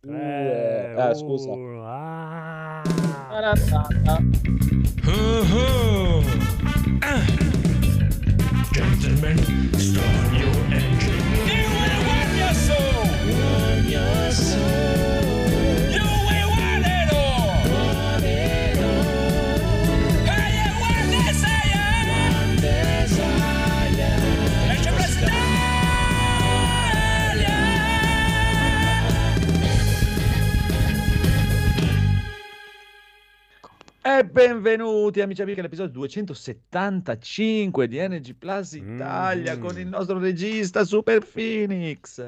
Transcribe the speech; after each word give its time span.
Tre, 0.00 0.94
Eh, 0.94 1.14
scusa. 1.14 1.50
uno, 1.50 1.82
ah. 1.84 2.82
Ah. 7.02 7.24
Gentlemen, 8.72 9.36
start 9.76 10.32
your 10.38 10.67
E 34.18 34.24
benvenuti 34.24 35.20
amici 35.20 35.40
e 35.40 35.44
amiche 35.44 35.60
all'episodio 35.60 35.92
275 35.92 37.86
di 37.86 37.98
Energy 37.98 38.32
Plus 38.34 38.72
Italia 38.72 39.56
Mm. 39.56 39.60
con 39.60 39.78
il 39.78 39.86
nostro 39.86 40.18
regista 40.18 40.82
Super 40.84 41.24
Phoenix, 41.24 42.20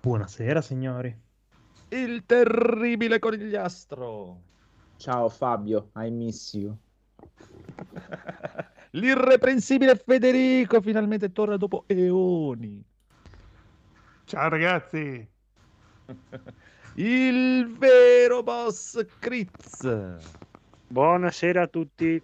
Buonasera 0.00 0.60
signori. 0.60 1.12
il 1.88 2.24
terribile 2.26 3.18
conigliastro, 3.18 4.40
Ciao 4.98 5.28
Fabio, 5.28 5.90
I 5.96 6.10
miss 6.10 6.52
you. 6.54 6.76
l'irreprensibile 8.92 9.96
Federico 9.96 10.80
finalmente 10.80 11.32
torna 11.32 11.56
dopo 11.56 11.84
eoni, 11.88 12.84
Ciao 14.26 14.48
ragazzi. 14.48 15.28
il 16.98 17.74
vero 17.76 18.42
boss 18.44 19.04
Critz, 19.18 19.82
Buonasera 20.88 21.62
a 21.62 21.66
tutti. 21.66 22.22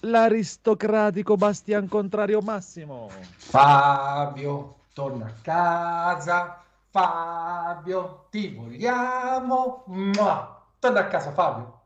l'aristocratico 0.00 1.36
Bastian 1.36 1.88
Contrario 1.88 2.40
Massimo, 2.40 3.08
Fabio, 3.36 4.80
torna 4.92 5.26
a 5.26 5.32
casa. 5.42 6.62
Fabio, 6.90 8.26
ti 8.30 8.54
vogliamo. 8.54 9.84
Mua. 9.86 10.62
Torna 10.78 11.00
a 11.00 11.06
casa, 11.08 11.32
Fabio. 11.32 11.80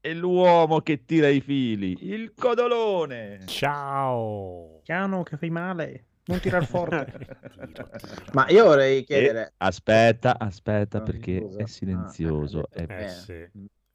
e 0.00 0.14
l'uomo 0.14 0.80
che 0.80 1.04
tira 1.04 1.28
i 1.28 1.40
fili, 1.40 1.96
il 2.00 2.32
codolone. 2.34 3.42
Ciao. 3.46 4.80
Piano 4.82 5.22
che 5.22 5.36
fai 5.36 5.50
male. 5.50 6.04
Non 6.24 6.40
tirar 6.40 6.64
forte. 6.66 7.06
Ma 8.32 8.48
io 8.48 8.64
vorrei 8.64 9.00
E- 9.00 9.04
chiedere... 9.04 9.52
aspetta, 9.58 10.38
aspetta 10.38 10.98
Ah, 10.98 11.02
perché 11.02 11.40
scusa. 11.40 11.58
è 11.62 11.66
silenzioso, 11.66 12.60
Ah, 12.60 12.68
è, 12.70 12.86
Eh 12.88 13.04
Eh. 13.04 13.08
sì, 13.08 13.48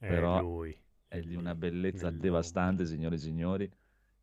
è 0.04 0.08
Però- 0.08 0.42
lui. 0.42 0.78
è 1.08 1.20
di 1.22 1.36
una 1.36 1.56
bellezza 1.56 2.10
Nel 2.10 2.20
devastante, 2.20 2.86
signore 2.86 3.16
e 3.16 3.20
signori. 3.20 3.72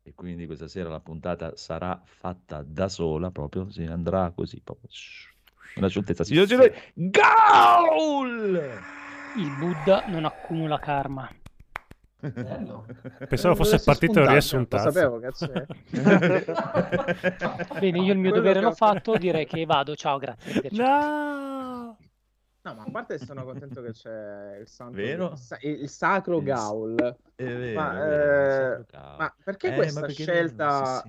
E 0.03 0.13
quindi 0.13 0.45
questa 0.45 0.67
sera 0.67 0.89
la 0.89 0.99
puntata 0.99 1.55
sarà 1.55 1.99
fatta 2.03 2.63
da 2.65 2.87
sola, 2.89 3.31
proprio, 3.31 3.69
si 3.69 3.83
andrà 3.83 4.31
così, 4.35 4.59
proprio. 4.63 4.89
Una 5.75 5.87
scioltezza. 5.87 6.23
Signore 6.23 6.45
e 6.45 6.47
signori, 6.49 6.73
Gaul! 6.93 8.79
Il 9.37 9.55
Buddha 9.57 10.03
non 10.07 10.25
accumula 10.25 10.77
karma. 10.79 11.29
Bello. 12.19 12.85
Pensavo 13.27 13.55
fosse 13.55 13.77
Dovresti 13.77 13.85
partito 13.85 14.19
il 14.19 14.25
spuntarci, 14.25 14.31
riassuntazzo. 14.31 14.85
Lo 14.85 15.31
sapevo. 15.33 15.79
Bene, 17.79 17.99
io 17.99 18.13
il 18.13 18.19
mio 18.19 18.29
Quello 18.29 18.35
dovere 18.35 18.53
che 18.59 18.65
l'ho 18.65 18.69
ho- 18.69 18.75
fatto, 18.75 19.17
direi 19.17 19.45
che 19.47 19.65
vado. 19.65 19.95
Ciao, 19.95 20.17
grazie. 20.19 20.67
No! 20.71 21.60
No, 22.63 22.75
ma 22.75 22.83
a 22.83 22.91
parte 22.91 23.17
che 23.17 23.25
sono 23.25 23.43
contento 23.43 23.81
che 23.81 23.91
c'è 23.91 24.57
il 24.59 24.67
santo... 24.67 24.95
Vero? 24.95 25.31
Il, 25.31 25.37
sa- 25.37 25.57
il 25.61 25.89
sacro 25.89 26.37
Il- 26.37 26.43
Gaul. 26.43 27.15
È 27.35 27.43
vero, 27.43 27.79
Ma, 27.79 27.91
è 28.03 28.07
vero, 28.07 28.79
eh, 28.81 28.85
Gaul. 28.91 29.15
Ma 29.17 29.35
perché 29.43 29.67
Eh, 29.71 29.75
questa 29.75 29.99
ma 29.99 30.05
perché 30.05 30.23
scelta... 30.23 31.03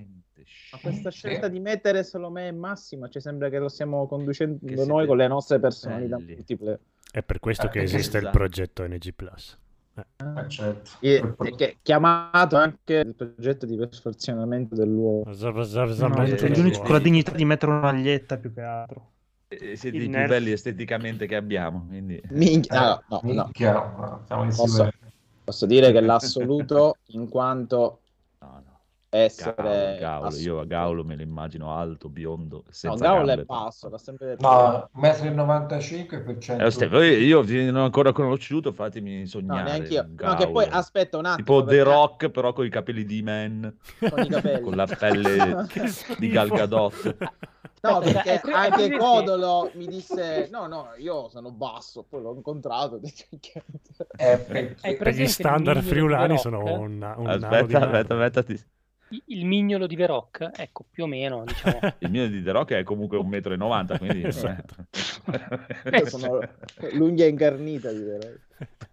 Ma 0.72 0.78
questa 0.81 1.10
scelta 1.10 1.49
di 1.49 1.60
mettere 1.60 2.03
solo 2.04 2.31
me 2.31 2.49
e 2.49 2.53
Massimo 2.53 3.09
ci 3.09 3.21
sembra 3.21 3.49
che 3.49 3.59
lo 3.59 3.69
stiamo 3.69 4.06
conducendo 4.06 4.59
Che 4.66 4.84
noi 4.87 5.06
con 5.06 5.16
le 5.19 5.28
nostre 5.28 5.60
personalità 5.60 6.16
belli. 6.16 6.34
multiple. 6.34 6.81
È 7.10 7.22
per 7.22 7.38
questo 7.38 7.66
Eh, 7.66 7.71
che 7.71 7.82
esiste 7.82 8.16
il 8.16 8.22
esatto. 8.25 8.38
progetto 8.38 8.87
NG 8.87 9.12
Plus. 9.15 9.59
Eh, 9.94 10.49
certo. 10.49 10.91
E, 11.00 11.34
e 11.44 11.55
che, 11.55 11.76
chiamato 11.82 12.56
anche 12.56 12.94
il 12.94 13.15
progetto 13.15 13.66
di 13.66 13.76
perfezionamento 13.76 14.75
dell'uomo. 14.75 15.25
No, 15.26 15.60
Esattamente 15.60 16.47
unici 16.47 16.81
eh, 16.81 16.82
con 16.82 16.93
la 16.93 16.99
dignità 16.99 17.32
di 17.32 17.44
mettere 17.44 17.71
una 17.72 17.81
maglietta 17.82 18.38
più 18.38 18.53
che 18.55 18.62
altro. 18.62 19.10
Eh, 19.60 19.76
Siete 19.76 19.96
Il 19.96 20.02
i 20.04 20.06
più 20.06 20.16
nerf. 20.16 20.28
belli 20.28 20.50
esteticamente 20.52 21.26
che 21.26 21.36
abbiamo, 21.36 21.84
quindi... 21.88 22.20
Minchia, 22.30 22.98
Eh, 22.98 23.02
no, 23.08 23.20
no, 23.22 23.32
no. 23.32 23.42
minchia, 23.42 23.72
ma 23.96 24.20
siamo 24.26 24.44
Posso-. 24.44 24.90
Posso 25.44 25.66
dire 25.66 25.90
che 25.92 26.00
l'assoluto 26.00 26.96
in 27.08 27.28
quanto 27.28 28.00
No, 28.38 28.62
no. 28.64 28.78
essere 29.10 29.54
Gaul, 29.56 29.98
Gaul, 29.98 29.98
io 29.98 30.18
a 30.18 30.26
assoluto. 30.28 30.66
Gaul 30.66 31.04
me 31.04 31.16
lo 31.16 31.22
immagino 31.22 31.74
alto, 31.76 32.08
biondo, 32.08 32.56
No, 32.58 32.62
senza 32.70 33.04
Gaul 33.04 33.26
gambe, 33.26 33.42
è 33.42 33.44
basso, 33.44 33.88
l'ha 33.88 33.98
sempre 33.98 34.26
detto. 34.28 34.48
No, 34.48 34.88
1,95 35.00 36.90
m 36.90 36.94
Eh, 36.96 37.08
io, 37.24 37.42
io 37.42 37.64
non 37.72 37.82
ho 37.82 37.84
ancora 37.84 38.12
conosciuto, 38.12 38.72
fatemi 38.72 39.20
No, 39.20 39.26
sognare. 39.26 39.62
neanche 39.64 39.92
io. 39.94 40.02
un 40.02 40.14
No, 40.19 40.34
che 40.36 40.48
poi 40.48 40.66
aspetta 40.70 41.19
un 41.19 41.24
attimo. 41.26 41.44
Tipo 41.44 41.64
The 41.64 41.76
perché- 41.76 41.82
Rock, 41.90 42.28
però 42.30 42.52
con 42.52 42.64
i 42.64 42.70
capelli 42.70 43.04
di 43.04 43.22
Man, 43.22 43.76
Con 43.98 44.22
i 44.24 44.28
capelli. 44.28 44.60
con 44.60 44.76
la 44.76 44.86
pelle 44.86 45.66
di 46.19 46.28
Gal 46.28 46.48
Gadot. 46.48 47.16
No, 47.82 47.98
perché 47.98 48.41
è 48.41 48.53
anche 48.53 48.97
Codolo 48.97 49.70
mi 49.75 49.87
disse: 49.87 50.48
No, 50.50 50.66
no, 50.66 50.91
io 50.98 51.28
sono 51.28 51.50
basso. 51.50 52.04
Poi 52.09 52.22
l'ho 52.22 52.34
incontrato. 52.34 53.00
"Minchia". 53.03 53.62
Eh, 54.16 54.38
perché- 54.47 54.97
Per 54.97 55.15
gli 55.15 55.26
standard 55.26 55.82
friulani 55.82 56.38
sono 56.38 56.62
un, 56.81 57.15
un 57.16 57.26
Aspetta, 57.28 57.78
aspetta, 57.81 58.15
aspetta. 58.15 58.43
ti- 58.44 58.65
Il 59.27 59.45
mignolo 59.45 59.87
di 59.87 59.97
Veroc, 59.97 60.50
ecco, 60.56 60.84
più 60.91 61.05
o 61.05 61.06
meno, 61.06 61.45
diciamo. 61.45 61.78
Il 62.00 62.11
mio 62.11 62.28
di 62.28 62.43
The 62.43 62.50
Rock 62.53 62.73
è 62.73 62.83
comunque 62.83 63.19
1,90 63.19 63.95
m, 63.95 63.99
quindi... 63.99 64.25
Esatto. 64.27 64.75
Io 65.93 66.06
sono 66.09 66.41
l'unghia 66.93 67.27
incarnita, 67.27 67.91
direi. 67.93 68.39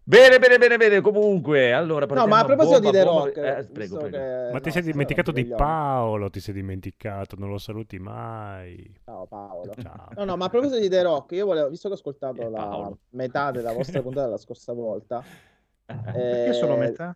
Bene, 0.04 0.40
bene, 0.40 0.58
bene, 0.58 0.78
bene, 0.78 1.02
comunque, 1.02 1.72
allora... 1.74 2.06
No, 2.08 2.26
ma 2.26 2.40
a 2.40 2.46
proposito 2.46 2.80
di 2.80 2.90
bomba, 2.90 2.98
The 2.98 3.04
bomba- 3.06 3.24
Rock, 3.26 3.38
Eh, 3.38 3.56
visto 3.58 3.72
prego, 3.72 3.98
prego. 3.98 4.18
che- 4.18 4.50
Ma 4.52 4.60
ti 4.60 4.66
no, 4.68 4.74
sei 4.74 4.82
dimenticato 4.82 5.32
di. 5.32 5.46
Paolo, 5.46 6.30
ti 6.30 6.40
sei 6.40 6.54
dimenticato, 6.56 7.36
non 7.38 7.50
lo 7.50 7.58
saluti 7.60 8.00
mai. 8.00 9.00
Ciao 9.06 9.26
Paolo. 9.28 9.74
Ciao. 9.80 10.08
No, 10.16 10.24
no, 10.26 10.36
ma 10.36 10.46
a 10.46 10.50
proposito 10.50 10.80
di 10.80 10.90
The 10.90 11.04
Rock, 11.04 11.32
io 11.34 11.46
volevo, 11.46 11.70
visto 11.70 11.88
che 11.88 11.94
ho 11.94 11.98
ascoltato 11.98 12.42
Eh, 12.42 12.50
la 12.50 12.92
metà 13.12 13.52
della 13.52 13.72
vostra 13.74 14.02
puntata 14.02 14.28
la 14.28 14.38
scorsa 14.38 14.74
volta, 14.74 15.24
Perché 15.86 16.48
eh, 16.48 16.54
solo 16.54 16.76
metà? 16.76 17.16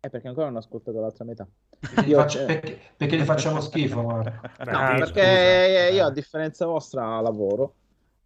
È 0.00 0.08
perché 0.08 0.28
ancora 0.28 0.46
non 0.46 0.56
ho 0.56 0.58
ascoltato 0.60 1.00
l'altra 1.00 1.24
metà. 1.24 1.46
Perché 1.78 2.02
gli 2.02 2.08
Io- 2.10 2.18
faccio- 2.18 2.44
perché- 2.44 2.78
perché 2.96 3.16
gli 3.16 3.24
facciamo 3.24 3.60
schifo, 3.60 4.02
Marco. 4.02 4.30
No, 4.64 4.94
perché 4.98 5.22
scusa. 5.22 5.88
io 5.94 6.04
a 6.06 6.10
differenza 6.10 6.66
vostra 6.66 7.20
lavoro. 7.20 7.74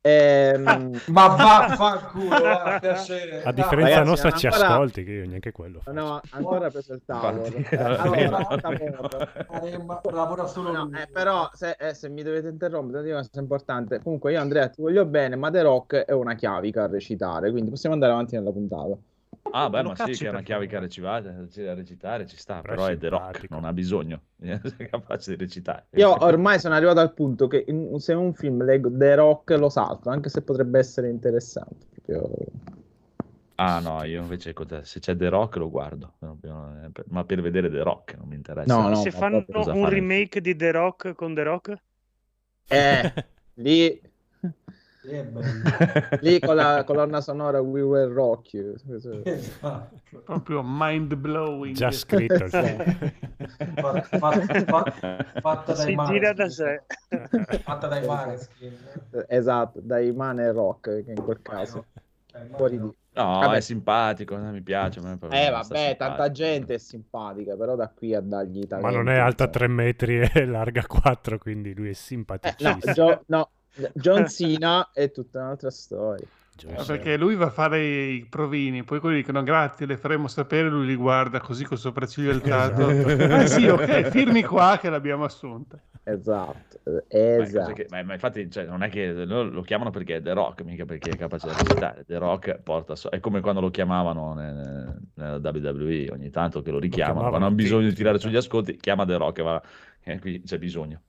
Ehm, 0.03 0.99
Ma 1.09 1.27
vaffanculo, 1.27 2.28
va, 2.41 2.78
piacere. 2.81 3.43
A 3.43 3.53
differenza 3.53 3.91
Ragazzi, 3.91 4.09
nostra 4.09 4.31
ci 4.31 4.47
ancora- 4.47 4.69
ascolti, 4.71 5.05
che 5.05 5.11
io 5.12 5.27
neanche 5.28 5.53
quello. 5.53 5.81
faccio. 5.83 5.93
no, 6.00 6.21
ancora 6.31 6.71
preso 6.71 6.94
il 6.94 7.03
tavolo. 7.05 7.44
Infatti, 7.44 8.83
Eh, 8.83 9.77
no. 9.77 10.00
lavora 10.11 10.47
solo 10.47 10.72
No, 10.72 10.91
eh, 10.99 11.06
però 11.12 11.50
se, 11.53 11.77
eh, 11.78 11.93
se 11.93 12.09
mi 12.09 12.22
dovete 12.22 12.49
interrompere, 12.49 13.06
è 13.06 13.12
una 13.12 13.27
cosa 13.27 13.41
importante. 13.41 14.00
Comunque, 14.03 14.32
io 14.32 14.41
Andrea 14.41 14.69
ti 14.69 14.81
voglio 14.81 15.05
bene, 15.05 15.37
ma 15.37 15.50
The 15.50 15.61
Rock 15.62 15.97
è 15.97 16.12
una 16.12 16.34
chiavica 16.34 16.84
a 16.84 16.87
recitare, 16.87 17.50
quindi 17.50 17.69
possiamo 17.69 17.94
andare 17.94 18.12
avanti 18.12 18.37
nella 18.37 18.53
puntata. 18.53 18.97
Ah, 19.53 19.69
beh, 19.69 19.83
ma 19.83 19.94
sì, 19.94 20.12
che 20.12 20.27
è 20.27 20.31
una 20.31 20.43
chiave 20.43 20.66
che 20.66 20.78
recitare, 20.78 21.28
a 21.28 21.75
recitare 21.75 22.27
ci 22.27 22.37
sta, 22.37 22.61
Però 22.61 22.75
è 22.75 22.77
però 22.77 22.87
è 22.87 22.99
The 22.99 23.09
Rock, 23.09 23.50
non 23.50 23.65
ha 23.65 23.72
bisogno, 23.72 24.22
è 24.41 24.61
capace 24.88 25.37
di 25.37 25.44
recitare. 25.44 25.87
Io 25.94 26.25
ormai 26.25 26.59
sono 26.59 26.75
arrivato 26.75 27.00
al 27.00 27.12
punto 27.12 27.47
che 27.49 27.65
in- 27.66 27.99
se 27.99 28.15
un 28.15 28.33
film 28.33 28.65
leggo 28.65 28.91
The 28.91 29.15
Rock 29.16 29.50
lo 29.59 29.69
salto, 29.69 30.09
anche 30.09 30.28
se 30.28 30.43
potrebbe 30.43 30.78
essere 30.78 31.09
interessante. 31.09 31.87
Proprio... 32.05 32.31
Ah 33.56 33.79
no, 33.81 34.02
io 34.05 34.23
invece 34.23 34.55
se 34.82 35.00
c'è 35.00 35.14
The 35.14 35.29
Rock 35.29 35.56
lo 35.56 35.69
guardo, 35.69 36.14
ma 37.08 37.25
per 37.25 37.43
vedere 37.43 37.69
The 37.69 37.82
Rock 37.82 38.17
non 38.17 38.29
mi 38.29 38.37
interessa. 38.37 38.75
No, 38.75 38.88
no. 38.88 38.94
Se 38.94 39.11
fanno 39.11 39.44
un 39.46 39.64
fare? 39.64 39.91
remake 39.91 40.41
di 40.41 40.56
The 40.56 40.70
Rock 40.70 41.14
con 41.14 41.35
The 41.35 41.43
Rock? 41.43 41.76
Eh, 42.69 43.12
lì. 43.56 44.00
lì 46.20 46.38
con 46.41 46.56
la 46.56 46.85
colonna 46.85 47.20
sonora 47.20 47.61
We 47.61 47.81
Will 47.81 48.12
Rock 48.12 48.52
You. 48.52 48.75
Esatto. 49.25 50.00
Proprio 50.25 50.62
mind 50.64 51.14
blowing. 51.14 51.75
Già 51.75 51.91
scritto. 51.91 52.49
fa- 53.81 54.02
fatta 55.41 55.73
dai 55.73 55.87
Si 55.87 55.97
gira 56.06 56.32
da 56.32 56.49
sé. 56.49 56.82
Fatta 57.62 57.87
dai 57.87 58.06
Maneskin. 58.06 58.76
Esatto, 59.29 59.81
dai 59.82 60.12
Man 60.12 60.41
e 60.41 60.52
Rock, 60.52 61.05
che 61.05 61.12
in 61.12 61.23
quel 61.23 61.41
caso. 61.43 61.87
Eh, 62.32 62.46
Fuori 62.56 62.79
di... 62.79 62.85
No, 63.12 63.41
Vabbè. 63.41 63.56
è 63.56 63.61
simpatico, 63.61 64.37
eh, 64.37 64.53
mi 64.53 64.62
piace. 64.62 65.00
ma 65.00 65.19
Eh 65.31 65.50
vabbè, 65.50 65.96
tanta 65.99 66.31
gente 66.31 66.75
è 66.75 66.79
simpatica, 66.79 67.56
però 67.56 67.75
da 67.75 67.88
qui 67.88 68.14
a 68.14 68.20
dargli 68.20 68.61
Ma 68.61 68.67
talenti, 68.69 68.94
non 68.96 69.08
è 69.08 69.17
alta 69.19 69.44
insomma. 69.44 69.50
3 69.50 69.67
metri 69.69 70.20
e 70.32 70.44
larga 70.46 70.85
4, 70.87 71.38
quindi 71.38 71.75
lui 71.75 71.87
è 71.87 71.88
Eh, 71.88 71.91
no, 71.91 71.94
simpaticissimo. 71.96 72.93
Gio- 72.93 73.23
no, 73.26 73.50
John 73.94 74.28
Cena 74.28 74.90
è 74.93 75.11
tutta 75.11 75.40
un'altra 75.40 75.70
storia. 75.70 76.26
Eh, 76.67 76.84
Perché 76.87 77.17
lui 77.17 77.37
va 77.37 77.46
a 77.46 77.50
fare 77.50 77.82
i 77.82 78.26
provini, 78.28 78.82
poi 78.84 79.00
quelli 79.00 79.17
dicono 79.17 79.43
grazie, 79.43 79.87
le 79.87 79.96
faremo 79.96 80.28
sapere, 80.28 80.69
lui 80.69 80.84
li 80.87 80.94
guarda 80.94 81.40
così 81.40 81.64
col 81.64 81.78
sopracciglio 81.78 82.32
alzato. 82.32 82.90
Esatto. 82.90 83.25
Ah 83.32 83.46
sì, 83.46 83.67
ok, 83.67 84.08
firmi 84.11 84.43
qua 84.43 84.76
che 84.78 84.90
l'abbiamo 84.90 85.25
assunta. 85.25 85.81
Esatto, 86.02 86.81
Ma, 86.84 87.02
eh, 87.08 87.37
esatto. 87.40 87.72
che- 87.72 87.87
ma- 87.88 88.02
ma 88.02 88.14
infatti 88.14 88.50
cioè, 88.50 88.64
non 88.64 88.82
è 88.82 88.90
che 88.90 89.12
lo 89.25 89.62
chiamano 89.62 89.90
perché 89.90 90.17
è 90.17 90.22
The 90.22 90.32
Rock, 90.32 90.62
mica 90.62 90.84
perché 90.84 91.11
è 91.11 91.17
capace 91.17 91.46
di 91.49 91.55
recitare. 91.55 92.05
The 92.06 92.19
Rock 92.19 92.58
porta 92.62 92.94
so- 92.96 93.08
è 93.11 93.20
come 93.20 93.40
quando 93.40 93.61
lo 93.61 93.70
chiamavano 93.70 94.34
ne- 94.34 95.00
nella 95.14 95.37
WWE, 95.37 96.08
ogni 96.11 96.31
tanto 96.31 96.61
che 96.62 96.70
lo 96.70 96.78
richiamano, 96.78 97.20
chiamavano 97.20 97.28
quando 97.31 97.46
hanno 97.46 97.55
bisogno 97.55 97.88
di 97.88 97.94
tirare 97.94 98.17
eh. 98.17 98.20
sugli 98.20 98.37
ascolti, 98.37 98.76
chiama 98.76 99.06
The 99.06 99.17
Rock 99.17 99.38
e 99.38 99.43
va, 99.43 99.62
e 100.02 100.19
qui 100.19 100.43
c'è 100.43 100.58
bisogno. 100.58 101.02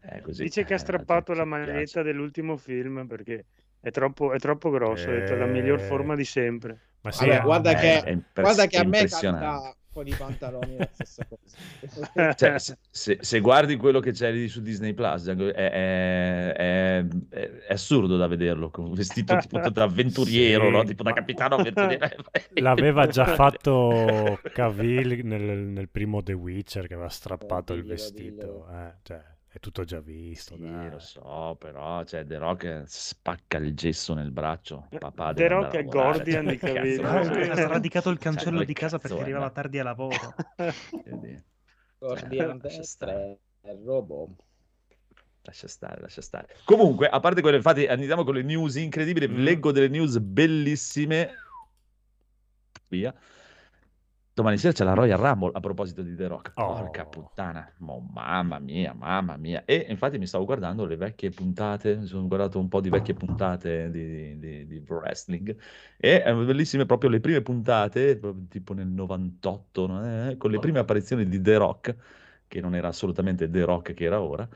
È 0.00 0.20
così. 0.20 0.42
Dice 0.44 0.64
che 0.64 0.72
ha 0.74 0.76
Eh, 0.76 0.80
strappato 0.80 1.32
la 1.34 1.44
maglietta 1.44 1.72
piace. 1.78 2.02
dell'ultimo 2.02 2.56
film 2.56 3.06
perché 3.06 3.46
è 3.80 3.90
troppo, 3.90 4.32
è 4.32 4.38
troppo 4.38 4.70
grosso. 4.70 5.10
È 5.10 5.36
la 5.36 5.46
miglior 5.46 5.80
Eh. 5.80 5.84
forma 5.84 6.14
di 6.14 6.24
sempre. 6.24 6.78
Ma 7.02 7.10
sì, 7.12 7.26
Vabbè, 7.26 7.38
eh, 7.38 7.42
guarda, 7.42 7.74
che, 7.74 8.02
è 8.02 8.10
impres- 8.10 8.40
guarda 8.46 8.66
che 8.66 8.76
è 8.76 8.80
a 8.80 8.84
me 8.84 8.96
impressionante. 9.00 9.44
capita 9.46 9.74
con 9.92 10.06
i 10.06 10.14
pantaloni 10.14 10.76
la 10.76 10.88
stessa 10.92 11.26
cosa. 11.26 11.56
Cioè, 12.36 12.58
se, 12.58 13.18
se- 13.20 13.40
guardi 13.40 13.76
quello 13.76 13.98
che 14.00 14.12
c'è 14.12 14.30
lì 14.30 14.46
su 14.48 14.60
Disney 14.60 14.92
Plus, 14.92 15.26
è, 15.28 15.34
è- 15.34 16.52
è- 16.52 17.06
è 17.66 17.72
assurdo 17.72 18.16
da 18.18 18.26
vederlo, 18.26 18.70
con- 18.70 18.92
vestito 18.92 19.36
tipo 19.38 19.58
da 19.70 19.82
avventuriero, 19.82 20.66
Sì. 20.66 20.70
no? 20.70 20.84
tipo 20.84 21.02
da 21.02 21.12
capitano 21.12 21.54
avventuriero. 21.56 22.22
L'aveva 22.60 23.06
già 23.06 23.24
fatto 23.24 24.38
Cavill 24.52 25.20
nel, 25.24 25.40
nel 25.42 25.88
primo 25.88 26.22
The 26.22 26.34
Witcher 26.34 26.86
che 26.86 26.94
aveva 26.94 27.08
strappato 27.08 27.72
Eh, 27.72 27.76
il 27.76 27.84
vestito. 27.84 28.68
eh, 28.70 28.92
cioè, 29.02 29.20
è 29.52 29.58
tutto 29.58 29.82
già 29.82 29.98
visto. 30.00 30.54
Sì, 30.54 30.62
dai. 30.62 30.90
lo 30.90 31.00
so, 31.00 31.56
però 31.58 32.04
cioè, 32.04 32.24
The 32.24 32.38
Rock 32.38 32.84
spacca 32.86 33.58
il 33.58 33.74
gesso 33.74 34.14
nel 34.14 34.30
braccio. 34.30 34.86
Papà 34.96 35.34
The 35.34 35.48
Rock 35.48 35.74
è 35.74 35.84
Gordian 35.84 36.56
cioè, 36.56 36.80
di 36.80 37.02
Ah, 37.02 37.20
vuoi? 37.20 37.44
sì. 37.44 37.50
Ha 37.50 37.56
sradicato 37.56 38.10
il 38.10 38.18
cancello 38.18 38.58
Cioè, 38.58 38.66
di 38.66 38.72
casa 38.74 38.98
perché 38.98 39.18
è, 39.18 39.20
arrivava 39.22 39.46
no? 39.46 39.52
tardi 39.52 39.78
a 39.80 39.82
lavoro. 39.82 40.34
Destra 41.98 42.82
stare. 42.84 43.40
è 43.62 43.76
robot. 43.84 44.30
Lascia 45.42 45.66
stare, 45.66 46.00
lascia 46.00 46.22
stare. 46.22 46.54
Comunque, 46.64 47.08
a 47.08 47.18
parte 47.18 47.40
quello, 47.40 47.56
infatti, 47.56 47.86
andiamo 47.86 48.22
con 48.22 48.34
le 48.34 48.42
news 48.42 48.76
incredibili. 48.76 49.26
Mm. 49.26 49.42
Leggo 49.42 49.72
delle 49.72 49.88
news 49.88 50.18
bellissime. 50.18 51.30
Via. 52.86 53.12
Domani 54.32 54.58
sera 54.58 54.72
c'è 54.72 54.84
la 54.84 54.94
Royal 54.94 55.18
Rumble 55.18 55.50
a 55.52 55.60
proposito 55.60 56.02
di 56.02 56.14
The 56.14 56.26
Rock. 56.28 56.52
Oh. 56.54 56.74
Porca 56.74 57.04
puttana. 57.04 57.70
Mo, 57.78 58.08
mamma 58.12 58.58
mia, 58.58 58.94
mamma 58.94 59.36
mia. 59.36 59.64
E 59.64 59.86
infatti 59.88 60.18
mi 60.18 60.26
stavo 60.26 60.44
guardando 60.44 60.86
le 60.86 60.96
vecchie 60.96 61.30
puntate. 61.30 61.96
Mi 61.96 62.06
sono 62.06 62.26
guardato 62.26 62.58
un 62.58 62.68
po' 62.68 62.80
di 62.80 62.88
vecchie 62.88 63.14
puntate 63.14 63.90
di, 63.90 64.38
di- 64.38 64.66
di 64.66 64.82
wrestling. 64.86 65.56
E 65.96 66.08
erano 66.08 66.44
bellissime 66.44 66.86
proprio 66.86 67.10
le 67.10 67.20
prime 67.20 67.42
puntate, 67.42 68.20
tipo 68.48 68.72
nel 68.72 68.86
98, 68.86 69.86
no? 69.86 70.28
Eh, 70.30 70.36
con 70.36 70.50
le 70.50 70.58
prime 70.58 70.78
apparizioni 70.78 71.28
di 71.28 71.40
The 71.40 71.56
Rock, 71.56 71.96
che 72.46 72.60
non 72.60 72.74
era 72.74 72.88
assolutamente 72.88 73.50
The 73.50 73.64
Rock 73.64 73.94
che 73.94 74.04
era 74.04 74.20
ora 74.20 74.48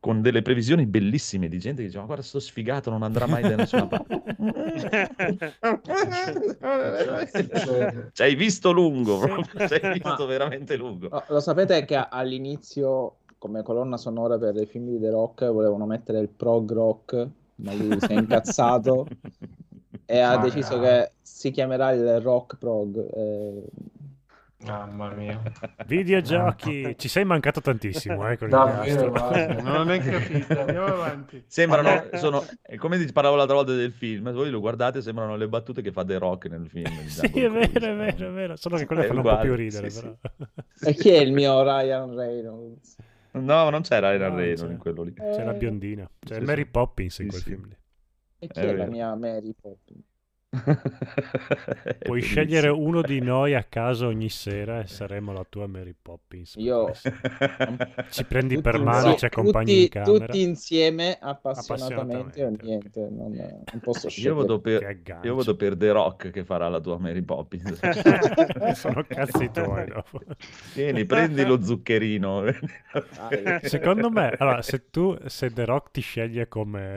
con 0.00 0.22
delle 0.22 0.42
previsioni 0.42 0.86
bellissime 0.86 1.48
di 1.48 1.58
gente 1.58 1.82
che 1.82 1.88
diceva 1.88 2.04
guarda 2.04 2.22
sto 2.22 2.40
sfigato 2.40 2.90
non 2.90 3.02
andrà 3.02 3.26
mai 3.26 3.42
da 3.42 3.56
nessuna 3.56 3.86
parte 3.90 4.22
ci 8.12 8.22
hai 8.22 8.34
visto 8.34 8.72
lungo 8.72 9.20
ci 9.66 9.74
hai 9.74 9.92
visto 9.92 10.08
Ma- 10.08 10.24
veramente 10.26 10.76
lungo 10.76 11.08
lo 11.28 11.40
sapete 11.40 11.84
che 11.84 11.96
all'inizio, 11.96 13.16
come 13.38 13.62
colonna 13.62 13.96
sonora 13.96 14.38
per 14.38 14.56
i 14.56 14.66
film 14.66 14.88
di 14.88 14.98
The 14.98 15.10
Rock, 15.10 15.50
volevano 15.50 15.86
mettere 15.86 16.20
il 16.20 16.28
prog 16.28 16.72
rock, 16.72 17.28
ma 17.56 17.72
lui 17.72 17.98
si 18.00 18.12
è 18.12 18.14
incazzato 18.14 19.06
e 20.04 20.20
ha 20.20 20.36
Ma 20.36 20.42
deciso 20.42 20.76
no. 20.76 20.82
che 20.82 21.12
si 21.22 21.50
chiamerà 21.50 21.92
il 21.92 22.20
rock 22.20 22.58
prog. 22.58 22.96
eh, 23.14 23.62
Mamma 24.66 25.10
mia. 25.14 25.40
Videogiochi, 25.86 26.94
ci 26.98 27.08
sei 27.08 27.24
mancato 27.24 27.60
tantissimo, 27.60 28.28
eh, 28.28 28.36
Davvero, 28.36 29.10
guarda. 29.10 29.62
Non 29.62 29.76
ho 29.76 29.84
neanche 29.84 30.10
capito. 30.18 30.60
Andiamo 30.60 30.86
avanti. 30.86 31.44
sembrano 31.46 32.08
sono 32.16 32.44
è 32.62 32.76
come 32.76 32.98
ti 33.04 33.12
parlavo 33.12 33.36
l'altra 33.36 33.54
volta 33.56 33.74
del 33.74 33.92
film 33.92 34.32
voi 34.32 34.50
lo 34.50 34.60
guardate 34.60 35.02
sembrano 35.02 35.36
le 35.36 35.48
battute 35.48 35.82
che 35.82 35.92
fa 35.92 36.04
The 36.04 36.18
Rock 36.18 36.46
nel 36.46 36.68
film 36.68 36.90
di 37.02 37.08
Sì, 37.08 37.26
è 37.40 37.50
vero, 37.50 37.86
è 37.86 37.94
no? 37.94 37.96
vero, 37.96 38.28
è 38.28 38.32
vero. 38.32 38.56
Solo 38.56 38.76
che 38.76 38.86
quelle 38.86 39.04
fanno 39.04 39.20
un 39.20 39.26
po' 39.26 39.30
uguale, 39.30 39.48
più 39.48 39.54
ridere, 39.56 39.90
sì, 39.90 40.00
però. 40.00 40.16
E 40.80 40.94
chi 40.94 41.10
è 41.10 41.18
il 41.20 41.32
mio 41.32 41.62
Ryan 41.62 42.14
Reynolds? 42.14 42.96
no 43.32 43.68
non 43.70 43.82
c'era 43.82 44.10
Ryan 44.16 44.30
No, 44.32 44.36
Reynolds 44.38 44.62
c'è. 44.62 44.70
in 44.72 44.78
quello 44.78 45.02
lì 45.02 45.12
C'è 45.12 45.44
la 45.44 45.52
Eh, 45.52 45.54
biondina. 45.54 46.10
C'è 46.18 46.34
Sì, 46.36 46.40
Mary 46.40 46.62
sì. 46.64 46.70
Poppins 46.70 47.18
in 47.18 47.24
Sì, 47.24 47.30
quel 47.30 47.42
sì. 47.42 47.48
film 47.50 47.66
lì. 47.68 47.76
E 48.38 48.48
chi 48.48 48.66
È 48.66 48.66
è, 48.66 48.72
la 48.74 48.86
mia 48.86 49.14
Mary 49.14 49.54
Poppins? 49.60 50.04
Puoi 52.02 52.20
scegliere 52.22 52.68
uno 52.68 53.02
di 53.02 53.20
noi 53.20 53.54
a 53.54 53.64
caso 53.64 54.06
ogni 54.06 54.28
sera 54.28 54.80
e 54.80 54.86
saremo 54.86 55.32
la 55.32 55.44
tua 55.48 55.66
Mary 55.66 55.94
Poppins. 56.00 56.54
Io- 56.56 56.90
Ci 58.08 58.24
prendi 58.26 58.54
Tutti 58.54 58.60
per 58.60 58.78
mano, 58.78 59.10
insie- 59.10 59.16
ci 59.16 59.24
accompagni 59.26 59.74
tutti, 59.74 59.82
in 59.82 59.88
camera. 59.88 60.26
tutti 60.26 60.40
insieme 60.42 61.18
appassionatamente 61.20 62.42
o 62.44 62.48
Appassionatamente, 62.48 62.64
niente, 62.66 63.00
non, 63.10 63.32
non 63.34 63.80
posso 63.82 64.06
io 64.06 64.10
scegliere. 64.10 64.34
vado, 64.34 64.60
Che 64.60 64.60
per, 64.60 65.02
io 65.22 65.34
vado 65.34 65.56
per 65.56 65.76
The 65.76 65.92
Rock 65.92 66.30
che 66.30 66.44
farà 66.44 66.68
la 66.68 66.80
tua 66.80 66.98
Mary 66.98 67.22
Poppins 67.22 67.78
Sono 68.74 69.04
cazzi 69.04 69.50
tuoi 69.50 69.86
dopo. 69.86 70.20
Tieni, 70.72 71.04
prendi 71.06 71.44
lo 71.44 71.62
zuccherino. 71.62 72.42
Dai. 73.10 73.58
Secondo 73.62 74.10
me, 74.10 74.34
allora, 74.38 74.62
se 74.62 74.90
tu, 74.90 75.16
se 75.26 75.50
The 75.52 75.64
Rock 75.64 75.90
ti 75.90 76.00
sceglie 76.00 76.48
come 76.48 76.96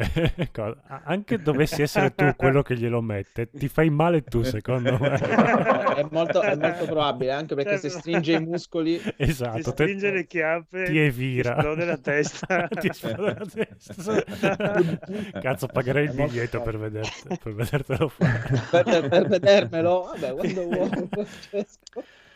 anche 1.03 1.41
dovessi 1.41 1.81
essere 1.81 2.13
tu 2.13 2.35
quello 2.35 2.61
che 2.61 2.75
glielo 2.75 3.01
mette, 3.01 3.38
ti 3.47 3.67
fai 3.67 3.89
male 3.89 4.23
tu, 4.23 4.43
secondo 4.43 4.97
me. 4.99 5.17
è, 5.95 6.07
molto, 6.11 6.41
è 6.41 6.55
molto 6.55 6.85
probabile, 6.85 7.31
anche 7.31 7.55
perché 7.55 7.77
se 7.77 7.89
Certo. 7.89 7.99
stringe 7.99 8.33
i 8.33 8.39
muscoli 8.45 9.01
Esatto, 9.17 9.73
te- 9.73 9.83
stringe 9.83 10.11
le 10.11 10.25
chiappe, 10.27 10.83
ti 10.83 10.97
evira. 10.97 11.53
ti 11.53 11.57
esplode 11.59 11.85
la 11.85 11.97
testa. 11.97 12.67
Ti 12.79 12.87
esplode 12.87 13.35
la 13.37 13.45
testa. 13.45 15.39
Cazzo, 15.39 15.67
pagherei 15.67 16.05
il 16.05 16.13
biglietto 16.13 16.61
per, 16.61 16.77
vederti, 16.77 17.27
per 17.41 17.53
vedertelo 17.53 18.07
fare. 18.09 18.67
per, 18.69 18.83
per- 18.83 19.07
per 19.07 19.27
vedermelo, 19.27 20.01
vabbè, 20.03 20.33
quando 20.33 20.63
vuoi, 20.63 20.89
Francesco. 21.11 22.03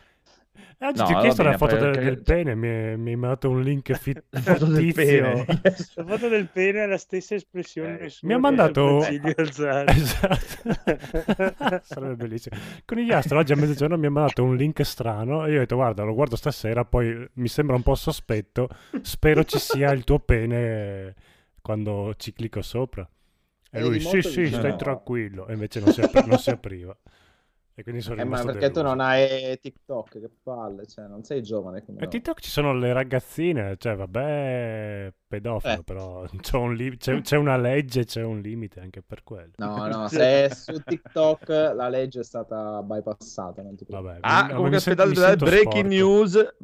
Eh, 0.78 0.86
Oggi 0.86 0.98
No, 1.00 1.06
ti 1.06 1.12
ho 1.14 1.20
chiesto 1.20 1.42
la 1.42 1.50
bene, 1.56 1.58
foto 1.58 1.76
del, 1.76 1.92
del 2.04 2.22
pene, 2.22 2.54
mi, 2.54 2.68
hai- 2.68 2.96
mi 2.96 3.10
hai 3.10 3.16
mandato 3.16 3.48
un 3.50 3.62
link 3.62 3.92
fi- 3.98 4.12
foto 4.30 4.66
del 4.66 4.82
fittizio. 4.92 5.04
pene. 5.04 5.44
La 5.94 6.04
foto 6.04 6.28
del 6.28 6.48
pene 6.48 6.80
ha 6.82 6.86
la 6.86 6.98
stessa 6.98 7.34
espressione 7.34 7.98
Eh, 8.00 8.12
mi 8.22 8.32
ha 8.32 8.38
mandato-. 8.38 9.00
Esatto, 9.86 11.80
sarebbe 11.84 12.16
bellissimo. 12.16 12.56
Con 12.84 12.98
gli 12.98 13.12
astro 13.12 13.38
oggi 13.38 13.52
a 13.52 13.56
mezzogiorno 13.56 13.96
mi 13.96 14.06
ha 14.06 14.10
mandato 14.10 14.42
un 14.44 14.56
link 14.56 14.82
strano 14.84 15.46
e 15.46 15.50
io 15.50 15.56
ho 15.56 15.60
detto 15.60 15.76
guarda 15.76 16.02
lo 16.02 16.14
guardo 16.14 16.36
stasera, 16.36 16.84
poi 16.84 17.28
mi 17.34 17.48
sembra 17.48 17.76
un 17.76 17.82
po' 17.82 17.94
sospetto, 17.94 18.68
spero 19.02 19.44
ci 19.44 19.58
sia 19.58 19.90
il 19.92 20.04
tuo 20.04 20.18
pene 20.18 21.14
quando 21.60 22.14
ci 22.16 22.32
clicco 22.32 22.62
sopra. 22.62 23.08
E 23.70 23.80
lui 23.80 23.98
sì 24.00 24.22
sì 24.22 24.46
stai 24.46 24.76
tranquillo 24.76 25.46
e 25.48 25.54
invece 25.54 25.80
non 25.80 25.92
si, 25.92 26.00
apri- 26.00 26.26
non 26.26 26.38
si 26.38 26.50
apriva. 26.50 26.96
E 27.76 27.82
quindi 27.82 28.02
sono 28.02 28.14
Eh, 28.14 28.18
ma 28.18 28.24
rimasto 28.24 28.46
perché 28.46 28.66
tu 28.68 28.74
deluso. 28.74 28.94
non 28.94 29.00
hai 29.00 29.58
TikTok, 29.60 30.20
che 30.20 30.30
palle, 30.44 30.86
cioè 30.86 31.06
non 31.08 31.24
sei 31.24 31.42
giovane 31.42 31.84
come 31.84 31.98
A 31.98 32.02
noi. 32.02 32.10
TikTok 32.10 32.40
ci 32.40 32.48
sono 32.50 32.72
le 32.72 32.92
ragazzine, 32.92 33.76
cioè 33.78 33.96
vabbè, 33.96 35.12
pedofilo, 35.26 35.80
Eh. 35.80 35.82
però 35.82 36.24
c'è, 36.40 36.56
un 36.56 36.74
li- 36.74 36.96
c'è- 36.96 37.20
c'è 37.20 37.36
una 37.36 37.56
legge, 37.56 38.04
c'è 38.04 38.22
un 38.22 38.40
limite 38.40 38.78
anche 38.78 39.02
per 39.02 39.24
quello. 39.24 39.50
No, 39.56 39.88
no, 39.88 40.06
se 40.48 40.50
su 40.54 40.80
TikTok 40.84 41.48
la 41.48 41.88
legge 41.88 42.20
è 42.20 42.24
stata 42.24 42.80
bypassata, 42.82 43.60
non 43.62 43.74
ti. 43.74 43.84
Vabbè, 43.88 44.18
Ah, 44.20 44.44
mi- 44.46 44.54
comunque 44.54 44.78
sento 44.78 45.04
breaking 45.08 45.36
sporco. 45.36 45.88
news. 45.88 46.54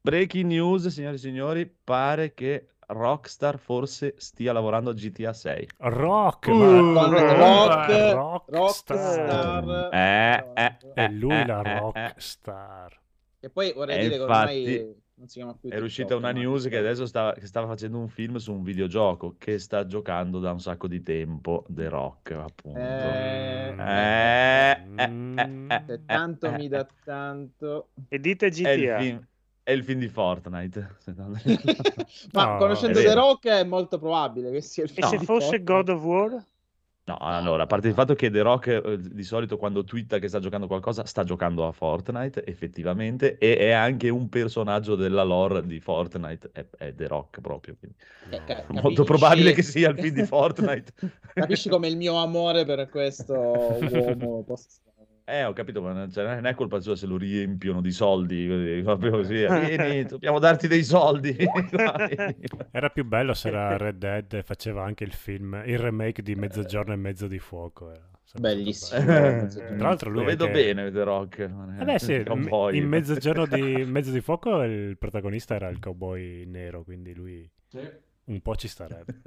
Breaking 0.00 0.46
news, 0.46 0.86
signori 0.88 1.14
e 1.14 1.18
signori, 1.18 1.76
pare 1.84 2.32
che 2.34 2.68
Rockstar 2.88 3.58
forse 3.58 4.14
stia 4.18 4.52
lavorando 4.52 4.90
a 4.90 4.94
GTA 4.94 5.32
6. 5.32 5.68
Rock, 5.78 6.46
Uh, 6.46 6.52
ma... 6.52 7.08
Rock- 7.08 8.10
Rock, 8.12 8.48
Rockstar. 8.48 9.64
Rockstar. 9.64 9.88
Eh, 9.92 10.50
eh, 10.54 10.76
È 10.92 11.08
lui 11.08 11.32
eh, 11.32 11.44
la 11.44 11.62
eh, 11.62 11.68
eh. 11.68 11.78
rockstar. 11.80 13.00
E 13.40 13.50
poi 13.50 13.72
vorrei 13.72 13.96
E 13.96 13.98
dire 13.98 14.16
che 14.16 14.22
infatti 14.22 14.68
ormai 14.70 15.02
non 15.14 15.28
si 15.28 15.34
chiama 15.38 15.54
più 15.54 15.70
È 15.70 15.78
uscita 15.78 16.14
una 16.16 16.32
ma- 16.32 16.38
news 16.38 16.66
che 16.68 16.76
adesso 16.76 17.06
stava, 17.06 17.32
che 17.34 17.46
stava 17.46 17.66
facendo 17.66 17.98
un 17.98 18.08
film 18.08 18.36
su 18.36 18.52
un 18.52 18.62
videogioco 18.62 19.36
che 19.38 19.58
sta 19.58 19.86
giocando 19.86 20.38
da 20.40 20.52
un 20.52 20.60
sacco 20.60 20.86
di 20.88 21.02
tempo, 21.02 21.64
The 21.68 21.88
Rock, 21.88 22.30
appunto. 22.32 22.78
Eh, 22.78 23.74
Eh, 23.78 24.70
eh, 24.96 25.02
eh, 25.66 25.82
eh, 25.86 26.04
tanto 26.04 26.46
eh, 26.46 26.50
mi 26.50 26.66
eh. 26.66 26.68
dà 26.68 26.86
tanto... 27.04 27.90
E 28.08 28.18
dite 28.20 28.50
È 28.60 28.68
il 28.70 28.84
GTA. 28.84 29.26
È 29.66 29.72
il 29.72 29.82
film 29.82 29.98
di 29.98 30.08
Fortnite. 30.08 30.96
Ma 32.32 32.52
No, 32.52 32.56
conoscendo 32.58 33.00
The. 33.00 33.14
Rock 33.14 33.48
è 33.48 33.64
molto 33.64 33.98
probabile 33.98 34.52
che 34.52 34.60
sia 34.60 34.84
il 34.84 34.90
E 34.90 34.92
film 34.92 35.08
se 35.08 35.16
di 35.18 35.24
fosse 35.24 35.58
Fortnite. 35.58 35.64
God 35.72 35.88
of 35.88 36.02
War? 36.04 36.44
No, 37.08 37.16
allora, 37.18 37.64
a 37.64 37.66
parte 37.66 37.88
il 37.88 37.94
fatto 37.94 38.14
che 38.14 38.30
The 38.30 38.42
Rock 38.42 38.66
eh, 38.68 38.98
di 38.98 39.22
solito 39.24 39.56
quando 39.56 39.84
twitta 39.84 40.18
che 40.18 40.26
sta 40.28 40.38
giocando 40.40 40.66
qualcosa, 40.68 41.04
sta 41.04 41.22
giocando 41.24 41.66
a 41.66 41.70
Fortnite, 41.72 42.44
effettivamente, 42.44 43.38
e 43.38 43.56
è 43.58 43.70
anche 43.70 44.08
un 44.08 44.28
personaggio 44.28 44.94
della 44.96 45.22
lore 45.24 45.64
di 45.66 45.78
Fortnite, 45.80 46.50
è, 46.52 46.66
è 46.78 46.94
The 46.94 47.06
Rock 47.08 47.40
proprio. 47.40 47.76
quindi 47.78 47.96
Eh, 48.30 48.42
ca- 48.44 48.64
Molto 48.70 48.80
capisci- 48.80 49.04
probabile 49.04 49.52
che 49.52 49.62
sia 49.62 49.90
il 49.90 49.98
film 49.98 50.14
di 50.14 50.24
Fortnite. 50.24 50.92
Capisci 51.32 51.68
come 51.68 51.86
il 51.88 51.96
mio 51.96 52.16
amore 52.16 52.64
per 52.64 52.88
questo 52.88 53.34
uomo 53.34 54.42
possa... 54.44 54.68
Eh, 55.28 55.42
ho 55.44 55.52
capito, 55.52 55.82
ma 55.82 55.92
non, 55.92 56.10
cioè, 56.12 56.24
non 56.36 56.46
è 56.46 56.54
colpa 56.54 56.78
sua 56.80 56.94
se 56.94 57.04
lo 57.06 57.16
riempiono 57.16 57.80
di 57.80 57.90
soldi, 57.90 58.46
così, 58.46 58.80
proprio 58.84 59.10
così. 59.10 59.34
Vieni, 59.46 60.04
dobbiamo 60.04 60.38
darti 60.38 60.68
dei 60.68 60.84
soldi. 60.84 61.36
Era 62.70 62.90
più 62.90 63.04
bello 63.04 63.34
se 63.34 63.48
era 63.48 63.76
Red 63.76 63.96
Dead 63.98 64.32
e 64.34 64.42
faceva 64.42 64.84
anche 64.84 65.02
il 65.04 65.12
film, 65.12 65.60
il 65.66 65.78
remake 65.78 66.22
di 66.22 66.34
Mezzogiorno 66.36 66.92
e 66.92 66.96
Mezzo 66.96 67.26
di 67.26 67.38
Fuoco. 67.40 67.90
era 67.90 68.02
Bellissimo. 68.38 69.00
Eh, 69.00 69.46
Tra 69.48 69.76
l'altro 69.78 70.10
lui 70.10 70.20
Lo 70.20 70.26
vedo 70.26 70.44
anche- 70.46 70.62
bene, 70.62 70.90
The 70.92 71.02
Rock. 71.02 71.38
Eh 71.80 71.84
beh 71.84 71.98
sì, 71.98 72.22
in 72.72 72.86
Mezzogiorno 72.86 73.46
di 73.46 73.84
Mezzo 73.84 74.10
di 74.12 74.20
Fuoco 74.20 74.62
il 74.62 74.96
protagonista 74.98 75.54
era 75.54 75.68
il 75.68 75.78
cowboy 75.80 76.44
nero, 76.44 76.82
quindi 76.84 77.14
lui 77.14 77.50
Sì. 77.66 77.80
un 78.24 78.40
po' 78.42 78.54
ci 78.56 78.68
starebbe. 78.68 79.22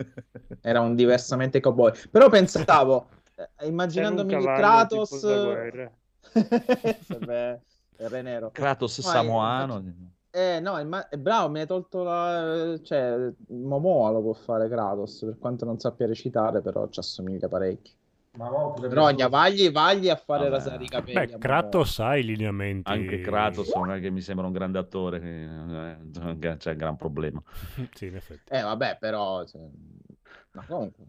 Era 0.61 0.79
un 0.81 0.95
diversamente 0.95 1.59
cowboy. 1.59 1.91
Però 2.11 2.29
pensavo, 2.29 3.09
eh, 3.09 3.18
immaginandomi 3.63 4.33
un 4.33 4.39
che 4.39 4.45
cavallo 4.45 4.61
Kratos... 4.61 5.23
il 5.23 5.91
re 8.07 8.21
nero. 8.21 8.49
Kratos 8.51 8.97
No, 8.99 9.03
samoano. 9.03 9.83
Eh, 10.31 10.59
no, 10.59 10.77
imma- 10.79 11.09
è 11.09 11.17
bravo, 11.17 11.49
mi 11.49 11.59
hai 11.59 11.65
tolto 11.65 12.03
la... 12.03 12.79
Cioè, 12.83 13.31
Momoa 13.47 14.11
lo 14.11 14.21
può 14.21 14.33
fare 14.33 14.69
Kratos, 14.69 15.19
per 15.25 15.37
quanto 15.39 15.65
non 15.65 15.79
sappia 15.79 16.05
recitare, 16.05 16.61
però 16.61 16.87
ci 16.89 16.99
assomiglia 16.99 17.47
parecchio. 17.47 17.93
Ma 18.37 18.47
potrebbe 18.47 18.93
Rogna, 18.93 19.27
vagli, 19.27 19.71
vagli 19.71 20.07
a 20.07 20.15
fare 20.15 20.49
Vabbè. 20.49 20.63
rasare 20.63 20.83
i 20.83 20.87
capelli. 20.87 21.31
Beh. 21.31 21.37
Kratos 21.39 21.99
ha 21.99 22.15
i 22.15 22.23
lineamenti. 22.23 22.89
Anche 22.89 23.21
Kratos 23.21 23.73
non 23.73 23.91
è 23.91 23.99
che 23.99 24.11
mi 24.11 24.21
sembra 24.21 24.45
un 24.45 24.53
grande 24.53 24.77
attore, 24.77 25.17
eh, 25.17 26.57
c'è 26.57 26.71
un 26.71 26.77
gran 26.77 26.95
problema. 26.95 27.41
sì, 27.93 28.05
in 28.05 28.15
effetti. 28.15 28.53
Eh, 28.53 28.61
vabbè, 28.61 28.97
però... 28.99 29.43
cioè, 29.45 29.61
No, 30.51 30.63
comunque... 30.67 31.05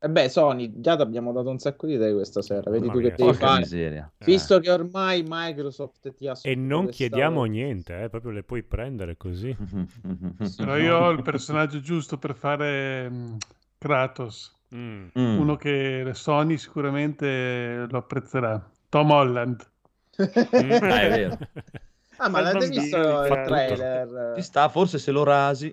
E 0.00 0.08
beh, 0.08 0.28
Sony, 0.28 0.80
già 0.80 0.94
ti 0.94 1.02
abbiamo 1.02 1.32
dato 1.32 1.50
un 1.50 1.58
sacco 1.58 1.86
di 1.86 1.94
idee 1.94 2.12
questa 2.12 2.40
sera, 2.40 2.70
vedi 2.70 2.86
Mamma 2.86 2.92
tu 2.92 2.98
che 3.00 3.10
devi 3.16 3.22
Porca 3.22 3.46
fare. 3.46 3.58
miseria. 3.58 4.12
Visto 4.18 4.60
che 4.60 4.70
ormai 4.70 5.24
Microsoft 5.26 6.14
ti 6.14 6.28
ha 6.28 6.34
E 6.40 6.54
non 6.54 6.88
chiediamo 6.88 7.42
niente, 7.44 8.02
eh, 8.04 8.08
proprio 8.08 8.30
le 8.30 8.44
puoi 8.44 8.62
prendere 8.62 9.16
così. 9.16 9.56
Però 10.56 10.76
io 10.76 10.96
ho 10.98 11.10
il 11.10 11.22
personaggio 11.22 11.80
giusto 11.80 12.16
per 12.16 12.34
fare 12.36 13.10
mm, 13.10 13.36
Kratos, 13.78 14.54
Mm. 14.74 15.06
Mm. 15.18 15.38
uno 15.38 15.56
che 15.56 16.10
Sony 16.12 16.58
sicuramente 16.58 17.86
lo 17.90 17.98
apprezzerà. 17.98 18.70
Tom 18.90 19.10
Holland. 19.10 19.66
Mm. 20.20 20.70
Ah, 20.70 21.00
è 21.00 21.08
vero. 21.08 21.38
Ah, 22.20 22.28
ma 22.28 22.40
l'avete 22.40 22.68
visto 22.68 22.96
fa 22.98 23.26
il 23.28 23.46
trailer? 23.46 24.34
Ci 24.34 24.42
sta, 24.42 24.68
forse 24.68 24.98
se 24.98 25.12
lo 25.12 25.22
rasi. 25.22 25.72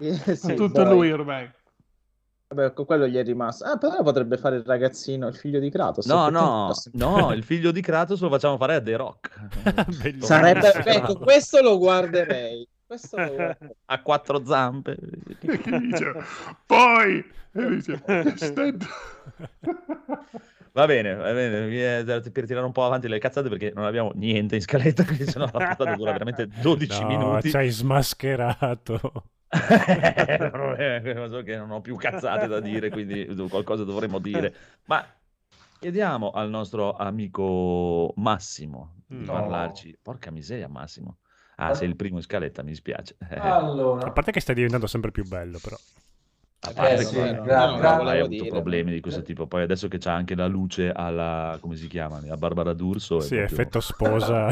Eh, 0.00 0.14
sì, 0.36 0.54
Tutto 0.54 0.82
poi- 0.82 0.90
lui 0.90 1.12
ormai. 1.12 1.50
Vabbè, 2.54 2.66
ecco, 2.66 2.84
quello 2.84 3.08
gli 3.08 3.16
è 3.16 3.24
rimasto. 3.24 3.64
Ah, 3.64 3.76
però 3.76 4.02
potrebbe 4.02 4.38
fare 4.38 4.56
il 4.56 4.64
ragazzino, 4.64 5.26
il 5.26 5.34
figlio 5.34 5.58
di 5.58 5.70
Kratos. 5.70 6.06
No, 6.06 6.28
no, 6.28 6.72
no, 6.92 7.32
il 7.32 7.42
figlio 7.42 7.72
di 7.72 7.80
Kratos 7.80 8.20
lo 8.20 8.28
facciamo 8.28 8.56
fare 8.56 8.76
a 8.76 8.80
The 8.80 8.96
Rock. 8.96 9.30
Sarebbe... 10.24 10.72
Ecco, 10.72 11.18
questo 11.18 11.60
lo 11.60 11.76
guarderei. 11.78 12.66
Questo 12.86 13.16
lo 13.16 13.34
guarderei. 13.34 13.76
A 13.86 14.02
quattro 14.02 14.44
zampe. 14.44 14.96
Che 15.40 15.78
dice, 15.80 16.14
Poi 16.64 17.24
e 17.52 17.68
dice, 17.68 18.02
"Sted." 18.36 18.84
Va 20.74 20.86
bene, 20.86 21.14
va 21.14 21.32
bene, 21.32 22.02
per 22.32 22.46
tirare 22.46 22.66
un 22.66 22.72
po' 22.72 22.84
avanti 22.84 23.06
le 23.06 23.20
cazzate 23.20 23.48
perché 23.48 23.70
non 23.72 23.84
abbiamo 23.84 24.10
niente 24.16 24.56
in 24.56 24.60
scaletta, 24.60 25.04
quindi 25.06 25.24
sennò 25.24 25.44
la 25.44 25.50
puntata 25.52 25.94
dura 25.94 26.10
veramente 26.10 26.48
12 26.60 27.00
No, 27.02 27.08
minuti. 27.08 27.48
ci 27.50 27.56
hai 27.56 27.70
smascherato. 27.70 29.00
So 31.30 31.42
che 31.42 31.56
non 31.56 31.70
ho 31.70 31.80
più 31.80 31.94
cazzate 31.94 32.48
da 32.48 32.58
dire, 32.58 32.90
quindi 32.90 33.24
qualcosa 33.48 33.84
dovremmo 33.84 34.18
dire. 34.18 34.52
Ma 34.86 35.06
chiediamo 35.78 36.32
al 36.32 36.50
nostro 36.50 36.94
amico 36.96 38.12
Massimo 38.16 38.96
di 39.06 39.22
Mm. 39.22 39.26
parlarci. 39.26 39.96
Porca 40.02 40.32
miseria, 40.32 40.66
Massimo. 40.68 41.18
Ah, 41.56 41.72
sei 41.72 41.86
il 41.86 41.94
primo 41.94 42.16
in 42.16 42.22
scaletta, 42.22 42.64
mi 42.64 42.74
spiace. 42.74 43.14
Eh, 43.30 43.36
A 43.38 43.54
Allora, 43.58 44.10
parte 44.10 44.32
che 44.32 44.40
stai 44.40 44.56
diventando 44.56 44.88
sempre 44.88 45.12
più 45.12 45.24
bello, 45.24 45.60
però. 45.60 45.76
A 46.66 46.72
parte 46.72 46.92
eh, 46.94 46.96
che 46.96 47.04
sì, 47.04 47.14
gra- 47.42 47.64
io 47.70 47.80
non 47.80 48.08
hai 48.08 48.18
avuto 48.20 48.28
dire. 48.42 48.48
problemi 48.48 48.92
di 48.92 49.00
questo 49.00 49.22
tipo. 49.22 49.46
Poi 49.46 49.62
adesso 49.62 49.88
che 49.88 49.98
c'ha 49.98 50.12
anche 50.14 50.34
la 50.34 50.46
luce 50.46 50.90
alla, 50.90 51.56
come 51.60 51.76
si 51.76 51.86
chiama? 51.88 52.20
A 52.28 52.36
Barbara 52.36 52.72
D'Urso. 52.72 53.18
è 53.18 53.20
Sì, 53.20 53.36
proprio 53.36 53.44
effetto 53.44 53.80
sposa. 53.80 54.48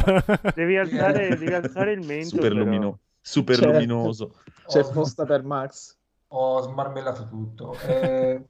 Devi 0.54 0.76
alzare, 0.76 1.28
devi 1.37 1.52
alzare 1.52 1.92
il 1.92 2.04
mento. 2.07 2.28
super, 2.37 2.52
lumino- 2.52 2.99
super 3.21 3.57
Certo. 3.57 3.73
luminoso. 3.73 4.35
C'è 4.66 4.85
posta 4.90 5.25
per 5.25 5.42
Max. 5.42 5.97
ho 6.28 6.61
smarmellato 6.62 7.26
tutto. 7.28 7.76
Eh, 7.87 8.42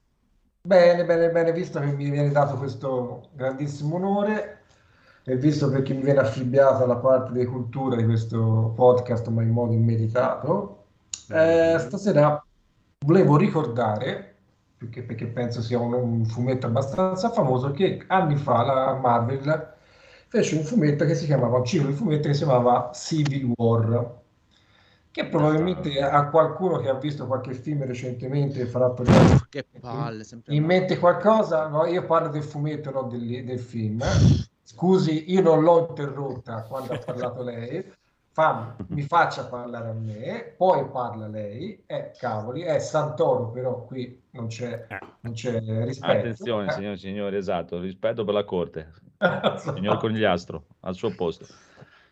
bene, 0.61 1.04
bene, 1.04 1.31
bene, 1.31 1.52
visto 1.52 1.81
che 1.81 1.87
mi 1.87 2.11
viene 2.11 2.31
dato 2.31 2.57
questo 2.57 3.31
grandissimo 3.35 3.97
onore 3.97 4.59
e 5.25 5.37
visto 5.37 5.71
perché 5.71 5.92
mi 5.95 6.02
viene 6.02 6.21
affibbiata 6.21 6.85
la 6.87 6.97
parte 6.97 7.33
di 7.33 7.45
cultura 7.45 7.97
di 7.97 8.04
questo 8.04 8.73
podcast, 8.75 9.28
ma 9.28 9.42
in 9.42 9.50
modo 9.50 9.73
immeritato, 9.73 10.85
eh, 11.31 11.76
stasera 11.78 12.45
volevo 13.04 13.37
ricordare, 13.37 14.37
perché, 14.76 15.02
perché 15.02 15.26
penso 15.26 15.61
sia 15.62 15.78
un, 15.78 15.92
un 15.92 16.25
fumetto 16.25 16.66
abbastanza 16.66 17.30
famoso, 17.30 17.71
che 17.71 18.04
anni 18.06 18.37
fa 18.37 18.62
la 18.62 18.94
Marvel 18.94 19.75
fece 20.28 20.56
un 20.56 20.64
fumetto 20.64 21.04
che 21.04 21.14
si 21.14 21.26
chiamava, 21.26 21.59
un 21.59 21.64
ciclo 21.64 21.88
di 21.88 21.94
fumetti 21.94 22.28
che 22.28 22.35
si 22.35 22.44
chiamava 22.44 22.90
Civil 22.94 23.52
War, 23.56 24.21
che 25.11 25.26
probabilmente 25.26 26.00
a 26.00 26.28
qualcuno 26.30 26.78
che 26.78 26.88
ha 26.88 26.94
visto 26.94 27.26
qualche 27.26 27.52
film 27.52 27.85
recentemente 27.85 28.64
farà 28.64 28.90
tornare 28.92 29.47
Che 29.50 29.66
palle, 29.78 30.25
in 30.47 30.64
mente 30.64 30.99
qualcosa? 30.99 31.68
No, 31.68 31.85
io 31.85 32.06
parlo 32.06 32.28
del 32.28 32.42
fumetto, 32.42 32.90
non 32.90 33.11
del, 33.11 33.44
del 33.44 33.61
film. 33.61 34.02
Scusi, 34.62 35.30
io 35.30 35.42
non 35.42 35.62
l'ho 35.62 35.87
interrotta 35.90 36.62
quando 36.62 36.94
ha 36.94 36.99
parlato 36.99 37.42
lei. 37.42 37.92
Fa- 38.34 38.74
mi 38.88 39.02
faccia 39.02 39.44
parlare 39.44 39.90
a 39.90 39.92
me, 39.92 40.54
poi 40.56 40.88
parla 40.88 41.26
lei. 41.28 41.82
Eh, 41.86 42.12
cavoli, 42.18 42.62
è 42.62 42.78
Santoro, 42.78 43.50
però 43.50 43.84
qui 43.84 44.22
non 44.30 44.46
c'è, 44.46 44.86
Eh. 44.88 44.98
non 45.20 45.34
c'è 45.34 45.60
rispetto. 45.84 46.12
Attenzione, 46.18 46.68
Eh, 46.68 46.72
signori, 46.72 46.96
signori, 46.96 47.36
esatto, 47.36 47.78
rispetto 47.78 48.24
per 48.24 48.32
la 48.34 48.44
corte. 48.44 48.90
Signor 49.58 49.98
Conigliastro, 49.98 50.64
al 50.80 50.94
suo 50.94 51.14
posto. 51.14 51.44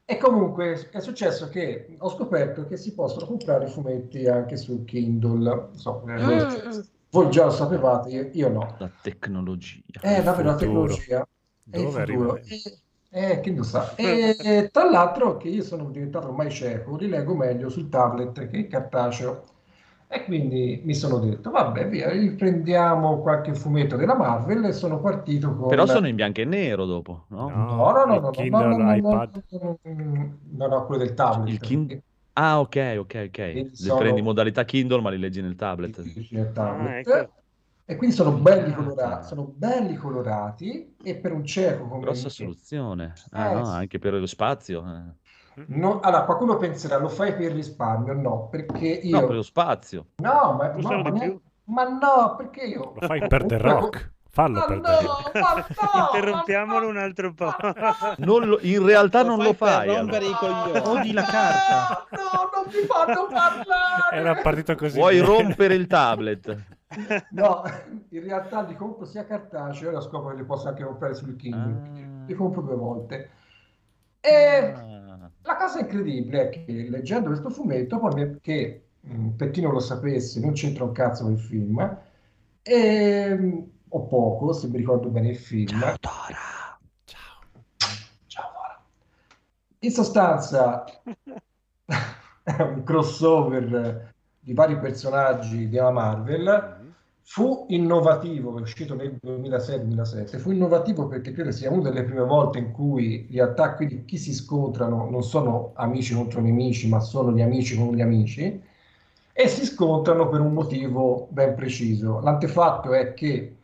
E 0.04 0.18
comunque 0.18 0.90
è 0.90 1.00
successo 1.00 1.48
che 1.48 1.96
ho 1.98 2.10
scoperto 2.10 2.66
che 2.66 2.76
si 2.76 2.92
possono 2.94 3.24
comprare 3.26 3.64
i 3.66 3.70
fumetti 3.70 4.26
anche 4.26 4.56
sul 4.58 4.84
Kindle. 4.84 5.68
So, 5.72 6.04
eh, 6.06 6.22
voi, 6.22 6.46
voi 7.10 7.30
già 7.30 7.44
lo 7.46 7.50
sapevate, 7.50 8.10
io, 8.10 8.28
io 8.32 8.48
no. 8.50 8.74
La 8.78 8.90
tecnologia. 9.00 10.00
Eh, 10.02 10.20
vabbè, 10.20 10.42
la 10.42 10.54
tecnologia 10.54 11.20
è 11.70 11.78
il 11.78 11.84
Dove 11.84 12.04
futuro. 12.04 12.32
arriva? 12.32 12.38
Eh, 12.40 12.78
eh, 13.10 13.40
chi 13.40 13.54
lo 13.54 13.62
sa. 13.62 13.94
E, 13.96 14.36
e 14.38 14.70
tra 14.70 14.88
l'altro 14.88 15.36
che 15.36 15.48
io 15.48 15.62
sono 15.62 15.90
diventato 15.90 16.28
ormai 16.28 16.50
cieco, 16.50 16.96
rileggo 16.96 17.34
meglio 17.34 17.68
sul 17.68 17.88
tablet 17.88 18.48
che 18.48 18.56
il 18.56 18.68
cartaceo. 18.68 19.44
E 20.12 20.24
quindi 20.24 20.80
mi 20.84 20.94
sono 20.94 21.18
detto, 21.20 21.50
vabbè, 21.50 21.88
via, 21.88 22.10
riprendiamo 22.10 23.20
qualche 23.20 23.54
fumetto 23.54 23.94
della 23.94 24.16
Marvel 24.16 24.64
e 24.64 24.72
sono 24.72 25.00
partito 25.00 25.54
con... 25.54 25.68
Però 25.68 25.86
sono 25.86 26.08
in 26.08 26.16
bianco 26.16 26.40
e 26.40 26.44
nero 26.44 26.84
dopo, 26.84 27.26
no? 27.28 27.48
No. 27.48 27.76
No, 27.76 27.90
no, 27.92 28.04
no, 28.06 28.14
il 28.14 28.20
no, 28.20 28.30
no, 28.30 28.32
Kindle, 28.32 28.66
no, 28.70 28.76
no, 28.76 28.84
no, 28.84 28.96
iPad. 28.96 29.42
no, 29.50 29.78
no, 29.84 30.38
no, 30.56 30.66
no, 30.66 30.86
quello 30.86 31.04
del 31.04 31.14
tablet. 31.14 31.48
Il 31.50 31.60
Kindle- 31.60 32.02
Ah, 32.32 32.60
ok, 32.60 32.96
ok, 32.98 33.24
ok. 33.28 33.38
Li 33.78 33.92
prendi 33.94 34.20
in 34.20 34.24
modalità 34.24 34.64
Kindle, 34.64 35.00
ma 35.00 35.10
li 35.10 35.18
leggi 35.18 35.42
nel 35.42 35.54
tablet. 35.56 36.00
Difficile 36.02 36.40
il 36.42 36.52
tablet. 36.52 37.30
Ecco. 37.90 37.92
E 37.92 37.96
quindi 37.96 38.14
sono 38.14 38.30
belli 38.32 38.72
colorati, 38.72 39.26
sono 39.26 39.44
belli 39.52 39.96
colorati 39.96 40.94
e 41.02 41.16
per 41.16 41.32
un 41.32 41.44
cieco 41.44 41.86
come 41.88 42.02
Grossa 42.02 42.24
me- 42.24 42.30
soluzione. 42.30 43.12
Ah, 43.32 43.48
Eh, 43.50 43.54
no, 43.54 43.64
sì. 43.64 43.72
anche 43.74 43.98
per 43.98 44.14
lo 44.14 44.26
spazio. 44.26 44.84
eh. 44.86 45.64
No, 45.66 45.98
allora, 46.00 46.24
qualcuno 46.24 46.56
penserà, 46.56 46.96
lo 46.98 47.08
fai 47.08 47.34
per 47.34 47.52
risparmio? 47.52 48.12
No, 48.14 48.48
perché 48.48 48.86
io... 48.86 49.18
No, 49.20 49.26
per 49.26 49.34
lo 49.36 49.42
spazio. 49.42 50.06
No, 50.22 50.54
ma, 50.56 50.72
no, 50.76 51.02
ma, 51.02 51.10
ne- 51.10 51.40
ma 51.64 51.88
no, 51.88 52.34
perché 52.36 52.62
io... 52.62 52.92
Lo 52.98 53.06
fai 53.06 53.26
per 53.26 53.44
The 53.46 53.58
Rock. 53.58 54.12
Fallo 54.32 54.60
Ma 54.60 54.64
per 54.66 54.76
no, 54.76 54.82
The 54.82 55.04
Rock. 55.04 55.34
ma 55.34 55.54
no, 55.54 56.08
Interrompiamolo 56.14 56.84
ma 56.86 56.90
un 56.92 56.96
altro 56.98 57.34
po'. 57.34 57.46
ma 57.58 58.14
no. 58.16 58.24
Non 58.24 58.48
lo- 58.48 58.58
in 58.62 58.86
realtà 58.86 59.24
non 59.24 59.38
lo 59.38 59.52
per 59.54 59.68
fai. 59.68 59.88
rompere 59.88 60.26
allora. 60.26 60.68
i 60.68 60.72
coglioni. 60.72 60.98
Odi 61.00 61.12
la 61.12 61.22
carta. 61.24 62.06
No, 62.10 62.18
no, 62.22 62.50
non 62.54 62.64
mi 62.66 62.86
fanno 62.86 63.26
parlare. 63.28 64.16
Era 64.16 64.34
partito 64.36 64.76
così. 64.76 64.96
Vuoi 64.96 65.16
bene. 65.20 65.26
rompere 65.26 65.74
il 65.74 65.86
tablet? 65.88 66.56
No, 67.30 67.62
in 68.10 68.22
realtà 68.22 68.62
li 68.62 68.74
compro 68.74 69.04
sia 69.04 69.24
cartaceo, 69.24 69.90
ora 69.90 70.00
scopro 70.00 70.30
che 70.30 70.36
li 70.36 70.44
posso 70.44 70.68
anche 70.68 70.82
comprare 70.84 71.14
sul 71.14 71.36
Kindle. 71.36 72.22
Ah. 72.22 72.24
Li 72.26 72.34
compro 72.34 72.62
due 72.62 72.74
volte. 72.74 73.30
E 74.20 74.74
Ah. 74.76 75.30
la 75.42 75.56
cosa 75.56 75.80
incredibile 75.80 76.48
è 76.48 76.48
che 76.48 76.86
leggendo 76.90 77.28
questo 77.28 77.50
fumetto, 77.50 77.98
poi 77.98 78.14
mi- 78.14 78.40
che 78.40 78.84
chi 79.50 79.60
non 79.60 79.72
lo 79.72 79.78
sapesse, 79.80 80.40
non 80.40 80.52
c'entra 80.52 80.84
un 80.84 80.92
cazzo 80.92 81.22
con 81.24 81.32
il 81.32 81.38
film, 81.38 81.98
ehm, 82.62 83.70
o 83.88 84.06
poco, 84.06 84.52
se 84.52 84.68
mi 84.68 84.76
ricordo 84.76 85.08
bene 85.08 85.28
il 85.30 85.36
film. 85.38 85.78
Ciao 85.78 85.96
Dora. 86.00 86.78
Ciao, 88.26 88.50
Dora. 88.52 88.82
In 89.78 89.90
sostanza 89.90 90.84
è 92.42 92.62
un 92.62 92.82
crossover 92.84 94.12
di 94.38 94.52
vari 94.54 94.78
personaggi 94.78 95.68
della 95.68 95.90
Marvel. 95.90 96.79
Fu 97.32 97.66
innovativo, 97.68 98.58
è 98.58 98.60
uscito 98.60 98.96
nel 98.96 99.16
2006-2007, 99.24 100.38
fu 100.38 100.50
innovativo 100.50 101.06
perché 101.06 101.30
credo 101.30 101.52
sia 101.52 101.70
una 101.70 101.88
delle 101.88 102.02
prime 102.02 102.24
volte 102.24 102.58
in 102.58 102.72
cui 102.72 103.24
gli 103.30 103.38
attacchi 103.38 103.86
di 103.86 104.04
chi 104.04 104.18
si 104.18 104.34
scontrano 104.34 105.08
non 105.08 105.22
sono 105.22 105.70
amici 105.74 106.12
contro 106.12 106.40
nemici, 106.40 106.88
ma 106.88 106.98
sono 106.98 107.30
gli 107.30 107.40
amici 107.40 107.78
con 107.78 107.94
gli 107.94 108.00
amici, 108.00 108.60
e 109.32 109.46
si 109.46 109.64
scontrano 109.64 110.28
per 110.28 110.40
un 110.40 110.52
motivo 110.52 111.28
ben 111.30 111.54
preciso. 111.54 112.18
L'antefatto 112.18 112.94
è 112.94 113.14
che 113.14 113.54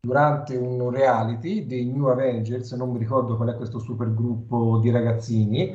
durante 0.00 0.54
un 0.56 0.90
reality 0.90 1.64
dei 1.64 1.86
New 1.86 2.08
Avengers, 2.08 2.72
non 2.72 2.90
mi 2.90 2.98
ricordo 2.98 3.36
qual 3.36 3.48
è 3.48 3.54
questo 3.54 3.78
supergruppo 3.78 4.76
di 4.80 4.90
ragazzini, 4.90 5.74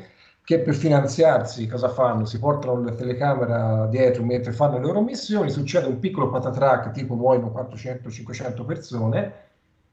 che 0.50 0.62
per 0.62 0.74
finanziarsi 0.74 1.68
cosa 1.68 1.90
fanno? 1.90 2.26
Si 2.26 2.40
portano 2.40 2.84
la 2.84 2.96
telecamera 2.96 3.86
dietro 3.86 4.24
mentre 4.24 4.52
fanno 4.52 4.80
le 4.80 4.84
loro 4.84 5.00
missioni, 5.00 5.52
succede 5.52 5.86
un 5.86 6.00
piccolo 6.00 6.32
patatrack, 6.32 6.90
tipo 6.90 7.14
muoiono 7.14 7.54
400-500 7.56 8.66
persone, 8.66 9.34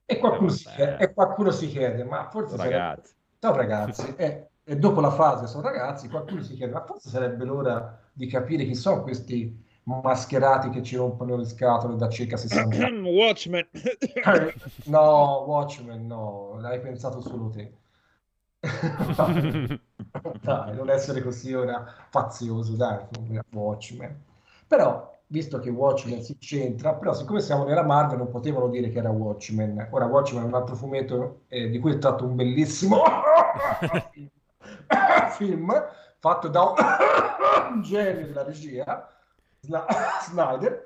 e 0.07 0.17
qualcuno, 0.17 0.49
si 0.49 0.67
chiede, 0.67 0.97
e 0.97 1.13
qualcuno 1.13 1.51
si 1.51 1.67
chiede, 1.69 2.05
ma 2.05 2.31
forse 2.31 2.57
sarebbe... 2.57 2.75
Ragazzi. 2.75 3.13
Sono 3.39 3.55
ragazzi, 3.55 4.15
e, 4.17 4.47
e 4.65 4.77
dopo 4.77 5.03
la 5.03 5.11
fase 5.11 5.47
sono 5.47 5.63
ragazzi, 5.63 6.09
qualcuno 6.09 6.41
si 6.41 6.55
chiede, 6.55 6.73
ma 6.73 6.87
forse 6.87 7.11
sarebbe 7.11 7.45
l'ora 7.45 8.01
di 8.11 8.27
capire 8.27 8.65
chi 8.65 8.75
sono 8.75 9.03
questi 9.03 9.63
mascherati 9.83 10.71
che 10.71 10.83
ci 10.83 10.97
rompono 10.97 11.37
le 11.37 11.45
scatole 11.45 11.97
da 11.97 12.09
circa 12.09 12.39
60 12.39 12.87
anni. 12.87 13.01
Watchmen. 13.15 13.69
No, 14.85 15.45
Watchmen, 15.47 16.07
no, 16.07 16.57
l'hai 16.61 16.81
pensato 16.81 17.21
solo 17.21 17.51
te. 17.51 17.73
Dai, 20.41 20.75
non 20.75 20.91
essere 20.91 21.23
così 21.23 21.53
ora 21.55 21.85
fazioso, 22.11 22.75
dai, 22.77 22.99
Watchmen. 23.53 24.23
Però, 24.67 25.19
visto 25.27 25.59
che 25.59 25.71
Watchmen 25.71 26.23
si 26.23 26.37
c'entra, 26.39 26.95
però 26.95 27.13
siccome 27.15 27.41
siamo 27.41 27.65
nella 27.65 27.83
Marvel 27.83 28.19
non 28.19 28.31
potevano 28.31 28.69
dire 28.69 28.91
che 28.91 28.99
era 28.99 29.11
Watchmen. 29.11 29.89
Ora 29.91 30.07
Watchmen 30.07 30.45
è 30.45 30.47
un 30.47 30.55
altro 30.55 30.75
fumetto 30.75 31.43
eh, 31.49 31.69
di 31.69 31.79
cui 31.79 31.93
è 31.93 31.99
tratto 31.99 32.25
un 32.27 32.35
bellissimo 32.37 33.03
film 35.37 35.73
fatto 36.19 36.49
da 36.49 36.73
un 37.71 37.83
genio 37.83 38.27
della 38.27 38.43
regia, 38.43 39.09
Snyder, 39.61 40.85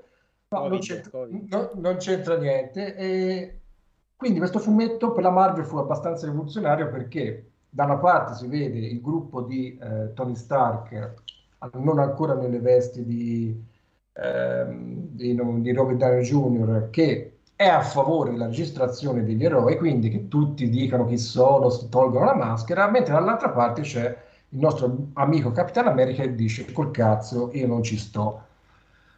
No, 0.53 0.67
non 0.67 0.81
c'entra, 0.81 1.27
no- 1.29 1.71
non 1.75 1.97
c'entra 1.99 2.37
niente. 2.37 2.97
E 2.97 3.61
quindi 4.17 4.39
questo 4.39 4.59
fumetto 4.59 5.13
per 5.13 5.23
la 5.23 5.31
Marvel 5.31 5.65
fu 5.65 5.77
abbastanza 5.79 6.27
rivoluzionario 6.27 6.91
perché 6.91 7.50
da 7.71 7.85
una 7.85 7.97
parte 7.99 8.35
si 8.35 8.47
vede 8.49 8.79
il 8.79 9.01
gruppo 9.01 9.43
di 9.43 9.79
eh, 9.81 10.13
Tony 10.15 10.35
Stark, 10.35 11.15
non 11.75 11.99
ancora 11.99 12.35
nelle 12.35 12.59
vesti 12.59 13.05
di, 13.05 13.65
ehm, 14.13 15.09
di, 15.11 15.35
di 15.61 15.73
Robert 15.73 15.99
Downey 15.99 16.23
Jr., 16.23 16.89
che 16.91 17.39
è 17.55 17.67
a 17.69 17.83
favore 17.83 18.31
della 18.31 18.47
registrazione 18.47 19.23
degli 19.23 19.45
eroi, 19.45 19.77
quindi 19.77 20.09
che 20.09 20.29
tutti 20.29 20.69
dicano 20.69 21.05
chi 21.07 21.19
sono, 21.19 21.69
si 21.71 21.89
tolgono 21.89 22.25
la 22.25 22.35
maschera, 22.35 22.91
mentre 22.91 23.13
dall'altra 23.13 23.51
parte 23.51 23.83
c'è 23.83 24.17
il 24.49 24.59
nostro 24.59 25.09
amico 25.15 25.53
Capitan 25.53 25.87
America 25.87 26.23
che 26.23 26.35
dice 26.35 26.73
col 26.73 26.91
cazzo 26.91 27.51
io 27.53 27.67
non 27.67 27.83
ci 27.83 27.99
sto. 27.99 28.43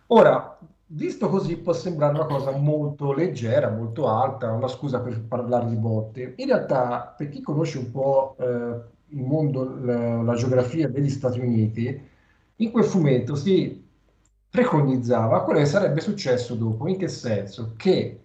Ora, 0.08 0.58
visto 0.94 1.28
così 1.28 1.56
può 1.56 1.72
sembrare 1.72 2.14
una 2.14 2.26
cosa 2.26 2.50
molto 2.52 3.12
leggera, 3.12 3.70
molto 3.70 4.08
alta, 4.08 4.50
una 4.52 4.68
scusa 4.68 5.00
per 5.00 5.22
parlare 5.22 5.68
di 5.68 5.76
botte. 5.76 6.34
In 6.36 6.46
realtà, 6.46 7.14
per 7.16 7.28
chi 7.28 7.40
conosce 7.40 7.78
un 7.78 7.90
po' 7.90 8.36
eh, 8.38 8.80
il 9.08 9.22
mondo, 9.22 9.78
la, 9.80 10.22
la 10.22 10.34
geografia 10.34 10.88
degli 10.88 11.08
Stati 11.10 11.40
Uniti, 11.40 12.08
in 12.56 12.70
quel 12.70 12.84
fumetto 12.84 13.34
si 13.34 13.80
preconizzava 14.48 15.42
quello 15.44 15.60
che 15.60 15.66
sarebbe 15.66 16.00
successo 16.00 16.54
dopo. 16.54 16.86
In 16.88 16.98
che 16.98 17.08
senso? 17.08 17.74
Che 17.76 18.20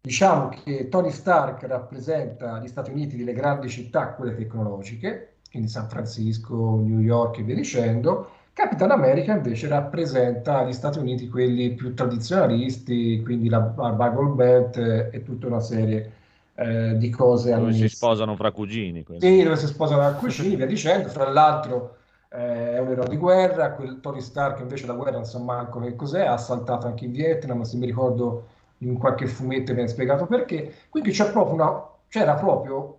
diciamo 0.00 0.48
che 0.48 0.88
Tony 0.88 1.10
Stark 1.10 1.62
rappresenta 1.64 2.58
gli 2.60 2.68
Stati 2.68 2.90
Uniti 2.90 3.16
delle 3.16 3.34
grandi 3.34 3.68
città, 3.68 4.14
quelle 4.14 4.34
tecnologiche, 4.34 5.36
quindi 5.50 5.68
San 5.68 5.88
Francisco, 5.88 6.80
New 6.80 7.00
York 7.00 7.38
e 7.38 7.42
via 7.42 7.54
dicendo. 7.54 8.30
Capitan 8.58 8.90
America 8.90 9.32
invece 9.32 9.68
rappresenta 9.68 10.64
gli 10.64 10.72
Stati 10.72 10.98
Uniti 10.98 11.28
quelli 11.28 11.74
più 11.74 11.94
tradizionalisti, 11.94 13.22
quindi 13.22 13.48
la, 13.48 13.72
la 13.76 13.90
Bible 13.92 14.30
Belt 14.34 14.76
e 15.12 15.22
tutta 15.22 15.46
una 15.46 15.60
serie 15.60 16.12
eh, 16.54 16.96
di 16.96 17.08
cose 17.08 17.52
Dove 17.52 17.72
si 17.72 17.82
annesse. 17.82 17.88
sposano 17.88 18.34
fra 18.34 18.50
cugini. 18.50 19.04
quindi. 19.04 19.24
Sì, 19.24 19.42
dove 19.44 19.54
si 19.56 19.66
sposano 19.68 20.02
a 20.02 20.12
cugini, 20.14 20.56
via 20.56 20.66
dicendo. 20.66 21.08
Fra 21.08 21.30
l'altro 21.30 21.98
eh, 22.30 22.72
è 22.74 22.78
un 22.80 22.88
eroe 22.90 23.06
di 23.08 23.16
guerra, 23.16 23.74
quel 23.74 24.00
Tony 24.00 24.20
Stark 24.20 24.58
invece 24.58 24.86
la 24.86 24.94
guerra 24.94 25.12
non 25.12 25.24
sa 25.24 25.38
manco 25.38 25.78
che 25.78 25.94
cos'è, 25.94 26.26
ha 26.26 26.36
saltato 26.36 26.88
anche 26.88 27.04
in 27.04 27.12
Vietnam, 27.12 27.62
se 27.62 27.76
mi 27.76 27.86
ricordo 27.86 28.48
in 28.78 28.98
qualche 28.98 29.28
fumetto 29.28 29.72
viene 29.72 29.88
spiegato 29.88 30.26
perché. 30.26 30.74
Quindi 30.88 31.12
c'è 31.12 31.30
proprio 31.30 31.54
una, 31.54 31.88
c'era 32.08 32.34
proprio 32.34 32.98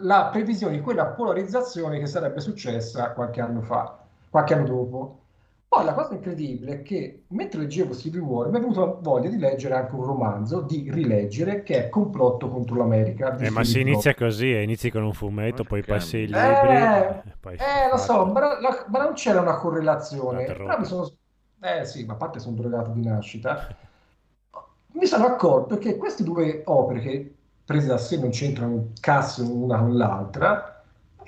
la 0.00 0.26
previsione 0.26 0.76
di 0.76 0.80
quella 0.80 1.06
polarizzazione 1.06 1.98
che 1.98 2.06
sarebbe 2.06 2.40
successa 2.40 3.10
qualche 3.12 3.40
anno 3.40 3.60
fa, 3.62 4.05
qualche 4.36 4.54
anno 4.54 4.66
dopo. 4.66 5.20
Poi 5.68 5.84
la 5.84 5.94
cosa 5.94 6.14
incredibile 6.14 6.74
è 6.74 6.82
che 6.82 7.24
mentre 7.28 7.60
leggevo 7.60 7.94
Civil 7.94 8.20
War 8.20 8.48
mi 8.50 8.58
è 8.58 8.60
venuta 8.60 8.84
voglia 8.84 9.28
di 9.28 9.38
leggere 9.38 9.74
anche 9.74 9.94
un 9.94 10.04
romanzo, 10.04 10.60
di 10.60 10.88
rileggere, 10.90 11.62
che 11.62 11.86
è 11.86 11.88
Complotto 11.88 12.48
contro 12.48 12.76
l'America 12.76 13.36
Eh, 13.36 13.50
ma 13.50 13.64
si 13.64 13.80
inizia 13.80 14.14
così, 14.14 14.52
eh, 14.52 14.62
inizi 14.62 14.90
con 14.90 15.02
un 15.02 15.12
fumetto, 15.12 15.64
poi 15.64 15.82
passi 15.82 16.18
i 16.18 16.26
libri, 16.26 16.38
Eh, 16.38 17.22
e 17.30 17.34
poi 17.40 17.56
eh, 17.56 17.90
lo 17.90 17.96
so, 17.96 18.26
ma, 18.26 18.40
la- 18.60 18.86
ma 18.88 19.02
non 19.02 19.14
c'era 19.14 19.40
una 19.40 19.56
correlazione. 19.56 20.44
Però 20.44 20.78
mi 20.78 20.84
sono... 20.84 21.10
Eh 21.60 21.84
sì, 21.84 22.04
ma 22.04 22.12
a 22.12 22.16
parte 22.16 22.38
sono 22.38 22.54
drogato 22.54 22.90
di 22.92 23.02
nascita. 23.04 23.66
Mi 24.92 25.06
sono 25.06 25.26
accorto 25.26 25.76
che 25.78 25.96
queste 25.96 26.22
due 26.24 26.62
opere 26.64 27.00
che 27.00 27.34
prese 27.64 27.88
da 27.88 27.98
sé 27.98 28.18
non 28.18 28.30
c'entrano 28.30 28.72
un 28.72 28.92
cazzo 28.98 29.42
una 29.52 29.78
con 29.78 29.96
l'altra, 29.96 30.75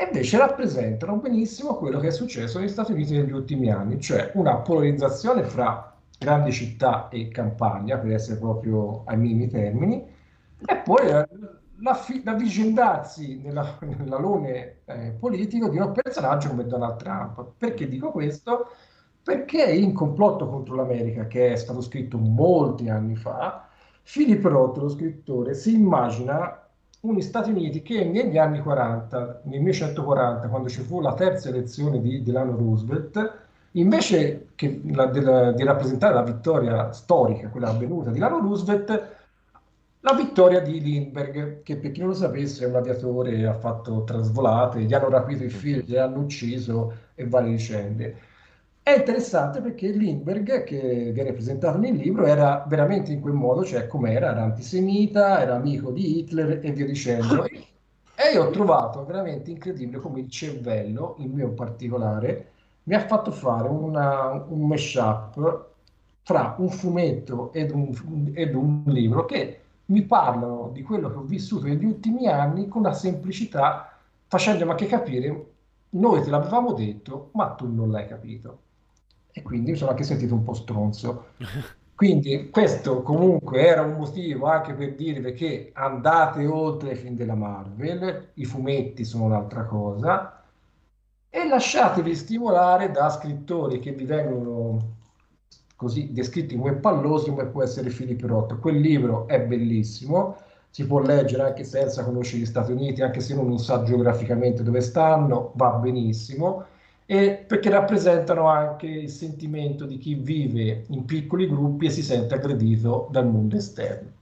e 0.00 0.04
invece 0.04 0.38
rappresentano 0.38 1.16
benissimo 1.16 1.74
quello 1.74 1.98
che 1.98 2.06
è 2.06 2.10
successo 2.12 2.60
negli 2.60 2.68
Stati 2.68 2.92
Uniti 2.92 3.16
negli 3.16 3.32
ultimi 3.32 3.68
anni, 3.68 4.00
cioè 4.00 4.30
una 4.34 4.58
polarizzazione 4.58 5.42
fra 5.42 5.92
grandi 6.16 6.52
città 6.52 7.08
e 7.08 7.28
campagna, 7.28 7.98
per 7.98 8.12
essere 8.12 8.38
proprio 8.38 9.02
ai 9.06 9.16
minimi 9.18 9.48
termini, 9.48 10.06
e 10.64 10.76
poi 10.84 11.08
eh, 11.08 11.26
l'avvicendarsi 12.22 13.40
nella- 13.42 13.76
nell'alone 13.80 14.82
eh, 14.84 15.16
politico 15.18 15.68
di 15.68 15.78
un 15.78 15.92
personaggio 15.92 16.50
come 16.50 16.66
Donald 16.66 16.96
Trump. 16.96 17.54
Perché 17.58 17.88
dico 17.88 18.12
questo? 18.12 18.68
Perché 19.20 19.64
in 19.64 19.92
Complotto 19.92 20.48
contro 20.48 20.76
l'America, 20.76 21.26
che 21.26 21.52
è 21.52 21.56
stato 21.56 21.80
scritto 21.80 22.18
molti 22.18 22.88
anni 22.88 23.16
fa, 23.16 23.68
Philip 24.04 24.44
Roth, 24.44 24.76
lo 24.78 24.88
scrittore, 24.88 25.54
si 25.54 25.74
immagina 25.74 26.67
negli 27.00 27.20
Stati 27.22 27.50
Uniti 27.50 27.82
che 27.82 28.04
negli 28.04 28.38
anni 28.38 28.60
40, 28.60 29.40
nel 29.44 29.58
1940, 29.60 30.48
quando 30.48 30.68
ci 30.68 30.82
fu 30.82 31.00
la 31.00 31.14
terza 31.14 31.48
elezione 31.48 32.00
di 32.00 32.22
Delano 32.22 32.56
Roosevelt, 32.56 33.46
invece 33.72 34.48
che 34.54 34.80
la- 34.92 35.06
del- 35.06 35.54
di 35.54 35.62
rappresentare 35.64 36.14
la 36.14 36.22
vittoria 36.22 36.92
storica, 36.92 37.48
quella 37.48 37.68
avvenuta 37.68 38.10
di 38.10 38.18
Delano 38.18 38.40
Roosevelt, 38.40 39.16
la 40.00 40.14
vittoria 40.14 40.60
di 40.60 40.80
Lindbergh, 40.80 41.62
che 41.62 41.76
per 41.76 41.90
chi 41.90 42.00
non 42.00 42.10
lo 42.10 42.14
sapesse 42.14 42.64
è 42.64 42.68
un 42.68 42.76
aviatore, 42.76 43.46
ha 43.46 43.54
fatto 43.54 44.04
trasvolate, 44.04 44.82
gli 44.82 44.94
hanno 44.94 45.08
rapito 45.10 45.44
i 45.44 45.50
figli, 45.50 45.82
gli 45.84 45.96
hanno 45.96 46.20
ucciso 46.20 46.92
e 47.14 47.26
varie 47.28 47.50
vicende. 47.52 48.16
È 48.88 48.96
interessante 48.96 49.60
perché 49.60 49.88
Lindbergh, 49.90 50.64
che 50.64 51.10
viene 51.12 51.34
presentato 51.34 51.76
nel 51.76 51.94
libro, 51.94 52.24
era 52.24 52.64
veramente 52.66 53.12
in 53.12 53.20
quel 53.20 53.34
modo, 53.34 53.62
cioè 53.62 53.86
com'era, 53.86 54.30
era 54.30 54.44
antisemita, 54.44 55.42
era 55.42 55.56
amico 55.56 55.90
di 55.90 56.18
Hitler 56.20 56.64
e 56.64 56.72
via 56.72 56.86
dicendo. 56.86 57.44
E 58.20 58.32
io 58.32 58.44
ho 58.46 58.50
trovato 58.50 59.04
veramente 59.04 59.50
incredibile 59.50 60.00
come 60.00 60.20
il 60.20 60.30
cervello, 60.30 61.14
il 61.18 61.28
mio 61.28 61.48
in 61.48 61.54
particolare, 61.54 62.50
mi 62.84 62.94
ha 62.94 63.06
fatto 63.06 63.30
fare 63.30 63.68
una- 63.68 64.32
un 64.48 64.66
mashup 64.66 65.66
fra 66.22 66.54
un 66.58 66.68
fumetto 66.70 67.52
ed 67.52 67.70
un, 67.70 68.32
ed 68.34 68.54
un 68.54 68.82
libro 68.86 69.24
che 69.26 69.60
mi 69.86 70.02
parlano 70.04 70.70
di 70.72 70.82
quello 70.82 71.10
che 71.10 71.16
ho 71.16 71.22
vissuto 71.22 71.66
negli 71.66 71.84
ultimi 71.84 72.26
anni 72.26 72.66
con 72.68 72.80
una 72.82 72.92
semplicità, 72.94 73.96
facendomi 74.26 74.70
anche 74.72 74.86
capire, 74.86 75.46
noi 75.90 76.22
te 76.22 76.30
l'avevamo 76.30 76.72
detto, 76.72 77.30
ma 77.34 77.50
tu 77.50 77.72
non 77.72 77.90
l'hai 77.90 78.06
capito. 78.08 78.62
E 79.38 79.42
quindi 79.42 79.70
mi 79.70 79.76
sono 79.76 79.90
anche 79.90 80.02
sentito 80.02 80.34
un 80.34 80.42
po' 80.42 80.54
stronzo. 80.54 81.26
Quindi 81.94 82.48
questo 82.50 83.02
comunque 83.02 83.66
era 83.66 83.82
un 83.82 83.96
motivo 83.96 84.46
anche 84.46 84.72
per 84.72 84.94
dirvi 84.94 85.32
che 85.32 85.72
andate 85.74 86.46
oltre 86.46 86.92
i 86.92 86.96
film 86.96 87.16
della 87.16 87.34
Marvel, 87.34 88.30
i 88.34 88.44
fumetti 88.44 89.04
sono 89.04 89.24
un'altra 89.24 89.64
cosa, 89.64 90.44
e 91.28 91.48
lasciatevi 91.48 92.14
stimolare 92.14 92.92
da 92.92 93.10
scrittori 93.10 93.80
che 93.80 93.90
vi 93.92 94.04
vengono 94.04 94.96
così 95.74 96.12
descritti 96.12 96.56
come 96.56 96.74
pallosi 96.74 97.30
come 97.30 97.46
può 97.46 97.64
essere 97.64 97.90
Philip 97.90 98.22
Roth. 98.22 98.60
Quel 98.60 98.78
libro 98.78 99.26
è 99.26 99.40
bellissimo, 99.40 100.36
si 100.70 100.86
può 100.86 101.00
leggere 101.00 101.42
anche 101.42 101.64
senza 101.64 102.04
conoscere 102.04 102.42
gli 102.42 102.46
Stati 102.46 102.70
Uniti, 102.70 103.02
anche 103.02 103.18
se 103.20 103.32
uno 103.34 103.48
non 103.48 103.58
sa 103.58 103.82
geograficamente 103.82 104.62
dove 104.62 104.80
stanno, 104.80 105.52
va 105.56 105.70
benissimo, 105.72 106.64
e 107.10 107.44
perché 107.46 107.70
rappresentano 107.70 108.48
anche 108.48 108.86
il 108.86 109.08
sentimento 109.08 109.86
di 109.86 109.96
chi 109.96 110.14
vive 110.14 110.84
in 110.88 111.04
piccoli 111.06 111.46
gruppi 111.48 111.86
e 111.86 111.90
si 111.90 112.02
sente 112.02 112.34
aggredito 112.34 113.08
dal 113.10 113.26
mondo 113.26 113.56
esterno. 113.56 114.12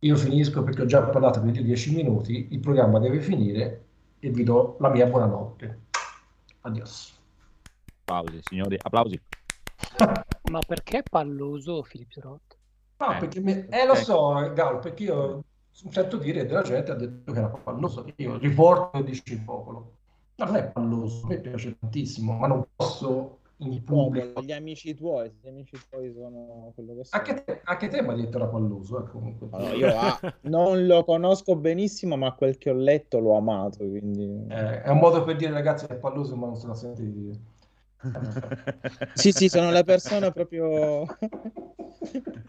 Io 0.00 0.16
finisco 0.16 0.64
perché 0.64 0.82
ho 0.82 0.86
già 0.86 1.02
parlato 1.04 1.40
per 1.40 1.52
10 1.52 1.94
minuti, 1.94 2.48
il 2.50 2.58
programma 2.58 2.98
deve 2.98 3.20
finire 3.20 3.84
e 4.18 4.30
vi 4.30 4.42
do 4.42 4.76
la 4.80 4.88
mia 4.90 5.06
buonanotte. 5.06 5.80
Adios. 6.62 7.12
Applausi, 8.06 8.40
signori, 8.42 8.76
applausi. 8.80 9.20
Ma 10.50 10.62
perché 10.62 11.02
palloso 11.08 11.82
Philip 11.82 12.12
Roth? 12.16 12.58
No, 12.98 13.16
Eh, 13.16 13.16
perché 13.16 13.40
mi- 13.40 13.66
eh, 13.68 13.84
lo 13.86 13.94
ok. 13.94 13.96
so, 13.96 14.52
Gal, 14.54 14.78
perché 14.78 15.02
io 15.04 15.44
sento 15.70 16.16
dire 16.18 16.46
della 16.46 16.62
gente 16.62 16.90
ha 16.92 16.94
detto 16.94 17.32
che 17.32 17.38
era 17.38 17.48
palloso, 17.48 18.04
io 18.16 18.38
riporto 18.38 18.98
e 18.98 19.04
dici 19.04 19.32
il 19.32 19.40
popolo. 19.42 19.98
Ma 20.36 20.44
non 20.46 20.56
è 20.56 20.64
palloso, 20.64 21.26
a 21.26 21.28
me 21.28 21.38
piace 21.38 21.76
tantissimo, 21.78 22.32
ma 22.32 22.46
non 22.46 22.66
posso 22.74 23.38
in 23.58 23.82
pubblico. 23.84 24.40
gli 24.42 24.52
amici 24.52 24.94
tuoi, 24.94 25.32
gli 25.40 25.48
amici 25.48 25.76
tuoi 25.88 26.12
sono 26.12 26.72
quello 26.74 26.96
che 26.96 27.04
sono. 27.04 27.22
Anche 27.22 27.44
te, 27.44 27.60
anche 27.64 27.88
te 27.88 28.02
mi 28.02 28.08
hai 28.08 28.22
detto 28.22 28.36
era 28.38 28.46
palloso, 28.46 29.04
eh, 29.04 29.08
comunque. 29.10 29.48
No, 29.50 29.72
io 29.72 29.96
ah, 29.96 30.18
non 30.42 30.86
lo 30.86 31.04
conosco 31.04 31.54
benissimo, 31.56 32.16
ma 32.16 32.32
quel 32.32 32.58
che 32.58 32.70
ho 32.70 32.74
letto 32.74 33.20
l'ho 33.20 33.36
amato, 33.36 33.78
quindi... 33.78 34.46
Eh, 34.48 34.82
è 34.82 34.88
un 34.88 34.98
modo 34.98 35.22
per 35.22 35.36
dire 35.36 35.52
ragazzi 35.52 35.86
è 35.86 35.94
palloso, 35.94 36.36
ma 36.36 36.46
non 36.46 36.56
se 36.56 36.66
la 36.66 36.74
sente 36.74 37.02
di 37.02 37.12
dire. 37.12 37.38
Sì, 39.14 39.30
sì, 39.30 39.48
sono 39.48 39.70
le 39.70 39.84
persone 39.84 40.32
proprio 40.32 41.04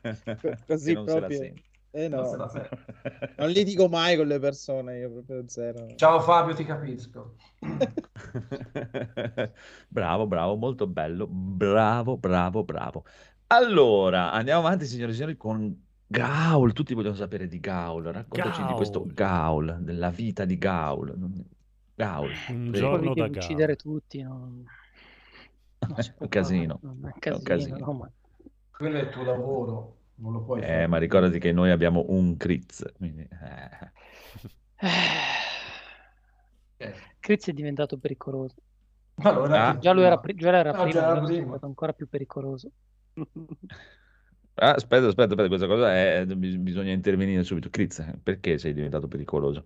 così 0.67 0.93
la 0.93 1.03
proprio. 1.03 1.53
Eh 1.95 2.07
Non 2.07 2.23
no, 2.23 2.51
non 3.37 3.49
li 3.51 3.63
dico 3.63 3.87
mai 3.87 4.17
con 4.17 4.25
le 4.25 4.39
persone, 4.39 4.97
io 4.97 5.11
proprio 5.11 5.43
zero. 5.47 5.93
Ciao 5.95 6.19
Fabio, 6.21 6.55
ti 6.55 6.65
capisco. 6.65 7.35
bravo, 9.87 10.27
bravo, 10.27 10.55
molto 10.55 10.87
bello. 10.87 11.27
Bravo, 11.27 12.17
bravo, 12.17 12.63
bravo. 12.63 13.05
Allora, 13.47 14.31
andiamo 14.31 14.65
avanti, 14.65 14.85
signori 14.85 15.11
e 15.11 15.15
signori, 15.15 15.37
con 15.37 15.85
Gaul. 16.07 16.73
Tutti 16.73 16.93
vogliono 16.95 17.15
sapere 17.15 17.47
di 17.47 17.59
Gaul. 17.59 18.03
Raccontaci 18.05 18.65
di 18.65 18.73
questo 18.73 19.01
Gaul. 19.05 19.13
Gaul, 19.13 19.77
della 19.83 20.09
vita 20.09 20.45
di 20.45 20.57
Gaul. 20.57 21.13
Non- 21.15 21.45
Gaul, 21.95 22.31
Un 22.49 22.69
prego. 22.71 22.71
giorno 22.71 23.13
da 23.13 23.27
Gaul. 23.27 23.37
uccidere 23.37 23.75
tutti, 23.75 24.19
non... 24.23 24.65
non 25.87 26.01
si 26.01 26.11
può 26.13 26.23
Un 26.25 26.29
casino. 26.29 26.79
fare, 26.81 26.93
non 26.95 27.13
È 27.19 27.29
un 27.29 27.41
casino, 27.43 27.43
casino. 27.43 27.77
no, 27.77 27.93
ma- 27.93 28.11
Quello 28.71 28.97
è 28.97 29.01
il 29.01 29.09
tuo 29.09 29.23
lavoro, 29.23 29.97
non 30.23 30.33
lo 30.33 30.43
puoi 30.43 30.61
Eh, 30.61 30.65
fare. 30.65 30.87
ma 30.87 30.97
ricordati 30.97 31.39
che 31.39 31.51
noi 31.51 31.71
abbiamo 31.71 32.05
un 32.09 32.37
Critz. 32.37 32.83
Quindi, 32.97 33.21
eh. 33.21 33.91
Critz 37.19 37.47
è 37.49 37.53
diventato 37.53 37.97
pericoloso. 37.97 38.55
Allora 39.15 39.69
Ah. 39.69 39.77
Già 39.79 39.91
lo 39.93 40.01
era, 40.01 40.17
pri- 40.19 40.35
già 40.35 40.49
era 40.57 40.71
Ah, 40.71 40.83
prima, 40.83 40.89
già 40.89 40.99
era 40.99 41.13
è 41.13 41.23
prima. 41.23 41.29
diventato 41.37 41.65
ancora 41.65 41.93
più 41.93 42.07
pericoloso. 42.09 42.69
Ah, 44.55 44.73
aspetta, 44.75 45.07
aspetta, 45.07 45.29
aspetta, 45.33 45.47
questa 45.47 45.65
cosa 45.67 45.95
è... 45.95 46.25
bis- 46.27 46.57
bisogna 46.57 46.91
intervenire 46.91 47.43
subito. 47.43 47.69
Critz, 47.69 48.03
perché 48.21 48.57
sei 48.59 48.73
diventato 48.73 49.07
pericoloso? 49.07 49.65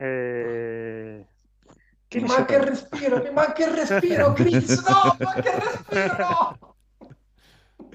Eh, 0.00 1.26
che 2.06 2.20
Mi 2.20 2.26
manca 2.26 2.56
il 2.56 2.62
respiro, 2.62 3.20
mi 3.22 3.30
manca 3.30 3.66
il 3.66 3.74
respiro, 3.76 4.32
Chris, 4.32 4.86
no, 4.88 5.16
manca 5.18 5.54
il 5.54 5.60
respiro, 5.60 6.16
no! 6.16 6.76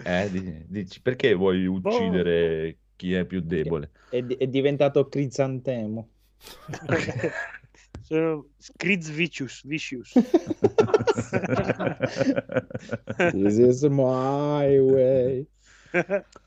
Eh, 0.03 0.29
di- 0.31 0.65
dici, 0.67 1.01
perché 1.01 1.33
vuoi 1.33 1.65
uccidere 1.65 2.77
chi 2.95 3.13
è 3.13 3.25
più 3.25 3.41
debole? 3.41 3.91
È, 4.09 4.23
è 4.23 4.47
diventato 4.47 5.07
crisantemo. 5.07 6.09
Sono 8.01 8.47
Scriz 8.57 9.09
Vicious, 9.09 9.65
Vicious. 9.65 10.11
This 13.31 13.57
is 13.57 13.83
my 13.83 14.77
way. 14.77 15.47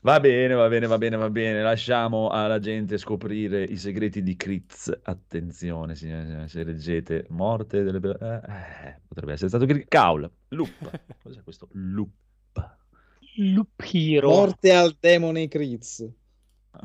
Va 0.01 0.19
bene, 0.19 0.53
va 0.53 0.67
bene, 0.67 0.87
va 0.87 0.97
bene, 0.97 1.15
va 1.15 1.29
bene. 1.29 1.61
Lasciamo 1.63 2.27
alla 2.29 2.59
gente 2.59 2.97
scoprire 2.97 3.63
i 3.63 3.77
segreti 3.77 4.21
di 4.21 4.35
Critz. 4.35 4.95
Attenzione, 5.03 5.95
signore, 5.95 6.47
se 6.47 6.63
leggete 6.63 7.25
morte 7.29 7.81
delle 7.81 7.99
eh, 7.99 8.41
eh, 8.87 8.99
potrebbe 9.07 9.33
essere 9.33 9.49
stato 9.49 9.65
Critz. 9.65 9.85
Caul, 9.87 10.29
Loop. 10.49 11.01
Cos'è 11.23 11.41
questo 11.43 11.69
Loop? 11.71 12.09
Loop 13.37 13.83
Hero. 13.91 14.29
Morte 14.29 14.73
al 14.73 14.95
demone 14.99 15.47
Critz. 15.47 16.07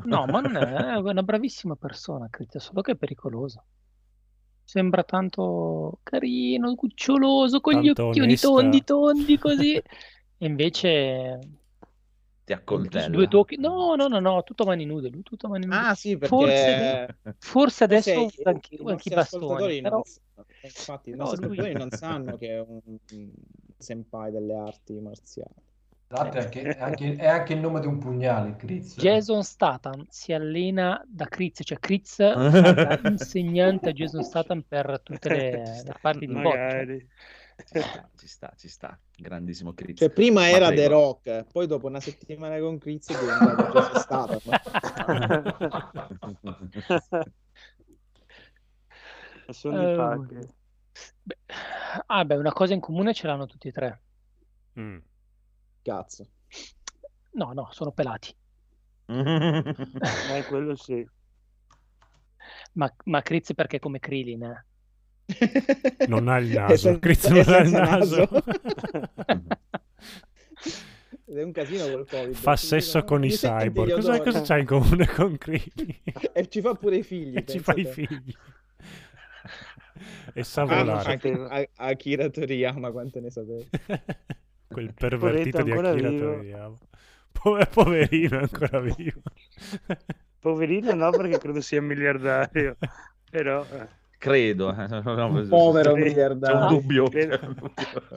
No, 0.04 0.24
ma 0.26 0.40
non 0.40 0.56
è, 0.56 0.94
è 0.94 0.96
una 0.96 1.22
bravissima 1.22 1.76
persona, 1.76 2.28
Critz, 2.30 2.58
solo 2.58 2.80
che 2.80 2.92
è 2.92 2.96
pericolosa. 2.96 3.62
Sembra 4.64 5.02
tanto 5.04 5.98
carino, 6.02 6.74
cuccioloso, 6.74 7.60
con 7.60 7.74
gli 7.74 7.86
Tanto 7.86 8.06
occhioni 8.06 8.28
onesta. 8.28 8.48
tondi, 8.48 8.84
tondi, 8.84 9.38
così. 9.38 9.82
E 10.42 10.46
invece... 10.46 11.38
Ti 12.44 12.52
accoltella. 12.52 13.08
Due 13.08 13.28
tocchi... 13.28 13.56
No, 13.56 13.94
no, 13.94 14.08
no, 14.08 14.18
no, 14.18 14.42
tutto 14.42 14.64
a 14.64 14.66
mani 14.66 14.84
nude, 14.84 15.08
lui 15.08 15.22
tutto 15.22 15.46
a 15.46 15.50
mani 15.50 15.66
nude. 15.66 15.78
Ah 15.78 15.94
sì, 15.94 16.18
Forse, 16.18 17.06
perché 17.14 17.34
forse 17.38 17.84
adesso 17.84 18.12
forse 18.12 18.40
usa 18.40 18.50
anche, 18.50 18.74
i 18.74 18.78
usa 18.80 18.90
anche 18.90 19.08
i 19.08 19.14
bastoni, 19.14 19.44
ascoltatori 19.44 19.80
però... 19.82 20.02
non, 20.34 20.44
infatti, 20.62 21.10
i 21.10 21.14
nostri 21.14 21.56
lui- 21.56 21.72
non 21.74 21.90
sanno 21.90 22.36
che 22.36 22.48
è 22.48 22.58
un 22.58 22.80
un 22.82 23.30
senpai 23.78 24.32
delle 24.32 24.54
arti 24.56 24.98
marziali. 24.98 25.54
L'altro 26.12 26.40
è 26.40 26.42
anche, 26.44 26.62
è 26.62 26.80
anche- 26.80 27.16
è 27.16 27.26
anche 27.26 27.52
il 27.54 27.60
nome 27.60 27.80
di 27.80 27.86
un 27.86 27.98
pugnale, 27.98 28.54
Chris. 28.56 28.96
Jason 28.98 29.42
Statham 29.42 30.04
si 30.10 30.34
allena 30.34 31.02
da 31.06 31.24
Critz, 31.26 31.62
cioè 31.64 31.78
fa 31.80 32.34
da 33.00 33.00
insegnante 33.08 33.88
a 33.88 33.92
Jason 33.92 34.22
Statham 34.22 34.60
per 34.60 35.00
tutte 35.02 35.28
le, 35.30 35.82
le 35.84 35.94
parti 35.98 36.26
di 36.26 36.34
boxe. 36.34 36.48
Magari. 36.58 37.08
Ah, 37.74 38.10
ci 38.16 38.26
sta, 38.28 38.52
ci 38.56 38.68
sta. 38.68 38.98
Grandissimo 39.16 39.72
Critz. 39.72 40.00
Cioè, 40.00 40.10
prima 40.10 40.40
Ma 40.40 40.50
era. 40.50 40.68
The 40.70 40.86
Rock, 40.88 41.44
poi 41.50 41.66
dopo 41.66 41.86
una 41.86 42.00
settimana 42.00 42.58
con 42.58 42.76
Critz 42.76 43.10
è 43.10 43.18
diventato 43.18 43.72
Jason 43.72 44.00
Statham. 44.00 44.40
Sono 49.48 49.78
di 49.78 49.92
Eh, 49.92 49.96
pacche. 49.96 50.48
beh, 51.22 51.38
ah, 52.06 52.24
beh, 52.24 52.36
una 52.36 52.52
cosa 52.52 52.74
in 52.74 52.80
comune 52.80 53.14
ce 53.14 53.26
l'hanno 53.26 53.46
tutti 53.46 53.68
e 53.68 53.72
tre. 53.72 54.00
Mm. 54.78 54.98
Cazzo. 55.82 56.26
No, 57.32 57.52
no, 57.52 57.68
sono 57.72 57.92
pelati. 57.92 58.34
Eh, 59.06 60.44
quello 60.48 60.74
sì. 60.76 61.04
Ma, 62.74 62.92
ma 63.04 63.22
Critz 63.22 63.54
perché 63.54 63.76
è 63.76 63.80
come 63.80 63.98
Krillin, 63.98 64.42
eh? 64.44 64.64
Non 66.08 66.28
ha 66.28 66.38
il 66.38 66.48
naso. 66.50 66.88
è 67.00 67.28
non 67.28 67.48
ha 67.54 67.58
il 67.58 67.70
naso. 67.70 68.28
È 71.24 71.42
un 71.42 71.52
casino 71.52 71.88
col 71.90 72.06
Covid. 72.08 72.34
Fa 72.34 72.56
sesso 72.56 72.98
dicono, 73.00 73.04
con 73.16 73.24
i 73.24 73.28
"Mi 73.28 73.32
senti 73.34 73.64
cyborg. 73.64 73.92
Cosa, 73.94 74.12
odori?" 74.14 74.24
cosa 74.24 74.42
c'ha 74.42 74.58
in 74.58 74.66
comune 74.66 75.06
con 75.06 75.38
Krillin? 75.38 76.00
E 76.32 76.48
ci 76.48 76.60
fa 76.60 76.74
pure 76.74 76.96
i 76.96 77.02
figli. 77.02 77.36
E 77.36 77.44
ci 77.46 77.58
fa 77.58 77.74
i 77.74 77.84
figli. 77.84 78.34
e 80.34 80.44
sa 80.44 80.62
Ah, 80.62 80.64
volare. 80.66 81.12
anche 81.12 81.30
a- 81.32 81.68
Akira 81.86 82.28
Toriyama, 82.28 82.90
quanto 82.90 83.20
ne 83.20 83.30
sapevi? 83.30 83.68
Quel 84.72 84.92
pervertito 84.94 85.62
di 85.62 85.70
Akira. 85.70 86.08
Toriyama. 86.10 86.78
Po- 87.32 87.58
Poverino, 87.72 88.38
è 88.38 88.42
ancora 88.42 88.80
vivo. 88.80 89.20
Poverino 90.38 90.92
no, 90.94 91.10
perché 91.10 91.38
credo 91.38 91.60
sia 91.60 91.80
miliardario. 91.80 92.76
Però 93.30 93.64
eh, 93.64 93.88
Credo. 94.18 94.70
eh, 94.76 94.86
no, 94.88 95.46
povero 95.48 95.94
Sì. 95.94 96.00
Miliardario. 96.02 96.56
c'è 96.56 96.62
un 96.62 96.68
dubbio. 96.68 97.08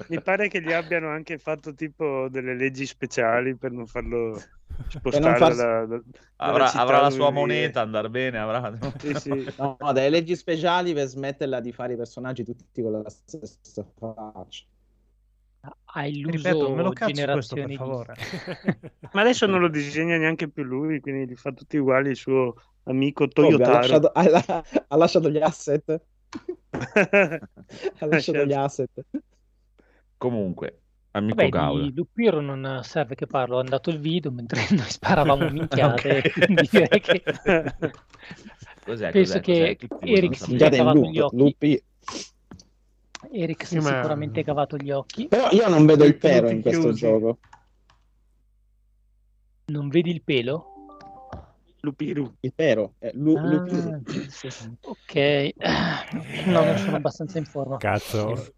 mi 0.09 0.21
pare 0.21 0.47
che 0.49 0.61
gli 0.61 0.71
abbiano 0.71 1.09
anche 1.09 1.37
fatto 1.37 1.73
tipo 1.73 2.27
delle 2.29 2.55
leggi 2.55 2.85
speciali 2.85 3.55
per 3.55 3.71
non 3.71 3.87
farlo 3.87 4.39
spostare 4.89 5.37
farsi- 5.37 5.57
da, 5.61 5.85
da- 5.85 6.01
Avrà, 6.37 6.71
avrà 6.73 7.01
la 7.01 7.09
sua 7.09 7.31
moneta, 7.31 7.81
andar 7.81 8.09
bene, 8.09 8.37
avrà... 8.37 8.77
Sì, 8.97 9.13
sì. 9.15 9.53
No, 9.57 9.77
no, 9.79 9.91
delle 9.93 10.09
leggi 10.09 10.35
speciali 10.35 10.93
per 10.93 11.07
smetterla 11.07 11.59
di 11.59 11.71
fare 11.71 11.93
i 11.93 11.97
personaggi 11.97 12.43
tutti 12.43 12.81
con 12.81 12.91
la 12.91 13.09
stessa 13.09 13.83
faccia. 13.97 14.65
Ha 15.83 16.05
illuso 16.05 16.35
Ripeto, 16.37 16.73
me 16.75 16.83
lo 16.83 16.89
cazzo 16.91 17.11
questo, 17.11 17.13
generazioni 17.13 17.61
per 17.61 17.69
di- 17.69 17.75
favore. 17.77 18.13
Ma 19.13 19.21
adesso 19.21 19.45
non 19.45 19.59
lo 19.61 19.67
disegna 19.69 20.17
neanche 20.17 20.49
più 20.49 20.63
lui, 20.63 20.99
quindi 20.99 21.25
li 21.27 21.35
fa 21.35 21.51
tutti 21.51 21.77
uguali 21.77 22.09
il 22.09 22.15
suo 22.15 22.53
amico 22.83 23.27
Ovvio, 23.33 23.65
ha, 23.65 23.69
lasciato, 23.71 24.07
ha 24.07 24.63
ha 24.87 24.95
lasciato 24.97 25.29
gli 25.29 25.39
asset. 25.41 26.01
Ha 27.97 28.05
lasciato 28.05 28.37
Certo. 28.39 28.45
gli 28.45 28.53
asset. 28.53 28.89
Comunque, 30.17 30.81
amico 31.11 31.35
Vabbè, 31.37 31.49
Gaul. 31.49 31.81
di 31.83 31.93
Lupiro 31.95 32.41
non 32.41 32.81
serve 32.83 33.15
che 33.15 33.25
parlo, 33.27 33.55
ho 33.57 33.59
andato 33.59 33.89
il 33.89 33.99
video 33.99 34.31
mentre 34.31 34.59
noi 34.71 34.89
sparavamo 34.89 35.49
minchiate, 35.49 36.21
quindi 36.31 36.67
direi 36.69 36.99
che 36.99 37.23
Cos'è, 38.83 39.11
penso 39.11 39.39
cos'è, 39.39 39.41
che 39.41 39.77
cos'è? 39.87 40.11
Eric 40.11 40.35
si 40.35 40.55
cavato 40.57 40.99
gli 41.05 41.19
occhi. 41.19 41.37
lupi. 41.37 41.83
Eric 43.31 43.61
si 43.61 43.67
Sì, 43.67 43.77
è 43.77 43.81
ma- 43.81 43.87
sicuramente 43.95 44.43
cavato 44.43 44.77
gli 44.77 44.91
occhi. 44.91 45.27
Però 45.27 45.49
io 45.51 45.67
non 45.69 45.85
vedo 45.85 46.03
il 46.05 46.15
pero 46.15 46.49
in 46.49 46.61
questo 46.61 46.81
chiusi. 46.87 47.05
gioco. 47.05 47.37
Non 49.67 49.89
vedi 49.89 50.11
il 50.11 50.21
pelo? 50.23 50.71
Lupiru. 51.81 52.35
Il 52.39 52.53
vero. 52.55 52.93
eh, 52.99 53.11
Lu- 53.13 53.35
Ah, 53.37 53.45
Lupiru. 53.45 54.01
ok. 54.81 55.51
No, 56.45 56.63
non 56.63 56.77
sono 56.77 56.97
abbastanza 56.97 57.37
in 57.37 57.45
forma. 57.45 57.77
Cazzo, 57.77 58.53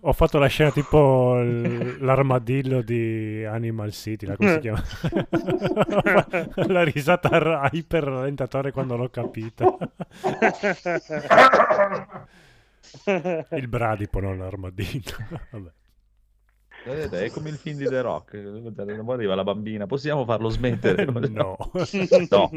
ho 0.00 0.12
fatto 0.14 0.38
la 0.38 0.46
scena 0.46 0.70
tipo 0.70 1.34
l'armadillo 1.34 2.80
di 2.80 3.44
Animal 3.44 3.92
City, 3.92 4.24
là, 4.26 4.36
come 4.36 4.52
si 4.52 4.58
chiama? 4.60 4.82
la 6.68 6.82
risata 6.84 7.68
iper 7.72 8.02
rallentatore 8.04 8.72
quando 8.72 8.96
l'ho 8.96 9.10
capita. 9.10 9.76
Il 13.50 13.68
bradipo, 13.68 14.20
non 14.20 14.38
l'armadillo. 14.38 15.12
Vabbè. 15.50 15.70
Vedete, 16.84 17.24
è 17.24 17.30
come 17.30 17.48
il 17.48 17.56
film 17.56 17.78
di 17.78 17.86
The 17.86 18.00
Rock. 18.02 18.36
Poi 18.42 19.14
arriva 19.14 19.34
la 19.34 19.42
bambina, 19.44 19.86
possiamo 19.86 20.24
farlo 20.24 20.50
smettere? 20.50 21.06
No. 21.30 21.56
No, 22.30 22.50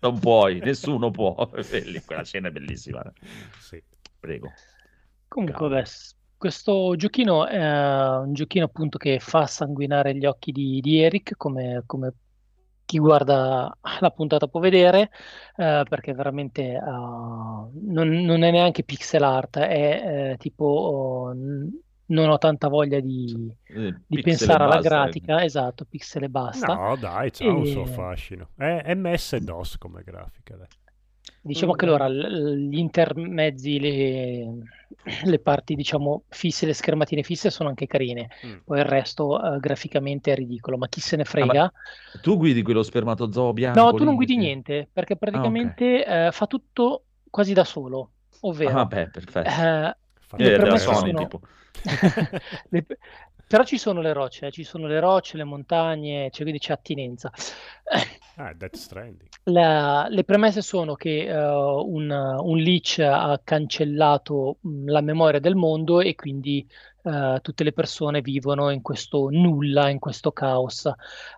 non 0.00 0.18
puoi, 0.18 0.60
nessuno 0.60 1.10
può. 1.10 1.34
Belli- 1.70 2.02
Quella 2.02 2.24
scena 2.24 2.48
è 2.48 2.50
bellissima. 2.50 3.02
Sì. 3.60 3.82
Prego. 4.18 4.50
Comunque, 5.28 5.84
s- 5.84 6.14
questo 6.38 6.96
giochino 6.96 7.46
è 7.46 7.58
un 8.18 8.32
giochino 8.32 8.64
appunto 8.64 8.96
che 8.96 9.18
fa 9.20 9.46
sanguinare 9.46 10.14
gli 10.16 10.24
occhi 10.24 10.52
di, 10.52 10.80
di 10.80 11.00
Eric, 11.02 11.34
come, 11.36 11.82
come 11.84 12.14
chi 12.86 12.98
guarda 12.98 13.76
la 14.00 14.10
puntata 14.10 14.48
può 14.48 14.60
vedere, 14.60 15.10
eh, 15.56 15.84
perché 15.88 16.14
veramente 16.14 16.62
eh, 16.62 16.80
non, 16.80 18.08
non 18.08 18.42
è 18.42 18.50
neanche 18.50 18.84
pixel 18.84 19.22
art, 19.22 19.58
è 19.58 20.32
eh, 20.32 20.36
tipo 20.38 20.64
oh, 20.64 21.32
non 21.34 22.28
ho 22.30 22.38
tanta 22.38 22.68
voglia 22.68 23.00
di, 23.00 23.54
Eh, 23.68 23.94
di 24.06 24.18
e 24.20 24.20
pensare 24.20 24.64
alla 24.64 24.80
basta, 24.80 25.08
eh. 25.08 25.16
grafica, 25.18 25.44
esatto, 25.44 25.84
pixel 25.84 26.24
e 26.24 26.28
basta. 26.28 26.80
No, 26.80 26.96
dai, 26.96 27.30
c'ha 27.30 27.52
un 27.52 27.66
suo 27.66 27.84
E- 27.84 27.86
fascino. 27.86 28.50
È 28.56 28.94
MS-DOS 28.94 29.78
come 29.78 30.02
grafica, 30.02 30.56
dai. 30.56 30.68
Diciamo 31.46 31.74
che 31.74 31.84
allora 31.84 32.08
l- 32.08 32.56
gli 32.68 32.76
intermezzi, 32.78 33.78
le, 33.78 34.68
le 35.24 35.38
parti 35.40 35.74
diciamo 35.74 36.24
fisse, 36.28 36.66
le 36.66 36.72
schermatine 36.74 37.22
fisse 37.22 37.50
sono 37.50 37.68
anche 37.68 37.86
carine, 37.86 38.28
Mm. 38.42 38.60
poi 38.64 38.78
il 38.78 38.84
resto 38.84 39.54
eh, 39.54 39.58
graficamente 39.60 40.32
è 40.32 40.34
ridicolo, 40.34 40.76
ma 40.76 40.88
chi 40.88 41.00
se 41.00 41.16
ne 41.16 41.24
Ah, 41.38 41.46
frega? 41.46 41.72
ma 42.12 42.20
tu 42.20 42.36
guidi 42.36 42.62
quello 42.62 42.82
spermatozoo 42.82 43.52
bianco 43.52 43.74
No, 43.76 43.92
tu 43.94 44.04
non 44.04 44.14
guidi 44.14 44.36
niente, 44.36 44.88
perché 44.92 45.16
praticamente 45.16 46.04
eh, 46.04 46.30
fa 46.32 46.46
tutto 46.46 47.06
quasi 47.28 47.52
da 47.52 47.64
solo, 47.64 48.12
ovvero 48.40 48.80
Ah, 48.80 48.84
beh, 48.84 49.08
perfetto. 49.10 49.50
eh, 49.50 49.96
Fa 50.20 50.38
le 50.38 50.50
Eh, 50.50 50.52
premesse 50.52 50.94
sono... 50.94 51.12
tipo. 51.14 51.40
le- 52.70 52.86
Però 53.48 53.64
ci 53.64 53.78
sono 53.78 54.00
le 54.00 54.12
rocce, 54.12 54.46
eh, 54.46 54.50
ci 54.50 54.64
sono 54.64 54.86
le 54.86 54.98
rocce, 55.00 55.36
le 55.36 55.44
montagne, 55.44 56.30
cioè 56.30 56.42
quindi 56.42 56.58
c'è 56.58 56.72
attinenza. 56.72 57.30
Ah, 58.36 58.52
Death 58.52 58.76
Stranding. 58.76 59.30
La- 59.48 60.08
le 60.10 60.24
premesse 60.24 60.60
sono 60.60 60.94
che 60.94 61.26
eh, 61.26 61.36
un, 61.38 62.10
un 62.10 62.58
leech 62.58 62.98
ha 62.98 63.40
cancellato 63.42 64.58
mh, 64.60 64.90
la 64.90 65.00
memoria 65.00 65.38
del 65.38 65.54
mondo 65.54 66.00
e 66.00 66.16
quindi 66.16 66.66
eh, 67.04 67.38
tutte 67.42 67.62
le 67.62 67.72
persone 67.72 68.20
vivono 68.22 68.70
in 68.70 68.82
questo 68.82 69.28
nulla, 69.30 69.88
in 69.88 70.00
questo 70.00 70.32
caos. 70.32 70.90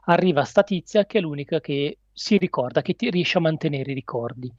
Arriva 0.07 0.45
sta 0.45 0.63
tizia 0.63 1.05
che 1.05 1.19
è 1.19 1.21
l'unica 1.21 1.61
che 1.61 1.99
si 2.11 2.39
ricorda, 2.39 2.81
che 2.83 2.95
ti- 2.95 3.11
riesce 3.11 3.37
a 3.39 3.43
mantenere 3.43 3.91
i 3.91 3.95
ricordi. 3.95 4.51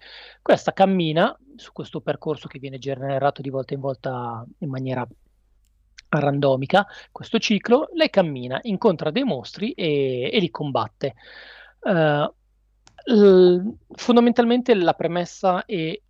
Questa 0.41 0.71
cammina 0.71 1.35
su 1.55 1.71
questo 1.73 2.01
percorso 2.01 2.47
che 2.47 2.59
viene 2.59 2.77
generato 2.77 3.41
di 3.41 3.49
volta 3.49 3.73
in 3.73 3.79
volta 3.79 4.45
in 4.59 4.69
maniera 4.69 5.07
randomica, 6.09 6.87
questo 7.11 7.39
ciclo, 7.39 7.89
lei 7.93 8.09
cammina, 8.09 8.59
incontra 8.63 9.11
dei 9.11 9.23
mostri 9.23 9.71
e, 9.73 10.29
e 10.31 10.39
li 10.39 10.49
combatte. 10.49 11.15
Eh, 11.81 12.33
l- 13.05 13.73
fondamentalmente 13.91 14.73
la 14.75 14.93
premessa 14.93 15.65
e 15.65 16.03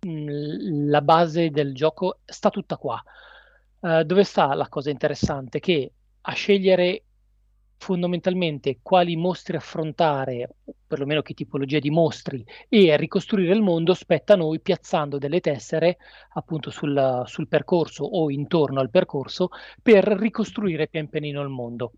mh, 0.00 0.88
la 0.88 1.02
base 1.02 1.50
del 1.50 1.74
gioco 1.74 2.20
sta 2.24 2.50
tutta 2.50 2.76
qua. 2.76 3.02
Eh, 3.80 4.04
dove 4.04 4.24
sta 4.24 4.54
la 4.54 4.68
cosa 4.68 4.90
interessante? 4.90 5.60
Che 5.60 5.92
a 6.22 6.32
scegliere 6.32 7.04
fondamentalmente 7.76 8.78
quali 8.82 9.16
mostri 9.16 9.56
affrontare, 9.56 10.56
perlomeno 10.86 11.22
che 11.22 11.34
tipologia 11.34 11.78
di 11.78 11.90
mostri, 11.90 12.44
e 12.68 12.96
ricostruire 12.96 13.54
il 13.54 13.62
mondo 13.62 13.94
spetta 13.94 14.34
a 14.34 14.36
noi 14.36 14.60
piazzando 14.60 15.18
delle 15.18 15.40
tessere 15.40 15.98
appunto 16.34 16.70
sul, 16.70 17.22
sul 17.26 17.48
percorso 17.48 18.04
o 18.04 18.30
intorno 18.30 18.80
al 18.80 18.90
percorso 18.90 19.48
per 19.82 20.04
ricostruire 20.04 20.88
pian 20.88 21.08
pianino 21.08 21.42
il 21.42 21.48
mondo. 21.48 21.92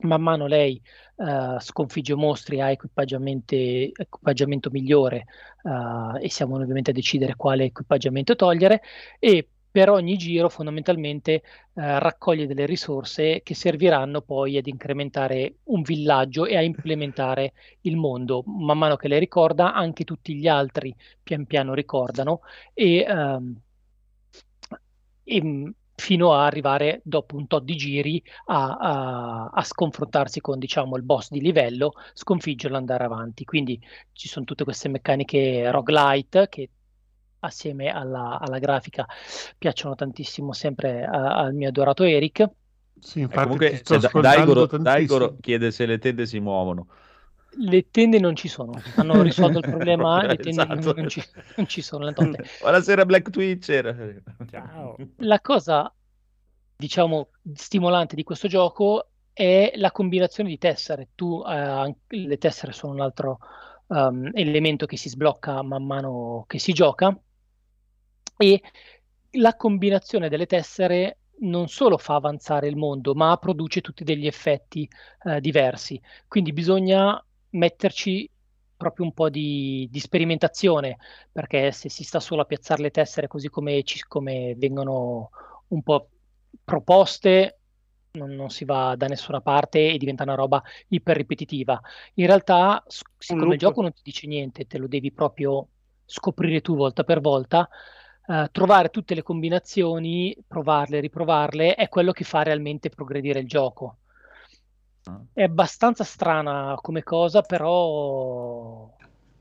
Man 0.00 0.22
mano 0.22 0.46
lei 0.46 0.80
eh, 1.16 1.56
sconfigge 1.60 2.14
mostri, 2.14 2.60
ha 2.60 2.70
equipaggiamento 2.70 4.70
migliore 4.70 5.26
eh, 5.62 6.24
e 6.24 6.30
siamo 6.30 6.56
ovviamente 6.56 6.90
a 6.90 6.94
decidere 6.94 7.36
quale 7.36 7.64
equipaggiamento 7.64 8.34
togliere 8.34 8.80
e 9.20 9.48
per 9.72 9.88
ogni 9.90 10.16
giro 10.18 10.48
fondamentalmente 10.50 11.32
eh, 11.32 11.42
raccoglie 11.98 12.46
delle 12.46 12.66
risorse 12.66 13.40
che 13.42 13.54
serviranno 13.54 14.20
poi 14.20 14.58
ad 14.58 14.66
incrementare 14.66 15.56
un 15.64 15.82
villaggio 15.82 16.44
e 16.46 16.56
a 16.56 16.62
implementare 16.62 17.54
il 17.82 17.96
mondo. 17.96 18.42
Man 18.46 18.78
mano 18.78 18.96
che 18.96 19.08
lei 19.08 19.18
ricorda, 19.18 19.72
anche 19.74 20.04
tutti 20.04 20.34
gli 20.34 20.46
altri 20.46 20.94
pian 21.22 21.46
piano 21.46 21.72
ricordano 21.74 22.42
e, 22.74 22.98
ehm, 23.08 23.60
e, 25.24 25.42
mh, 25.42 25.74
fino 25.94 26.32
a 26.32 26.46
arrivare 26.46 27.00
dopo 27.04 27.36
un 27.36 27.46
tot 27.46 27.62
di 27.64 27.76
giri 27.76 28.22
a, 28.46 28.76
a- 28.76 29.50
a 29.52 29.62
sconfrontarsi 29.62 30.40
con 30.40 30.58
diciamo 30.58 30.96
il 30.96 31.02
boss 31.02 31.30
di 31.30 31.40
livello, 31.40 31.92
sconfiggerlo 32.14 32.76
andare 32.76 33.04
avanti. 33.04 33.44
Quindi 33.44 33.80
ci 34.12 34.28
sono 34.28 34.44
tutte 34.44 34.64
queste 34.64 34.88
meccaniche 34.88 35.70
roguelite 35.70 36.48
che 36.48 36.70
assieme 37.42 37.88
alla, 37.88 38.38
alla 38.40 38.58
grafica 38.58 39.06
piacciono 39.58 39.94
tantissimo 39.94 40.52
sempre 40.52 41.04
a- 41.04 41.38
al 41.38 41.54
mio 41.54 41.68
adorato 41.68 42.04
Eric. 42.04 42.48
Sì, 42.98 43.20
infatti 43.20 43.38
ti 43.40 43.42
comunque, 43.42 43.76
sto 43.76 43.98
se 44.00 44.08
Da- 44.12 44.20
Daigoro. 44.20 44.66
Daigoro 44.66 45.36
chiede 45.40 45.70
se 45.70 45.86
le 45.86 45.98
tende 45.98 46.26
si 46.26 46.38
muovono. 46.38 46.86
Le 47.54 47.90
tende 47.90 48.18
non 48.18 48.34
ci 48.34 48.48
sono, 48.48 48.72
hanno 48.96 49.20
risolto 49.22 49.58
il 49.58 49.64
problema, 49.64 50.22
le 50.26 50.36
tende 50.36 50.62
Esatto. 50.62 50.94
non, 50.94 51.08
ci, 51.08 51.22
non 51.56 51.66
ci 51.66 51.82
sono. 51.82 52.10
Buonasera 52.60 53.04
Black 53.04 53.28
Twitcher. 53.30 54.22
Ciao. 54.50 54.96
La 55.16 55.40
cosa, 55.40 55.92
diciamo, 56.76 57.28
stimolante 57.54 58.14
di 58.14 58.22
questo 58.22 58.48
gioco 58.48 59.08
è 59.32 59.72
la 59.76 59.90
combinazione 59.90 60.48
di 60.48 60.58
tessere. 60.58 61.08
Tu, 61.14 61.42
eh, 61.46 61.94
le 62.06 62.38
tessere 62.38 62.72
sono 62.72 62.94
un 62.94 63.00
altro 63.00 63.38
um, 63.88 64.30
elemento 64.32 64.86
che 64.86 64.96
si 64.96 65.08
sblocca 65.08 65.62
man 65.62 65.84
mano 65.84 66.44
che 66.46 66.58
si 66.58 66.72
gioca 66.72 67.14
e 68.42 68.60
la 69.36 69.54
combinazione 69.54 70.28
delle 70.28 70.46
tessere 70.46 71.18
non 71.42 71.68
solo 71.68 71.96
fa 71.96 72.16
avanzare 72.16 72.66
il 72.66 72.76
mondo, 72.76 73.14
ma 73.14 73.36
produce 73.36 73.80
tutti 73.80 74.02
degli 74.04 74.26
effetti 74.26 74.88
eh, 75.24 75.40
diversi. 75.40 76.00
Quindi 76.26 76.52
bisogna 76.52 77.24
metterci 77.50 78.28
proprio 78.76 79.06
un 79.06 79.12
po' 79.12 79.28
di, 79.28 79.88
di 79.90 80.00
sperimentazione, 80.00 80.98
perché 81.30 81.70
se 81.70 81.88
si 81.88 82.02
sta 82.02 82.18
solo 82.18 82.42
a 82.42 82.44
piazzare 82.44 82.82
le 82.82 82.90
tessere 82.90 83.28
così 83.28 83.48
come, 83.48 83.84
ci- 83.84 84.04
come 84.06 84.54
vengono 84.56 85.30
un 85.68 85.82
po' 85.82 86.08
proposte, 86.64 87.58
non, 88.12 88.30
non 88.30 88.50
si 88.50 88.64
va 88.64 88.94
da 88.96 89.06
nessuna 89.06 89.40
parte 89.40 89.92
e 89.92 89.98
diventa 89.98 90.24
una 90.24 90.34
roba 90.34 90.62
iper 90.88 91.16
ripetitiva. 91.16 91.80
In 92.14 92.26
realtà, 92.26 92.82
siccome 93.18 93.54
il 93.54 93.60
gioco 93.60 93.82
non 93.82 93.92
ti 93.92 94.02
dice 94.02 94.26
niente, 94.26 94.66
te 94.66 94.78
lo 94.78 94.88
devi 94.88 95.12
proprio 95.12 95.68
scoprire 96.04 96.60
tu 96.60 96.74
volta 96.74 97.04
per 97.04 97.20
volta, 97.20 97.68
eh, 98.26 98.48
trovare 98.52 98.90
tutte 98.90 99.14
le 99.14 99.22
combinazioni, 99.22 100.36
provarle, 100.46 101.00
riprovarle, 101.00 101.74
è 101.74 101.88
quello 101.88 102.12
che 102.12 102.24
fa 102.24 102.42
realmente 102.42 102.88
progredire 102.88 103.40
il 103.40 103.48
gioco. 103.48 103.96
Ah. 105.04 105.20
È 105.32 105.42
abbastanza 105.42 106.04
strana 106.04 106.76
come 106.80 107.02
cosa, 107.02 107.42
però 107.42 108.88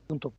appunto, 0.02 0.34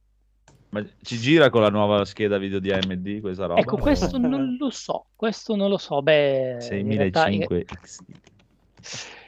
Ma 0.70 0.84
ci 1.02 1.18
gira 1.18 1.50
con 1.50 1.62
la 1.62 1.68
nuova 1.68 2.04
scheda 2.04 2.38
video 2.38 2.58
di 2.58 2.72
AMD 2.72 3.20
questa 3.20 3.46
roba? 3.46 3.60
ecco, 3.60 3.76
questo 3.76 4.18
non 4.18 4.56
lo 4.58 4.70
so, 4.70 5.06
questo 5.14 5.54
non 5.54 5.68
lo 5.68 5.78
so. 5.78 6.02
Beh, 6.02 6.58
in 6.70 6.96
realtà, 6.96 7.28
in- 7.28 7.46
6005 7.46 7.64
XD. 7.64 8.04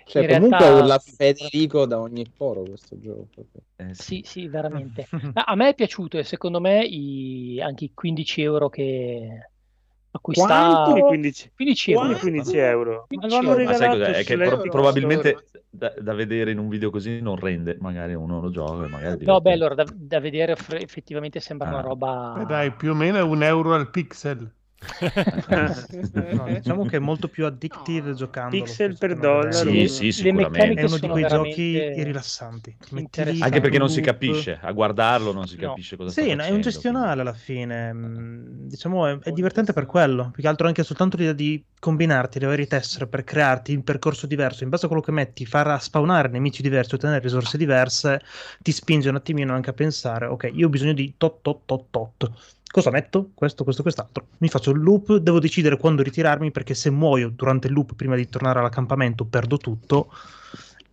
Cioè, 0.07 0.23
in 0.23 0.29
comunque 0.29 0.59
realtà- 0.59 0.81
urla 0.83 0.99
Federico 0.99 1.87
da 1.87 1.99
ogni 2.01 2.27
foro 2.37 2.63
questo 2.63 2.99
gioco. 3.01 3.47
Eh, 3.77 3.95
Sì, 3.95 4.23
sì, 4.25 4.49
veramente. 4.49 5.07
A 5.35 5.55
me 5.55 5.71
è 5.71 5.75
piaciuto 5.75 6.19
e 6.19 6.25
secondo 6.25 6.61
me 6.61 6.85
i- 6.85 7.61
anche 7.61 7.85
i 7.87 7.91
15 7.95 8.43
euro 8.43 8.69
che 8.69 9.49
a 10.11 10.19
cui 10.21 10.35
sta 10.35 10.85
Quanto? 10.85 11.07
15, 11.07 11.51
15 11.57 11.91
euro. 11.93 12.05
Quanto? 12.07 12.21
15 12.21 12.57
euro. 12.59 13.07
Ma 13.09 13.27
lo 13.27 13.37
hanno 13.37 13.65
Ma 13.65 13.73
sai 13.73 13.89
cos'è? 13.91 14.13
È 14.13 14.25
che 14.25 14.37
pro- 14.37 14.61
probabilmente 14.61 15.45
da, 15.71 15.93
da 15.99 16.15
vedere 16.15 16.53
in 16.53 16.59
un 16.59 16.69
video 16.69 16.91
così 16.91 17.21
non 17.21 17.35
rende, 17.37 17.77
magari 17.81 18.15
uno 18.15 18.41
lo 18.41 18.51
gioca 18.51 18.87
magari 18.87 19.25
No, 19.25 19.41
beh, 19.41 19.53
allora 19.53 19.75
da, 19.75 19.85
da 19.93 20.21
vedere 20.21 20.55
effettivamente 20.81 21.41
sembra 21.41 21.69
una 21.69 21.79
Ah. 21.79 21.83
roba 21.83 22.35
Beh, 22.39 22.45
dai, 22.47 22.73
più 22.75 22.91
o 22.91 22.95
meno 22.95 23.17
è 23.19 23.23
un 23.23 23.43
euro 23.43 23.75
al 23.75 23.91
pixel. 23.91 24.49
No, 26.13 26.49
diciamo 26.53 26.85
che 26.85 26.97
è 26.97 27.01
molto 27.01 27.29
più 27.29 27.47
addictive 27.47 28.15
giocando. 28.15 28.65
Pixel 28.65 28.97
per 28.97 29.17
dollaro. 29.19 29.71
Sì, 29.71 29.89
sì, 29.89 30.13
sicuramente. 30.13 30.81
È 30.81 30.85
uno 30.85 30.99
di 30.99 31.09
quei 31.09 31.27
giochi 31.27 31.91
rilassanti. 31.95 32.77
Anche 33.41 33.61
perché 33.61 33.79
non 33.79 33.89
si 33.89 34.01
capisce, 34.01 34.59
a 34.61 34.71
guardarlo 34.73 35.33
non 35.33 35.47
si 35.47 35.57
No. 35.57 35.69
capisce 35.69 35.97
cosa 35.97 36.11
Sì, 36.11 36.23
sta 36.23 36.35
no, 36.35 36.43
è 36.43 36.51
un 36.51 36.61
facendo, 36.61 36.61
gestionale 36.61 37.21
alla 37.23 37.33
fine. 37.33 37.93
mm, 37.93 38.67
Diciamo, 38.69 39.07
è, 39.07 39.19
è 39.19 39.33
divertente 39.33 39.73
per 39.73 39.87
quello. 39.87 40.31
Più 40.31 40.43
che 40.43 40.49
altro 40.49 40.67
anche 40.67 40.83
soltanto 40.85 41.17
l'idea 41.17 41.33
di 41.33 41.65
combinarti 41.79 42.39
le 42.39 42.47
varie 42.47 42.67
tessere 42.67 43.07
per 43.09 43.25
crearti 43.25 43.75
un 43.75 43.83
percorso 43.83 44.27
diverso. 44.27 44.65
In 44.65 44.71
base 44.71 44.85
a 44.85 44.89
quello 44.89 45.03
che 45.03 45.13
metti, 45.13 45.45
far 45.47 45.81
spawnare 45.83 46.29
nemici 46.29 46.63
diversi, 46.63 46.95
ottenere 46.95 47.21
risorse 47.21 47.57
diverse, 47.59 48.21
ti 48.61 48.71
spinge 48.73 49.09
un 49.09 49.17
attimino 49.17 49.55
anche 49.55 49.71
a 49.71 49.73
pensare, 49.73 50.27
ok, 50.27 50.51
io 50.53 50.67
ho 50.67 50.71
bisogno 50.71 50.93
di 50.93 51.15
tot, 51.17 51.41
tot, 51.43 51.63
tot, 51.65 51.87
tot. 51.91 52.31
Cosa 52.75 52.91
metto? 52.91 53.31
Questo, 53.35 53.63
questo, 53.63 53.83
quest'altro. 53.83 54.27
Mi 54.39 54.49
faccio 54.49 54.73
il 54.73 54.81
loop, 54.81 55.19
devo 55.19 55.39
decidere 55.39 55.77
quando 55.77 56.03
ritirarmi 56.03 56.51
perché 56.51 56.75
se 56.75 56.91
muoio 56.91 57.29
durante 57.29 57.69
il 57.69 57.73
loop 57.73 57.95
prima 57.95 58.17
di 58.17 58.29
tornare 58.29 58.59
all'accampamento 58.59 59.25
perdo 59.25 59.59
tutto. 59.59 60.11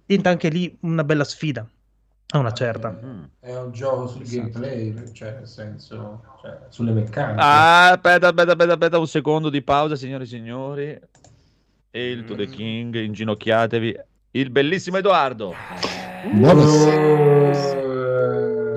Diventa 0.05 0.29
anche 0.29 0.49
lì 0.49 0.77
una 0.81 1.03
bella 1.03 1.23
sfida. 1.23 1.67
A 2.33 2.37
una 2.37 2.53
certa. 2.53 2.95
Mm. 3.03 3.23
È 3.39 3.57
un 3.57 3.71
gioco 3.71 4.05
sul 4.05 4.27
gameplay, 4.27 5.11
cioè 5.11 5.31
nel 5.31 5.47
senso, 5.47 6.23
cioè, 6.39 6.59
sulle 6.69 6.91
meccaniche. 6.91 7.41
Ah, 7.41 7.93
aspetta, 7.93 8.27
aspetta, 8.27 8.51
aspetta, 8.51 8.73
aspetta, 8.73 8.99
un 8.99 9.07
secondo 9.07 9.49
di 9.49 9.63
pausa, 9.63 9.95
signori 9.95 10.25
e 10.25 10.27
signori. 10.27 10.99
Hail 11.89 12.25
to 12.25 12.35
the 12.35 12.45
King, 12.45 12.95
inginocchiatevi. 12.95 13.99
Il 14.29 14.51
bellissimo 14.51 14.97
Edoardo. 14.97 15.55
Eh, 16.23 16.29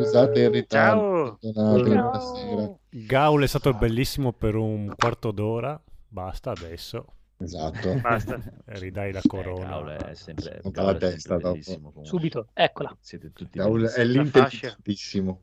Scusate 0.05 0.41
il 0.41 0.51
ritardo. 0.51 1.39
Ciao. 1.53 2.79
Gaul 2.91 3.43
è 3.43 3.47
stato 3.47 3.73
bellissimo 3.75 4.33
per 4.33 4.55
un 4.55 4.93
quarto 4.97 5.31
d'ora. 5.31 5.81
Basta 6.09 6.51
adesso. 6.51 7.07
Esatto. 7.39 7.95
Basta. 8.01 8.41
Ridai 8.67 9.13
la 9.13 9.19
Eh, 9.21 9.27
corona. 9.29 9.67
Gaul 9.67 9.89
è 9.91 10.15
sempre, 10.15 10.61
Gaul 10.63 10.75
la 10.99 11.07
è 11.09 11.11
sempre 11.11 11.11
testa 11.11 11.37
dopo. 11.39 12.05
Subito, 12.05 12.49
eccola. 12.53 12.97
Siete 13.01 13.33
tutti 13.33 13.59
Gaul 13.59 13.87
è 13.89 14.05
l'intelligentissimo. 14.05 15.43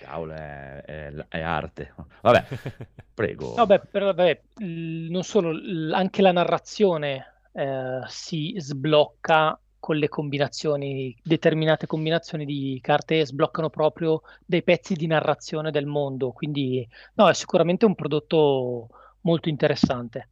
Gaul 0.00 0.30
è, 0.30 0.82
è- 0.82 1.26
è 1.28 1.40
arte. 1.40 1.94
Vabbè, 2.22 2.44
prego. 3.14 3.54
No, 3.56 3.66
beh, 3.66 3.80
però, 3.90 4.06
vabbè, 4.06 4.40
non 4.58 5.22
solo, 5.22 5.52
anche 5.94 6.22
la 6.22 6.32
narrazione 6.32 7.26
eh, 7.52 8.00
si 8.06 8.54
sblocca 8.58 9.58
con 9.80 9.96
le 9.96 10.08
combinazioni, 10.08 11.16
determinate 11.22 11.86
combinazioni 11.86 12.44
di 12.44 12.78
carte 12.82 13.24
sbloccano 13.26 13.70
proprio 13.70 14.22
dei 14.44 14.62
pezzi 14.62 14.94
di 14.94 15.06
narrazione 15.08 15.70
del 15.72 15.86
mondo, 15.86 16.30
quindi 16.32 16.86
no, 17.14 17.28
è 17.28 17.34
sicuramente 17.34 17.86
un 17.86 17.94
prodotto 17.96 18.88
molto 19.22 19.48
interessante. 19.48 20.28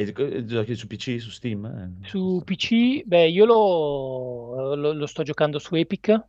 E 0.00 0.02
e 0.36 0.44
giochi 0.50 0.74
su 0.74 0.86
PC, 0.86 1.20
su 1.20 1.30
Steam? 1.30 1.62
Eh, 1.66 1.88
Su 2.02 2.42
PC, 2.44 3.04
beh, 3.06 3.28
io 3.28 3.44
lo, 3.44 4.74
lo- 4.74 4.92
lo 4.92 5.06
sto 5.06 5.22
giocando 5.22 5.58
su 5.60 5.74
Epic, 5.76 6.08
eh, 6.08 6.24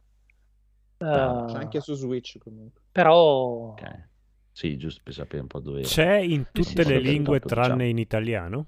C'è 0.98 1.58
anche 1.58 1.82
su 1.82 1.94
Switch 1.96 2.38
comunque. 2.38 2.82
però 2.92 3.84
Ok. 3.84 4.08
Sì, 4.52 4.78
giusto 4.78 5.02
per 5.04 5.14
sapere 5.14 5.42
un 5.42 5.48
po' 5.48 5.60
dove. 5.60 5.82
C'è 5.82 6.16
in 6.20 6.52
tutte 6.54 6.84
sì, 6.84 6.86
le 6.86 7.00
lingue 7.00 7.40
tanto, 7.40 7.46
tranne 7.46 7.88
diciamo. 7.88 7.90
in 7.90 7.98
italiano? 7.98 8.66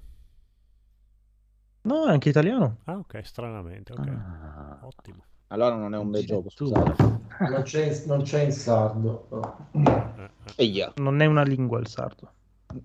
No, 1.84 2.06
è 2.08 2.12
anche 2.12 2.30
italiano. 2.30 2.78
Ah, 2.86 2.98
ok, 2.98 3.22
stranamente. 3.24 3.94
Ok. 3.94 4.08
Ah. 4.08 4.80
Ottimo. 4.84 5.24
Allora 5.48 5.76
non 5.76 5.94
è 5.94 5.98
un 5.98 6.12
bel 6.12 6.26
gioco, 6.26 6.50
scusate. 6.50 6.94
Non, 7.40 7.62
c'è, 7.64 8.04
non 8.06 8.22
c'è 8.22 8.44
in 8.44 8.52
sardo. 8.52 9.28
no. 9.72 10.16
Eh, 10.56 10.78
eh. 10.78 10.92
Non 10.96 11.22
è 11.22 11.26
una 11.26 11.44
lingua 11.44 11.80
il 11.80 11.88
sardo. 11.88 12.32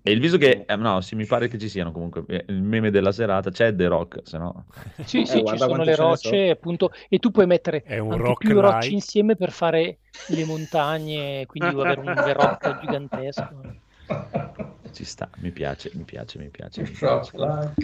E 0.02 0.10
il 0.10 0.18
viso 0.18 0.36
che... 0.36 0.64
eh, 0.66 0.76
no, 0.76 1.00
sì, 1.00 1.14
mi 1.14 1.26
pare 1.26 1.46
che 1.46 1.58
ci 1.58 1.68
siano 1.68 1.92
comunque. 1.92 2.24
eh, 2.26 2.44
Il 2.48 2.62
meme 2.62 2.90
della 2.90 3.12
serata 3.12 3.50
c'è 3.50 3.74
The 3.74 3.86
Rock, 3.86 4.22
se 4.24 4.38
no... 4.38 4.64
Sì, 5.04 5.20
Eh, 5.22 5.26
sì, 5.26 5.36
ci 5.36 5.42
guarda 5.42 5.66
sono 5.66 5.84
le 5.84 5.94
rocce, 5.94 6.50
appunto, 6.50 6.90
e 7.08 7.18
tu 7.18 7.30
puoi 7.30 7.46
mettere 7.46 7.82
più 7.82 8.60
rocce 8.60 8.78
like. 8.78 8.94
insieme 8.94 9.36
per 9.36 9.52
fare 9.52 9.98
le 10.28 10.44
montagne, 10.44 11.46
quindi 11.46 11.70
avere 11.70 12.00
un 12.00 12.14
The 12.14 12.32
Rock 12.32 12.80
gigantesco. 12.80 13.84
Ci 14.92 15.04
sta, 15.04 15.28
mi 15.40 15.50
piace, 15.50 15.90
mi 15.94 16.04
piace, 16.04 16.38
mi 16.38 16.48
piace. 16.48 16.82
Mi 16.82 16.90
piace. 16.90 17.74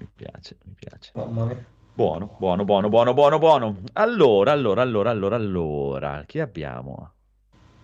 Mi 0.00 0.08
piace, 0.14 0.56
mi 0.64 0.74
piace. 0.74 1.12
Mamma 1.14 1.44
mia. 1.44 1.64
Buono, 1.92 2.34
buono, 2.38 2.64
buono, 2.64 2.88
buono, 2.88 3.12
buono, 3.12 3.38
buono. 3.38 3.82
Allora, 3.94 4.52
allora, 4.52 4.80
allora, 4.80 5.10
allora, 5.10 5.36
allora, 5.36 6.24
chi 6.26 6.40
abbiamo? 6.40 7.12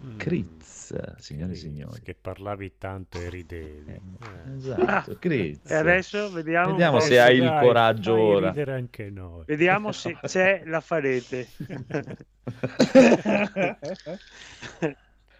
Mm. 0.06 0.16
Critz, 0.16 1.16
signore 1.18 1.52
e 1.52 1.56
signori. 1.56 2.00
Che 2.00 2.14
parlavi 2.14 2.78
tanto 2.78 3.18
e 3.18 3.28
ridevi. 3.28 3.90
Eh. 3.92 4.54
Esatto, 4.54 5.16
Critz. 5.18 5.70
E 5.70 5.74
adesso 5.74 6.30
vediamo, 6.30 6.70
Vediamo 6.70 7.00
se 7.00 7.20
hai 7.20 7.36
il 7.36 7.44
Dai, 7.44 7.66
coraggio 7.66 8.14
fai 8.14 8.22
ora. 8.22 8.48
ridere 8.48 8.72
anche 8.72 9.10
noi. 9.10 9.42
Vediamo 9.46 9.92
se 9.92 10.16
c'è 10.24 10.62
la 10.64 10.80
farete. 10.80 11.46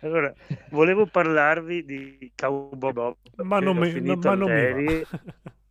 allora, 0.00 0.34
volevo 0.70 1.06
parlarvi 1.06 1.84
di 1.84 2.32
Cowboy 2.34 2.92
Bob. 2.92 3.16
Ma 3.36 3.58
non 3.60 3.76
mi, 3.78 4.00
ma 4.16 4.34
non 4.34 4.52
mi. 4.52 5.02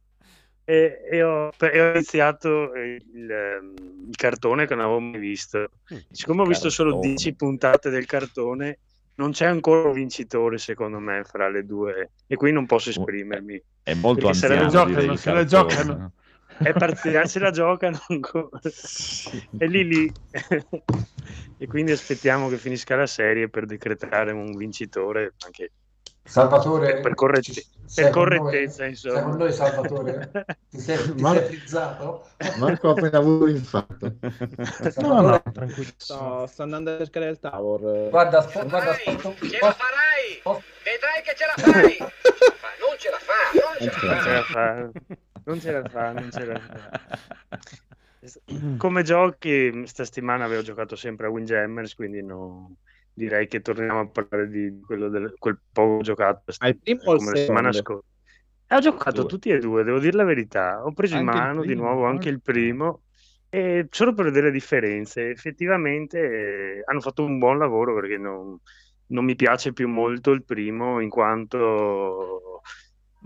e, 0.65 1.01
e 1.10 1.23
ho, 1.23 1.51
e 1.60 1.82
ho 1.82 1.91
iniziato 1.91 2.73
il, 2.73 3.32
ehm, 3.32 3.73
il 4.10 4.15
cartone 4.15 4.65
che 4.65 4.73
non 4.73 4.84
avevo 4.84 4.99
mai 4.99 5.19
visto. 5.19 5.69
Siccome 6.12 6.41
ho 6.41 6.45
visto 6.45 6.69
solo 6.69 6.93
Cartone. 6.93 7.13
10 7.13 7.36
puntate 7.36 7.89
del 7.91 8.06
cartone, 8.08 8.80
non 9.15 9.32
c'è 9.32 9.45
ancora 9.45 9.88
un 9.88 9.93
vincitore, 9.93 10.58
secondo 10.58 10.99
me, 10.99 11.23
fra 11.23 11.47
le 11.49 11.65
due, 11.65 12.12
e 12.25 12.36
qui 12.36 12.51
non 12.51 12.65
posso 12.65 12.89
esprimermi. 12.89 13.62
È 13.84 13.93
molto 13.93 14.25
Perché 14.25 14.38
se 14.38 14.47
la 14.47 14.62
anziano, 14.62 14.89
giocano, 14.91 15.15
se 15.15 15.32
la 15.32 15.45
giocano. 15.45 15.95
no? 15.95 16.12
È 16.58 16.73
parziale, 16.73 17.28
se 17.28 17.39
la 17.39 17.51
giocano 17.51 17.99
ancora. 18.08 18.60
È 19.58 19.65
lì 19.67 19.86
lì. 19.86 20.12
e 21.58 21.67
quindi 21.67 21.91
aspettiamo 21.91 22.49
che 22.49 22.58
finisca 22.58 22.95
la 22.95 23.06
serie 23.06 23.49
per 23.49 23.65
decretare 23.65 24.32
un 24.32 24.56
vincitore 24.56 25.34
anche 25.45 25.71
Salvatore, 26.27 27.01
per, 27.01 27.13
corrette- 27.13 27.51
ci- 27.53 27.65
per 27.93 28.03
noi? 28.05 28.11
correttezza, 28.13 28.75
Sei 28.77 28.89
insomma. 28.89 29.21
con 29.21 29.38
noi, 29.38 29.53
Salvatore? 29.53 30.31
Ti 30.69 30.79
sei, 30.79 30.97
ti 31.13 31.21
Ma- 31.21 31.33
sei 31.33 31.43
frizzato? 31.45 32.27
Marco 32.57 32.88
ha 32.89 32.91
appena 32.91 33.17
avuto 33.19 33.45
l'infarto. 33.45 34.11
No, 35.01 35.21
no, 35.21 35.41
tranquillo. 35.53 35.91
Sto, 35.95 36.47
sto 36.47 36.63
andando 36.63 36.93
a 36.93 36.97
cercare 36.97 37.29
il 37.29 37.39
tower. 37.39 38.09
Guarda, 38.09 38.39
aspo- 38.39 38.65
guarda, 38.67 38.89
un 39.05 39.19
Ce 39.38 39.59
la 39.61 39.71
farai! 39.71 40.39
Oh. 40.43 40.61
Vedrai 40.83 41.21
che 41.23 41.35
ce 41.35 41.45
la 41.45 41.53
fai! 41.71 41.97
Ma 41.99 42.71
non 42.81 42.97
ce 42.97 43.09
la 43.11 43.19
fa, 43.19 43.39
non 43.53 43.75
ce 43.79 44.05
la 44.05 44.11
Non 44.11 44.21
ce 44.21 44.29
fa. 44.29 44.33
la 44.33 44.41
fa, 44.41 44.89
non 45.45 45.59
ce 45.59 45.71
la 45.71 45.83
fa, 45.89 46.11
non 46.11 46.31
ce 46.31 46.45
la 46.45 46.59
fa. 46.59 46.99
Come 48.77 49.03
giochi, 49.03 49.85
sta 49.85 50.03
settimana 50.03 50.45
avevo 50.45 50.63
giocato 50.63 50.95
sempre 50.95 51.27
a 51.27 51.29
Windjammers, 51.29 51.93
quindi 51.93 52.23
no- 52.23 52.77
direi 53.15 53.47
che 53.47 53.62
torniamo 53.62 54.01
a 54.01 54.08
parlare 54.08 54.49
di 54.49 54.80
quello 54.86 55.10
del, 55.10 55.34
quel 55.39 55.58
poco 55.71 56.01
giocato 56.04 56.54
Ma 56.60 56.67
il 56.67 56.78
primo 56.78 57.01
come 57.04 57.32
la 57.32 57.38
settimana 57.38 57.71
scorsa. 57.71 58.06
Ho 58.67 58.80
giocato 58.80 59.21
Due. 59.21 59.30
tutti 59.30 59.49
e 59.49 59.60
due, 59.60 59.84
devo 59.84 59.99
dire 59.99 60.17
la 60.17 60.23
verità. 60.23 60.84
Ho 60.84 60.91
preso 60.91 61.15
in 61.15 61.28
Anche 61.28 61.38
il 61.38 61.43
mano 61.43 61.62
di 61.62 61.67
primo, 61.67 61.84
nuovo 61.84 62.06
anche 62.06 62.30
il 62.30 62.41
primo, 62.41 63.04
e 63.49 63.88
solo 63.89 64.13
per 64.13 64.25
vedere 64.25 64.47
le 64.47 64.51
differenze. 64.51 65.30
Effettivamente 65.30 66.19
eh, 66.19 66.84
hanno 66.86 66.99
fatto 66.99 67.23
un 67.23 67.38
buon 67.38 67.60
lavoro 67.60 67.93
perché 67.93 68.17
non, 68.17 68.58
non 69.08 69.23
mi 69.23 69.36
piace 69.36 69.71
più 69.71 69.88
molto 69.88 70.32
il 70.32 70.43
primo 70.43 70.99
in 70.99 71.10
quanto 71.10 72.62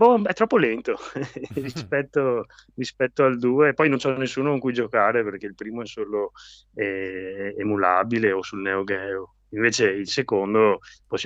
boh, 0.00 0.22
è 0.22 0.32
troppo 0.32 0.56
lento 0.56 0.96
rispetto, 1.56 2.46
rispetto 2.74 3.24
al 3.24 3.38
2. 3.38 3.74
Poi 3.74 3.88
non 3.88 3.98
c'è 3.98 4.16
nessuno 4.16 4.50
con 4.50 4.58
cui 4.58 4.72
giocare 4.72 5.22
perché 5.24 5.46
il 5.46 5.54
primo 5.54 5.82
è 5.82 5.86
solo 5.86 6.32
eh, 6.74 7.54
emulabile 7.58 8.32
o 8.32 8.42
sul 8.42 8.60
Neo 8.60 8.84
Geo. 8.84 9.34
Invece 9.52 9.86
il 9.90 10.08
secondo 10.08 10.78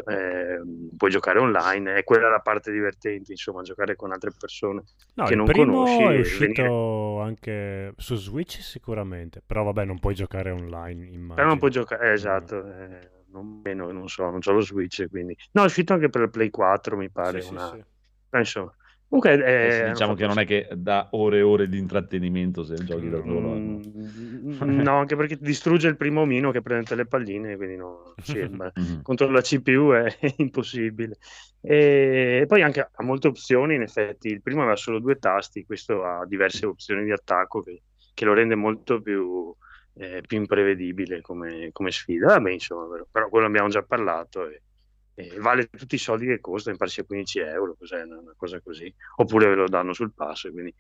eh, 0.06 0.60
puoi 0.96 1.10
giocare 1.10 1.38
online, 1.38 1.96
è 1.96 2.04
quella 2.04 2.30
la 2.30 2.40
parte 2.40 2.72
divertente, 2.72 3.32
insomma, 3.32 3.62
giocare 3.62 3.96
con 3.96 4.12
altre 4.12 4.32
persone 4.38 4.82
No, 5.14 5.24
che 5.24 5.34
non 5.34 5.46
conosci 5.46 6.02
è 6.02 6.18
uscito 6.20 6.62
venire- 6.62 7.20
anche 7.22 7.92
su 7.98 8.16
Switch 8.16 8.62
sicuramente, 8.62 9.42
però 9.44 9.62
vabbè 9.64 9.84
non 9.84 9.98
puoi 9.98 10.14
giocare 10.14 10.50
online 10.50 11.04
immagino. 11.06 11.34
Però 11.34 11.48
non 11.48 11.58
puoi 11.58 11.70
giocare, 11.70 12.08
eh, 12.08 12.12
esatto, 12.12 12.64
eh, 12.64 13.10
non, 13.28 13.60
meno, 13.62 13.90
non 13.92 14.08
so, 14.08 14.30
non 14.30 14.40
ho 14.42 14.52
lo 14.52 14.60
Switch, 14.60 15.06
quindi... 15.10 15.36
No, 15.52 15.62
è 15.62 15.66
uscito 15.66 15.92
anche 15.92 16.08
per 16.08 16.22
il 16.22 16.30
Play 16.30 16.50
4, 16.50 16.96
mi 16.96 17.10
pare, 17.10 17.40
Sì, 17.40 17.48
sì, 17.48 17.52
una... 17.52 17.68
sì. 17.68 17.84
però, 18.30 18.42
insomma, 18.42 18.74
comunque 19.14 19.44
Eh 19.44 19.90
diciamo 19.90 20.14
che 20.14 20.26
non 20.26 20.38
è 20.38 20.44
che 20.44 20.68
dà 20.74 21.08
ore 21.12 21.38
e 21.38 21.42
ore 21.42 21.68
di 21.68 21.78
intrattenimento 21.78 22.64
se 22.64 22.76
giochi 22.84 23.08
da 23.08 23.22
solo. 23.22 23.54
Mm, 24.64 24.80
no, 24.80 24.98
anche 24.98 25.16
perché 25.16 25.36
distrugge 25.36 25.88
il 25.88 25.96
primo 25.96 26.22
omino 26.22 26.50
che 26.50 26.62
prende 26.62 26.94
le 26.94 27.06
palline, 27.06 27.56
quindi 27.56 27.76
no, 27.76 28.14
sì, 28.22 28.38
Mhm. 28.74 29.02
contro 29.02 29.30
la 29.30 29.40
CPU 29.40 29.90
è 29.92 30.06
impossibile. 30.38 31.16
E 31.60 32.44
poi 32.46 32.62
anche 32.62 32.80
ha 32.92 33.02
molte 33.02 33.28
opzioni, 33.28 33.74
in 33.76 33.82
effetti. 33.82 34.28
Il 34.28 34.42
primo 34.42 34.60
aveva 34.62 34.76
solo 34.76 34.98
due 34.98 35.18
tasti, 35.18 35.64
questo 35.64 36.04
ha 36.04 36.26
diverse 36.26 36.66
opzioni 36.66 37.04
di 37.04 37.12
attacco 37.12 37.62
che, 37.62 37.82
che 38.12 38.24
lo 38.24 38.34
rende 38.34 38.54
molto 38.54 39.00
più, 39.00 39.54
eh, 39.94 40.22
più 40.26 40.36
imprevedibile 40.38 41.20
come, 41.20 41.70
come 41.72 41.90
sfida. 41.90 42.26
Vabbè, 42.26 42.50
insomma, 42.50 42.86
però, 42.88 43.06
però 43.10 43.28
quello 43.28 43.46
abbiamo 43.46 43.68
già 43.68 43.82
parlato 43.82 44.46
e, 44.48 44.63
e 45.14 45.38
vale 45.38 45.68
tutti 45.68 45.94
i 45.94 45.98
soldi 45.98 46.26
che 46.26 46.40
costa, 46.40 46.70
mi 46.70 46.76
pare 46.76 46.90
sia 46.90 47.04
15 47.04 47.38
euro, 47.38 47.76
cos'è 47.78 48.02
una, 48.02 48.20
cosa 48.36 48.60
così, 48.60 48.92
oppure 49.16 49.48
ve 49.48 49.54
lo 49.54 49.68
danno 49.68 49.92
sul 49.92 50.12
pass, 50.12 50.50
quindi 50.50 50.74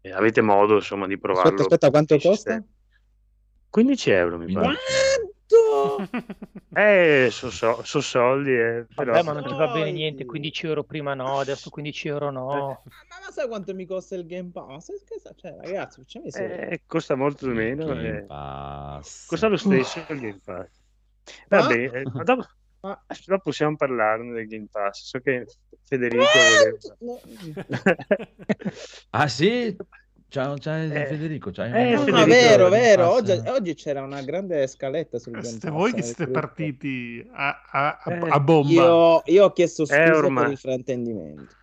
eh, 0.00 0.12
avete 0.12 0.40
modo 0.40 0.76
insomma 0.76 1.06
di 1.06 1.18
provarlo. 1.18 1.50
Aspetta, 1.50 1.62
aspetta, 1.62 1.90
quanto 1.90 2.18
costa? 2.18 2.52
sta. 2.52 2.64
15 3.70 4.10
euro 4.10 4.38
mi 4.38 4.52
pare. 4.52 4.76
Quanto? 4.76 5.28
Eh, 6.72 7.30
sono 7.32 7.50
so, 7.50 7.82
so 7.82 8.00
soldi, 8.00 8.52
eh, 8.52 8.86
però... 8.94 9.10
Vabbè, 9.10 9.24
ma 9.24 9.32
non 9.32 9.44
ti 9.44 9.54
va 9.54 9.72
bene 9.72 9.90
niente, 9.90 10.24
15 10.24 10.66
euro 10.66 10.84
prima 10.84 11.14
no, 11.14 11.40
adesso 11.40 11.68
15 11.68 12.08
euro 12.08 12.30
no. 12.30 12.82
Ma, 12.84 13.16
ma 13.24 13.30
sai 13.32 13.48
quanto 13.48 13.74
mi 13.74 13.86
costa 13.86 14.14
il 14.14 14.24
Game 14.24 14.50
Pass? 14.52 14.92
Cioè, 15.34 15.56
ragazzi. 15.60 16.04
Eh, 16.12 16.82
costa 16.86 17.16
molto 17.16 17.46
Il 17.46 17.54
meno. 17.54 17.86
Game 17.86 18.18
eh. 18.18 18.22
Pass. 18.22 19.26
Costa 19.26 19.48
lo 19.48 19.56
stesso 19.56 19.98
il 20.10 20.20
Game 20.20 20.40
Pass. 20.44 20.68
Vabbè, 21.48 21.90
eh, 21.92 22.02
ma 22.12 22.22
dopo, 22.22 22.46
Ma- 22.82 23.04
dopo 23.26 23.42
possiamo 23.42 23.76
parlarne 23.76 24.32
del 24.32 24.46
Game 24.46 24.66
Pass. 24.70 25.04
So 25.04 25.20
che 25.20 25.46
Federico 25.84 26.38
voleva... 26.38 26.76
Ah 29.10 29.28
sì? 29.28 29.76
C'è, 30.28 30.54
c'è 30.58 30.84
Eh, 30.84 31.06
Federico, 31.06 31.50
c'hai 31.50 31.72
eh, 31.72 31.94
No, 31.94 32.02
un- 32.02 32.08
no, 32.08 32.18
Federico, 32.18 32.28
vero, 32.28 32.68
vero. 32.68 33.10
Oggi, 33.10 33.32
oggi 33.32 33.74
c'era 33.74 34.02
una 34.02 34.22
grande 34.22 34.66
scaletta 34.68 35.18
sul 35.18 35.32
Game 35.32 35.58
Pass 35.58 35.68
voi 35.70 35.90
che 35.90 35.96
nel 35.96 36.04
siete 36.04 36.28
partiti 36.30 37.28
a, 37.32 37.62
a- 37.70 37.98
a- 38.00 38.12
Eh, 38.12 38.28
a 38.30 38.40
bomba. 38.40 38.70
Io, 38.70 39.22
io 39.26 39.44
ho 39.44 39.52
chiesto 39.52 39.84
scusa 39.84 40.02
Eh, 40.04 40.10
ormai. 40.12 40.42
per 40.44 40.52
il 40.52 40.58
fraintendimento. 40.58 41.54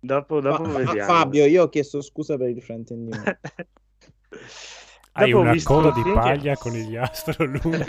Dopo, 0.00 0.40
dopo 0.40 0.62
Fa- 0.64 0.70
fa- 0.70 0.78
vediamo. 0.78 1.12
Fabio, 1.12 1.44
io 1.44 1.64
ho 1.64 1.68
chiesto 1.68 2.00
scusa 2.00 2.36
per 2.36 2.48
il 2.50 2.62
fraintendimento. 2.62 3.38
Hai 5.24 5.32
ho 5.32 5.40
una 5.40 5.54
coda 5.62 5.88
il 5.88 5.94
di 5.94 6.02
film 6.02 6.14
che- 6.14 6.20
paglia 6.20 6.56
con 6.56 6.74
il 6.76 6.98
astro 6.98 7.44
lunga. 7.44 7.84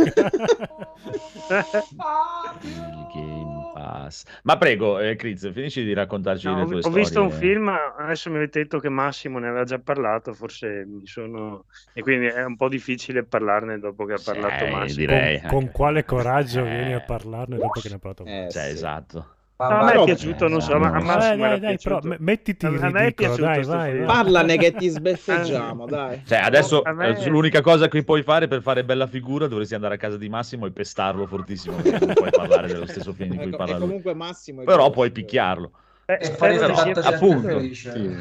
Il 2.61 3.07
Game 3.13 3.71
Pass. 3.73 4.23
Ma 4.43 4.57
prego, 4.57 4.99
eh, 4.99 5.15
Chris, 5.15 5.51
finisci 5.51 5.83
di 5.83 5.93
raccontarci 5.93 6.47
No, 6.47 6.55
le 6.57 6.61
ho, 6.61 6.65
tue 6.65 6.75
ho 6.77 6.81
storie. 6.81 6.99
visto 6.99 7.21
un 7.21 7.31
film, 7.31 7.71
adesso 7.97 8.29
mi 8.29 8.37
avete 8.37 8.59
detto 8.63 8.79
che 8.79 8.89
Massimo 8.89 9.39
ne 9.39 9.47
aveva 9.47 9.63
già 9.63 9.79
parlato, 9.79 10.33
forse 10.33 10.85
mi 10.87 11.05
sono... 11.05 11.65
e 11.93 12.01
quindi 12.01 12.27
è 12.27 12.43
un 12.43 12.55
po' 12.55 12.67
difficile 12.69 13.23
parlarne 13.23 13.79
dopo 13.79 14.05
che 14.05 14.13
ha 14.13 14.21
parlato 14.23 14.65
Sì, 14.65 14.71
Massimo. 14.71 15.05
direi. 15.05 15.39
con, 15.41 15.49
con 15.49 15.71
quale 15.71 16.05
coraggio 16.05 16.59
Eh. 16.65 16.69
vieni 16.69 16.93
a 16.93 17.01
parlarne 17.01 17.57
dopo 17.57 17.79
che 17.79 17.89
ne 17.89 17.95
ha 17.95 17.99
parlato 17.99 18.25
Eh, 18.25 18.47
Cioè, 18.51 18.63
sì. 18.63 18.69
esatto. 18.71 19.25
No, 19.61 19.65
a 19.65 19.83
me 19.83 19.91
è 19.91 20.03
piaciuto, 20.05 20.47
non 20.47 20.61
so, 20.61 20.79
ma 20.79 20.87
a 20.87 20.91
Dai, 20.91 21.03
Massimo 21.03 21.35
Dai, 21.35 21.41
era 21.41 21.57
dai, 21.57 21.77
però 21.83 21.99
me- 22.03 22.15
mettiti 22.19 22.65
in 22.65 22.77
a 22.81 22.89
me 22.89 22.99
è 22.99 23.03
ridicolo, 23.03 23.35
piaciuto 23.35 23.41
dai, 23.41 23.63
vai, 23.65 23.91
film. 23.91 24.05
vai. 24.05 24.15
Parlane 24.15 24.57
che 24.57 24.73
ti 24.73 24.87
sbeffeggiamo, 24.87 25.85
dai. 25.85 26.21
Cioè, 26.25 26.37
adesso 26.37 26.81
me- 26.95 27.19
eh, 27.19 27.29
l'unica 27.29 27.59
cosa 27.59 27.89
che 27.89 28.01
puoi 28.05 28.23
fare 28.23 28.47
per 28.47 28.61
fare 28.61 28.85
bella 28.85 29.05
figura 29.05 29.47
dovresti 29.47 29.75
andare 29.75 29.95
a 29.95 29.97
casa 29.97 30.15
di 30.15 30.29
Massimo 30.29 30.65
e 30.65 30.71
pestarlo 30.71 31.25
fortissimo, 31.27 31.75
perché 31.75 32.05
non 32.05 32.13
puoi 32.13 32.29
parlare 32.31 32.67
dello 32.67 32.85
stesso 32.87 33.11
film 33.11 33.31
di 33.31 33.35
cui 33.35 33.47
Ecco, 33.47 33.57
parla 33.57 33.77
lui. 33.79 33.87
comunque 33.87 34.13
Massimo 34.13 34.63
Però 34.63 34.89
puoi 34.91 35.11
picchiarlo. 35.11 35.71
Eh, 36.05 36.23
spero, 36.23 36.53
gli 36.69 36.75
sia, 36.75 36.93
appunto. 37.03 37.59
Sì. 37.73 38.17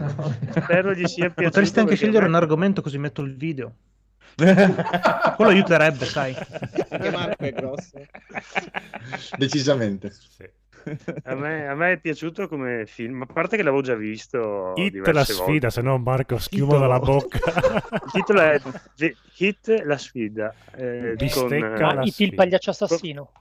spero 0.51 0.93
gli 0.93 1.07
sia 1.07 1.31
piaciuto. 1.31 1.43
Potresti 1.45 1.79
anche 1.79 1.95
scegliere 1.95 2.23
me- 2.23 2.29
un 2.31 2.35
argomento 2.35 2.83
così 2.83 2.99
metto 2.99 3.23
il 3.23 3.37
video. 3.37 3.75
Quello 5.37 5.51
aiuterebbe, 5.51 6.05
sai. 6.05 6.35
Anche 6.91 7.11
Marco 7.11 7.45
è 7.45 7.53
grosso. 7.53 7.99
Decisamente. 9.37 10.11
Sì. 10.11 10.45
A 11.25 11.35
me, 11.35 11.69
a 11.69 11.75
me 11.75 11.93
è 11.93 12.01
piaciuto 12.01 12.49
come 12.49 12.87
film, 12.87 13.23
a 13.23 13.27
parte 13.27 13.57
che 13.57 13.63
l'avevo 13.63 13.83
già 13.83 13.95
visto 13.95 14.39
Hit 14.77 14.97
la 15.09 15.25
volte. 15.25 15.33
sfida, 15.35 15.71
se 15.71 15.83
no 15.83 15.99
Marco 15.99 16.39
schiuma 16.39 16.79
dalla 16.79 16.99
bocca. 17.01 17.39
Il 18.05 18.11
titolo 18.13 18.41
è 18.41 18.61
The 18.95 19.19
Hit 19.39 19.69
la 19.85 19.99
sfida, 19.99 20.57
eh, 20.73 21.17
con, 21.31 21.53
Bistecca 21.53 21.63
eh, 21.63 21.95
la 21.95 22.01
Ah, 22.01 22.05
il 22.05 22.13
sfida. 22.13 22.35
pagliaccio 22.35 22.71
assassino. 22.71 23.33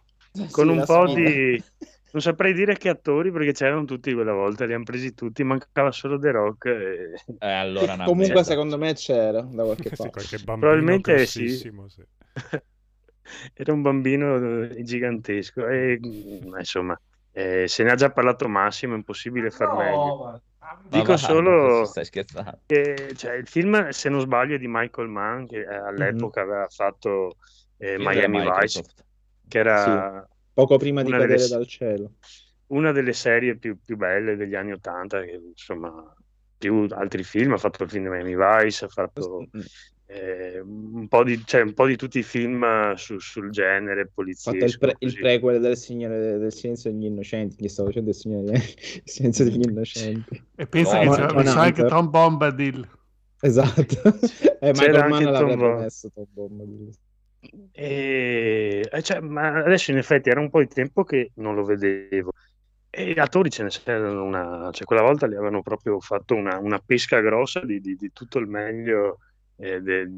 con 0.51 0.67
Sì, 0.67 0.73
un 0.73 0.83
po' 0.83 1.07
sfida. 1.07 1.13
di... 1.15 1.63
Non 2.09 2.21
saprei 2.21 2.53
dire 2.53 2.75
che 2.77 2.89
attori 2.89 3.31
perché 3.31 3.51
c'erano 3.53 3.85
tutti 3.85 4.13
quella 4.13 4.33
volta, 4.33 4.65
li 4.65 4.73
hanno 4.73 4.83
presi 4.83 5.13
tutti, 5.13 5.43
mancava 5.43 5.91
solo 5.91 6.17
The 6.17 6.31
Rock. 6.31 6.65
e- 6.65 7.13
Eh, 7.39 7.51
allora, 7.51 7.93
una 7.93 8.05
Comunque, 8.05 8.39
merda. 8.39 8.43
secondo 8.43 8.77
me 8.77 8.93
c'era 8.93 9.41
da 9.41 9.63
qualche 9.63 9.89
Sì, 9.89 9.95
parte. 9.95 10.11
qualche 10.11 10.39
bambino 10.39 10.59
Probabilmente 10.59 11.25
sì. 11.25 11.47
sì. 11.49 11.71
Era 13.53 13.73
un 13.73 13.81
bambino 13.81 14.63
eh, 14.63 14.83
gigantesco 14.83 15.67
e 15.67 15.99
mm, 16.01 16.57
insomma, 16.57 16.99
eh, 17.37 17.67
se 17.67 17.83
ne 17.83 17.91
ha 17.91 17.95
già 17.95 18.09
parlato 18.11 18.47
Massimo, 18.47 18.93
è 18.93 18.97
impossibile 18.97 19.51
far 19.51 19.75
meglio. 19.75 19.95
No, 19.95 20.41
Ma 20.59 20.81
Dico 20.89 21.11
va, 21.11 21.17
solo 21.17 21.79
ma 21.79 21.85
stai 21.85 22.05
scherzando. 22.05 22.59
che 22.65 23.11
cioè, 23.15 23.33
il 23.33 23.47
film, 23.47 23.89
se 23.89 24.09
non 24.09 24.19
sbaglio, 24.21 24.55
è 24.55 24.57
di 24.57 24.67
Michael 24.67 25.07
Mann, 25.07 25.45
che 25.45 25.59
eh, 25.59 25.75
all'epoca 25.75 26.41
aveva 26.41 26.67
fatto 26.67 27.37
eh, 27.77 27.97
Miami 27.99 28.39
Vice, 28.41 28.83
che 29.47 29.59
era 29.59 30.27
Poco 30.53 30.77
prima 30.77 31.01
di 31.03 31.09
Una 31.09 31.19
delle- 31.19 31.35
cadere 31.35 31.49
dal 31.49 31.67
cielo. 31.67 32.11
una 32.67 32.91
delle 32.91 33.13
serie 33.13 33.55
più, 33.55 33.77
più 33.83 33.95
belle 33.95 34.35
degli 34.35 34.55
anni 34.55 34.71
Ottanta, 34.71 35.21
che 35.21 35.39
insomma, 35.49 36.13
più 36.57 36.87
altri 36.89 37.23
film, 37.23 37.53
ha 37.53 37.57
fatto 37.57 37.83
il 37.83 37.89
film 37.89 38.05
di 38.05 38.09
Miami 38.09 38.35
Vice, 38.35 38.85
ha 38.85 38.89
fatto 38.89 39.47
Mm. 39.55 39.61
Eh, 40.09 40.59
un, 40.59 41.07
po 41.09 41.23
di, 41.23 41.43
cioè, 41.45 41.61
un 41.61 41.73
po' 41.73 41.85
di 41.85 41.95
tutti 41.97 42.19
i 42.19 42.23
film 42.23 42.63
eh, 42.63 42.93
su- 42.97 43.19
sul 43.19 43.49
genere, 43.51 44.07
poliziesco, 44.07 44.65
il, 44.65 44.77
pre- 44.77 44.95
il 44.99 45.13
prequel 45.19 45.59
del 45.61 45.75
Signore 45.77 46.37
del 46.37 46.53
Silenzio 46.53 46.91
degli 46.91 47.05
Innocenti. 47.05 47.55
Gli 47.63 47.67
stavo 47.67 47.89
facendo 47.89 48.09
il 48.09 48.15
Signore 48.15 48.53
il 48.55 49.01
Silenzio 49.03 49.43
degli 49.45 49.61
Innocenti. 49.67 50.45
E 50.55 50.67
pensa 50.67 51.03
No, 51.03 51.11
che 51.11 51.43
c'è 51.43 51.43
no, 51.43 51.51
anche 51.59 51.83
Tom 51.85 52.09
Bombadil. 52.09 52.87
Esatto. 53.39 54.17
e 54.59 54.71
C'era 54.71 54.71
Michael 54.71 54.95
anche 55.03 55.23
Mann 55.23 55.23
Tom 55.23 55.31
l'avrebbe 55.31 55.55
Bomb. 55.55 55.79
messo 55.81 56.09
Tom 56.13 56.25
Bombadil. 56.29 56.91
E, 57.71 58.87
eh, 58.91 59.01
cioè, 59.03 59.19
ma 59.19 59.63
adesso 59.63 59.91
in 59.91 59.97
effetti 59.97 60.29
era 60.29 60.39
un 60.39 60.49
po' 60.49 60.59
di 60.59 60.67
tempo 60.67 61.03
che 61.03 61.31
non 61.35 61.55
lo 61.55 61.63
vedevo. 61.63 62.31
E 62.89 63.11
gli 63.13 63.19
attori 63.19 63.49
ce 63.49 63.63
ne 63.63 63.69
c'erano 63.69 64.23
una, 64.23 64.69
cioè 64.71 64.85
quella 64.85 65.03
volta 65.03 65.27
li 65.27 65.35
avevano 65.35 65.61
proprio 65.61 65.99
fatto 65.99 66.33
una, 66.35 66.57
una 66.57 66.79
pesca 66.79 67.19
grossa 67.19 67.59
di, 67.63 67.79
di- 67.79 67.95
di 67.95 68.11
tutto 68.11 68.39
il 68.39 68.47
meglio 68.47 69.19
eh, 69.59 69.81
de- 69.81 70.09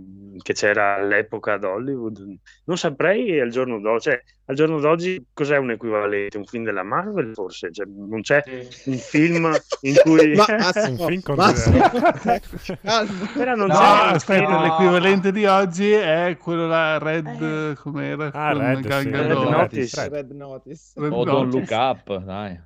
che 0.42 0.54
c'era 0.54 0.96
all'epoca 0.96 1.54
ad 1.54 1.64
Hollywood. 1.64 2.24
Non 2.66 2.78
saprei 2.78 3.40
al 3.40 3.50
giorno 3.50 3.80
d'oggi, 3.80 4.02
cioè, 4.10 4.22
al 4.46 4.56
giorno 4.56 4.80
d'oggi 4.80 5.26
cos'è 5.34 5.58
un 5.58 5.72
equivalente? 5.72 6.38
Un 6.38 6.46
film 6.46 6.64
della 6.66 6.84
Marvel 6.84 7.34
forse? 7.34 7.72
Cioè, 7.72 7.86
non 7.88 8.22
c'è 8.22 8.42
un 8.86 8.98
film 8.98 9.50
in 9.82 9.96
cui... 10.04 10.36
Ma 10.36 10.46
Un 10.50 10.56
Massimo, 10.58 11.06
film 11.08 11.22
con 11.22 11.36
Massimo, 11.36 11.78
delle- 11.78 12.42
calma. 12.82 13.30
Però 13.34 13.56
non 13.56 13.68
No, 13.68 13.74
c'è 13.74 13.80
No, 13.80 13.92
un 14.04 14.08
aspetta, 14.16 14.46
film- 14.48 14.62
l'equivalente 14.64 15.32
di 15.32 15.46
oggi 15.46 15.92
è 15.92 16.38
quello 16.40 16.68
là, 16.68 16.98
Red, 16.98 17.28
Eh. 17.28 17.76
com'era? 17.76 18.32
Ah, 18.34 18.52
Con 18.54 18.62
Red, 18.62 18.82
sì. 19.02 19.10
Red 19.10 19.30
Notice. 19.32 20.02
Red. 20.02 20.12
Red 20.14 20.32
Notice. 20.32 20.92
Red 20.96 21.12
O 21.14 21.24
Don't 21.24 21.54
Notice. 21.54 21.58
Look 21.60 21.72
Up, 21.72 22.24
dai. 22.24 22.60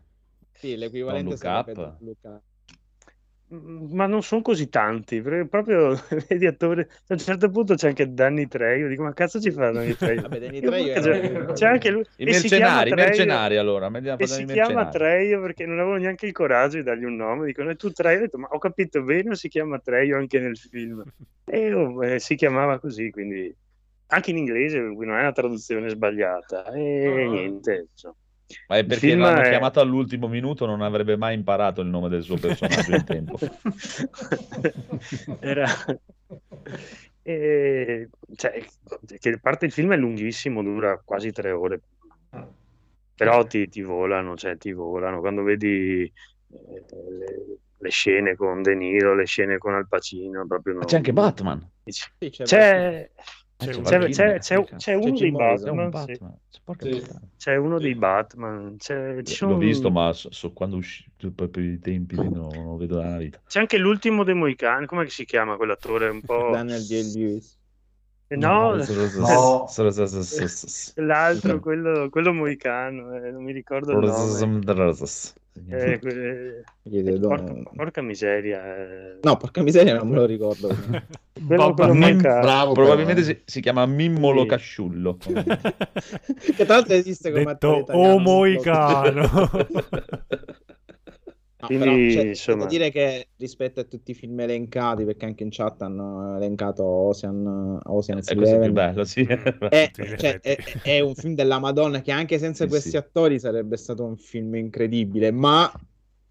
Sì, 0.54 0.76
l'equivalente 0.78 1.36
Don't 1.36 1.38
sarebbe 1.38 1.74
Look 1.74 1.78
Up. 1.78 1.86
Don't 1.86 2.02
Look 2.02 2.18
Up. 2.24 2.42
Ma 3.54 4.08
non 4.08 4.24
sono 4.24 4.42
così 4.42 4.68
tanti, 4.68 5.22
perché 5.22 5.48
proprio 5.48 5.96
vedi 6.28 6.48
attori, 6.48 6.82
a 6.82 6.88
un 7.10 7.18
certo 7.20 7.50
punto 7.50 7.76
c'è 7.76 7.90
anche 7.90 8.12
Danny 8.12 8.48
Trejo, 8.48 8.88
dico 8.88 9.04
ma 9.04 9.14
cazzo 9.14 9.40
ci 9.40 9.52
fa 9.52 9.70
Danny 9.70 9.94
Trejo? 9.94 10.22
Vabbè, 10.28 10.40
Danny 10.40 10.60
Io 10.60 10.70
Trejo 11.00 11.54
c'è, 11.54 11.68
anche 11.68 11.92
lui, 11.92 12.04
I 12.18 12.34
si 12.34 12.48
chiama 12.48 12.84
mercenari, 12.84 12.90
i 12.90 12.94
mercenari 12.94 13.58
allora. 13.58 13.92
E 14.18 14.26
si 14.26 14.46
chiama 14.46 14.90
Trejo 14.90 15.42
perché 15.42 15.68
non 15.68 15.80
avevo 15.80 15.98
neanche 15.98 16.26
il 16.26 16.32
coraggio 16.32 16.78
di 16.78 16.84
dargli 16.84 17.04
un 17.04 17.16
nome, 17.16 17.46
dicono 17.46 17.70
e 17.70 17.76
tu 17.76 17.92
Trejo, 17.92 18.18
ho 18.18 18.22
detto 18.22 18.38
ma 18.40 18.48
ho 18.50 18.58
capito 18.58 19.04
bene 19.04 19.36
si 19.36 19.50
chiama 19.50 19.78
Trejo 19.78 20.18
anche 20.18 20.40
nel 20.40 20.58
film? 20.58 21.04
E 21.46 21.74
oh, 21.74 22.04
eh, 22.04 22.20
si 22.20 22.36
chiamava 22.36 22.80
così, 22.80 23.12
quindi 23.12 23.56
anche 24.08 24.32
in 24.32 24.38
inglese, 24.38 24.80
non 24.80 25.16
è 25.16 25.20
una 25.20 25.32
traduzione 25.32 25.90
sbagliata, 25.90 26.72
e 26.72 27.28
niente, 27.30 27.88
insomma. 27.92 28.16
Ma 28.68 28.78
è 28.78 28.86
perché 28.86 29.16
l'hanno 29.16 29.42
è- 29.42 29.50
chiamato 29.50 29.80
all'ultimo 29.80 30.28
minuto, 30.28 30.66
non 30.66 30.82
avrebbe 30.82 31.16
mai 31.18 31.36
imparato 31.36 31.82
il 31.82 31.88
nome 31.88 32.10
del 32.10 32.24
suo 32.24 32.38
personaggio 32.38 32.96
in 32.96 33.06
tempo. 33.06 33.38
Era... 35.42 35.66
E, 37.26 38.10
cioè, 38.36 38.66
che 39.20 39.30
a 39.30 39.40
parte 39.42 39.66
il 39.66 39.72
film 39.72 39.94
è 39.94 39.98
lunghissimo, 39.98 40.62
dura 40.62 41.02
quasi 41.04 41.32
tre 41.32 41.52
ore, 41.52 41.82
però 43.16 43.46
ti, 43.46 43.68
ti 43.70 43.82
volano, 43.82 44.36
cioè 44.36 44.58
ti 44.58 44.74
volano. 44.74 45.20
Quando 45.22 45.44
vedi 45.44 46.02
eh, 46.04 46.12
le, 46.50 47.58
le 47.78 47.90
scene 47.90 48.36
con 48.36 48.62
De 48.62 48.76
Niro, 48.76 49.16
le 49.16 49.26
scene 49.26 49.58
con 49.58 49.74
Al 49.74 49.88
Pacino, 49.88 50.46
proprio 50.46 50.74
Ma 50.74 50.80
non- 50.80 50.88
c'è 50.90 50.98
anche 50.98 51.14
Batman. 51.14 51.66
dici- 51.84 52.10
Sì, 52.20 52.30
c'è 52.30 52.44
C'è, 52.44 52.88
Eh, 52.88 53.12
C'è 54.78 54.94
uno 54.94 55.18
dei 55.18 55.32
Batman. 55.32 55.92
C'è 57.38 57.56
uno 57.56 57.80
dei 57.80 57.96
Batman, 57.96 58.78
L'ho 59.42 59.58
visto, 59.58 59.92
ma 59.92 60.14
so, 60.14 60.32
so 60.32 60.52
quando 60.54 60.78
uscì 60.78 61.06
proprio 61.34 61.72
i 61.72 61.80
tempi 61.80 62.16
lì 62.16 62.30
non, 62.30 62.78
vedo 62.78 62.96
dalla 62.98 63.18
vita. 63.18 63.42
c'è 63.48 63.60
anche 63.60 63.78
l'ultimo 63.78 64.24
dei 64.24 64.36
Moicani, 64.36 64.86
come 64.86 65.08
si 65.10 65.26
chiama 65.26 65.58
quell'attore 65.58 66.10
un 66.10 66.22
po'... 66.22 66.50
Daniel 66.52 66.82
J. 66.82 67.14
Lewis. 67.16 67.58
No, 68.30 68.76
No. 69.20 69.68
l'altro, 70.96 71.60
quello, 71.60 72.10
quello 72.10 72.34
moicano, 72.34 73.16
eh, 73.16 73.32
non 73.32 73.44
mi 73.44 73.52
ricordo 73.52 73.92
il 73.92 73.98
nome. 74.10 75.42
Eh, 75.70 76.00
Gli 76.82 76.98
eh, 77.08 77.20
do- 77.20 77.28
porca, 77.28 77.54
porca 77.76 78.02
miseria. 78.02 78.76
eh. 78.76 79.18
No, 79.22 79.38
porca 79.38 79.62
miseria, 79.62 79.96
non 79.96 80.08
me 80.10 80.16
lo 80.16 80.26
ricordo. 80.26 80.68
Quello, 81.46 81.74
quello 81.74 81.94
Mim- 81.94 82.02
manca- 82.02 82.40
Bravo, 82.40 82.72
Probabilmente 82.74 83.22
però, 83.22 83.34
si, 83.36 83.42
si 83.46 83.62
chiama 83.62 83.86
Mimmolo 83.86 84.42
Sì. 84.42 84.48
Casciullo. 84.48 85.18
che 85.22 86.66
tra 86.66 86.76
l'altro 86.76 86.94
esiste 86.96 87.32
come 87.32 87.44
Detto 87.44 87.52
attore 87.52 87.80
italiano. 87.82 88.14
omoicano. 88.16 89.30
No, 91.64 91.70
Quindi, 91.70 91.78
però, 91.78 92.04
cioè, 92.06 92.28
insomma- 92.30 92.44
devo 92.44 92.66
dire 92.66 92.92
che 92.92 93.30
rispetto 93.38 93.80
a 93.80 93.84
tutti 93.86 94.12
i 94.12 94.14
film 94.14 94.38
elencati, 94.42 95.06
perché 95.06 95.26
anche 95.26 95.44
in 95.44 95.50
chat 95.50 95.82
hanno 95.82 96.36
elencato 96.36 96.84
Ocean, 96.84 97.80
Ocean's 97.86 98.32
E 98.32 98.36
questo 98.36 98.56
è 98.58 98.60
più 98.60 98.72
Eleven, 98.72 98.74
bello, 98.74 99.04
sì. 99.06 99.26
è, 99.68 99.92
Sì, 99.92 100.02
in 100.02 100.16
cioè, 100.16 100.40
è, 100.42 100.62
è 100.82 101.00
un 101.00 101.16
film 101.16 101.36
della 101.36 101.60
Madonna 101.60 102.02
che 102.02 102.12
anche 102.12 102.38
senza 102.40 102.68
Sì, 102.68 102.68
questi 102.68 102.98
sì. 102.98 102.98
attori 102.98 103.40
sarebbe 103.40 103.78
stato 103.78 104.04
un 104.04 104.18
film 104.18 104.56
incredibile, 104.56 105.32
ma 105.32 105.72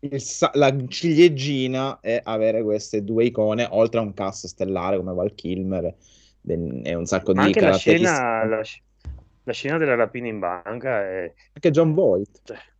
il 0.00 0.20
la 0.54 0.74
ciliegina 0.88 2.00
è 2.00 2.20
avere 2.24 2.62
queste 2.62 3.02
due 3.04 3.24
icone, 3.26 3.66
oltre 3.70 4.00
a 4.00 4.02
un 4.02 4.14
cast 4.14 4.46
stellare 4.46 4.96
come 4.96 5.14
Val 5.14 5.34
Kilmer 5.34 5.94
e 6.44 6.94
un 6.94 7.06
sacco 7.06 7.32
Ma 7.32 7.42
di 7.42 7.44
anche 7.44 7.60
la 7.60 7.72
scena, 7.72 8.44
la, 8.44 8.62
la 9.44 9.52
scena 9.52 9.78
della 9.78 9.94
rapina 9.94 10.28
in 10.28 10.38
banca 10.38 11.02
è, 11.02 11.34
Anche 11.54 11.70
John 11.70 11.94
Voight. 11.94 12.42
è, 12.44 12.52
Ma 12.52 12.56
è- 12.56 12.71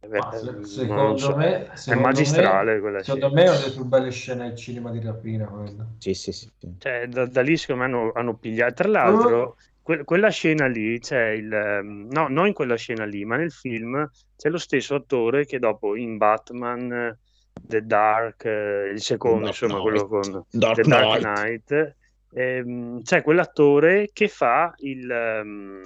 se- 0.00 0.64
secondo 0.64 1.16
so, 1.18 1.34
me, 1.36 1.64
è 1.64 1.76
secondo 1.76 2.08
magistrale 2.08 2.74
me- 2.74 2.80
quella 2.80 3.02
Secondo 3.02 3.28
scena. 3.28 3.40
me 3.40 3.44
è 3.44 3.48
una 3.50 3.58
delle 3.58 3.72
più 3.72 3.84
belle 3.84 4.10
scene 4.10 4.44
al 4.44 4.56
cinema 4.56 4.90
di 4.90 5.00
rapina 5.00 5.46
quella. 5.46 5.86
Sì, 5.98 6.14
sì, 6.14 6.32
sì. 6.32 6.48
Cioè, 6.78 7.06
da, 7.08 7.26
da 7.26 7.40
lì 7.42 7.56
secondo 7.56 7.82
me 7.82 7.88
hanno, 7.88 8.12
hanno 8.14 8.36
pigliato. 8.36 8.74
Tra 8.74 8.88
l'altro, 8.88 9.56
que- 9.82 10.04
quella 10.04 10.28
scena 10.30 10.66
lì 10.66 10.98
c'è 11.00 11.30
il. 11.30 11.52
ehm, 11.52 12.08
No, 12.10 12.28
non 12.28 12.46
in 12.46 12.52
quella 12.52 12.76
scena 12.76 13.04
lì, 13.04 13.24
ma 13.24 13.36
nel 13.36 13.50
film 13.52 14.08
c'è 14.36 14.48
lo 14.48 14.58
stesso 14.58 14.94
attore 14.94 15.44
che 15.44 15.58
dopo 15.58 15.96
in 15.96 16.16
Batman, 16.16 17.18
The 17.60 17.82
Dark, 17.84 18.44
eh, 18.44 18.90
il 18.92 19.00
secondo, 19.00 19.46
Dark 19.46 19.60
insomma, 19.60 19.80
quello 19.80 20.06
Knight. 20.06 20.08
con 20.08 20.44
Dark 20.50 20.74
The 20.76 20.82
Dark 20.84 21.20
Knight. 21.20 21.64
Knight. 21.64 21.96
ehm, 22.30 23.02
c'è 23.02 23.22
quell'attore 23.22 24.10
che 24.12 24.28
fa 24.28 24.72
il, 24.78 25.10
ehm, 25.10 25.80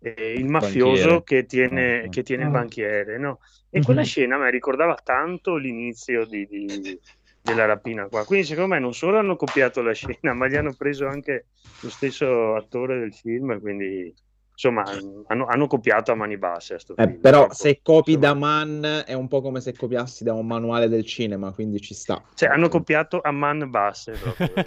eh, 0.00 0.34
il 0.34 0.46
mafioso 0.46 1.22
Banchiere. 1.22 1.22
che 1.22 1.44
tiene, 1.46 2.08
Ah, 2.08 2.10
che 2.10 2.22
tiene 2.22 2.44
il 2.44 2.48
ah. 2.48 2.50
banchiere, 2.50 3.18
no? 3.18 3.40
E 3.70 3.78
Mhm. 3.78 3.84
quella 3.84 4.02
scena 4.02 4.38
mi 4.38 4.50
ricordava 4.50 4.94
tanto 5.02 5.56
l'inizio 5.56 6.24
di- 6.26 6.46
di, 6.46 7.00
della 7.40 7.64
rapina 7.66 8.08
qua. 8.08 8.24
Quindi 8.24 8.46
secondo 8.46 8.74
me 8.74 8.80
non 8.80 8.94
solo 8.94 9.18
hanno 9.18 9.36
copiato 9.36 9.82
la 9.82 9.92
scena, 9.92 10.32
ma 10.34 10.48
gli 10.48 10.56
hanno 10.56 10.74
preso 10.74 11.06
anche 11.06 11.48
lo 11.80 11.88
stesso 11.88 12.54
attore 12.56 12.98
del 12.98 13.14
film, 13.14 13.60
quindi 13.60 14.12
insomma 14.60 14.82
hanno, 15.28 15.46
hanno 15.46 15.66
copiato 15.68 16.10
a 16.10 16.16
mani 16.16 16.36
basse 16.36 16.74
a 16.74 16.78
sto 16.80 16.96
Eh, 16.96 17.08
però 17.10 17.38
Troppo- 17.46 17.54
se 17.54 17.78
copi 17.80 18.14
insomma, 18.14 18.32
da 18.32 18.38
man 18.38 19.02
è 19.06 19.12
un 19.12 19.28
po' 19.28 19.40
come 19.40 19.60
se 19.60 19.72
copiassi 19.72 20.24
da 20.24 20.32
un 20.34 20.46
manuale 20.48 20.88
del 20.88 21.04
cinema, 21.06 21.52
quindi 21.52 21.80
ci 21.80 21.94
sta. 21.94 22.20
Cioè 22.34 22.48
hanno 22.48 22.68
copiato 22.68 23.20
a 23.22 23.30
man 23.30 23.70
basse 23.70 24.14
proprio. 24.20 24.50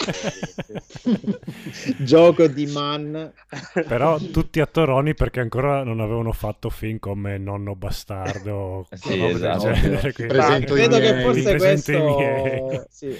Gioco 1.99 2.47
di 2.47 2.67
man. 2.67 3.33
Però 3.73 4.17
tutti 4.17 4.61
attoroni 4.61 5.13
perché 5.13 5.41
ancora 5.41 5.83
non 5.83 5.99
avevano 5.99 6.31
fatto 6.31 6.69
film 6.69 6.97
come 6.99 7.37
Nonno 7.37 7.75
Bastardo 7.75 8.87
Sì, 8.91 9.21
esatto. 9.25 9.73
genere, 9.73 10.13
quindi- 10.13 10.33
Presento 10.33 10.73
Ah, 10.73 10.77
i 10.77 10.79
credo 10.79 10.99
che 10.99 11.21
forse 11.21 11.57
questo 11.57 12.85
sì. 12.89 13.19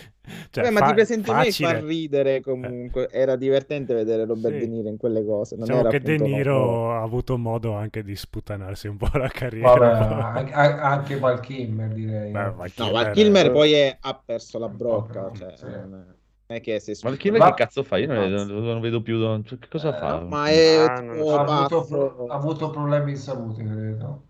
Cioè, 0.52 0.64
Beh, 0.66 0.70
ma 0.70 0.80
fa- 0.82 0.88
ti 0.88 0.94
presenti 0.94 1.30
facile. 1.30 1.68
fa 1.68 1.80
ridere 1.80 2.42
comunque. 2.42 3.10
Era 3.10 3.36
divertente 3.36 3.94
vedere 3.94 4.26
Robert 4.26 4.54
Sì. 4.54 4.60
De 4.62 4.68
Niro 4.68 4.90
in 4.90 4.98
quelle 4.98 5.26
cose. 5.26 5.56
Non 5.56 5.66
Diciamo 5.66 5.88
era 5.88 5.90
che 5.90 6.00
De 6.02 6.18
Niro 6.18 6.58
Nonno. 6.66 6.92
ha 6.94 7.02
avuto 7.02 7.38
modo 7.38 7.74
anche 7.74 8.04
di 8.04 8.16
sputtanarsi 8.16 8.88
un 8.88 8.98
po' 8.98 9.10
la 9.14 9.28
carriera. 9.28 9.74
Vabbè, 9.74 10.40
anche, 10.40 10.54
anche 10.54 11.18
Val 11.18 11.40
Kilmer 11.40 11.90
direi. 11.90 12.32
Beh, 12.32 12.52
Val 12.52 12.54
No, 12.56 12.70
Kilmer- 12.86 12.92
Val 13.04 13.12
Kilmer 13.14 13.52
poi 13.52 13.72
è- 13.74 13.98
ha 14.00 14.22
perso 14.24 14.60
la 14.60 14.70
brocca. 14.70 15.32
Sì. 15.34 15.40
Cioè, 15.40 15.70
è- 15.70 15.86
non 15.86 16.06
è 16.48 16.62
che 16.62 16.80
si 16.80 16.92
è 16.92 16.96
Ma 17.04 17.16
Kilmer 17.16 17.40
Ma- 17.40 17.48
che 17.54 17.64
cazzo 17.64 17.84
fa? 17.84 17.98
Io 17.98 18.08
non, 18.14 18.30
non- 18.30 18.48
non 18.64 18.80
vedo 18.82 19.02
più. 19.02 19.18
non- 19.18 19.44
cioè, 19.46 19.58
che 19.58 19.68
cosa 19.70 19.96
Eh, 19.96 20.00
fa? 20.00 20.20
Ma 20.22 20.48
è 20.50 20.76
Ah, 20.88 21.00
tipo 21.02 21.34
ha, 21.34 21.42
avuto, 21.66 22.28
ha 22.28 22.36
avuto 22.36 22.70
problemi 22.70 23.14
di 23.14 23.18
salute, 23.18 23.64
credo. 23.64 24.24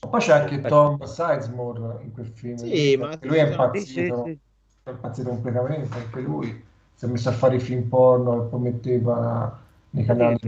Ma 0.00 0.08
Poi 0.08 0.20
c'è 0.20 0.32
anche 0.32 0.64
Tom 0.66 1.02
Sizemore 1.04 2.02
in 2.04 2.12
quel 2.12 2.26
film. 2.26 2.56
Sì, 2.56 2.96
ma- 2.96 3.18
lui 3.22 3.36
è 3.38 3.42
Sì, 3.42 3.46
sì, 3.46 3.50
impazzito, 3.50 4.22
sì. 4.24 4.38
è 4.84 4.90
impazzito 4.90 5.28
completamente, 5.30 5.96
anche 5.96 6.20
lui. 6.20 6.64
Si 6.94 7.04
è 7.04 7.08
messo 7.08 7.28
a 7.28 7.32
fare 7.32 7.56
i 7.56 7.60
film 7.60 7.88
porno 7.88 8.44
e 8.44 8.48
poi 8.48 8.60
metteva 8.60 9.58
nei 9.90 10.04
canali. 10.04 10.38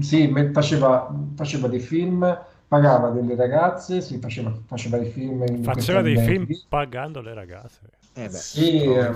Sì, 0.00 0.32
faceva, 0.52 1.12
faceva 1.34 1.68
dei 1.68 1.80
film, 1.80 2.38
pagava 2.68 3.10
delle 3.10 3.34
ragazze, 3.34 4.00
si 4.00 4.18
faceva, 4.18 4.52
faceva 4.66 4.98
dei 4.98 5.10
film 5.10 5.42
in 5.48 5.62
Faceva 5.62 6.02
dei 6.02 6.16
film 6.16 6.46
pagando 6.68 7.20
le 7.20 7.34
ragazze. 7.34 7.80
Eh 8.14 8.28
beh. 8.28 8.30
Sì, 8.30 8.82
eh, 8.82 9.10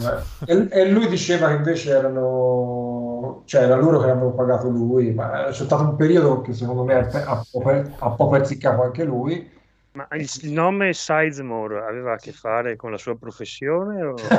e, 0.44 0.68
e 0.70 0.90
lui 0.90 1.08
diceva 1.08 1.48
che 1.48 1.54
invece 1.54 1.90
erano, 1.90 3.42
cioè 3.46 3.62
era 3.62 3.74
loro 3.76 3.98
che 3.98 4.04
avevano 4.10 4.32
pagato 4.32 4.68
lui, 4.68 5.12
ma 5.12 5.46
c'è 5.50 5.64
stato 5.64 5.82
un 5.82 5.96
periodo 5.96 6.40
che 6.40 6.52
secondo 6.52 6.84
me 6.84 6.94
ha, 6.94 7.08
ha, 7.24 7.44
per- 7.50 7.94
ha 7.98 8.08
un 8.08 8.16
po' 8.16 8.28
perziccato 8.28 8.82
anche 8.82 9.04
lui. 9.04 9.50
Ma 9.94 10.08
il, 10.12 10.28
il 10.42 10.52
nome 10.52 10.94
Sizemore 10.94 11.82
aveva 11.82 12.14
a 12.14 12.16
che 12.16 12.32
fare 12.32 12.76
con 12.76 12.90
la 12.90 12.96
sua 12.98 13.16
professione? 13.16 14.02
O... 14.02 14.14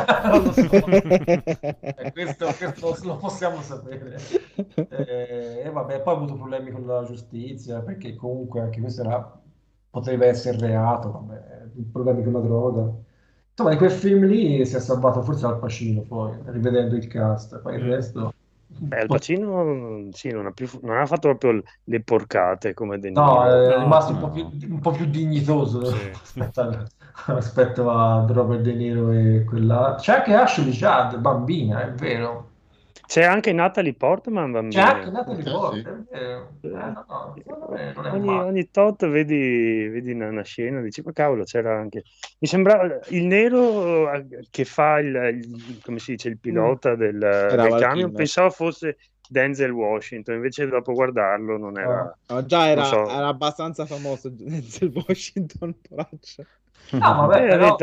Eh, 1.95 2.11
questo, 2.11 2.47
questo 2.57 2.97
lo 3.03 3.17
possiamo 3.21 3.61
sapere. 3.61 4.17
Eh, 4.89 5.61
E 5.65 5.69
vabbè, 5.71 6.01
poi 6.01 6.13
ha 6.13 6.17
avuto 6.17 6.35
problemi 6.35 6.71
con 6.71 6.85
la 6.85 7.03
giustizia, 7.03 7.81
perché 7.81 8.15
comunque 8.15 8.61
anche 8.61 8.79
questo 8.81 9.01
era, 9.01 9.41
poteva 9.89 10.25
essere 10.25 10.57
reato, 10.57 11.11
vabbè, 11.11 11.69
problemi 11.91 12.23
con 12.23 12.33
la 12.33 12.39
droga. 12.39 12.93
Insomma, 13.51 13.71
in 13.73 13.77
quel 13.77 13.91
film 13.91 14.25
lì 14.25 14.65
si 14.65 14.75
è 14.75 14.79
salvato 14.79 15.21
forse 15.21 15.45
Al 15.45 15.59
Pacino, 15.59 16.01
poi, 16.01 16.35
rivedendo 16.45 16.95
il 16.95 17.07
cast, 17.07 17.59
poi 17.61 17.75
il 17.75 17.83
resto... 17.83 18.32
Beh, 18.85 18.99
Al 19.01 19.09
Pacino 19.09 20.09
sì, 20.11 20.29
non 20.29 20.45
ha, 20.47 20.51
più, 20.51 20.67
non 20.81 20.97
ha 20.97 21.05
fatto 21.05 21.29
proprio 21.35 21.61
le 21.85 22.01
porcate 22.03 22.73
come 22.73 22.99
De 22.99 23.09
No, 23.15 23.23
Niro. 23.23 23.61
è 23.73 23.77
No, 23.77 23.77
rimasto 23.77 24.11
no. 24.11 24.13
un 24.13 24.17
po' 24.19 24.29
più, 24.31 24.49
un 24.73 24.79
po' 24.79 24.89
più 24.91 25.05
dignitoso 25.05 25.91
Sì. 25.91 26.19
rispetto, 26.19 26.91
rispetto 27.27 27.91
a 27.91 28.25
Robert 28.27 28.61
De 28.61 28.73
Niro 28.73 29.11
e 29.11 29.43
quella... 29.43 29.95
C'è 29.99 30.13
anche 30.15 30.33
Ashley 30.33 30.71
Judd, 30.71 31.17
bambina, 31.17 31.83
è 31.83 31.91
vero. 31.93 32.52
C'è 33.13 33.23
anche 33.23 33.53
Natalie 33.53 33.93
Portman, 33.93 34.45
C'è 34.45 34.81
bambina. 34.81 34.91
anche 34.95 35.09
Natalie 35.11 35.43
Eh, 35.45 35.51
Portman, 35.51 36.05
è 36.09 36.17
vero. 36.17 36.49
Eh, 36.61 36.69
no, 36.69 37.05
me 37.35 38.09
Ogni, 38.09 38.39
ogni 38.39 38.69
tot 38.71 39.07
vedi, 39.07 39.87
vedi 39.87 40.11
una, 40.13 40.29
una 40.29 40.43
scena, 40.43 40.81
dici, 40.81 41.01
ma 41.03 41.11
cavolo, 41.11 41.43
c'era 41.43 41.77
anche... 41.77 42.01
Mi 42.39 42.47
sembrava 42.47 42.99
il 43.09 43.23
nero 43.25 44.11
eh, 44.13 44.47
che 44.49 44.65
fa 44.65 44.97
il, 44.99 45.13
il- 45.43 45.79
come 45.83 45.99
si 45.99 46.11
dice, 46.13 46.29
il 46.29 46.39
pilota 46.39 46.95
del, 46.95 47.19
del 47.19 47.55
Val 47.55 47.79
camion, 47.79 48.11
pensavo 48.13 48.49
fosse 48.49 48.97
Denzel 49.29 49.69
Washington, 49.71 50.35
invece 50.35 50.67
dopo 50.67 50.93
guardarlo 50.93 51.57
non 51.59 51.77
era... 51.77 52.17
No, 52.29 52.45
già 52.45 52.67
era, 52.67 52.83
so. 52.83 53.07
era 53.07 53.27
abbastanza 53.27 53.85
famoso 53.85 54.29
Denzel 54.33 54.91
Washington, 55.07 55.75
poraccio. 55.87 56.45
No, 56.91 56.99
vabbè, 57.27 57.43
Eh, 57.43 57.47
però, 57.47 57.75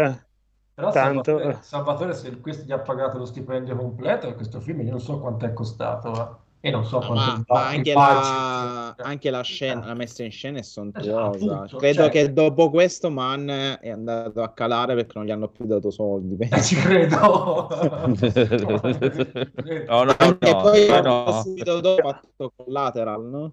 però 0.81 0.93
tanto- 0.93 1.23
Salvatore, 1.39 1.59
Salvatore, 1.63 2.15
se 2.15 2.41
questo 2.41 2.65
gli 2.65 2.73
ha 2.73 2.81
pagato 2.81 3.19
lo 3.19 3.25
stipendio 3.27 3.77
completo, 3.77 4.35
questo 4.35 4.59
film 4.61 4.81
io 4.81 4.91
non 4.91 5.01
so 5.01 5.21
quanto 5.21 5.45
è 5.47 5.53
costato, 5.53 6.11
ma- 6.11 6.39
e 6.63 6.71
non 6.71 6.85
so 6.85 6.99
Ma, 6.99 7.07
quanto 7.07 7.55
ma 7.55 7.71
il 7.73 7.77
anche, 7.77 7.93
la, 7.95 8.95
anche 8.99 9.31
la 9.31 9.41
scena, 9.41 9.87
la 9.87 9.95
messa 9.95 10.23
in 10.25 10.31
scena 10.31 10.59
è 10.59 10.63
sontuosa. 10.63 11.25
appunto, 11.29 11.77
Credo 11.79 12.03
cioè- 12.03 12.11
che 12.11 12.33
dopo 12.35 12.69
questo 12.69 13.09
Man 13.11 13.49
è 13.81 13.89
andato 13.89 14.43
a 14.43 14.51
calare 14.53 14.95
perché 14.95 15.13
non 15.15 15.25
gli 15.25 15.31
hanno 15.31 15.49
più 15.49 15.65
dato 15.65 15.91
soldi. 15.91 16.37
Eh, 16.39 16.63
ci 16.63 16.75
credo. 16.77 17.67
No, 19.89 20.05
no, 20.05 20.15
no, 20.19 20.63
poi 20.63 20.87
no, 20.89 21.01
no. 21.01 21.43
subito 21.43 21.81
dopo 21.81 22.09
ha 22.09 22.13
fatto 22.21 22.53
Collateral, 22.57 23.23
no? 23.25 23.53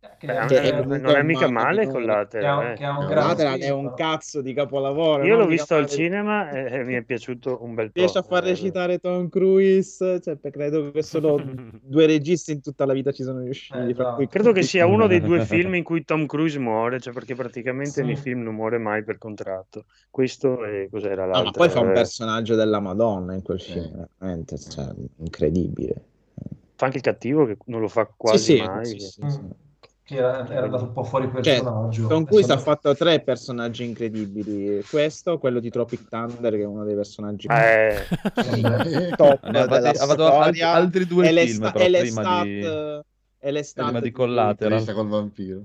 Che 0.00 0.26
Beh, 0.26 0.34
è- 0.34 0.46
Che 0.48 0.60
è 0.62 0.82
non, 0.82 0.92
è 1.16 1.22
mica 1.22 1.48
male 1.48 1.86
numeri. 1.86 2.06
che 2.36 2.46
ha 2.46 2.56
un 2.56 3.04
Eh, 3.04 3.06
Collateral 3.06 3.58
è 3.60 3.70
un 3.70 3.94
cazzo 3.94 4.40
di 4.40 4.52
capolavoro. 4.54 5.24
Io 5.26 5.36
l'ho 5.36 5.46
visto 5.46 5.74
al 5.74 5.86
cinema 5.86 6.50
e, 6.50 6.78
e 6.78 6.84
mi 6.84 6.94
è 6.94 7.02
piaciuto 7.02 7.58
un 7.62 7.74
bel 7.74 7.90
po'. 7.90 8.00
Riesce 8.00 8.18
a 8.18 8.22
far 8.22 8.44
Eh, 8.44 8.46
recitare 8.48 8.98
Tom 8.98 9.28
Cruise, 9.28 10.20
cioè, 10.20 10.38
credo 10.40 10.90
che 10.90 11.02
solo 11.02 11.38
due 11.82 12.06
registi 12.06 12.52
in 12.52 12.62
tutta 12.62 12.86
la 12.86 12.92
vita 12.94 13.12
ci 13.12 13.22
sono 13.22 13.40
riusciti. 13.40 13.78
Eh, 13.90 13.94
fra 13.94 14.14
cui. 14.14 14.26
Credo 14.26 14.52
che 14.52 14.62
sia 14.62 14.86
uno 14.86 15.06
dei 15.06 15.20
due 15.20 15.40
film 15.40 15.74
in 15.74 15.84
cui 15.84 16.04
Tom 16.04 16.26
Cruise 16.26 16.58
muore, 16.58 16.98
cioè 17.00 17.12
perché 17.12 17.34
praticamente 17.34 18.00
Sì. 18.00 18.06
nei 18.06 18.16
film 18.16 18.42
non 18.42 18.54
muore 18.54 18.78
mai 18.78 19.04
per 19.04 19.18
contratto. 19.18 19.84
Questo 20.10 20.64
e 20.64 20.88
cos'era 20.90 21.24
No, 21.26 21.30
l'altro? 21.30 21.44
ma 21.44 21.50
poi 21.52 21.68
fa 21.68 21.80
un 21.80 21.90
Eh, 21.90 21.92
personaggio 21.92 22.54
della 22.56 22.80
Madonna 22.80 23.34
in 23.34 23.42
quel 23.42 23.60
film, 23.60 24.06
veramente, 24.18 24.58
cioè, 24.58 24.86
incredibile. 25.18 26.04
fa 26.74 26.86
anche 26.86 26.96
il 26.98 27.02
cattivo 27.02 27.46
che 27.46 27.56
non 27.66 27.80
lo 27.80 27.88
fa 27.88 28.06
quasi 28.06 28.46
sì, 28.46 28.56
sì, 28.56 28.64
mai. 28.64 28.86
sì, 28.98 28.98
sì, 28.98 29.20
Mm. 29.24 29.28
sì. 29.28 29.40
Che 30.10 30.16
era, 30.16 30.44
era 30.48 30.64
andato 30.64 30.82
un 30.82 30.92
po' 30.92 31.04
fuori 31.04 31.26
Cioè, 31.26 31.40
personaggio. 31.60 32.08
Con 32.08 32.26
cui 32.26 32.42
si 32.42 32.50
ha 32.50 32.54
Personaggio- 32.54 32.62
fatto 32.64 32.94
tre 32.96 33.20
personaggi 33.20 33.84
incredibili. 33.84 34.82
Questo, 34.90 35.38
quello 35.38 35.60
di 35.60 35.70
Tropic 35.70 36.08
Thunder, 36.08 36.52
che 36.52 36.62
è 36.62 36.66
uno 36.66 36.82
dei 36.84 36.96
personaggi 36.96 37.46
Eh, 37.48 38.06
top 39.16 39.44
Ne 39.44 39.52
della 39.52 39.92
fatto 39.94 40.24
altri, 40.62 41.06
due 41.06 41.28
e 41.28 41.28
film 41.28 41.62
l'esta- 41.62 41.70
però, 41.70 41.84
e 41.84 42.00
prima 42.00 42.44
di, 42.44 42.60
e 43.38 43.50
l'estate 43.52 43.86
prima 43.86 44.00
di 44.00 44.10
Collateral. 44.10 44.92
Col 44.92 45.06
vampiro. 45.06 45.62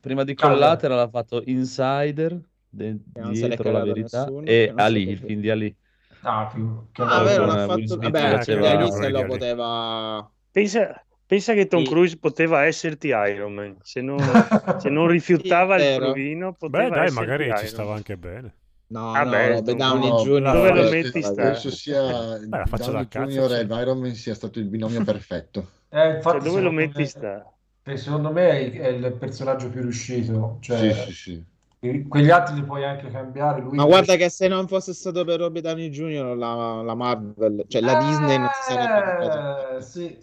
Prima 0.00 0.24
di 0.24 0.34
Allora. 0.36 0.54
Collateral 0.58 0.98
ha 0.98 1.08
fatto 1.08 1.42
Insider, 1.46 2.38
de- 2.68 2.98
dietro 3.04 3.70
la 3.70 3.84
verità, 3.84 4.24
nessuno, 4.24 4.44
e 4.44 4.44
che 4.44 4.66
non 4.66 4.76
si 4.76 4.82
è 4.82 4.82
Ali, 4.84 5.08
il 5.08 5.18
film 5.18 5.40
di 5.40 5.50
Ali. 5.50 5.76
Ah, 6.22 6.50
più 6.52 6.88
che 6.92 7.02
Ah, 7.02 7.22
vero, 7.22 7.46
l'ha 7.46 7.64
fatto... 7.64 7.96
Vabbè, 7.96 8.42
se 8.90 9.08
lo 9.08 9.24
poteva... 9.24 10.30
Pensa, 10.50 11.02
pensa 11.28 11.52
che 11.54 11.66
Tom 11.68 11.84
Sì. 11.84 11.88
Cruise 11.90 12.16
poteva 12.18 12.64
esserti 12.64 13.08
Iron 13.08 13.52
Man. 13.54 13.76
Se 13.82 14.00
non, 14.00 14.18
se 14.80 14.88
non 14.88 15.06
rifiutava 15.06 15.78
Sì, 15.78 15.84
il 15.84 15.96
provino, 15.96 16.54
poteva 16.54 16.88
Beh, 16.88 16.90
dai, 16.90 17.10
magari 17.12 17.44
Iron 17.44 17.58
ci 17.58 17.66
stava 17.68 17.94
anche 17.94 18.16
bene. 18.16 18.54
No, 18.90 19.12
Ah, 19.12 19.22
no, 19.22 19.30
beh, 19.30 19.48
Robert 19.48 19.76
Downey 19.76 20.08
No, 20.08 20.16
Jr. 20.22 20.50
dove 20.52 20.68
lo 20.72 20.74
penso- 20.88 20.90
metti 20.94 21.22
sta? 21.22 21.34
Penso 21.42 21.70
sia 21.70 22.00
la 22.48 22.64
faccia 22.66 22.84
Downey 22.90 23.02
da 23.02 23.08
cazzo, 23.08 23.30
Jr. 23.46 23.48
sì. 23.50 23.54
e 23.54 23.80
Iron 23.82 23.98
Man 24.00 24.14
sia 24.14 24.34
stato 24.34 24.58
il 24.58 24.64
binomio 24.64 25.04
perfetto. 25.04 25.68
Eh, 25.90 26.14
infatti, 26.16 26.22
Cioè, 26.38 26.48
dove 26.48 26.60
lo 26.62 26.70
secondo 26.70 26.70
metti 26.72 26.98
me- 27.00 27.06
sta? 27.06 27.52
eh, 27.84 27.96
Secondo 27.98 28.32
me 28.32 28.48
è 28.48 28.70
è 28.80 28.88
il 28.88 29.12
personaggio 29.12 29.68
più 29.68 29.82
riuscito. 29.82 30.56
Cioè, 30.62 30.78
Sì, 30.92 31.00
sì, 31.00 31.12
sì. 31.12 31.44
Quegli 31.80 32.30
altri 32.30 32.56
li 32.56 32.62
puoi 32.62 32.84
anche 32.84 33.10
cambiare. 33.10 33.60
Lui 33.60 33.76
Ma 33.76 33.84
guarda 33.84 34.16
che 34.16 34.28
se 34.30 34.48
non 34.48 34.66
fosse 34.66 34.92
stato 34.92 35.24
per 35.24 35.38
Robert 35.38 35.64
Downey 35.64 35.88
Jr. 35.90 36.36
la, 36.36 36.82
la 36.82 36.94
Marvel, 36.94 37.64
cioè 37.68 37.80
la 37.80 37.94
Disney 37.94 38.38
non 38.38 38.48
si 38.52 38.62
sarebbe. 38.62 39.76
Eh, 39.76 39.80
sì, 39.82 40.18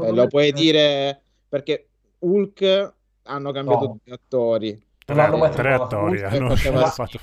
Eh, 0.00 0.12
lo 0.12 0.26
puoi 0.28 0.52
dire 0.52 1.22
perché 1.48 1.88
Hulk 2.20 2.94
hanno 3.24 3.52
cambiato 3.52 3.84
No. 3.86 3.98
due 4.04 4.14
attori. 4.14 4.86
Tre 5.04 5.14
trovato. 5.50 5.72
attori 5.84 6.22
hanno 6.22 6.48
faceva- 6.50 6.86
fatto. 6.86 7.18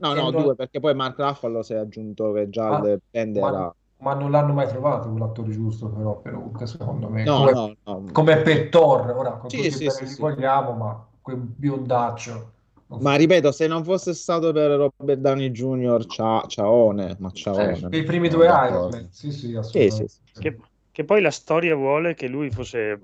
No, 0.00 0.14
no, 0.14 0.14
no, 0.14 0.30
due 0.30 0.54
perché 0.54 0.80
poi 0.80 0.94
Mark 0.94 1.18
Ruffalo 1.18 1.62
si 1.62 1.74
è 1.74 1.76
aggiunto 1.76 2.32
che 2.32 2.48
già 2.48 2.78
Ma- 2.78 2.88
il 2.88 3.00
ma- 3.10 3.48
era... 3.48 3.74
Ma 3.98 4.12
non 4.14 4.30
l'hanno 4.30 4.52
mai 4.52 4.68
trovato 4.68 5.08
quell'attore 5.08 5.50
giusto 5.50 5.88
però 5.88 6.16
per 6.20 6.34
Hulk, 6.34 6.68
secondo 6.68 7.08
me. 7.08 7.24
No, 7.24 7.38
come, 7.38 7.52
no, 7.52 7.74
no. 7.84 8.02
come 8.12 8.36
per 8.42 8.68
Thor, 8.68 9.10
ora 9.10 9.30
con 9.32 9.48
Sì, 9.50 9.56
tutti 9.56 9.70
sì, 9.90 9.90
sì, 9.90 10.20
vogliamo, 10.20 10.72
ma 10.72 11.06
quel 11.20 11.38
biondaccio. 11.38 12.52
Ma 12.88 13.16
ripeto, 13.16 13.50
se 13.50 13.66
non 13.66 13.82
fosse 13.84 14.14
stato 14.14 14.52
per 14.52 14.70
Robert 14.96 15.18
Downey 15.20 15.50
Jr. 15.50 16.06
Cia, 16.06 16.44
ciaone, 16.46 17.16
ma 17.18 17.30
ciaone. 17.32 17.88
I 17.96 18.02
primi 18.04 18.28
due 18.28 18.46
Iron. 18.46 18.90
Man, 18.90 19.08
sì, 19.10 19.32
sì, 19.32 19.54
assolutamente. 19.56 20.08
sì, 20.08 20.20
sì. 20.32 20.40
Che, 20.40 20.56
che 20.92 21.04
poi 21.04 21.20
la 21.20 21.30
storia 21.32 21.74
vuole 21.74 22.14
che 22.14 22.28
lui 22.28 22.50
fosse 22.50 22.98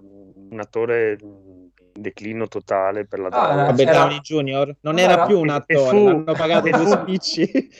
un 0.50 0.60
attore 0.60 1.18
in 1.20 1.68
declino 1.92 2.46
totale 2.48 3.06
per 3.06 3.18
la 3.18 3.26
Ah, 3.26 3.30
droga. 3.30 3.66
Robert 3.66 3.88
Era- 3.88 3.98
Downey 3.98 4.20
Jr. 4.20 4.76
non 4.80 4.98
era- 4.98 5.12
era 5.14 5.26
più 5.26 5.38
un 5.40 5.48
attore, 5.50 5.88
fu- 5.98 6.04
l'hanno 6.04 6.32
pagato 6.32 6.70
due 6.70 6.86
spicci. 6.86 7.70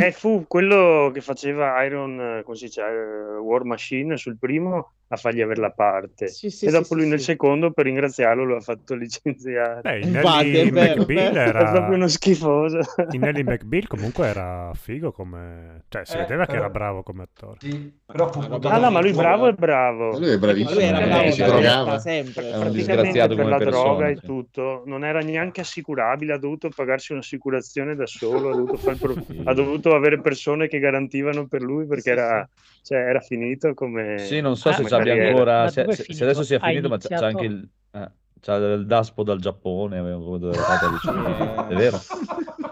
E 0.00 0.10
fu 0.12 0.46
quello 0.48 1.10
che 1.12 1.20
faceva 1.20 1.82
Iron, 1.84 2.18
eh, 2.38 2.42
come 2.44 2.56
si 2.56 2.64
dice, 2.64 2.80
eh, 2.80 3.36
War 3.38 3.64
Machine 3.64 4.16
sul 4.16 4.38
primo 4.38 4.94
a 5.12 5.16
fargli 5.16 5.42
avere 5.42 5.60
la 5.60 5.70
parte. 5.70 6.28
Sì, 6.28 6.48
sì, 6.48 6.64
e 6.64 6.68
sì, 6.70 6.74
dopo 6.74 6.86
sì, 6.86 6.94
lui 6.94 7.06
nel 7.06 7.20
secondo, 7.20 7.70
per 7.70 7.84
ringraziarlo, 7.84 8.44
lo 8.44 8.56
ha 8.56 8.60
fatto 8.60 8.94
licenziare. 8.94 9.80
Beh, 9.82 9.98
Infatti, 10.00 10.50
Nelly 10.50 10.68
è 10.68 10.70
vero, 10.70 11.00
McBeal 11.02 11.32
vero. 11.32 11.48
È 11.48 11.52
proprio 11.52 11.80
era... 11.82 11.94
uno 11.94 12.08
schifoso. 12.08 12.78
In 13.10 13.20
Nelly 13.20 13.42
McBeal 13.42 13.86
comunque 13.88 14.26
era 14.26 14.70
figo 14.74 15.12
come... 15.12 15.82
Cioè, 15.88 16.06
si 16.06 16.14
Eh, 16.16 16.20
vedeva 16.20 16.46
che 16.46 16.52
però- 16.52 16.62
era 16.64 16.70
bravo 16.70 17.02
come 17.02 17.22
attore. 17.24 17.58
Sì, 17.60 17.92
però 18.06 18.30
Ah, 18.32 18.46
no, 18.46 18.58
Ah, 18.62 18.78
no, 18.78 18.90
ma 18.90 19.00
lui 19.00 19.12
bravo 19.12 19.46
è 19.48 19.52
bravo. 19.52 20.18
Lui 20.18 20.30
è 20.30 20.38
bravissimo. 20.38 20.74
lui 20.80 20.84
era 20.88 21.00
Eh, 21.00 21.06
bravo 21.06 21.30
si 21.30 21.40
da 21.40 21.46
drogava. 21.46 21.98
sempre. 21.98 22.50
Un 22.52 22.60
praticamente 22.60 23.26
per 23.28 23.46
la 23.46 23.56
persona, 23.58 23.82
droga 23.82 24.08
e 24.08 24.14
tutto 24.16 24.82
non 24.86 25.04
era 25.04 25.20
neanche 25.20 25.60
assicurabile 25.60 26.32
ha 26.32 26.38
dovuto 26.38 26.70
pagarsi 26.74 27.12
un'assicurazione 27.12 27.94
da 27.94 28.06
solo 28.06 28.50
ha 28.50 28.54
dovuto, 28.54 28.76
fare 28.78 28.92
il 28.92 28.98
pro- 28.98 29.26
ha 29.44 29.52
dovuto 29.54 29.94
avere 29.94 30.20
persone 30.20 30.68
che 30.68 30.78
garantivano 30.78 31.46
per 31.46 31.60
lui 31.60 31.86
perché 31.86 32.02
Sì, 32.02 32.08
era, 32.10 32.48
cioè, 32.82 32.98
era 32.98 33.20
finito 33.20 33.74
come 33.74 34.18
Sì, 34.18 34.40
non 34.40 34.56
so 34.56 34.70
Ah, 34.70 34.74
se 34.74 34.94
abbia 34.94 35.14
ancora, 35.14 35.68
se, 35.68 35.84
è 35.84 35.92
se- 35.92 36.24
adesso 36.24 36.42
sia 36.42 36.58
Ha 36.58 36.68
finito, 36.68 36.88
ma 36.88 36.98
c'è 36.98 37.08
c'è 37.08 37.24
anche 37.26 37.44
il, 37.44 37.68
eh, 37.92 38.10
c'ha 38.40 38.56
il 38.56 38.86
Daspo 38.86 39.22
dal 39.22 39.38
Giappone, 39.40 39.96
era 39.96 40.62
stata 40.64 40.88
vicino. 40.88 41.68
è 41.68 41.74
vero? 41.74 41.98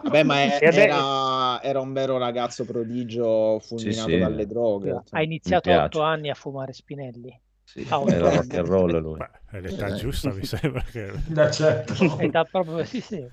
Vabbè, 0.02 0.22
ma 0.24 0.40
è- 0.42 0.58
era, 0.62 1.62
era 1.62 1.80
un 1.80 1.92
vero 1.92 2.18
ragazzo 2.18 2.64
prodigio 2.64 3.58
fulminato 3.60 4.08
Sì, 4.08 4.14
sì. 4.14 4.18
dalle 4.18 4.46
droghe. 4.46 5.02
Ha 5.10 5.22
iniziato 5.22 5.68
piace. 5.68 5.84
otto 5.86 6.00
anni 6.02 6.30
a 6.30 6.34
fumare 6.34 6.72
Spinelli. 6.72 7.40
Sì, 7.64 7.86
Ah, 7.88 8.02
era 8.08 8.30
rock 8.30 8.54
and 8.54 8.66
roll 8.66 9.00
lui. 9.00 9.16
Beh, 9.18 9.30
è 9.50 9.60
l'età 9.60 9.86
Eh. 9.86 9.94
giusta, 9.94 10.32
mi 10.32 10.44
sembra 10.44 10.82
che... 10.82 11.06
Eh, 11.06 11.52
certo. 11.52 12.18
È 12.18 12.28
da 12.28 12.44
proprio, 12.44 12.84
sì, 12.84 13.00
sì. 13.00 13.24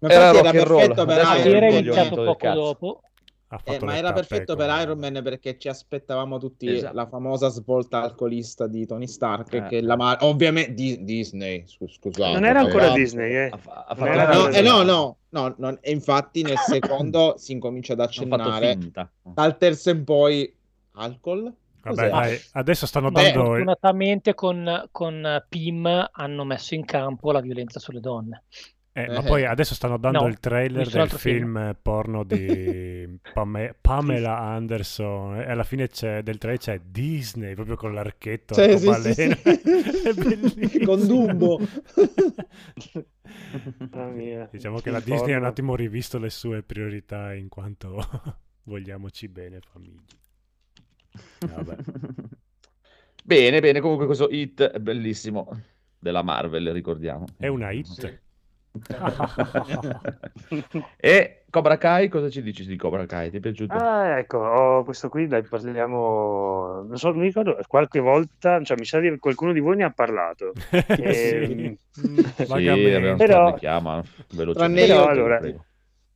Ma 0.00 0.08
Era 0.08 0.30
rock 0.30 0.46
era 0.46 0.60
and 0.60 0.68
roll. 0.68 0.92
Adesso 0.92 1.32
è 1.32 1.42
è 1.42 1.60
Man. 1.60 1.80
iniziato 1.80 2.22
poco 2.22 2.48
dopo. 2.50 3.00
Ha 3.52 3.60
Eh, 3.64 3.80
ma 3.82 3.96
era 3.96 4.12
perfetto 4.12 4.54
per 4.54 4.68
Iron 4.80 4.96
Man 5.00 5.20
perché 5.24 5.58
ci 5.58 5.66
aspettavamo 5.68 6.38
tutti 6.38 6.68
Esatto. 6.72 6.94
la 6.94 7.08
famosa 7.08 7.48
svolta 7.48 8.00
alcolista 8.00 8.68
di 8.68 8.86
Tony 8.86 9.08
Stark 9.08 9.52
Eh. 9.52 9.66
che 9.66 9.80
la 9.80 9.96
Mar- 9.96 10.18
ovviamente 10.20 10.72
Di- 10.74 11.02
Disney 11.02 11.64
scu- 11.66 11.90
scusate 11.90 12.32
non 12.32 12.44
era 12.44 12.60
ancora. 12.60 12.90
Disney 12.92 13.32
eh. 13.34 13.50
Ha, 13.50 13.94
no, 13.98 14.48
eh, 14.50 14.60
no, 14.62 14.82
no, 14.84 15.16
no, 15.30 15.54
non- 15.58 15.78
e 15.80 15.90
infatti 15.90 16.42
nel 16.42 16.58
secondo 16.64 17.34
si 17.38 17.50
incomincia 17.50 17.94
ad 17.94 18.00
accennare 18.00 18.78
dal 19.22 19.58
terzo 19.58 19.90
in 19.90 20.04
poi 20.04 20.56
alcol 20.92 21.52
Vabbè, 21.82 22.08
dai, 22.08 22.40
adesso 22.52 22.86
stanno 22.86 23.10
Ma 23.10 23.22
dando... 23.22 23.44
fortunatamente 23.46 24.34
con, 24.34 24.88
con 24.92 25.44
PIM 25.48 26.08
hanno 26.12 26.44
messo 26.44 26.74
in 26.74 26.84
campo 26.84 27.32
la 27.32 27.40
violenza 27.40 27.80
sulle 27.80 28.00
donne. 28.00 28.44
Eh, 28.92 29.06
ma 29.06 29.20
Eh. 29.20 29.24
poi 29.24 29.44
adesso 29.44 29.74
stanno 29.74 29.98
dando 29.98 30.22
No, 30.22 30.26
il 30.26 30.40
trailer 30.40 30.88
del 30.88 31.08
film. 31.10 31.54
film 31.54 31.76
porno 31.80 32.24
di 32.24 33.18
Pame- 33.32 33.76
Pamela 33.80 34.36
Anderson 34.38 35.36
e 35.40 35.48
alla 35.50 35.62
fine 35.62 35.86
c'è, 35.86 36.22
del 36.24 36.38
trailer 36.38 36.60
c'è 36.60 36.80
Disney 36.84 37.54
proprio 37.54 37.76
con 37.76 37.94
l'archetto 37.94 38.54
Cioè, 38.54 38.76
sì, 38.76 38.92
sì, 38.94 39.12
sì. 39.14 40.82
Con 40.84 41.06
Dumbo. 41.06 41.60
Mamma 43.92 44.10
mia. 44.10 44.48
diciamo 44.50 44.80
che 44.80 44.90
la 44.90 45.00
Disney 45.00 45.34
ha 45.34 45.38
un 45.38 45.44
attimo 45.44 45.76
rivisto 45.76 46.18
le 46.18 46.30
sue 46.30 46.62
priorità 46.62 47.32
in 47.32 47.48
quanto 47.48 48.04
vogliamoci 48.64 49.28
bene 49.28 49.60
famiglia. 49.60 50.00
Vabbè. 51.46 51.76
Bene, 53.24 53.60
bene, 53.60 53.80
comunque 53.80 54.06
questo 54.06 54.28
hit 54.30 54.62
è 54.62 54.78
bellissimo 54.80 55.48
della 55.98 56.22
Marvel, 56.22 56.72
ricordiamo. 56.72 57.24
È 57.36 57.46
una 57.46 57.70
hit. 57.70 58.20
e 60.96 61.42
Cobra 61.50 61.76
Kai, 61.78 62.08
cosa 62.08 62.30
ci 62.30 62.42
dici 62.42 62.64
di 62.64 62.76
Cobra 62.76 63.06
Kai? 63.06 63.30
Ti 63.30 63.38
è 63.38 63.40
piaciuto? 63.40 63.74
Ah, 63.74 64.18
ecco, 64.18 64.38
ho 64.38 64.84
questo 64.84 65.08
qui, 65.08 65.26
dai, 65.26 65.42
parliamo, 65.42 66.84
non 66.86 66.96
so, 66.96 67.12
mi 67.14 67.22
ricordo, 67.22 67.58
qualche 67.66 67.98
volta, 67.98 68.62
cioè 68.62 68.76
mi 68.78 68.84
sa 68.84 69.00
che 69.00 69.18
qualcuno 69.18 69.52
di 69.52 69.58
voi 69.60 69.76
ne 69.76 69.84
ha 69.84 69.90
parlato. 69.90 70.52
Ehm, 71.00 71.76
Sì. 71.90 72.00
Mm, 72.00 72.18
sì, 72.18 73.14
Però- 73.16 73.54
Tranne 73.58 74.02
velocemente. 74.34 74.80
io, 74.86 74.86
Però, 74.86 75.08
allora. 75.08 75.40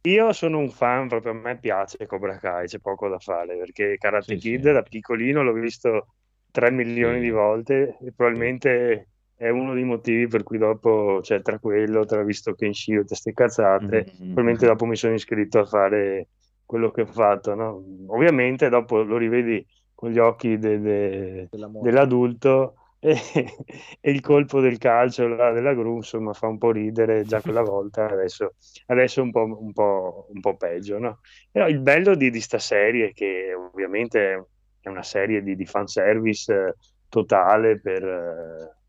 Io 0.07 0.33
sono 0.35 0.59
un 0.59 0.69
fan, 0.69 1.09
proprio 1.09 1.33
a 1.33 1.35
me 1.35 1.57
piace 1.59 2.05
Cobra 2.07 2.37
Kai, 2.37 2.67
c'è 2.67 2.79
poco 2.79 3.09
da 3.09 3.19
fare, 3.19 3.57
perché 3.57 3.97
Karate 3.99 4.35
Sì, 4.35 4.51
Kid 4.51 4.67
sì. 4.67 4.73
da 4.73 4.83
piccolino 4.83 5.43
l'ho 5.43 5.55
visto 5.55 6.09
3 6.51 6.71
milioni 6.71 7.17
Sì. 7.17 7.23
di 7.23 7.31
volte 7.31 7.97
e 8.03 8.13
probabilmente 8.15 9.09
è 9.37 9.49
uno 9.49 9.75
dei 9.75 9.85
motivi 9.85 10.27
per 10.27 10.43
cui 10.43 10.59
dopo, 10.59 11.21
cioè 11.23 11.43
tra 11.43 11.59
quello, 11.59 12.05
tra 12.05 12.23
visto 12.23 12.55
Kenshiro, 12.55 13.01
tutte 13.03 13.15
ste 13.17 13.33
cazzate, 13.33 14.05
Mhm. 14.05 14.25
probabilmente 14.33 14.67
dopo 14.67 14.87
mi 14.87 14.97
sono 14.97 15.15
iscritto 15.15 15.59
a 15.61 15.65
fare 15.67 16.29
quello 16.65 16.91
che 16.91 17.03
ho 17.03 17.07
fatto, 17.07 17.55
no? 17.55 17.85
Ovviamente 18.09 18.69
dopo 18.69 19.03
lo 19.03 19.17
rivedi 19.17 19.65
con 19.95 20.11
gli 20.11 20.19
occhi 20.19 20.59
de- 20.59 20.81
de- 20.81 21.49
dell'adulto 21.77 22.77
e, 22.99 23.15
e 24.01 24.11
il 24.11 24.21
colpo 24.21 24.61
del 24.61 24.79
calcio 24.79 25.27
là, 25.29 25.53
della 25.53 25.75
gru, 25.75 25.97
insomma, 25.97 26.33
fa 26.33 26.47
un 26.47 26.59
po' 26.59 26.71
ridere 26.73 27.25
già 27.25 27.43
quella 27.43 27.63
volta, 27.63 28.09
adesso, 28.09 28.55
adesso 28.87 29.23
un 29.23 29.31
po', 29.31 29.45
un 29.45 29.73
po', 29.73 30.27
un 30.33 30.41
po' 30.41 30.57
peggio, 30.57 30.99
no? 30.99 31.21
Però 31.51 31.69
il 31.69 31.81
bello 31.81 32.15
di, 32.15 32.31
di 32.31 32.41
sta 32.41 32.59
serie 32.59 33.13
che 33.13 33.53
ovviamente 33.55 34.49
è 34.81 34.89
una 34.89 35.03
serie 35.03 35.43
di, 35.43 35.55
di 35.57 35.67
fanservice 35.67 36.53
eh, 36.55 36.75
totale 37.09 37.81
per... 37.81 38.83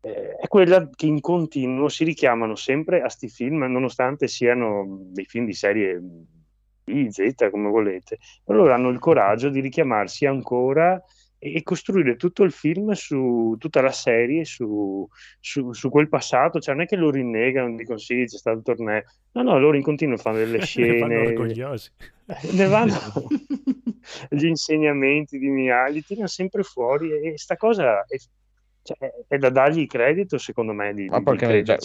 eh, 0.00 0.36
è 0.36 0.46
quella 0.48 0.88
che 0.94 1.06
in 1.06 1.20
continuo 1.20 1.88
si 1.88 2.04
richiamano 2.04 2.54
sempre 2.54 3.02
a 3.02 3.08
sti 3.08 3.28
film, 3.28 3.64
nonostante 3.64 4.28
siano 4.28 5.00
dei 5.10 5.24
film 5.24 5.46
di 5.46 5.52
serie 5.52 6.00
B, 6.84 7.08
Z, 7.08 7.50
come 7.50 7.68
volete. 7.68 8.18
Loro 8.46 8.72
hanno 8.72 8.88
il 8.88 8.98
coraggio 8.98 9.48
di 9.48 9.60
richiamarsi 9.60 10.26
ancora 10.26 11.00
e 11.42 11.62
costruire 11.62 12.16
tutto 12.16 12.42
il 12.42 12.52
film 12.52 12.92
su 12.92 13.56
tutta 13.58 13.80
la 13.80 13.92
serie 13.92 14.44
su, 14.44 15.08
su- 15.40 15.72
su 15.72 15.88
quel 15.88 16.08
passato, 16.08 16.60
cioè 16.60 16.74
non 16.74 16.84
è 16.84 16.86
che 16.86 16.96
lo 16.96 17.10
rinnegano, 17.10 17.74
dicono 17.76 17.96
sì, 17.96 18.24
c'è 18.26 18.36
stato 18.36 18.58
il 18.58 18.62
torneo, 18.62 19.02
no, 19.32 19.42
no, 19.42 19.58
loro 19.58 19.76
in 19.76 19.82
continuo 19.82 20.18
fanno 20.18 20.36
delle 20.36 20.58
Ne 20.76 20.98
fanno 20.98 21.14
scene, 21.14 21.26
orgogliosi. 21.26 21.90
ne 22.52 22.66
vanno 22.66 22.92
gli 24.28 24.44
insegnamenti 24.44 25.38
di 25.38 25.48
Miyagi, 25.48 25.92
li 25.94 26.02
tirano 26.02 26.26
sempre 26.26 26.62
fuori 26.62 27.10
e 27.10 27.38
sta 27.38 27.56
cosa 27.56 28.04
è, 28.04 28.16
cioè, 28.82 29.10
è 29.28 29.36
da 29.38 29.50
dargli 29.50 29.86
credito, 29.86 30.38
secondo 30.38 30.72
me, 30.72 30.92
di, 30.94 31.06
Ma 31.06 31.18
di 31.18 31.24
perché 31.24 31.64
cioè, 31.64 31.78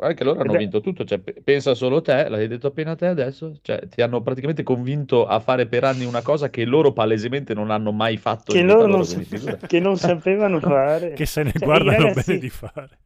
anche 0.00 0.24
loro 0.24 0.40
hanno 0.40 0.50
Ed 0.50 0.56
è- 0.56 0.58
vinto 0.60 0.80
tutto, 0.80 1.04
cioè, 1.04 1.18
pe- 1.18 1.40
pensa 1.42 1.74
solo 1.74 2.00
te, 2.00 2.28
l'hai 2.28 2.48
detto 2.48 2.68
appena 2.68 2.94
te 2.94 3.06
adesso, 3.06 3.58
cioè, 3.62 3.86
ti 3.88 4.00
hanno 4.02 4.22
praticamente 4.22 4.62
convinto 4.62 5.26
a 5.26 5.40
fare 5.40 5.66
per 5.66 5.84
anni 5.84 6.04
una 6.04 6.22
cosa 6.22 6.48
che 6.50 6.64
loro 6.64 6.92
palesemente 6.92 7.54
non 7.54 7.70
hanno 7.70 7.92
mai 7.92 8.16
fatto 8.16 8.52
che 8.52 8.62
loro 8.62 8.86
non, 8.86 9.04
sa- 9.04 9.20
che 9.66 9.80
non 9.80 9.96
sapevano 9.96 10.60
fare. 10.60 11.12
Che 11.14 11.26
se 11.26 11.42
ne 11.42 11.52
Cioè, 11.52 11.66
guardano 11.66 12.06
ragazzi- 12.06 12.26
bene 12.30 12.40
di 12.40 12.50
fare. 12.50 12.98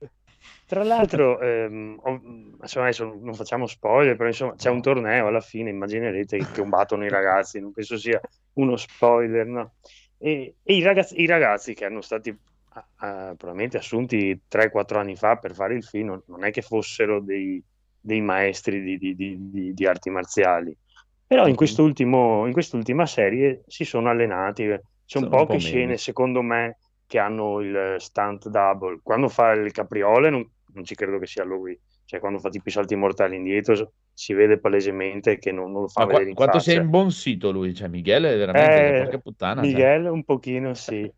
Tra 0.66 0.84
l'altro, 0.84 1.40
ehm, 1.40 1.98
ho- 2.00 2.20
insomma, 2.62 2.84
adesso 2.86 3.04
non 3.20 3.34
facciamo 3.34 3.66
spoiler, 3.66 4.14
però 4.16 4.28
insomma 4.28 4.54
c'è 4.54 4.70
un 4.70 4.80
torneo 4.80 5.26
alla 5.26 5.40
fine, 5.40 5.70
immaginerete 5.70 6.38
che 6.38 6.60
combattono 6.60 7.04
i 7.04 7.08
ragazzi, 7.08 7.58
non 7.60 7.72
penso 7.72 7.96
sia 7.96 8.20
uno 8.54 8.76
spoiler, 8.76 9.46
no? 9.46 9.74
E, 10.16 10.56
e 10.62 10.74
i 10.76 10.82
ragazzi, 10.82 11.20
i 11.20 11.26
ragazzi 11.26 11.74
che 11.74 11.86
hanno 11.86 12.00
stati 12.02 12.32
ah, 12.96 13.34
probabilmente 13.36 13.76
assunti 13.78 14.42
3-4 14.48 14.98
anni 14.98 15.16
fa 15.16 15.36
per 15.36 15.54
fare 15.54 15.74
il 15.74 15.84
film, 15.84 16.08
non, 16.08 16.22
non 16.26 16.44
è 16.44 16.50
che 16.50 16.62
fossero 16.62 17.20
dei, 17.20 17.62
dei 17.98 18.20
maestri 18.20 18.80
di, 18.82 18.98
di- 18.98 19.14
di- 19.50 19.74
di- 19.74 19.86
arti 19.86 20.10
marziali, 20.10 20.76
però 21.26 21.46
in, 21.46 21.54
quest'ultimo, 21.54 22.46
in 22.46 22.52
quest'ultima 22.52 23.06
serie 23.06 23.62
si 23.66 23.84
sono 23.84 24.08
allenati, 24.10 24.66
c'è 24.66 24.80
Sono 25.04 25.26
un 25.26 25.30
un 25.30 25.30
po' 25.30 25.46
poche 25.46 25.58
meglio. 25.58 25.66
scene, 25.66 25.96
secondo 25.96 26.42
me, 26.42 26.78
che 27.06 27.18
hanno 27.18 27.60
il 27.60 27.96
stunt 27.98 28.48
double. 28.48 29.00
Quando 29.02 29.28
fa 29.28 29.52
il 29.52 29.70
capriole 29.72 30.30
non, 30.30 30.48
non 30.74 30.84
ci 30.84 30.94
credo 30.94 31.18
che 31.18 31.26
sia 31.26 31.44
lui, 31.44 31.78
cioè 32.04 32.20
quando 32.20 32.38
fa 32.38 32.48
tipo 32.48 32.68
i 32.68 32.72
salti 32.72 32.94
mortali 32.96 33.36
indietro 33.36 33.92
si 34.12 34.32
vede 34.32 34.58
palesemente 34.58 35.38
che 35.38 35.52
non, 35.52 35.70
non 35.72 35.82
lo 35.82 35.88
fa 35.88 36.02
Ma 36.02 36.06
qua- 36.06 36.18
vedere 36.18 36.28
in 36.30 36.34
quanto 36.34 36.58
faccia. 36.58 36.70
sei 36.72 36.76
imbonsito 36.78 37.50
lui, 37.52 37.74
cioè 37.74 37.88
Miguel 37.88 38.24
è 38.24 38.36
veramente, 38.36 38.92
Eh, 38.92 38.94
porca 38.94 39.18
puttana. 39.18 39.66
cioè. 39.66 39.70
Miguel 39.70 40.06
un 40.06 40.24
pochino 40.24 40.74
sì. 40.74 41.10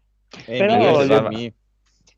Eh, 0.46 0.58
Però 0.58 0.98
Fermi. 1.00 1.52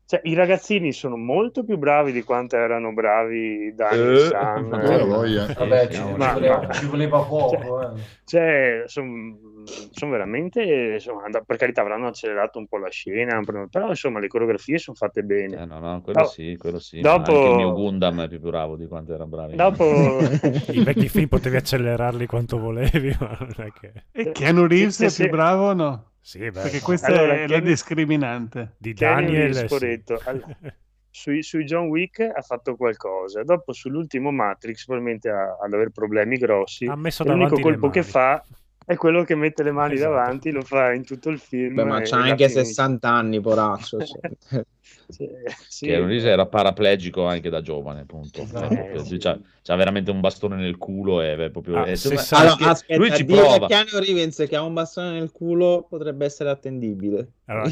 cioè, 0.05 0.21
i 0.23 0.33
ragazzini 0.33 0.91
sono 0.93 1.17
molto 1.17 1.63
più 1.63 1.77
bravi 1.77 2.11
di 2.11 2.23
quanto 2.23 2.55
erano 2.55 2.93
bravi 2.93 3.73
Dani 3.75 3.97
Eh, 4.01 4.13
e 4.13 4.19
San. 4.19 4.73
eh. 4.73 5.53
Vabbè, 5.53 5.87
ci, 5.89 6.01
ma- 6.15 6.33
voleva, 6.33 6.61
ma- 6.61 6.71
ci 6.73 6.85
voleva 6.85 7.19
poco. 7.21 7.81
eh. 7.81 8.01
Cioè, 8.23 8.83
sono 8.85 10.11
veramente, 10.11 10.61
insomma, 10.93 11.23
and- 11.25 11.43
per 11.45 11.57
carità 11.57 11.81
avranno 11.81 12.07
accelerato 12.07 12.59
un 12.59 12.67
po' 12.67 12.77
la 12.77 12.89
scena, 12.89 13.41
però 13.69 13.89
insomma 13.89 14.19
le 14.19 14.27
coreografie 14.27 14.77
sono 14.77 14.95
fatte 14.95 15.23
bene. 15.23 15.61
Eh, 15.61 15.65
no, 15.65 15.79
no, 15.79 16.01
quello 16.01 16.19
No. 16.19 16.25
sì, 16.25 16.55
quello 16.57 16.79
sì. 16.79 17.01
Dopo- 17.01 17.31
Anche 17.31 17.47
il 17.49 17.55
mio 17.55 17.73
Gundam 17.73 18.21
è 18.23 18.27
più 18.27 18.39
bravo 18.39 18.75
di 18.75 18.87
quanto 18.87 19.13
era 19.13 19.25
bravo. 19.25 19.55
Dopo, 19.55 19.83
I 20.71 20.83
vecchi 20.83 21.09
film 21.09 21.27
potevi 21.27 21.55
accelerarli 21.57 22.25
quanto 22.27 22.57
volevi, 22.59 23.15
ma 23.19 23.35
non 23.39 23.53
è 23.65 23.71
che... 23.71 23.91
E 24.11 24.31
Keanu 24.31 24.67
Reeves 24.67 25.01
è 25.01 25.09
Sì, 25.09 25.15
più 25.23 25.25
sì. 25.25 25.29
bravo 25.31 25.69
o 25.69 25.73
no? 25.73 26.09
Sì, 26.25 26.39
beh, 26.39 26.49
Perché 26.61 26.81
questa 26.81 27.05
Allora, 27.05 27.33
è 27.35 27.47
la 27.47 27.59
discriminante. 27.59 28.73
di 28.79 28.93
Daniel 28.95 29.53
Reeves, 29.53 29.59
sì. 29.59 29.65
poveretto, 29.67 30.19
al- 30.25 30.43
sui, 31.11 31.43
sui 31.43 31.65
John 31.65 31.85
Wick 31.89 32.19
ha 32.21 32.41
fatto 32.41 32.75
qualcosa, 32.75 33.43
dopo 33.43 33.73
sull'ultimo 33.73 34.31
Matrix 34.31 34.85
probabilmente 34.85 35.29
ha, 35.29 35.55
ad 35.61 35.71
avere 35.71 35.91
problemi 35.91 36.37
grossi. 36.37 36.87
ha 36.87 36.95
messo 36.95 37.23
l'unico 37.23 37.59
colpo 37.59 37.91
che 37.91 38.01
fa 38.01 38.43
è 38.83 38.95
quello 38.95 39.23
che 39.23 39.35
mette 39.35 39.61
le 39.61 39.71
mani 39.71 39.93
Esatto. 39.93 40.13
davanti, 40.13 40.49
lo 40.49 40.63
fa 40.63 40.93
in 40.93 41.03
tutto 41.05 41.29
il 41.29 41.37
film. 41.37 41.75
Beh, 41.75 41.83
ma 41.83 42.01
c'ha 42.01 42.17
anche 42.17 42.49
finisce. 42.49 42.65
60 42.65 43.07
anni, 43.07 43.39
poraccio. 43.39 43.99
cioè. 44.03 44.65
Sì, 45.07 45.29
sì. 45.67 45.85
Keanu 45.85 46.05
Reeves 46.07 46.25
era 46.25 46.45
paraplegico 46.47 47.25
anche 47.25 47.49
da 47.49 47.61
giovane, 47.61 48.01
appunto. 48.01 48.41
Esatto. 48.41 48.73
Cioè, 48.73 48.91
Eh, 48.95 49.03
sì. 49.03 49.17
c'ha, 49.17 49.39
c'ha 49.61 49.75
veramente 49.75 50.11
un 50.11 50.19
bastone 50.19 50.55
nel 50.55 50.77
culo 50.77 51.21
e 51.21 51.35
è 51.35 51.49
proprio... 51.51 51.77
Ah, 51.77 51.85
è- 51.85 51.95
se 51.95 52.17
sa- 52.17 52.39
Allora, 52.39 52.69
aspetta, 52.71 52.99
lui 52.99 53.11
ci 53.13 53.23
dire 53.25 53.41
prova. 53.41 53.67
che 53.67 53.73
Keanu 53.73 54.03
Reeves 54.03 54.45
che 54.47 54.55
ha 54.55 54.63
un 54.63 54.73
bastone 54.73 55.11
nel 55.11 55.31
culo 55.31 55.85
potrebbe 55.87 56.25
essere 56.25 56.49
attendibile. 56.49 57.31
Allora, 57.45 57.65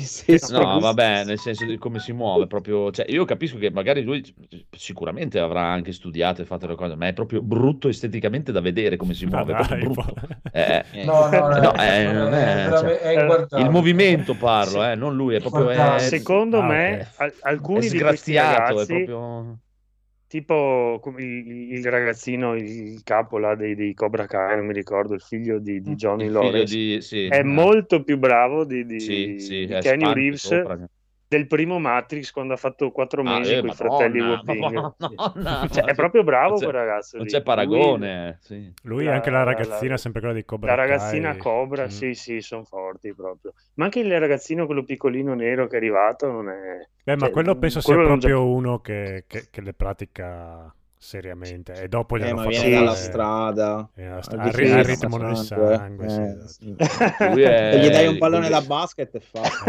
No, 0.52 0.76
che- 0.76 0.80
vabbè, 0.82 1.24
nel 1.26 1.40
senso 1.40 1.66
di 1.66 1.78
come 1.80 2.00
si 2.00 2.12
muove, 2.14 2.46
proprio, 2.46 2.92
cioè, 2.92 3.06
io 3.10 3.26
capisco 3.26 3.58
che 3.58 3.72
magari 3.72 4.04
lui 4.04 4.24
sicuramente 4.70 5.40
avrà 5.40 5.64
anche 5.64 5.92
studiato 5.92 6.42
e 6.42 6.46
fatto 6.46 6.68
le 6.68 6.76
cose, 6.76 6.96
ma 6.96 7.08
è 7.08 7.14
proprio 7.14 7.42
brutto 7.42 7.88
esteticamente 7.88 8.52
da 8.52 8.62
vedere 8.62 8.96
come 8.98 9.14
si 9.16 9.26
muove, 9.26 9.54
è 9.54 9.68
dai. 9.68 9.84
Eh, 10.52 10.84
Eh, 10.94 11.06
No, 11.06 11.28
no, 11.30 11.48
no, 11.50 11.60
No, 11.60 11.72
è, 11.74 12.08
eh, 12.08 12.14
non 12.14 12.34
è- 12.34 13.00
è 13.00 13.12
inguardabile. 13.20 13.62
il 13.62 13.70
movimento 13.72 14.36
parlo, 14.36 14.84
eh, 14.86 14.96
non 14.96 15.16
lui, 15.16 15.36
è 15.36 15.40
proprio 15.40 15.70
è, 15.70 15.76
Fantastico. 15.76 16.18
Secondo 16.18 16.60
Ah, 16.60 16.68
me, 16.68 17.03
al- 17.18 17.32
è 17.32 17.36
alcuni 17.42 17.90
di 17.90 18.00
questi 18.00 18.32
sgraziato, 18.32 18.82
è 18.82 18.86
ragazzi, 18.86 18.94
proprio... 19.06 19.60
tipo 20.28 21.02
il, 21.18 21.72
il 21.74 21.86
ragazzino, 21.86 22.56
il 22.56 23.02
capo 23.04 23.38
là 23.38 23.56
dei, 23.56 23.76
dei 23.76 23.94
Cobra 23.94 24.26
Kai, 24.26 24.56
non 24.58 24.66
mi 24.66 24.74
ricordo, 24.74 25.14
il 25.14 25.22
figlio 25.22 25.60
di, 25.60 25.82
di 25.82 25.96
Johnny 25.96 26.30
Lawrence, 26.30 26.76
di... 26.76 27.02
Sì, 27.02 27.26
è 27.26 27.40
eh, 27.40 27.44
molto 27.44 28.04
più 28.04 28.18
bravo 28.18 28.66
di, 28.66 28.86
di, 28.86 29.00
sì, 29.00 29.36
sì, 29.40 29.66
di 29.66 29.78
spante 29.82 30.14
Reeves 30.14 30.46
sopra. 30.46 30.90
Del 31.38 31.48
primo 31.48 31.80
Matrix 31.80 32.32
quando 32.32 32.54
ha 32.54 32.58
fatto 32.58 32.92
quattro 32.92 33.22
Ah, 33.22 33.38
mesi 33.40 33.54
eh, 33.54 33.60
con 33.60 33.70
i 33.70 33.74
fratelli. 33.74 34.20
Madonna, 34.44 35.68
Cioè, 35.72 35.84
è 35.86 35.96
proprio 35.96 36.24
bravo 36.24 36.56
quel 36.56 36.72
ragazzo 36.72 37.18
Non 37.18 37.26
lì. 37.26 37.32
c'è 37.32 37.38
Lui- 37.38 37.46
paragone, 37.46 38.38
sì. 38.42 38.72
Lui 38.84 39.04
e 39.04 39.06
La- 39.08 39.14
anche 39.16 39.30
la 39.30 39.44
ragazzina, 39.44 39.92
la- 39.92 39.98
sempre 39.98 40.22
quella 40.22 40.36
di 40.36 40.46
Cobra 40.46 40.70
La 40.70 40.76
ragazzina 40.76 41.32
Kai. 41.32 41.38
Cobra, 41.40 41.84
Mm. 41.86 41.88
sì, 41.88 42.14
sì, 42.14 42.42
sono 42.42 42.64
forti 42.64 43.14
proprio. 43.14 43.54
Ma 43.76 43.86
anche 43.86 44.00
il 44.00 44.20
ragazzino, 44.20 44.66
quello 44.66 44.84
piccolino 44.84 45.34
nero 45.34 45.68
che 45.68 45.76
è 45.76 45.78
arrivato, 45.78 46.32
non 46.32 46.50
è... 46.50 46.88
Beh, 47.04 47.16
ma 47.16 47.26
cioè, 47.26 47.32
quello 47.32 47.56
penso 47.58 47.82
quello 47.82 48.00
sia 48.02 48.10
non 48.10 48.20
già- 48.20 48.28
proprio 48.30 48.50
uno 48.54 48.80
che, 48.80 49.26
che- 49.28 49.48
che 49.50 49.62
le 49.62 49.74
pratica 49.74 50.74
seriamente 51.04 51.74
e 51.82 51.88
dopo 51.90 52.18
gli 52.18 52.22
Eh, 52.22 52.26
hanno 52.26 52.36
ma 52.36 52.42
fatto 52.44 52.50
viene 52.50 52.70
dalla 52.70 52.96
strada. 52.96 53.90
eh, 53.96 54.06
Al 54.06 54.24
stra- 54.24 54.38
di 54.42 54.50
al, 54.50 54.54
fuori 54.54 54.66
ri- 54.66 54.72
al 54.72 54.84
sta 54.84 55.08
ritmo 55.08 55.18
del 55.18 55.36
sangue, 55.36 55.76
sangue, 55.76 56.06
eh, 56.06 56.10
sì, 56.10 56.24
esatto. 56.24 56.48
sì. 56.48 56.76
Lui 57.30 57.42
è- 57.44 57.78
gli 57.78 57.90
dai 57.90 58.08
un 58.08 58.18
pallone 58.18 58.50
da 58.50 58.62
basket 58.62 59.16
è 59.18 59.20
fatto. 59.20 59.66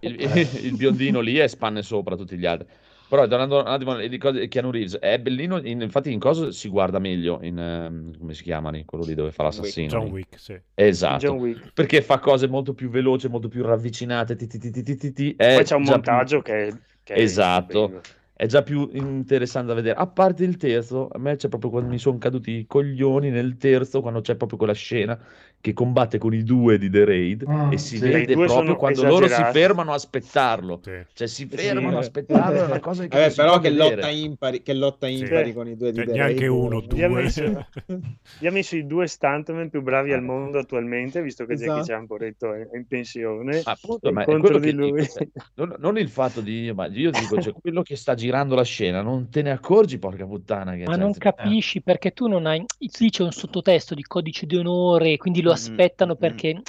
il, 0.00 0.20
il 0.62 0.76
biondino 0.76 1.20
lì 1.20 1.36
è 1.36 1.46
spanne 1.48 1.82
sopra 1.82 2.16
tutti 2.16 2.36
gli 2.38 2.46
altri. 2.46 2.66
Però 3.08 3.24
tornando 3.28 3.60
un 3.60 3.66
attimo 3.68 3.92
alle 3.92 4.18
cose, 4.18 4.48
Keanu 4.48 4.70
Reeves 4.70 4.96
è 4.98 5.18
bellino, 5.20 5.58
in- 5.58 5.80
infatti 5.80 6.12
in 6.12 6.18
cosa 6.18 6.50
si 6.50 6.68
guarda 6.68 6.98
meglio, 6.98 7.38
in, 7.42 7.58
ehm, 7.58 8.18
come 8.18 8.34
si 8.34 8.42
chiama 8.42 8.70
lì, 8.70 8.84
quello 8.84 9.04
lì 9.04 9.14
dove 9.14 9.30
fa 9.30 9.44
l'assassino. 9.44 9.88
John. 9.88 10.10
Wick, 10.10 10.38
sì. 10.40 10.60
Esatto, 10.74 11.26
John 11.26 11.38
Wick. 11.38 11.72
perché 11.72 12.02
fa 12.02 12.18
cose 12.18 12.48
molto 12.48 12.74
più 12.74 12.88
veloci, 12.90 13.28
molto 13.28 13.48
più 13.48 13.62
ravvicinate, 13.62 14.34
ti, 14.36 14.46
ti, 14.46 14.58
ti, 14.58 14.70
ti, 14.70 14.82
ti, 14.82 14.96
ti, 14.96 15.12
ti, 15.12 15.34
è 15.36 15.54
Poi 15.54 15.64
c'è 15.64 15.74
un 15.76 15.82
montaggio 15.82 16.42
che 16.42 16.66
è 16.68 16.74
Esatto. 17.12 18.00
È 18.36 18.46
già 18.46 18.62
più 18.62 18.88
interessante 18.92 19.68
da 19.68 19.74
vedere. 19.74 19.98
A 19.98 20.06
parte 20.06 20.44
il 20.44 20.56
terzo, 20.58 21.08
a 21.08 21.18
me 21.18 21.36
c'è 21.36 21.48
proprio 21.48 21.70
quando 21.70 21.88
mi 21.88 21.98
sono 21.98 22.18
caduti 22.18 22.50
i 22.52 22.66
coglioni 22.66 23.30
nel 23.30 23.56
terzo, 23.56 24.02
quando 24.02 24.20
c'è 24.20 24.36
proprio 24.36 24.58
quella 24.58 24.74
scena 24.74 25.18
che 25.66 25.72
combatte 25.72 26.18
con 26.18 26.32
i 26.32 26.44
due 26.44 26.78
di 26.78 26.88
The 26.88 27.04
Raid 27.04 27.44
Mm, 27.48 27.72
e 27.72 27.78
si 27.78 27.96
sì. 27.98 28.06
I 28.06 28.10
vede 28.10 28.34
due 28.34 28.46
proprio 28.46 28.76
quando 28.76 29.02
loro 29.02 29.26
si 29.26 29.32
esagerati. 29.32 29.58
fermano 29.58 29.90
a 29.90 29.94
aspettarlo. 29.94 30.80
Sì. 30.84 30.92
Cioè 31.12 31.26
si 31.26 31.48
Sì. 31.50 31.56
fermano 31.56 31.96
a 31.96 32.00
aspettarlo, 32.00 32.60
è 32.60 32.64
una 32.66 32.78
cosa 32.78 33.02
che 33.02 33.08
Vabbè, 33.18 33.34
però 33.34 33.58
che 33.58 33.70
vedere. 33.70 33.94
lotta 33.96 34.08
impari, 34.10 34.62
che 34.62 34.74
lotta 34.74 35.06
Sì. 35.08 35.18
impari 35.18 35.52
con 35.52 35.66
i 35.68 35.76
due 35.76 35.90
di 35.90 35.96
Cioè, 35.96 36.06
The 36.06 36.12
neanche 36.12 36.38
Raid. 36.46 36.50
uno, 36.50 36.80
Gli 36.88 37.02
ha 37.02 37.08
due. 37.08 37.22
messo- 37.22 37.42
Gli 38.38 38.46
ha 38.46 38.50
messo 38.52 38.76
i 38.76 38.86
due 38.86 39.06
stuntman 39.08 39.70
più 39.70 39.82
bravi 39.82 40.12
al 40.12 40.22
mondo 40.22 40.58
attualmente, 40.58 41.20
visto 41.22 41.44
che 41.46 41.54
Jackie 41.54 41.80
Esatto. 41.80 41.86
Chan 41.86 42.06
poretto 42.06 42.52
è 42.54 42.68
in 42.76 42.86
pensione. 42.86 43.60
Appunto, 43.64 44.12
ma 44.12 44.22
è 44.22 44.24
quello 44.24 44.58
di 44.58 44.66
che 44.68 44.72
lui. 44.72 44.92
dico, 45.00 45.12
cioè, 45.12 45.28
non, 45.54 45.74
non 45.78 45.98
il 45.98 46.08
fatto 46.08 46.40
di, 46.40 46.70
ma 46.74 46.86
io 46.86 47.10
dico, 47.10 47.40
cioè, 47.40 47.52
quello 47.60 47.82
che 47.82 47.96
sta 47.96 48.14
girando 48.14 48.54
la 48.54 48.62
scena, 48.64 49.02
non 49.02 49.28
te 49.30 49.42
ne 49.42 49.50
accorgi, 49.50 49.98
porca 49.98 50.24
puttana. 50.26 50.72
Che 50.76 50.84
Ma 50.84 50.92
cioè, 50.92 50.98
non 51.02 51.12
capisci 51.14 51.82
perché 51.82 52.12
tu 52.12 52.28
non 52.28 52.46
hai. 52.46 52.64
Lì 52.98 53.10
c'è 53.10 53.22
un 53.22 53.32
sottotesto 53.32 53.94
di 53.94 54.02
codice 54.02 54.46
di 54.46 54.56
onore, 54.56 55.16
quindi 55.16 55.42
lo 55.42 55.50
aspettano 55.56 56.14
mm, 56.14 56.18
perché 56.18 56.62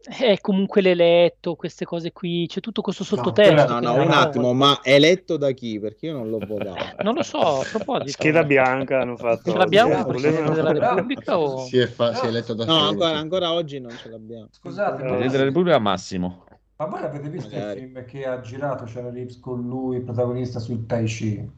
è 0.00 0.38
comunque 0.40 0.80
l'eletto, 0.80 1.56
queste 1.56 1.84
cose 1.84 2.12
qui. 2.12 2.46
C'è 2.46 2.60
tutto 2.60 2.80
questo 2.82 3.04
No, 3.08 3.16
sottotesto. 3.16 3.66
No, 3.66 3.80
no, 3.80 3.96
non 3.96 4.06
un 4.06 4.12
attimo, 4.12 4.52
ma 4.54 4.78
eletto 4.82 5.36
da 5.36 5.50
chi? 5.50 5.78
Perché 5.80 6.06
io 6.06 6.12
non 6.14 6.30
l'ho 6.30 6.38
votato. 6.38 6.96
Non 7.02 7.14
lo 7.14 7.22
so, 7.22 7.38
a 7.60 7.64
proposito. 7.70 8.10
Scheda 8.12 8.44
bianca 8.44 9.00
hanno 9.00 9.16
fatto. 9.16 9.50
Ce 9.50 9.56
l'abbiamo 9.56 9.92
il 9.94 10.00
eh, 10.00 10.04
Presidente 10.06 10.52
della 10.52 10.72
Repubblica 10.72 11.38
o... 11.38 11.58
Si 11.66 11.78
è, 11.78 11.86
fa- 11.86 12.14
si 12.14 12.24
è 12.24 12.28
eletto 12.28 12.54
da 12.54 12.64
No, 12.64 12.76
ancora, 12.88 13.16
ancora 13.16 13.52
oggi 13.52 13.80
non 13.80 13.90
ce 13.96 14.08
l'abbiamo. 14.08 14.48
Scusate, 14.50 15.02
No. 15.02 15.08
Presidente 15.08 15.32
della 15.32 15.44
Repubblica 15.44 15.78
Massimo. 15.78 16.44
ma 16.76 16.86
voi 16.86 17.02
avete 17.02 17.28
visto 17.28 17.54
Magari. 17.54 17.80
il 17.80 17.86
film 17.86 18.04
che 18.04 18.24
ha 18.24 18.40
girato 18.40 18.84
Keanu 18.84 19.10
Reeves 19.10 19.40
con 19.40 19.60
lui, 19.66 19.96
il 19.96 20.04
protagonista 20.04 20.58
sul 20.60 20.86
Tai 20.86 21.04
Chi? 21.06 21.50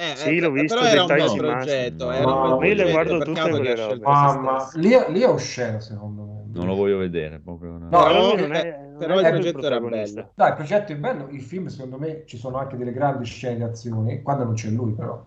Eh, 0.00 0.16
Sì, 0.16 0.36
eh, 0.36 0.40
l'ho 0.40 0.50
visto 0.50 0.74
però 0.78 0.86
era 0.88 1.02
un 1.02 1.06
bel 1.08 1.36
progetto. 1.36 2.10
Era 2.10 2.26
un 2.32 2.58
bel 2.58 2.78
io 2.78 2.84
le 2.84 2.90
guardo 2.90 3.18
tutte 3.20 3.40
quelle 3.50 3.74
robe. 3.76 3.98
Mamma, 3.98 4.70
lì, 4.74 4.88
lì 5.08 5.20
è 5.20 5.28
osceno 5.28 5.80
secondo 5.80 6.22
me. 6.22 6.40
Non 6.54 6.66
lo 6.66 6.74
voglio 6.74 6.96
vedere. 6.96 7.38
Proprio, 7.38 7.72
no. 7.72 7.88
No, 7.90 8.02
Però 8.04 8.36
non 8.36 8.52
è- 8.54 8.66
eh, 8.66 8.88
non 8.88 8.98
però 8.98 9.18
è 9.18 9.22
il 9.22 9.28
progetto 9.28 9.66
era 9.66 9.80
bello. 9.80 10.32
Dai, 10.34 10.48
il 10.48 10.54
progetto 10.54 10.92
è 10.92 10.96
bello, 10.96 11.28
il 11.28 11.42
film 11.42 11.66
secondo 11.66 11.98
me 11.98 12.22
ci 12.24 12.38
sono 12.38 12.56
anche 12.56 12.76
delle 12.76 12.92
grandi 12.92 13.24
scene 13.24 13.56
di 13.56 13.62
azione, 13.62 14.22
quando 14.22 14.44
non 14.44 14.54
c'è 14.54 14.68
lui 14.68 14.92
però. 14.92 15.22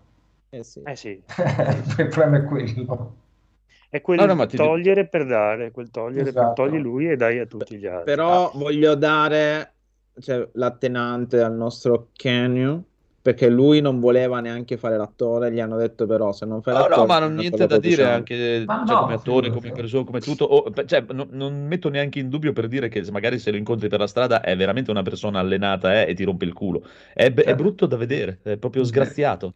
Eh 0.50 0.62
sì. 0.64 0.82
Eh 0.84 0.96
sì, 0.96 1.08
il 1.98 2.08
problema 2.08 2.38
è 2.38 2.44
quello. 2.44 3.16
è 3.90 4.00
quel 4.00 4.18
No, 4.18 4.34
no, 4.34 4.46
ti 4.46 4.56
togliere 4.56 5.06
per 5.06 5.24
dare, 5.26 5.70
quel 5.70 5.90
togliere 5.90 6.24
per 6.32 6.42
Esatto. 6.42 6.62
togli 6.62 6.78
lui 6.78 7.08
e 7.10 7.16
dai 7.16 7.38
a 7.38 7.46
tutti 7.46 7.76
gli 7.76 7.86
altri. 7.86 8.04
Però 8.04 8.50
voglio 8.54 8.94
dare 8.94 9.74
cioè, 10.18 10.48
l'attenante 10.54 11.40
al 11.40 11.54
nostro 11.54 12.10
Kenyu 12.12 12.82
perché 13.24 13.48
lui 13.48 13.80
non 13.80 14.00
voleva 14.00 14.40
neanche 14.40 14.76
fare 14.76 14.96
l'attore, 14.98 15.50
gli 15.52 15.60
hanno 15.60 15.76
detto 15.78 16.06
però 16.06 16.32
se 16.32 16.44
non 16.46 16.60
fai 16.62 16.74
No, 16.74 16.80
l'attore 16.80 17.06
no, 17.06 17.06
ma 17.06 17.18
non 17.20 17.34
niente 17.36 17.66
da 17.66 17.78
dire 17.78 18.04
produciamo. 18.04 18.12
anche 18.12 18.72
cioè, 18.82 18.96
no, 18.96 18.98
come 18.98 19.12
attore, 19.14 19.50
come 19.50 19.70
persona, 19.70 20.02
come 20.04 20.20
tutto. 20.22 20.44
o- 20.44 20.72
cioè, 20.86 21.04
no- 21.12 21.28
non 21.30 21.66
metto 21.66 21.88
neanche 21.88 22.18
in 22.18 22.28
dubbio 22.30 22.52
per 22.52 22.66
dire 22.68 22.88
che 22.88 23.04
se 23.04 23.12
magari 23.12 23.38
se 23.38 23.50
lo 23.52 23.56
incontri 23.56 23.88
per 23.88 24.00
la 24.00 24.06
strada 24.08 24.40
è 24.40 24.56
veramente 24.56 24.90
una 24.90 25.02
persona 25.02 25.38
allenata 25.38 26.02
eh, 26.02 26.10
e 26.10 26.14
ti 26.14 26.24
rompe 26.24 26.44
il 26.46 26.52
culo. 26.52 26.82
È, 27.12 27.30
be- 27.30 27.44
è 27.44 27.44
Certo. 27.46 27.62
brutto 27.62 27.86
da 27.86 27.96
vedere, 27.96 28.40
è 28.42 28.56
proprio 28.56 28.82
sgraziato. 28.82 29.54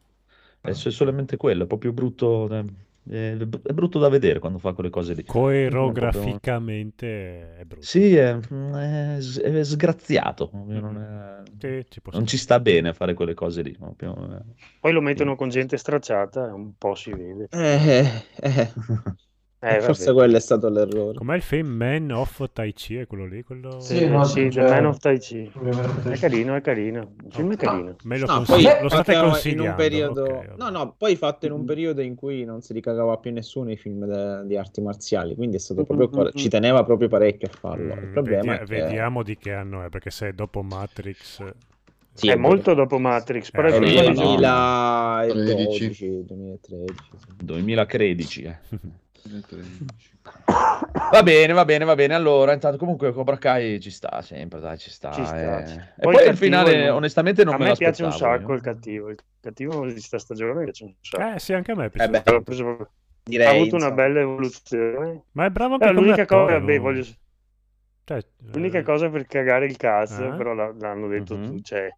È 0.61 0.73
so- 0.73 0.91
solamente 0.91 1.37
quello, 1.37 1.65
è 1.65 1.67
proprio 1.67 1.93
brutto. 1.93 2.49
eh, 2.55 2.65
È, 3.09 3.37
è 3.37 3.73
brutto 3.73 3.99
da 3.99 4.09
vedere 4.09 4.39
quando 4.39 4.59
fa 4.59 4.73
quelle 4.73 4.91
cose 4.91 5.15
lì. 5.15 5.25
Coerograficamente 5.25 7.57
è 7.57 7.65
brutto. 7.65 7.85
Sì, 7.85 8.15
è, 8.17 8.39
è 8.39 9.17
è 9.19 9.65
sgraziato. 9.65 10.51
Non, 10.53 10.97
è- 10.97 11.43
Sì, 11.59 11.85
ci 11.89 12.01
non 12.13 12.27
ci 12.27 12.37
sta 12.37 12.61
bene 12.61 12.93
fare 12.93 13.15
quelle 13.15 13.35
cose 13.35 13.63
lì. 13.63 13.73
proprio, 13.73 14.37
eh. 14.37 14.43
Poi 14.81 14.93
lo 14.93 15.01
mettono 15.01 15.37
con 15.37 15.49
gente 15.49 15.77
stracciata 15.77 16.47
e 16.47 16.51
un 16.51 16.77
po' 16.77 16.95
si 16.95 17.11
vede. 17.11 17.49
Eh, 17.51 18.07
eh, 18.41 18.73
Eh, 19.61 19.81
forse 19.81 20.05
vabbè. 20.05 20.17
quello 20.19 20.37
è 20.37 20.41
stato 20.41 20.69
l'errore. 20.69 21.15
Com'è 21.19 21.35
il 21.35 21.43
film 21.43 21.67
Man 21.69 22.13
of 22.13 22.49
Tai 22.53 22.73
Chi? 22.73 22.95
È 22.97 23.07
quello 23.09 23.27
lì? 23.27 23.43
Quello... 23.43 23.81
Sì, 23.81 24.03
Eh, 24.05 24.07
no, 24.09 24.23
sì, 24.23 24.51
cioè- 24.53 24.69
Man 24.71 24.87
of 24.87 24.99
Tai 24.99 25.19
Chi. 25.19 25.51
È 26.05 26.17
carino, 26.17 26.55
è 26.55 26.61
carino. 26.61 27.15
Il 27.25 27.33
film 27.33 27.53
è 27.53 27.57
carino. 27.57 27.97
Me 28.05 28.19
lo, 28.19 28.27
No, 28.27 28.43
poi 28.47 28.63
lo 28.63 28.89
state 28.89 29.19
consigliando? 29.19 29.71
un 29.71 29.75
periodo... 29.75 30.23
ok, 30.23 30.29
vabbè. 30.47 30.53
no, 30.59 30.69
no, 30.71 30.95
poi 30.97 31.17
fatto 31.17 31.47
in 31.47 31.53
un 31.53 31.65
periodo 31.65 32.03
in 32.03 32.15
cui 32.15 32.45
non 32.45 32.61
si 32.63 32.73
ricagava 32.73 33.17
più 33.17 33.33
nessuno 33.33 33.73
i 33.73 33.77
film 33.77 34.05
de- 34.07 34.47
di 34.47 34.57
arti 34.57 34.81
marziali, 34.81 35.35
quindi 35.35 35.57
è 35.57 35.59
stato 35.61 35.83
proprio 35.85 36.09
par- 36.09 36.33
ci 36.35 36.49
teneva 36.49 36.85
proprio 36.85 37.09
parecchio 37.09 37.49
a 37.53 37.57
farlo. 37.59 37.95
Il 37.95 38.07
Mm, 38.07 38.13
problema 38.13 38.53
vedi- 38.59 38.63
è 38.63 38.65
che... 38.77 38.83
Vediamo 38.85 39.23
di 39.25 39.37
che 39.37 39.53
anno 39.55 39.83
è, 39.83 39.89
perché 39.89 40.11
se 40.11 40.29
è 40.29 40.33
dopo 40.35 40.63
Matrix... 40.63 41.43
Sì, 42.13 42.29
è 42.31 42.35
molto 42.37 42.75
dopo 42.75 42.99
Matrix, 42.99 43.51
però 43.53 43.69
Eh, 43.69 43.73
è 43.73 43.75
È 43.75 43.79
prima 43.79 44.03
sì, 44.03 44.11
di 44.11 44.15
no. 44.19 45.35
2012, 45.35 46.25
2013. 46.27 47.03
sì. 47.17 47.45
2013. 47.45 48.43
eh. 48.43 48.59
Va 51.11 51.23
bene, 51.23 51.53
va 51.53 51.65
bene, 51.65 51.85
va 51.85 51.95
bene. 51.95 52.15
Allora, 52.15 52.53
intanto 52.53 52.77
comunque 52.79 53.13
Cobra 53.13 53.39
Kai 53.39 53.81
ci 53.81 53.91
sta 53.91 54.21
sempre, 54.23 54.61
dai, 54.61 54.79
ci 54.79 54.91
sta. 54.91 55.13
Ci 55.13 55.25
sta, 55.25 55.61
eh. 55.63 55.67
ci- 55.67 55.77
E 55.79 55.83
Poi 56.01 56.15
poi, 56.15 56.29
il 56.29 56.37
finale, 56.37 56.87
non- 56.87 56.97
onestamente, 56.97 57.45
non 57.45 57.55
a 57.55 57.59
me 57.59 57.65
me 57.69 57.77
piace 57.77 58.05
un 58.05 58.13
sacco 58.13 58.53
il 58.53 58.61
cattivo. 58.61 59.09
Il 59.11 59.19
cattivo 59.41 59.87
di 59.87 60.01
sta 60.01 60.19
stagione 60.19 60.65
piace 60.65 60.85
un 60.85 60.95
sacco. 61.01 61.35
Eh 61.35 61.39
sì, 61.39 61.53
anche 61.53 61.73
a 61.73 61.75
me 61.77 61.87
è 61.91 62.03
Eh 62.03 62.09
beh, 62.09 62.43
preso 62.43 62.91
direi, 63.23 63.47
ha 63.47 63.51
avuto 63.51 63.77
una 63.77 63.91
bella 63.91 64.21
evoluzione. 64.21 65.23
Ma 65.33 65.45
è 65.47 65.51
bravo 65.51 65.75
anche 65.75 65.87
Eh, 65.87 65.93
l'unica 65.93 66.23
attore, 66.23 66.55
cosa, 66.55 66.65
beh, 66.65 66.79
voglio- 66.79 67.05
Cioè, 68.05 68.25
l'unica 68.53 68.79
eh, 68.79 68.83
cosa 68.83 69.11
per 69.11 69.27
cagare 69.27 69.67
il 69.67 69.77
cazzo, 69.77 70.33
Eh? 70.33 70.37
però 70.37 70.55
l'hanno 70.55 71.09
detto 71.09 71.37
Mhm. 71.37 71.47
tu, 71.47 71.61
cioè, 71.61 71.89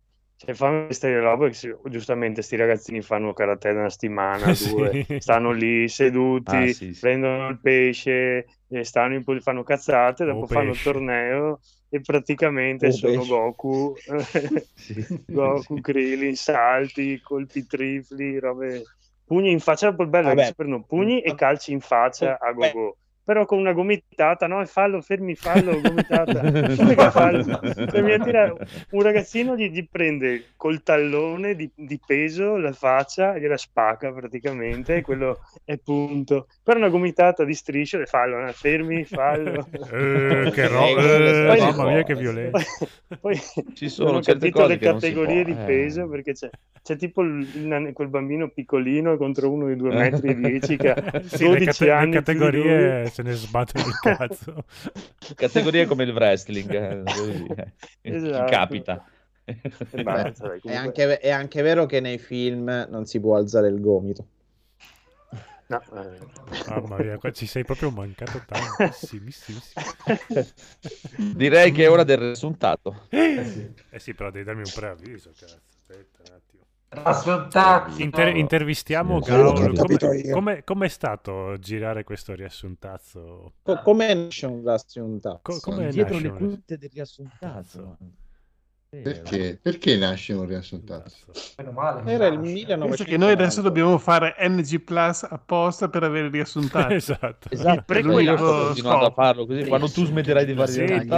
cioè 0.41 0.55
fanno 0.55 0.87
queste 0.87 1.19
robe 1.21 1.51
che 1.51 1.77
giustamente 1.91 2.41
sti 2.41 2.57
ragazzini 2.57 3.03
fanno 3.03 3.35
karate 3.35 3.73
da 3.75 3.81
una 3.81 3.91
settimana, 3.91 4.53
Sì. 4.55 4.73
due, 4.75 4.97
stanno 5.17 5.53
lì 5.53 5.87
seduti, 5.89 6.57
Ah, 6.57 6.67
sì, 6.67 6.93
sì. 6.95 6.99
prendono 6.99 7.49
il 7.49 7.61
pesce, 7.61 8.47
e 8.69 8.85
stanno 8.85 9.15
in 9.17 9.23
pol- 9.25 9.43
fanno 9.43 9.63
cazzate, 9.63 10.25
dopo 10.25 10.47
Oh, 10.47 10.47
fanno 10.47 10.73
il 10.73 10.81
torneo 10.81 11.61
e 11.91 12.01
praticamente 12.01 12.87
Oh, 12.87 12.91
sono 12.91 13.13
pesce. 13.13 13.27
Goku. 13.27 14.01
Goku, 15.27 15.81
Krillin, 15.81 16.35
salti, 16.37 17.21
colpi 17.21 17.67
tripli, 17.67 18.39
robe... 18.39 18.83
Pugni 19.25 19.51
in 19.53 19.61
faccia, 19.61 19.95
poi 19.95 20.09
bello 20.09 20.35
che 20.35 20.37
Vabbè. 20.37 20.43
si 20.43 20.55
prendono 20.55 20.85
pugni 20.85 21.21
e 21.23 21.35
calci 21.35 21.71
in 21.73 21.81
faccia 21.81 22.39
a 22.39 22.53
Beh. 22.53 22.73
Però 23.31 23.47
con 23.47 23.61
una 23.61 23.73
gomitata, 23.73 24.49
no? 24.49 24.65
Fallo, 24.67 25.01
fermi, 25.01 25.37
fallo, 25.37 25.81
gomitata. 25.81 26.41
Fallo? 27.13 27.45
Cioè, 27.45 28.03
mi 28.03 28.13
attira- 28.13 28.53
un 28.91 29.03
ragazzino 29.03 29.55
gli, 29.57 29.71
gli 29.71 29.87
prende 29.89 30.47
col 30.57 30.83
tallone 30.83 31.55
di, 31.55 31.71
di 31.73 32.01
peso 32.05 32.57
la 32.57 32.73
faccia 32.73 33.35
e 33.35 33.41
gliela 33.41 33.57
spacca 33.57 34.11
praticamente, 34.13 34.97
e 34.97 35.03
quello 35.03 35.39
è 35.65 35.79
punto. 35.79 36.49
Per 36.61 36.77
una 36.77 36.89
gomitata 36.89 37.45
di 37.45 37.55
strisce 37.55 37.99
le 37.99 38.07
fallo, 38.07 38.45
eh, 38.45 38.53
fermi, 38.53 39.05
fallo. 39.05 39.65
Eh, 39.71 40.51
che 40.53 40.67
ro- 40.67 40.99
Eh, 40.99 41.47
eh, 41.53 41.57
mamma 41.61 41.85
mia 41.85 42.03
che 42.03 42.17
violenza. 42.17 42.59
Poi, 43.21 43.39
Ci 43.75 43.89
sono 43.89 44.17
ho 44.17 44.21
certe 44.23 44.51
capito 44.51 44.59
cose 44.59 44.73
le 44.73 44.79
che 44.79 44.89
non 44.91 45.01
si 45.01 45.07
categorie 45.13 45.45
può, 45.45 45.53
di 45.55 45.61
eh. 45.61 45.65
peso 45.65 46.09
perché 46.09 46.33
c'è, 46.33 46.51
c'è 46.83 46.97
tipo 46.97 47.23
il- 47.23 47.93
quel 47.95 48.09
bambino 48.09 48.49
piccolino 48.49 49.17
contro 49.17 49.53
uno 49.53 49.69
di 49.69 49.77
2 49.77 49.95
metri 49.95 50.31
e 50.31 50.35
10 50.35 50.77
che 50.77 50.91
ha 50.91 51.21
Sì, 51.25 51.45
le, 51.45 51.49
12 51.51 51.65
cate- 51.67 51.85
le 51.85 51.91
anni 51.93 52.11
più 52.11 52.21
di 52.33 52.39
lui. 52.39 52.49
categorie 52.51 53.11
se 53.23 53.29
ne 53.29 53.35
sbattono 53.35 53.87
il 53.87 53.99
cazzo. 54.17 54.65
Categorie 55.35 55.87
come 55.87 56.05
il 56.05 56.11
wrestling, 56.13 56.71
eh, 56.73 57.03
così, 57.07 57.47
eh. 57.57 57.73
Esatto. 58.03 58.45
Chi 58.45 58.51
capita. 58.51 59.05
E 59.45 59.61
basta, 60.03 60.49
dai, 60.49 60.59
È 60.59 60.61
comunque- 60.61 60.75
anche, 60.77 61.19
è 61.19 61.31
anche 61.31 61.63
vero 61.63 61.87
che 61.87 62.01
nei 62.01 62.19
film 62.19 62.87
non 62.89 63.07
si 63.07 63.21
può 63.21 63.37
alzare 63.37 63.69
il 63.69 63.81
gomito. 63.81 64.27
no, 65.67 65.81
eh. 65.95 66.19
Mamma 66.69 66.99
mia, 66.99 67.19
qua 67.19 67.31
ci 67.33 67.47
sei 67.47 67.65
proprio 67.65 67.91
mancato 67.91 68.43
tantissimissimo. 68.47 69.59
Direi 71.35 71.73
che 71.73 71.85
è 71.85 71.91
ora 71.91 72.05
del 72.05 72.19
risultato. 72.19 73.07
Eh 73.09 73.45
sì. 73.45 73.73
Eh 73.91 73.99
sì, 73.99 74.15
però 74.15 74.31
devi 74.31 74.45
darmi 74.45 74.63
un 74.65 74.71
preavviso, 74.75 75.33
cazzo. 75.37 75.61
Aspetta 75.89 76.41
Riassuntazzo. 76.93 78.03
Inter- 78.03 78.35
intervistiamo 78.37 79.23
Sì, 79.23 79.31
Gaul. 79.31 79.77
Come, 79.77 80.17
io. 80.17 80.35
come- 80.35 80.65
com'è 80.65 80.89
stato 80.89 81.57
girare 81.61 82.03
questo 82.03 82.35
riassuntazzo? 82.35 83.53
Co- 83.63 83.81
come 83.83 84.13
nasce 84.13 84.47
un 84.47 84.61
riassuntazzo? 84.63 85.39
Co- 85.41 85.61
come 85.61 85.89
Dietro 85.91 86.15
nasce 86.15 86.29
le 86.29 86.33
quinte 86.37 86.79
del 86.79 86.91
riassuntazzo. 86.93 87.97
Perché? 88.91 89.57
Perché 89.63 89.97
nasce 89.97 90.33
un 90.33 90.47
riassuntazzo? 90.47 91.27
Meno 91.59 91.71
male. 91.71 92.11
Era 92.11 92.27
il 92.27 92.41
nasce. 92.41 92.53
1900. 92.53 92.87
Penso 92.89 93.05
che 93.05 93.17
noi 93.17 93.31
adesso 93.31 93.63
dobbiamo 93.63 93.97
fare 93.99 94.35
NG 94.41 94.81
Plus 94.81 95.23
apposta 95.23 95.89
per 95.89 96.03
avere 96.03 96.29
riassuntato. 96.29 96.93
Esatto. 97.01 97.49
Esatto, 97.51 97.55
Il 97.55 97.59
sto 97.59 97.83
prequel 97.87 98.37
continuando 98.37 99.07
a 99.07 99.11
farlo 99.13 99.47
così. 99.47 99.65
Quando 99.67 99.89
tu 99.89 100.05
smetterai 100.05 100.45
di 100.45 100.55
fare 100.55 100.73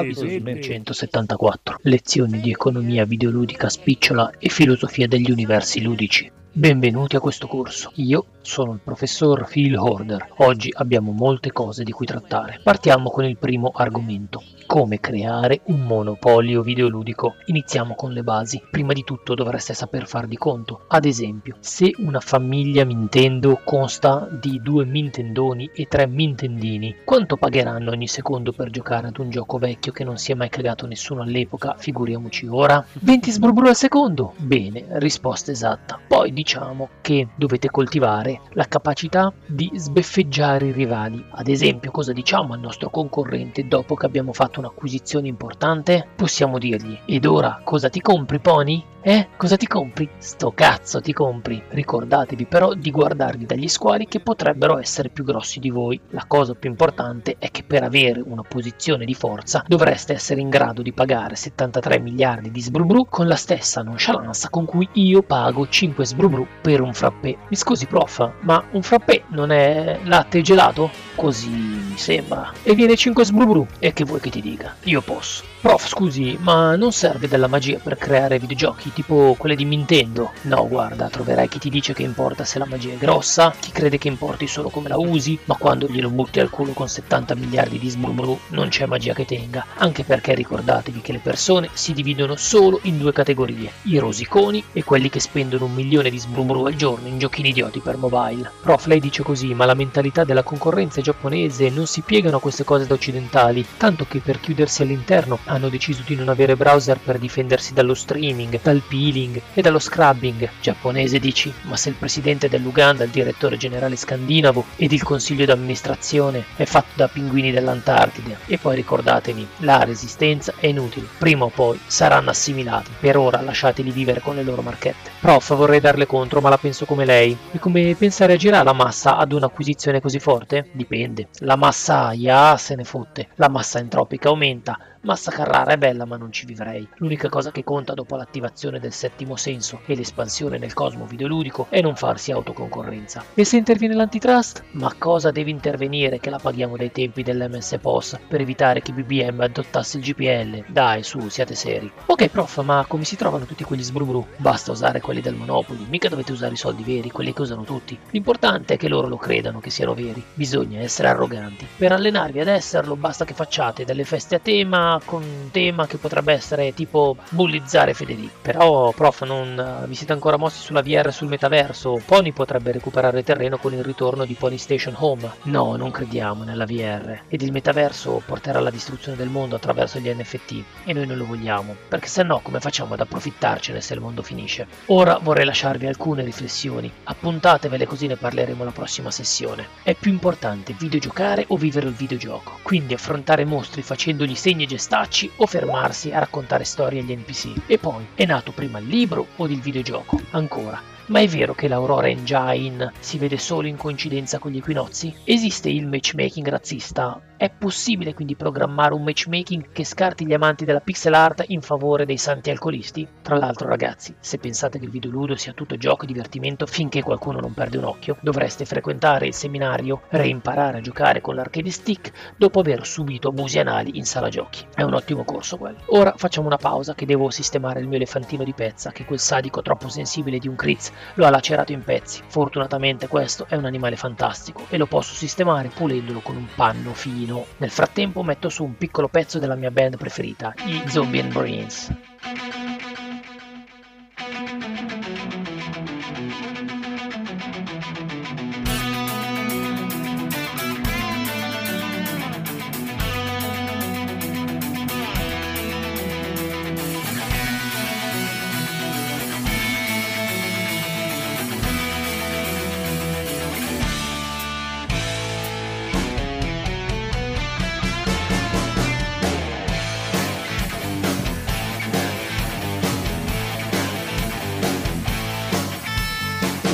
il 0.06 0.14
smetti. 0.14 0.62
174 0.62 1.78
lezioni 1.84 2.40
di 2.40 2.50
economia 2.50 3.06
videoludica 3.06 3.70
spicciola 3.70 4.32
e 4.38 4.50
filosofia 4.50 5.08
degli 5.08 5.30
universi 5.30 5.80
ludici. 5.80 6.30
Benvenuti 6.54 7.16
a 7.16 7.20
questo 7.20 7.46
corso. 7.46 7.92
Io 7.94 8.26
sono 8.42 8.72
il 8.72 8.80
professor 8.84 9.48
Phil 9.48 9.74
Horder. 9.74 10.34
Oggi 10.38 10.70
abbiamo 10.70 11.12
molte 11.12 11.50
cose 11.50 11.82
di 11.82 11.92
cui 11.92 12.04
trattare. 12.04 12.60
Partiamo 12.62 13.08
con 13.08 13.24
il 13.24 13.38
primo 13.38 13.72
argomento. 13.74 14.42
Come 14.66 15.00
creare 15.00 15.60
un 15.66 15.80
monopolio 15.80 16.60
videoludico. 16.62 17.36
Iniziamo 17.46 17.94
con 17.94 18.12
le 18.12 18.22
basi. 18.22 18.62
Prima 18.70 18.92
di 18.92 19.02
tutto 19.02 19.34
dovreste 19.34 19.72
saper 19.72 20.06
far 20.06 20.26
di 20.26 20.36
conto. 20.36 20.82
Ad 20.88 21.06
esempio, 21.06 21.56
se 21.60 21.94
una 21.98 22.20
famiglia 22.20 22.84
Nintendo 22.84 23.60
consta 23.64 24.28
di 24.30 24.60
due 24.62 24.84
Nintendoni 24.84 25.70
e 25.74 25.86
tre 25.86 26.04
Nintendini, 26.04 26.96
quanto 27.04 27.36
pagheranno 27.36 27.90
ogni 27.90 28.08
secondo 28.08 28.52
per 28.52 28.70
giocare 28.70 29.06
ad 29.06 29.18
un 29.18 29.30
gioco 29.30 29.56
vecchio 29.56 29.92
che 29.92 30.04
non 30.04 30.18
si 30.18 30.32
è 30.32 30.34
mai 30.34 30.50
cagato 30.50 30.86
nessuno 30.86 31.22
all'epoca? 31.22 31.76
Figuriamoci 31.78 32.46
ora. 32.46 32.84
20 32.92 33.30
sbrurburu 33.30 33.68
al 33.68 33.76
secondo? 33.76 34.34
Bene, 34.36 34.84
risposta 34.92 35.50
esatta. 35.50 35.98
Poi 36.06 36.32
diciamo 36.42 36.88
che 37.00 37.28
dovete 37.36 37.70
coltivare 37.70 38.40
la 38.50 38.64
capacità 38.64 39.32
di 39.46 39.70
sbeffeggiare 39.74 40.66
i 40.66 40.72
rivali. 40.72 41.24
Ad 41.30 41.46
esempio, 41.46 41.92
cosa 41.92 42.12
diciamo 42.12 42.52
al 42.52 42.60
nostro 42.60 42.90
concorrente 42.90 43.68
dopo 43.68 43.94
che 43.94 44.06
abbiamo 44.06 44.32
fatto 44.32 44.58
un'acquisizione 44.58 45.28
importante? 45.28 46.06
Possiamo 46.16 46.58
dirgli: 46.58 46.98
Ed 47.06 47.24
ora 47.26 47.60
cosa 47.62 47.88
ti 47.88 48.00
compri, 48.00 48.40
Pony? 48.40 48.84
Eh? 49.04 49.30
Cosa 49.36 49.56
ti 49.56 49.66
compri? 49.66 50.08
Sto 50.18 50.52
cazzo 50.52 51.00
ti 51.00 51.12
compri. 51.12 51.60
Ricordatevi 51.70 52.46
però 52.46 52.72
di 52.72 52.92
guardarvi 52.92 53.46
dagli 53.46 53.66
squali 53.66 54.06
che 54.06 54.20
potrebbero 54.20 54.78
essere 54.78 55.08
più 55.08 55.24
grossi 55.24 55.58
di 55.58 55.70
voi. 55.70 56.00
La 56.10 56.24
cosa 56.28 56.54
più 56.54 56.70
importante 56.70 57.34
è 57.38 57.50
che 57.50 57.64
per 57.64 57.82
avere 57.82 58.22
una 58.24 58.42
posizione 58.42 59.04
di 59.04 59.14
forza 59.14 59.64
dovreste 59.66 60.12
essere 60.12 60.40
in 60.40 60.50
grado 60.50 60.82
di 60.82 60.92
pagare 60.92 61.34
73 61.34 61.98
miliardi 61.98 62.52
di 62.52 62.60
sbrubru 62.60 63.06
con 63.08 63.26
la 63.26 63.34
stessa 63.34 63.82
nonchalance 63.82 64.48
con 64.50 64.66
cui 64.66 64.88
io 64.92 65.22
pago 65.22 65.66
5 65.66 66.06
sbrubru 66.06 66.31
per 66.60 66.80
un 66.80 66.94
frappè. 66.94 67.36
Mi 67.48 67.56
scusi 67.56 67.86
prof, 67.86 68.30
ma 68.40 68.62
un 68.72 68.82
frappè 68.82 69.24
non 69.28 69.50
è 69.50 70.00
latte 70.04 70.40
gelato? 70.42 70.90
Così 71.14 71.48
mi 71.48 71.96
sembra. 71.96 72.52
E 72.62 72.74
viene 72.74 72.96
5 72.96 73.24
sbrubru. 73.24 73.66
E 73.78 73.92
che 73.92 74.04
vuoi 74.04 74.20
che 74.20 74.30
ti 74.30 74.40
dica? 74.40 74.76
Io 74.84 75.00
posso. 75.00 75.51
Prof, 75.62 75.86
scusi, 75.86 76.36
ma 76.40 76.74
non 76.74 76.90
serve 76.90 77.28
della 77.28 77.46
magia 77.46 77.78
per 77.80 77.96
creare 77.96 78.40
videogiochi 78.40 78.92
tipo 78.92 79.36
quelle 79.38 79.54
di 79.54 79.64
Nintendo? 79.64 80.32
No, 80.42 80.66
guarda, 80.66 81.08
troverai 81.08 81.46
chi 81.46 81.60
ti 81.60 81.70
dice 81.70 81.92
che 81.92 82.02
importa 82.02 82.42
se 82.42 82.58
la 82.58 82.66
magia 82.66 82.94
è 82.94 82.96
grossa, 82.96 83.54
chi 83.56 83.70
crede 83.70 83.96
che 83.96 84.08
importi 84.08 84.48
solo 84.48 84.70
come 84.70 84.88
la 84.88 84.98
usi, 84.98 85.38
ma 85.44 85.54
quando 85.54 85.86
glielo 85.86 86.10
butti 86.10 86.40
al 86.40 86.50
culo 86.50 86.72
con 86.72 86.88
70 86.88 87.36
miliardi 87.36 87.78
di 87.78 87.88
sbrubru 87.88 88.36
non 88.48 88.70
c'è 88.70 88.86
magia 88.86 89.14
che 89.14 89.24
tenga, 89.24 89.64
anche 89.76 90.02
perché 90.02 90.34
ricordatevi 90.34 91.00
che 91.00 91.12
le 91.12 91.20
persone 91.20 91.68
si 91.74 91.92
dividono 91.92 92.34
solo 92.34 92.80
in 92.82 92.98
due 92.98 93.12
categorie, 93.12 93.70
i 93.82 93.98
rosiconi 93.98 94.64
e 94.72 94.82
quelli 94.82 95.10
che 95.10 95.20
spendono 95.20 95.66
un 95.66 95.74
milione 95.74 96.10
di 96.10 96.18
sbrubru 96.18 96.64
al 96.64 96.74
giorno 96.74 97.06
in 97.06 97.20
giochini 97.20 97.50
idioti 97.50 97.78
per 97.78 97.98
mobile. 97.98 98.50
Prof, 98.62 98.86
lei 98.86 98.98
dice 98.98 99.22
così, 99.22 99.54
ma 99.54 99.64
la 99.64 99.74
mentalità 99.74 100.24
della 100.24 100.42
concorrenza 100.42 101.00
giapponese 101.00 101.70
non 101.70 101.86
si 101.86 102.00
piegano 102.00 102.38
a 102.38 102.40
queste 102.40 102.64
cose 102.64 102.84
da 102.84 102.94
occidentali, 102.94 103.64
tanto 103.76 104.06
che 104.08 104.18
per 104.18 104.40
chiudersi 104.40 104.82
all'interno 104.82 105.38
hanno 105.52 105.68
deciso 105.68 106.02
di 106.06 106.16
non 106.16 106.28
avere 106.28 106.56
browser 106.56 106.98
per 106.98 107.18
difendersi 107.18 107.74
dallo 107.74 107.94
streaming, 107.94 108.60
dal 108.62 108.82
peeling 108.86 109.40
e 109.52 109.60
dallo 109.60 109.78
scrubbing. 109.78 110.48
Giapponese 110.60 111.18
dici, 111.18 111.52
ma 111.62 111.76
se 111.76 111.90
il 111.90 111.94
presidente 111.94 112.48
dell'Uganda, 112.48 113.04
il 113.04 113.10
direttore 113.10 113.58
generale 113.58 113.96
scandinavo 113.96 114.64
ed 114.76 114.92
il 114.92 115.02
consiglio 115.02 115.44
d'amministrazione 115.44 116.44
è 116.56 116.64
fatto 116.64 116.92
da 116.94 117.08
pinguini 117.08 117.52
dell'Antartide. 117.52 118.38
E 118.46 118.58
poi 118.58 118.76
ricordatevi, 118.76 119.46
la 119.58 119.84
resistenza 119.84 120.54
è 120.58 120.66
inutile, 120.66 121.06
prima 121.18 121.44
o 121.44 121.48
poi 121.48 121.78
saranno 121.86 122.30
assimilati. 122.30 122.90
Per 122.98 123.16
ora 123.16 123.42
lasciateli 123.42 123.90
vivere 123.90 124.20
con 124.20 124.34
le 124.34 124.42
loro 124.42 124.62
marchette. 124.62 125.10
Prof, 125.20 125.54
vorrei 125.54 125.80
darle 125.80 126.06
contro, 126.06 126.40
ma 126.40 126.48
la 126.48 126.58
penso 126.58 126.86
come 126.86 127.04
lei. 127.04 127.36
E 127.52 127.58
come 127.58 127.94
pensa 127.98 128.26
reagirà 128.26 128.62
la 128.62 128.72
massa 128.72 129.16
ad 129.16 129.32
un'acquisizione 129.32 130.00
così 130.00 130.18
forte? 130.18 130.70
Dipende. 130.72 131.28
La 131.40 131.56
massa 131.56 132.12
IA 132.12 132.56
se 132.56 132.74
ne 132.74 132.84
fotte, 132.84 133.28
la 133.36 133.48
massa 133.48 133.78
entropica 133.78 134.28
aumenta, 134.28 134.78
Massa 135.04 135.32
Carrara 135.32 135.72
è 135.72 135.76
bella 135.78 136.04
ma 136.04 136.16
non 136.16 136.30
ci 136.30 136.46
vivrei. 136.46 136.86
L'unica 136.98 137.28
cosa 137.28 137.50
che 137.50 137.64
conta 137.64 137.92
dopo 137.92 138.14
l'attivazione 138.14 138.78
del 138.78 138.92
settimo 138.92 139.34
senso 139.34 139.80
e 139.86 139.96
l'espansione 139.96 140.58
nel 140.58 140.74
cosmo 140.74 141.06
videoludico 141.06 141.66
è 141.70 141.80
non 141.80 141.96
farsi 141.96 142.30
autoconcorrenza. 142.30 143.24
E 143.34 143.44
se 143.44 143.56
interviene 143.56 143.94
l'antitrust? 143.94 144.62
Ma 144.72 144.94
cosa 144.96 145.32
deve 145.32 145.50
intervenire 145.50 146.20
che 146.20 146.30
la 146.30 146.38
paghiamo 146.38 146.76
dai 146.76 146.92
tempi 146.92 147.24
dell'MS 147.24 147.78
POS 147.80 148.20
per 148.28 148.42
evitare 148.42 148.80
che 148.80 148.92
BBM 148.92 149.40
adottasse 149.40 149.98
il 149.98 150.04
GPL? 150.04 150.66
Dai 150.68 151.02
su, 151.02 151.28
siate 151.28 151.56
seri. 151.56 151.90
Ok 152.06 152.28
prof, 152.28 152.62
ma 152.62 152.84
come 152.86 153.02
si 153.02 153.16
trovano 153.16 153.44
tutti 153.44 153.64
quegli 153.64 153.82
sbrubru? 153.82 154.24
Basta 154.36 154.70
usare 154.70 155.00
quelli 155.00 155.20
del 155.20 155.34
Monopoli, 155.34 155.84
mica 155.88 156.08
dovete 156.08 156.30
usare 156.30 156.54
i 156.54 156.56
soldi 156.56 156.84
veri, 156.84 157.10
quelli 157.10 157.32
che 157.32 157.42
usano 157.42 157.64
tutti. 157.64 157.98
L'importante 158.10 158.74
è 158.74 158.76
che 158.76 158.86
loro 158.86 159.08
lo 159.08 159.16
credano 159.16 159.58
che 159.58 159.70
siano 159.70 159.94
veri. 159.94 160.22
Bisogna 160.32 160.78
essere 160.78 161.08
arroganti. 161.08 161.66
Per 161.76 161.90
allenarvi 161.90 162.38
ad 162.38 162.46
esserlo 162.46 162.94
basta 162.94 163.24
che 163.24 163.34
facciate 163.34 163.84
delle 163.84 164.04
feste 164.04 164.36
a 164.36 164.38
tema 164.38 164.91
con 165.04 165.22
un 165.22 165.50
tema 165.50 165.86
che 165.86 165.98
potrebbe 165.98 166.32
essere 166.32 166.74
tipo 166.74 167.16
bullizzare 167.30 167.94
Federico. 167.94 168.34
Però, 168.42 168.92
prof, 168.92 169.22
non 169.22 169.58
eh, 169.58 169.86
vi 169.86 169.94
siete 169.94 170.12
ancora 170.12 170.36
mossi 170.36 170.60
sulla 170.60 170.82
VR 170.82 171.12
sul 171.12 171.28
metaverso? 171.28 172.00
Pony 172.04 172.32
potrebbe 172.32 172.72
recuperare 172.72 173.22
terreno 173.22 173.58
con 173.58 173.72
il 173.72 173.82
ritorno 173.82 174.24
di 174.24 174.34
Pony 174.34 174.58
Station 174.58 174.94
Home. 174.98 175.30
No, 175.44 175.76
non 175.76 175.90
crediamo 175.90 176.44
nella 176.44 176.66
VR. 176.66 177.20
Ed 177.28 177.42
il 177.42 177.52
metaverso 177.52 178.22
porterà 178.24 178.58
alla 178.58 178.70
distruzione 178.70 179.16
del 179.16 179.28
mondo 179.28 179.56
attraverso 179.56 179.98
gli 179.98 180.08
NFT. 180.08 180.64
E 180.84 180.92
noi 180.92 181.06
non 181.06 181.16
lo 181.16 181.26
vogliamo. 181.26 181.74
Perché 181.88 182.08
se 182.08 182.22
no, 182.22 182.40
come 182.40 182.60
facciamo 182.60 182.94
ad 182.94 183.00
approfittarcene 183.00 183.80
se 183.80 183.94
il 183.94 184.00
mondo 184.00 184.22
finisce? 184.22 184.66
Ora 184.86 185.18
vorrei 185.22 185.44
lasciarvi 185.44 185.86
alcune 185.86 186.24
riflessioni. 186.24 186.90
Appuntatevele 187.04 187.86
così 187.86 188.06
ne 188.06 188.16
parleremo 188.16 188.64
la 188.64 188.70
prossima 188.70 189.10
sessione. 189.10 189.66
È 189.82 189.94
più 189.94 190.10
importante 190.10 190.74
videogiocare 190.78 191.44
o 191.48 191.56
vivere 191.56 191.86
il 191.86 191.94
videogioco? 191.94 192.58
Quindi 192.62 192.94
affrontare 192.94 193.44
mostri 193.44 193.82
facendogli 193.82 194.34
segni 194.34 194.64
e 194.64 194.66
gestacci 194.82 195.30
o 195.36 195.46
fermarsi 195.46 196.10
a 196.10 196.18
raccontare 196.18 196.64
storie 196.64 197.00
agli 197.00 197.14
NPC. 197.14 197.62
E 197.66 197.78
poi, 197.78 198.04
è 198.14 198.24
nato 198.24 198.50
prima 198.50 198.80
il 198.80 198.86
libro 198.86 199.28
o 199.36 199.46
il 199.46 199.60
videogioco? 199.60 200.20
Ancora, 200.30 200.82
ma 201.06 201.20
è 201.20 201.26
vero 201.26 201.54
che 201.54 201.68
l'Aurora 201.68 202.08
Engine 202.08 202.92
si 203.00 203.18
vede 203.18 203.38
solo 203.38 203.66
in 203.66 203.76
coincidenza 203.76 204.38
con 204.38 204.50
gli 204.52 204.58
equinozi? 204.58 205.14
Esiste 205.24 205.68
il 205.68 205.86
matchmaking 205.86 206.48
razzista? 206.48 207.20
È 207.36 207.50
possibile 207.50 208.14
quindi 208.14 208.36
programmare 208.36 208.94
un 208.94 209.02
matchmaking 209.02 209.72
che 209.72 209.84
scarti 209.84 210.24
gli 210.24 210.32
amanti 210.32 210.64
della 210.64 210.78
pixel 210.78 211.14
art 211.14 211.42
in 211.48 211.60
favore 211.60 212.06
dei 212.06 212.16
santi 212.16 212.50
alcolisti? 212.50 213.06
Tra 213.20 213.36
l'altro 213.36 213.66
ragazzi, 213.66 214.14
se 214.20 214.38
pensate 214.38 214.78
che 214.78 214.84
il 214.84 214.92
videoludo 214.92 215.34
sia 215.34 215.52
tutto 215.52 215.76
gioco 215.76 216.04
e 216.04 216.06
divertimento 216.06 216.66
finché 216.66 217.02
qualcuno 217.02 217.40
non 217.40 217.52
perde 217.52 217.78
un 217.78 217.84
occhio, 217.84 218.16
dovreste 218.20 218.64
frequentare 218.64 219.26
il 219.26 219.34
seminario 219.34 220.02
Reimparare 220.10 220.78
a 220.78 220.80
giocare 220.80 221.20
con 221.20 221.34
l'arcade 221.34 221.70
stick 221.70 222.12
dopo 222.36 222.60
aver 222.60 222.86
subito 222.86 223.28
abusi 223.28 223.58
anali 223.58 223.98
in 223.98 224.04
sala 224.04 224.28
giochi. 224.28 224.64
È 224.72 224.82
un 224.82 224.94
ottimo 224.94 225.24
corso 225.24 225.56
quello. 225.56 225.78
Ora 225.86 226.14
facciamo 226.16 226.46
una 226.46 226.58
pausa 226.58 226.94
che 226.94 227.06
devo 227.06 227.30
sistemare 227.30 227.80
il 227.80 227.88
mio 227.88 227.96
elefantino 227.96 228.44
di 228.44 228.52
pezza 228.52 228.92
che 228.92 229.04
quel 229.04 229.18
sadico 229.18 229.62
troppo 229.62 229.88
sensibile 229.88 230.38
di 230.38 230.46
un 230.46 230.54
Critz 230.54 230.91
lo 231.14 231.26
ha 231.26 231.30
lacerato 231.30 231.72
in 231.72 231.82
pezzi. 231.82 232.22
Fortunatamente 232.26 233.08
questo 233.08 233.46
è 233.48 233.56
un 233.56 233.64
animale 233.64 233.96
fantastico 233.96 234.66
e 234.68 234.76
lo 234.76 234.86
posso 234.86 235.14
sistemare 235.14 235.68
pulendolo 235.68 236.20
con 236.20 236.36
un 236.36 236.46
panno 236.54 236.92
fino. 236.94 237.46
Nel 237.58 237.70
frattempo 237.70 238.22
metto 238.22 238.48
su 238.48 238.64
un 238.64 238.76
piccolo 238.76 239.08
pezzo 239.08 239.38
della 239.38 239.56
mia 239.56 239.70
band 239.70 239.96
preferita, 239.96 240.52
i 240.64 240.82
Zombie 240.86 241.20
and 241.20 241.32
Brains. 241.32 241.90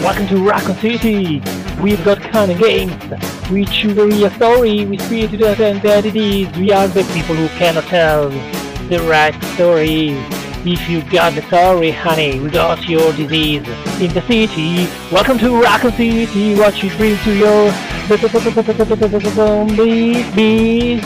Welcome 0.09 0.29
to 0.29 0.43
Raccoon 0.43 0.77
City! 0.77 1.43
We've 1.83 2.03
got 2.03 2.23
kind 2.33 2.51
of 2.51 2.59
games. 2.59 2.97
We 3.51 3.67
choose 3.67 3.99
a 3.99 4.07
real 4.07 4.31
story, 4.31 4.87
we 4.87 4.97
speak 4.97 5.33
to 5.33 5.37
the 5.37 5.51
identities. 5.51 6.49
We 6.57 6.73
are 6.73 6.89
the 6.89 7.05
people 7.13 7.35
who 7.35 7.47
cannot 7.59 7.85
tell 7.85 8.31
the 8.89 9.01
right 9.01 9.35
story. 9.53 10.13
If 10.65 10.89
you 10.89 11.03
got 11.11 11.35
the 11.35 11.43
story, 11.43 11.91
honey, 11.91 12.41
we 12.41 12.49
got 12.49 12.89
your 12.89 13.13
disease. 13.13 13.69
In 14.01 14.15
the 14.15 14.23
city, 14.23 14.89
welcome 15.13 15.37
to 15.41 15.61
Raccoon 15.61 15.93
City. 15.93 16.55
What 16.55 16.83
you 16.83 16.89
bring 16.97 17.19
to 17.19 17.35
your 17.37 17.71
zombies, 19.35 20.35
bees. 20.35 21.05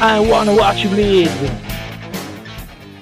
I 0.00 0.18
wanna 0.18 0.56
watch 0.56 0.82
you 0.82 0.88
bleed. 0.88 1.30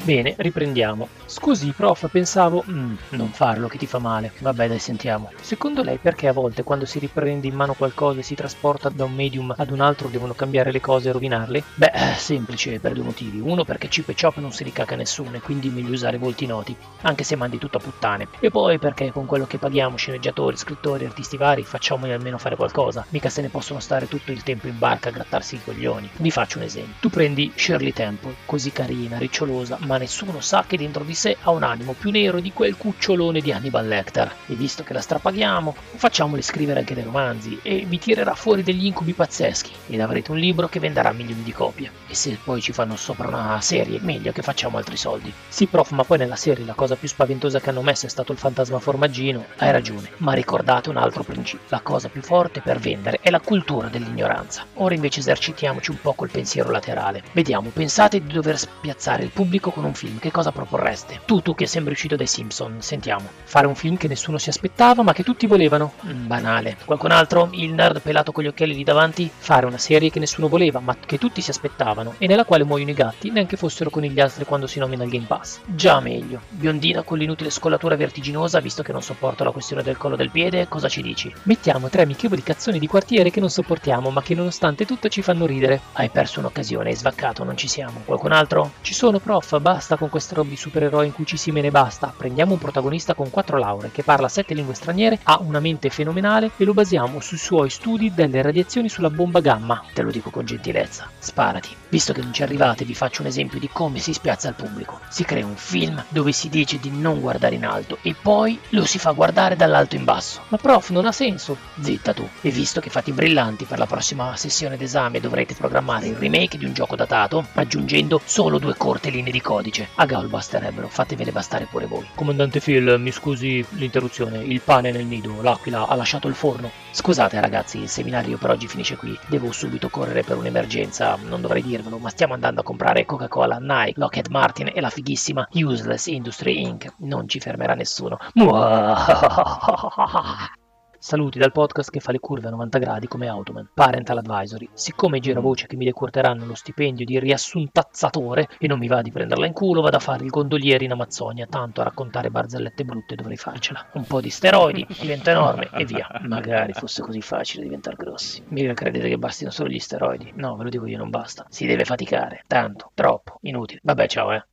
Bene, 0.05 0.35
riprendiamo. 0.37 1.22
Scusi, 1.33 1.73
prof, 1.75 2.11
pensavo... 2.11 2.63
"Mm, 2.71 2.95
non 3.13 3.31
farlo 3.31 3.67
che 3.67 3.79
ti 3.79 3.87
fa 3.87 3.99
male. 3.99 4.33
Vabbè, 4.41 4.69
dai, 4.69 4.79
sentiamo. 4.79 5.31
Secondo 5.41 5.83
lei 5.83 5.97
perché 5.97 6.29
a 6.29 6.33
volte 6.35 6.63
quando 6.63 6.85
si 6.85 6.99
riprende 6.99 7.47
in 7.47 7.55
mano 7.55 7.73
qualcosa 7.73 8.21
e 8.21 8.23
si 8.23 8.35
trasporta 8.35 8.91
da 8.91 9.05
un 9.05 9.15
medium 9.15 9.55
ad 9.57 9.71
un 9.71 9.81
altro 9.81 10.09
devono 10.09 10.35
cambiare 10.35 10.71
le 10.71 10.83
cose 10.83 11.09
e 11.09 11.13
rovinarle? 11.13 11.65
Beh, 11.75 11.91
eh, 11.95 12.15
semplice, 12.19 12.81
per 12.81 12.93
due 12.93 13.05
motivi. 13.05 13.41
Uno 13.41 13.65
perché 13.65 13.89
chip 13.89 14.11
e 14.11 14.15
chop 14.15 14.37
non 14.37 14.53
si 14.53 14.63
ricaca 14.63 14.95
nessuno 14.95 15.35
e 15.37 15.41
quindi 15.41 15.69
è 15.69 15.73
meglio 15.73 15.93
usare 15.93 16.19
volti 16.19 16.45
noti, 16.45 16.77
anche 17.01 17.25
se 17.25 17.35
mandi 17.35 17.57
tutto 17.57 17.79
a 17.79 17.81
puttane. 17.81 18.29
E 18.39 18.51
poi 18.51 18.79
perché 18.79 19.11
con 19.11 19.25
quello 19.25 19.47
che 19.47 19.57
paghiamo 19.57 19.97
sceneggiatori, 19.97 20.59
scrittori, 20.59 21.07
artisti 21.07 21.39
vari, 21.39 21.65
facciamogli 21.65 22.11
almeno 22.11 22.37
fare 22.37 22.57
qualcosa. 22.57 23.07
Mica 23.09 23.31
se 23.31 23.41
ne 23.41 23.49
possono 23.49 23.81
stare 23.81 24.07
tutto 24.07 24.33
il 24.33 24.43
tempo 24.43 24.67
in 24.67 24.79
barca 24.79 25.09
a 25.09 25.13
grattarsi 25.13 25.55
i 25.55 25.63
coglioni. 25.65 26.11
Vi 26.19 26.31
faccio 26.31 26.59
un 26.59 26.65
esempio. 26.65 26.93
Tu 27.01 27.09
prendi 27.09 27.51
Shirley 27.55 27.95
Temple, 27.95 28.35
così 28.45 28.71
carina, 28.71 29.17
ricciolosa, 29.17 29.79
ma 29.81 29.97
nessuno 29.97 30.41
sa 30.41 30.65
che 30.67 30.77
dentro 30.77 31.03
di 31.05 31.15
sé 31.23 31.37
ha 31.43 31.51
un 31.53 31.63
animo 31.63 31.93
più 31.93 32.11
nero 32.11 32.41
di 32.41 32.53
quel 32.53 32.77
cucciolone 32.77 33.41
di 33.41 33.53
Hannibal 33.53 33.87
Lecter. 33.87 34.35
E 34.49 34.55
visto 34.55 34.83
che 34.83 34.93
la 34.93 35.01
strapaghiamo, 35.01 35.73
facciamole 35.95 36.43
scrivere 36.43 36.81
anche 36.81 36.95
dei 36.95 37.05
romanzi 37.05 37.61
e 37.63 37.85
vi 37.87 37.99
tirerà 37.99 38.35
fuori 38.35 38.65
degli 38.65 38.87
incubi 38.87 39.13
pazzeschi 39.13 39.71
ed 39.87 40.01
avrete 40.01 40.33
un 40.33 40.39
libro 40.39 40.67
che 40.67 40.81
venderà 40.81 41.13
milioni 41.13 41.45
di 41.45 41.53
copie. 41.53 41.93
E 42.09 42.15
se 42.15 42.37
poi 42.43 42.61
ci 42.61 42.73
fanno 42.73 42.97
sopra 42.97 43.29
una 43.29 43.61
serie, 43.61 44.01
meglio 44.01 44.33
che 44.33 44.43
facciamo 44.43 44.79
altri 44.79 44.97
soldi. 44.97 45.33
Sì, 45.49 45.67
prof, 45.67 45.93
ma 45.93 46.03
poi 46.03 46.19
nella 46.19 46.35
serie 46.35 46.65
la 46.65 46.75
cosa 46.75 46.97
più 46.97 47.07
spaventosa 47.07 47.61
che 47.61 47.71
hanno 47.71 47.83
messo 47.83 48.07
è 48.07 48.09
stato 48.09 48.33
il 48.33 48.39
fantasma 48.39 48.81
formaggino. 48.81 49.45
Hai 49.59 49.71
ragione, 49.71 50.11
ma 50.17 50.33
ricordate 50.33 50.89
un 50.89 50.97
altro 50.97 51.23
principio. 51.23 51.67
La 51.69 51.81
cosa 51.81 52.09
più 52.09 52.23
forte 52.23 52.61
per 52.61 52.81
vendere 52.81 53.21
è 53.23 53.31
la 53.31 53.41
cultura 53.41 53.87
dell'ignoranza. 53.87 54.67
Ora 54.75 54.95
invece 54.95 55.21
esercitiamoci 55.21 55.93
un 55.93 56.01
po' 56.01 56.15
col 56.15 56.31
pensiero 56.31 56.71
laterale. 56.71 57.23
Vediamo, 57.31 57.69
pensate 57.69 58.21
di 58.21 58.33
dover 58.33 58.59
spiazzare 58.59 59.23
il 59.23 59.31
pubblico 59.31 59.71
con 59.71 59.85
un 59.85 59.95
film, 59.95 60.19
che 60.19 60.33
cosa 60.33 60.51
proporreste? 60.51 61.12
Tu, 61.25 61.41
tu 61.41 61.55
che 61.55 61.67
sembri 61.67 61.93
uscito 61.93 62.17
dai 62.17 62.27
Simpson, 62.27 62.77
sentiamo. 62.81 63.29
Fare 63.45 63.67
un 63.67 63.75
film 63.75 63.97
che 63.97 64.09
nessuno 64.09 64.39
si 64.39 64.49
aspettava 64.49 65.03
ma 65.03 65.13
che 65.13 65.23
tutti 65.23 65.47
volevano? 65.47 65.93
Mm, 66.07 66.27
banale. 66.27 66.77
Qualcun 66.85 67.11
altro? 67.11 67.49
Il 67.53 67.73
nerd 67.73 68.01
pelato 68.01 68.33
con 68.33 68.45
gli 68.45 68.49
occhiali 68.49 68.75
lì 68.75 68.85
davanti? 68.85 69.31
Fare 69.35 69.67
una 69.67 69.79
serie 69.79 70.11
che 70.11 70.19
nessuno 70.19 70.49
voleva 70.49 70.81
ma 70.81 70.97
che 71.05 71.19
tutti 71.19 71.41
si 71.41 71.51
aspettavano 71.51 72.15
e 72.19 72.27
nella 72.27 72.45
quale 72.45 72.65
muoiono 72.65 72.91
i 72.91 72.95
gatti 72.95 73.31
neanche 73.31 73.57
fossero 73.57 73.91
conigliastri 73.91 74.45
quando 74.45 74.67
si 74.67 74.79
nomina 74.79 75.05
il 75.05 75.11
Game 75.11 75.27
Pass. 75.27 75.61
Già 75.67 76.01
meglio. 76.01 76.41
Biondina 76.49 77.03
con 77.03 77.19
l'inutile 77.19 77.51
scollatura 77.51 77.97
vertiginosa 77.97 78.61
visto 78.61 78.83
che 78.83 78.93
non 78.93 79.03
sopporto 79.03 79.45
la 79.45 79.51
questione 79.51 79.83
del 79.83 79.97
collo 79.97 80.17
del 80.17 80.31
piede, 80.31 80.69
cosa 80.69 80.89
ci 80.89 81.03
dici? 81.03 81.33
Mettiamo 81.45 81.89
tre 81.89 82.03
amichevoli 82.03 82.43
cazzoni 82.43 82.79
di 82.79 82.87
quartiere 82.87 83.31
che 83.31 83.41
non 83.41 83.51
sopportiamo 83.51 84.11
ma 84.11 84.23
che 84.23 84.35
nonostante 84.35 84.87
tutto 84.87 85.09
ci 85.09 85.23
fanno 85.23 85.47
ridere. 85.47 85.81
Hai 85.93 86.09
perso 86.09 86.41
un'occasione, 86.41 86.91
hai 86.91 86.97
svaccato, 86.97 87.45
non 87.45 87.57
ci 87.57 87.69
siamo. 87.69 88.03
Qualcun 88.05 88.33
altro? 88.33 88.73
Ci 88.81 88.95
sono 88.95 89.19
prof, 89.19 89.59
basta 89.61 89.97
con 89.97 90.09
queste 90.09 90.35
robe 90.35 90.51
di 90.51 90.57
supereroi 90.57 91.02
in 91.03 91.13
cui 91.13 91.27
ci 91.27 91.37
si 91.37 91.51
me 91.51 91.61
ne 91.61 91.71
basta. 91.71 92.13
Prendiamo 92.17 92.53
un 92.53 92.59
protagonista 92.59 93.15
con 93.15 93.31
quattro 93.31 93.59
lauree 93.59 93.91
che 93.91 94.03
parla 94.03 94.29
sette 94.29 94.55
lingue 94.55 94.75
straniere, 94.75 95.19
ha 95.23 95.41
una 95.41 95.61
mente 95.61 95.91
fenomenale 95.91 96.51
e 96.57 96.65
lo 96.65 96.75
basiamo 96.75 97.21
sui 97.21 97.39
suoi 97.39 97.71
studi 97.71 98.13
delle 98.15 98.43
radiazioni 98.43 98.89
sulla 98.89 99.11
bomba 99.11 99.41
gamma. 99.41 99.83
Te 99.93 100.03
lo 100.03 100.11
dico 100.11 100.31
con 100.31 100.45
gentilezza. 100.45 101.09
Sparati. 101.19 101.82
Visto 101.93 102.15
che 102.15 102.23
non 102.23 102.33
ci 102.33 102.43
arrivate, 102.43 102.87
vi 102.87 102.95
faccio 102.95 103.21
un 103.21 103.29
esempio 103.29 103.59
di 103.59 103.69
come 103.71 103.99
si 103.99 104.15
spiazza 104.15 104.49
il 104.49 104.55
pubblico. 104.55 105.01
Si 105.11 105.25
crea 105.25 105.45
un 105.45 105.57
film 105.57 106.03
dove 106.09 106.33
si 106.33 106.49
dice 106.49 106.81
di 106.81 106.91
non 106.91 107.21
guardare 107.21 107.57
in 107.57 107.67
alto 107.67 107.99
e 108.01 108.15
poi 108.15 108.59
lo 108.71 108.87
si 108.87 108.99
fa 108.99 109.11
guardare 109.11 109.57
dall'alto 109.57 109.97
in 109.97 110.05
basso. 110.05 110.41
Ma 110.49 110.57
prof, 110.57 110.89
non 110.89 111.05
ha 111.05 111.13
senso. 111.13 111.55
Zitta 111.79 112.15
tu. 112.15 112.27
E 112.41 112.49
visto 112.49 112.81
che 112.81 112.89
fate 112.89 113.11
i 113.11 113.13
brillanti 113.13 113.67
per 113.67 113.77
la 113.77 113.85
prossima 113.85 114.35
sessione 114.37 114.79
d'esame 114.79 115.21
dovrete 115.21 115.53
programmare 115.53 116.07
il 116.07 116.17
remake 116.17 116.57
di 116.57 116.65
un 116.65 116.73
gioco 116.73 116.97
datato, 116.97 117.47
aggiungendo 117.53 118.23
solo 118.25 118.57
due 118.57 118.75
corte 118.75 119.11
linee 119.11 119.31
di 119.31 119.43
codice. 119.43 119.89
A 119.97 120.07
Gaul 120.07 120.29
basterebbero, 120.29 120.89
fatevele 120.89 121.31
bastare 121.31 121.67
pure 121.71 121.85
voi. 121.85 122.09
Comandante 122.15 122.61
Phil, 122.61 122.97
mi 122.99 123.11
scusi 123.11 123.63
l'interruzione, 123.73 124.39
il 124.39 124.63
pane 124.63 124.93
nel 124.93 125.05
nido, 125.05 125.43
l'aquila 125.43 125.87
ha 125.87 125.95
lasciato 125.95 126.27
il 126.27 126.35
forno. 126.35 126.71
Scusate 126.91 127.39
ragazzi, 127.39 127.81
il 127.81 127.89
seminario 127.89 128.39
per 128.39 128.49
oggi 128.49 128.67
finisce 128.67 128.97
qui. 128.97 129.19
Devo 129.27 129.53
subito 129.53 129.91
correre 129.91 130.23
per 130.23 130.39
un'emergenza, 130.39 131.19
non 131.23 131.43
dovrei 131.43 131.63
dirvelo, 131.83 131.99
ma 131.99 132.09
stiamo 132.09 132.35
andando 132.35 132.61
a 132.61 132.65
comprare 132.65 133.05
Coca-Cola, 133.05 133.59
Nike, 133.61 133.99
Lockheed 133.99 134.29
Martin 134.29 134.71
e 134.73 134.81
la 134.81 134.91
fighissima 134.91 135.49
Useless 135.53 136.07
Industry 136.07 136.65
Inc. 136.65 136.95
Non 136.99 137.29
ci 137.29 137.41
fermerà 137.41 137.75
nessuno. 137.75 138.19
Saluti 141.03 141.41
dal 141.41 141.51
podcast 141.51 141.91
che 141.91 141.99
fa 141.99 142.13
le 142.13 142.21
curve 142.21 142.47
a 142.47 142.51
90 142.51 142.79
gradi 142.79 143.09
come 143.09 143.27
Automan. 143.27 143.71
Parental 143.75 144.19
Advisory. 144.19 144.69
Siccome 144.73 145.17
i 145.17 145.21
giravoce 145.21 145.67
che 145.67 145.75
mi 145.75 145.85
decurteranno 145.85 146.47
lo 146.47 146.55
stipendio 146.55 147.05
di 147.05 147.19
riassuntazzatore 147.19 148.49
e 148.57 148.69
non 148.69 148.79
mi 148.79 148.87
va 148.87 149.03
di 149.03 149.11
prenderla 149.11 149.47
in 149.47 149.53
culo, 149.53 149.81
vado 149.81 149.97
a 149.97 149.99
fare 149.99 150.23
il 150.23 150.31
gondoliere 150.31 150.85
in 150.85 150.93
Amazzonia. 150.93 151.49
Tanto 151.49 151.81
a 151.81 151.85
raccontare 151.85 152.31
barzellette 152.31 152.85
brutte 152.85 153.17
dovrei 153.17 153.37
farcela. 153.37 153.85
Un 153.95 154.05
po' 154.05 154.21
di 154.21 154.31
steroidi, 154.31 154.87
divento 155.01 155.31
enorme 155.31 155.71
e 155.73 155.85
via. 155.85 156.07
Magari 156.23 156.73
fosse 156.73 157.03
così 157.03 157.21
facile 157.21 157.65
diventare 157.65 157.97
grossi. 157.97 158.41
Mica 158.51 158.73
credete 158.73 159.09
che 159.09 159.19
bastino 159.19 159.51
solo 159.51 159.71
gli 159.71 159.81
steroidi? 159.81 160.31
No, 160.37 160.55
ve 160.55 160.63
lo 160.63 160.71
dico 160.71 160.87
io, 160.87 160.99
non 160.99 161.11
basta. 161.11 161.45
Si 161.49 161.67
deve 161.67 161.85
faticare. 161.85 162.45
Tanto, 162.47 162.93
troppo, 162.95 163.39
inutile. 163.41 163.81
Vabbè, 163.83 164.07
ciao, 164.07 164.31
eh. 164.31 164.45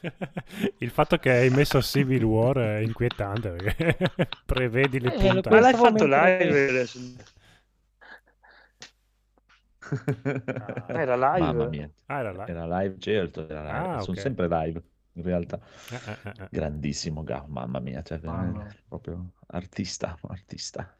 Il 0.78 0.90
fatto 0.90 1.18
che 1.18 1.30
hai 1.30 1.50
messo 1.50 1.80
Civil 1.82 2.22
War 2.24 2.56
è 2.58 2.78
inquietante 2.78 3.50
perché 3.50 3.96
prevedi 4.46 5.00
le 5.00 5.14
Eh, 5.14 5.18
puntate. 5.18 5.50
Ma 5.50 5.60
l'hai 5.60 5.74
fatto 5.74 6.04
live 6.04 6.68
adesso. 6.68 6.98
Ah, 9.92 11.00
era 11.00 11.16
live? 11.16 11.46
Mamma 11.46 11.66
mia. 11.68 11.90
Ah, 12.06 12.18
era 12.20 12.32
là. 12.32 12.46
Era 12.46 12.80
live, 12.80 12.98
certo, 12.98 13.48
era 13.48 13.62
live. 13.62 13.94
Ah, 13.96 14.00
Sono 14.00 14.16
sempre 14.16 14.46
live, 14.48 14.82
in 15.14 15.22
realtà. 15.22 15.58
Eh, 15.90 15.94
eh, 15.94 16.32
eh. 16.42 16.48
Grandissimo 16.50 17.22
Gao, 17.24 17.46
mamma 17.48 17.78
mia, 17.80 18.02
cioè, 18.02 18.20
Mamma. 18.22 18.66
proprio 18.88 19.32
artista, 19.48 20.16
artista. 20.28 20.94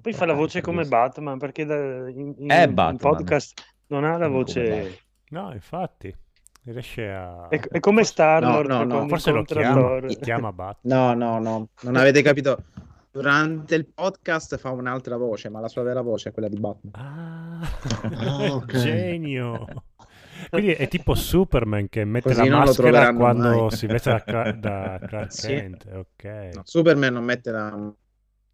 Poi 0.00 0.12
fa 0.12 0.24
la 0.26 0.32
voce 0.32 0.60
come 0.60 0.84
Batman 0.86 1.38
perché 1.38 1.64
da- 1.64 2.08
in, 2.08 2.34
in- 2.38 2.50
in 2.50 2.96
podcast 2.98 3.62
non 3.88 4.04
ha 4.04 4.16
la 4.16 4.28
voce. 4.28 5.02
No, 5.30 5.52
infatti, 5.52 6.12
riesce 6.72 7.10
a... 7.10 7.48
È, 7.48 7.58
è 7.58 7.80
come 7.80 8.04
Star 8.04 8.42
No, 8.42 8.50
Lord 8.62 8.68
no, 8.68 8.84
no. 8.84 9.08
Forse 9.08 9.30
lo 9.30 9.42
chiama, 9.42 10.00
chiama 10.20 10.52
Batman. 10.52 10.96
No, 10.98 11.14
no, 11.14 11.38
no, 11.38 11.68
non 11.82 11.96
avete 11.96 12.22
capito. 12.22 12.64
Durante 13.10 13.74
il 13.74 13.86
podcast 13.86 14.58
fa 14.58 14.70
un'altra 14.70 15.16
voce, 15.16 15.48
ma 15.48 15.60
la 15.60 15.68
sua 15.68 15.82
vera 15.82 16.02
voce 16.02 16.28
è 16.28 16.32
quella 16.32 16.48
di 16.48 16.58
Batman. 16.58 16.92
Ah, 16.94 17.68
Ah, 18.12 18.54
ok. 18.54 18.66
genio. 18.76 19.64
Quindi 20.50 20.72
è 20.72 20.86
tipo 20.88 21.14
Superman 21.14 21.88
che 21.88 22.04
mette 22.04 22.28
Così 22.32 22.48
la 22.48 22.58
maschera 22.58 23.12
quando 23.14 23.48
mai. 23.66 23.70
si 23.72 23.86
veste 23.86 24.10
da, 24.10 24.20
Cla- 24.22 24.52
da 24.52 25.00
Clark 25.04 25.32
Sì. 25.32 25.46
Kent. 25.48 25.86
Ok. 25.92 26.24
No, 26.54 26.60
Superman 26.64 27.12
non 27.14 27.24
mette 27.24 27.50
la... 27.50 27.92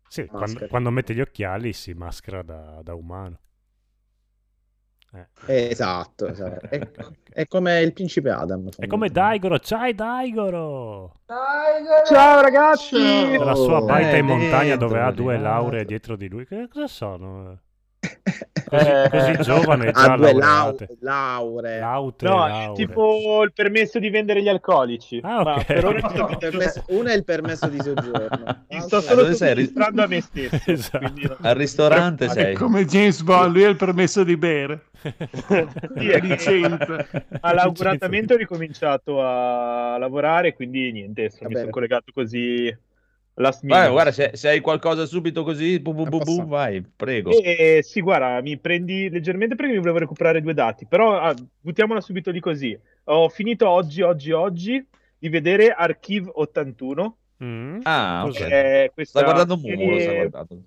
Sì, 0.08 0.24
quando, 0.26 0.66
quando 0.68 0.90
mette 0.90 1.12
gli 1.14 1.20
occhiali 1.20 1.72
si 1.72 1.92
maschera 1.92 2.42
da, 2.42 2.80
da 2.82 2.94
umano. 2.94 3.38
Eh. 5.14 5.68
Esatto, 5.70 6.26
esatto. 6.26 6.66
È, 6.68 6.80
è 7.32 7.46
come 7.46 7.80
il 7.82 7.92
principe 7.92 8.30
Adam. 8.30 8.68
È 8.76 8.86
come 8.86 9.08
Daigoro, 9.10 9.58
ciao 9.60 9.92
Daigoro! 9.92 11.12
Ciao 12.06 12.40
ragazzi! 12.40 13.36
La 13.38 13.54
sua 13.54 13.80
baita 13.80 14.16
Eh, 14.16 14.18
in 14.18 14.26
montagna 14.26 14.76
dentro, 14.76 14.88
dove 14.88 15.00
ha 15.00 15.10
due 15.12 15.38
lauree 15.38 15.84
dietro 15.84 16.16
di 16.16 16.28
lui. 16.28 16.46
Che 16.46 16.68
cosa 16.68 16.88
sono? 16.88 17.58
Così, 18.66 18.86
Eh, 18.86 19.08
così 19.10 19.36
giovane 19.42 19.88
e 19.88 19.92
già 19.92 20.12
Ha 20.12 20.16
due 20.16 20.32
laureate. 20.32 20.86
lau- 21.00 21.44
lauree. 21.54 21.78
Laute 21.80 22.26
No, 22.26 22.46
è 22.46 22.48
lauree. 22.48 22.74
tipo 22.74 23.42
il 23.44 23.52
permesso 23.52 23.98
di 23.98 24.10
vendere 24.10 24.42
gli 24.42 24.48
alcolici. 24.48 25.20
Ah, 25.22 25.40
ok. 25.40 25.44
Ma 25.46 25.64
per 25.64 25.84
ora 25.84 26.00
No, 26.14 26.36
permesso- 26.38 26.84
uno 26.88 27.08
è 27.08 27.14
il 27.14 27.24
permesso 27.24 27.66
di 27.68 27.80
soggiorno. 27.80 28.64
mi 28.70 28.80
sto 28.80 28.96
l'altro- 28.96 29.00
solo 29.00 29.34
somministrando 29.34 30.02
a 30.02 30.06
me 30.06 30.20
stesso. 30.20 30.58
Esatto. 30.70 30.98
quindi 30.98 31.30
Al 31.40 31.54
ristorante 31.54 32.24
È 32.24 32.28
sei. 32.30 32.54
come 32.54 32.84
James 32.86 33.22
Bond, 33.22 33.52
lui 33.52 33.64
ha 33.64 33.68
il 33.68 33.76
permesso 33.76 34.24
di 34.24 34.36
bere. 34.36 34.80
Sì, 35.96 36.08
è 36.08 36.20
Licenza. 36.20 37.06
All'auguratamente 37.40 38.34
ho 38.34 38.36
ricominciato 38.36 39.22
a 39.22 39.96
lavorare, 39.98 40.54
quindi 40.54 40.90
niente, 40.92 41.30
mi 41.42 41.54
sono 41.54 41.70
collegato 41.70 42.10
così 42.14 42.74
minute. 43.62 43.90
guarda, 43.90 44.12
se, 44.12 44.30
se 44.34 44.48
hai 44.48 44.60
qualcosa 44.60 45.06
subito 45.06 45.42
così, 45.42 45.80
bu, 45.80 45.92
bu, 45.92 46.06
bu, 46.06 46.46
vai, 46.46 46.82
prego. 46.82 47.30
Eh, 47.30 47.80
sì, 47.82 48.00
guarda, 48.00 48.40
mi 48.40 48.58
prendi 48.58 49.10
leggermente 49.10 49.56
perché 49.56 49.72
mi 49.72 49.78
volevo 49.78 49.98
recuperare 49.98 50.40
due 50.40 50.54
dati, 50.54 50.86
però 50.86 51.18
ah, 51.18 51.34
buttiamola 51.60 52.00
subito 52.00 52.30
lì 52.30 52.40
così. 52.40 52.78
Ho 53.04 53.28
finito 53.28 53.68
oggi, 53.68 54.02
oggi, 54.02 54.30
oggi 54.30 54.86
di 55.18 55.28
vedere 55.28 55.70
Archive 55.70 56.30
81. 56.32 57.16
Mm? 57.42 57.80
Ah, 57.82 58.24
ok. 58.24 58.92
Sta 59.02 59.22
guardando 59.22 59.54
un 59.54 59.60
muro, 59.60 59.98
sta 59.98 60.12
guardando. 60.12 60.62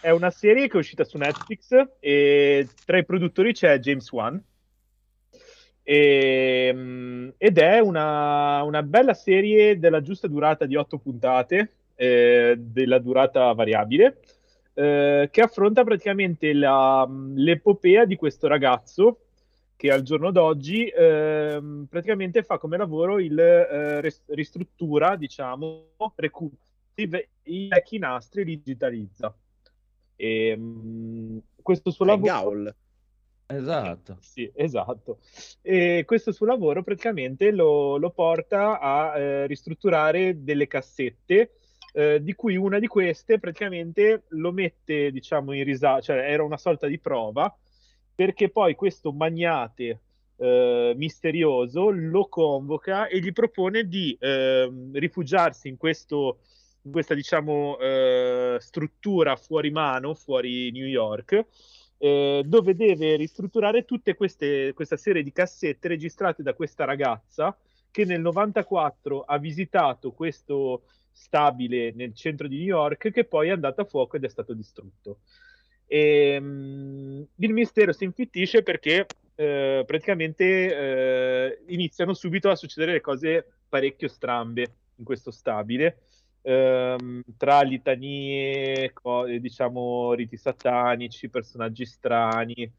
È 0.00 0.10
una 0.10 0.30
serie 0.30 0.68
che 0.68 0.74
è 0.74 0.80
uscita 0.80 1.02
su 1.02 1.18
Netflix 1.18 1.70
e 1.98 2.68
tra 2.84 2.98
i 2.98 3.04
produttori 3.04 3.52
c'è 3.52 3.78
James 3.78 4.10
Wan. 4.12 4.40
E, 5.82 6.70
mm, 6.72 7.28
ed 7.36 7.58
è 7.58 7.80
una, 7.80 8.62
una 8.62 8.82
bella 8.84 9.14
serie 9.14 9.78
della 9.78 10.00
giusta 10.00 10.28
durata 10.28 10.66
di 10.66 10.76
otto 10.76 10.98
puntate, 10.98 11.72
eh, 11.94 12.54
della 12.58 12.98
durata 12.98 13.52
variabile, 13.52 14.20
eh, 14.74 15.28
che 15.30 15.40
affronta 15.40 15.84
praticamente 15.84 16.52
la- 16.52 17.08
l'epopea 17.34 18.04
di 18.04 18.16
questo 18.16 18.46
ragazzo 18.48 19.18
che 19.76 19.90
al 19.90 20.02
giorno 20.02 20.30
d'oggi 20.30 20.86
ehm, 20.86 21.86
praticamente 21.90 22.44
fa 22.44 22.56
come 22.58 22.76
lavoro 22.76 23.18
il 23.18 23.36
eh, 23.36 24.00
res- 24.00 24.22
ristruttura, 24.28 25.16
diciamo, 25.16 25.88
recu- 26.14 26.52
i, 26.94 27.06
ve- 27.06 27.28
i 27.44 27.66
vecchi 27.68 27.98
nastri 27.98 28.42
e 28.42 28.44
li 28.44 28.56
digitalizza. 28.62 29.34
E, 30.14 30.54
mm, 30.56 31.38
questo 31.60 31.90
suo 31.90 32.04
lavoro 32.04 32.32
Gaul. 32.32 32.74
Esatto. 33.46 34.16
sì, 34.20 34.50
esatto. 34.54 35.18
E 35.62 36.04
questo 36.06 36.30
suo 36.32 36.46
lavoro 36.46 36.82
praticamente 36.82 37.50
lo, 37.50 37.96
lo 37.96 38.10
porta 38.10 38.78
a 38.78 39.18
eh, 39.18 39.46
ristrutturare 39.46 40.42
delle 40.44 40.68
cassette, 40.68 41.50
eh, 41.92 42.22
di 42.22 42.34
cui 42.34 42.56
una 42.56 42.78
di 42.78 42.86
queste 42.86 43.38
praticamente 43.38 44.24
lo 44.28 44.52
mette, 44.52 45.10
diciamo, 45.10 45.52
in 45.52 45.64
risalto, 45.64 46.04
cioè 46.04 46.18
era 46.18 46.42
una 46.42 46.56
sorta 46.56 46.86
di 46.86 46.98
prova, 46.98 47.54
perché 48.14 48.48
poi 48.48 48.74
questo 48.74 49.12
magnate 49.12 50.00
eh, 50.36 50.92
misterioso 50.96 51.90
lo 51.90 52.26
convoca 52.28 53.06
e 53.06 53.20
gli 53.20 53.32
propone 53.32 53.86
di 53.86 54.16
ehm, 54.18 54.98
rifugiarsi 54.98 55.68
in 55.68 55.76
questo, 55.76 56.38
in 56.82 56.92
questa, 56.92 57.14
diciamo, 57.14 57.78
eh, 57.78 58.56
struttura 58.58 59.36
fuori 59.36 59.70
mano, 59.70 60.14
fuori 60.14 60.70
New 60.72 60.86
York, 60.86 61.46
eh, 61.98 62.42
dove 62.44 62.74
deve 62.74 63.16
ristrutturare 63.16 63.84
tutte 63.84 64.14
queste, 64.14 64.72
questa 64.74 64.96
serie 64.96 65.22
di 65.22 65.30
cassette 65.30 65.88
registrate 65.88 66.42
da 66.42 66.54
questa 66.54 66.84
ragazza 66.84 67.56
che 67.92 68.04
nel 68.04 68.20
94 68.22 69.20
ha 69.20 69.38
visitato 69.38 70.12
questo 70.12 70.82
stabile 71.12 71.92
nel 71.94 72.14
centro 72.14 72.48
di 72.48 72.56
New 72.56 72.66
York 72.66 73.10
che 73.10 73.24
poi 73.24 73.48
è 73.48 73.52
andato 73.52 73.82
a 73.82 73.84
fuoco 73.84 74.16
ed 74.16 74.24
è 74.24 74.28
stato 74.28 74.54
distrutto. 74.54 75.20
E, 75.86 76.38
mm, 76.40 77.22
il 77.36 77.52
mistero 77.52 77.92
si 77.92 78.04
infittisce 78.04 78.62
perché 78.62 79.06
eh, 79.34 79.84
praticamente 79.86 80.44
eh, 80.44 81.62
iniziano 81.66 82.14
subito 82.14 82.50
a 82.50 82.56
succedere 82.56 82.92
le 82.92 83.00
cose 83.00 83.46
parecchio 83.68 84.08
strambe 84.08 84.74
in 84.96 85.04
questo 85.04 85.30
stabile 85.30 86.02
ehm, 86.42 87.22
tra 87.36 87.62
litanie, 87.62 88.92
co- 88.92 89.26
diciamo, 89.26 90.12
riti 90.12 90.36
satanici, 90.36 91.30
personaggi 91.30 91.86
strani. 91.86 92.70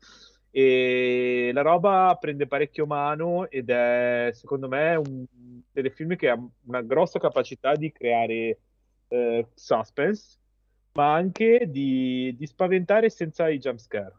E 0.56 1.50
la 1.52 1.62
roba 1.62 2.16
prende 2.22 2.46
parecchio 2.46 2.86
mano 2.86 3.50
ed 3.50 3.72
è, 3.72 4.30
secondo 4.34 4.68
me, 4.68 4.94
un 4.94 5.26
telefilm 5.72 6.16
che 6.16 6.30
ha 6.30 6.40
una 6.66 6.82
grossa 6.82 7.18
capacità 7.18 7.74
di 7.74 7.92
creare 7.92 8.60
eh, 9.08 9.48
suspense, 9.56 10.38
ma 10.94 11.14
anche 11.14 11.66
di, 11.68 12.36
di 12.38 12.46
spaventare 12.46 13.10
senza 13.10 13.50
i 13.50 13.58
jump 13.58 13.80
scare. 13.80 14.14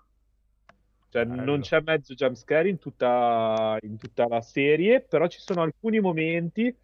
Cioè, 1.14 1.24
non 1.24 1.60
c'è 1.60 1.80
mezzo 1.80 2.12
jumpscare 2.12 2.68
in 2.68 2.78
tutta, 2.78 3.78
in 3.82 3.96
tutta 3.96 4.26
la 4.26 4.40
serie, 4.40 5.00
però 5.00 5.28
ci 5.28 5.38
sono 5.38 5.62
alcuni 5.62 6.00
momenti 6.00 6.76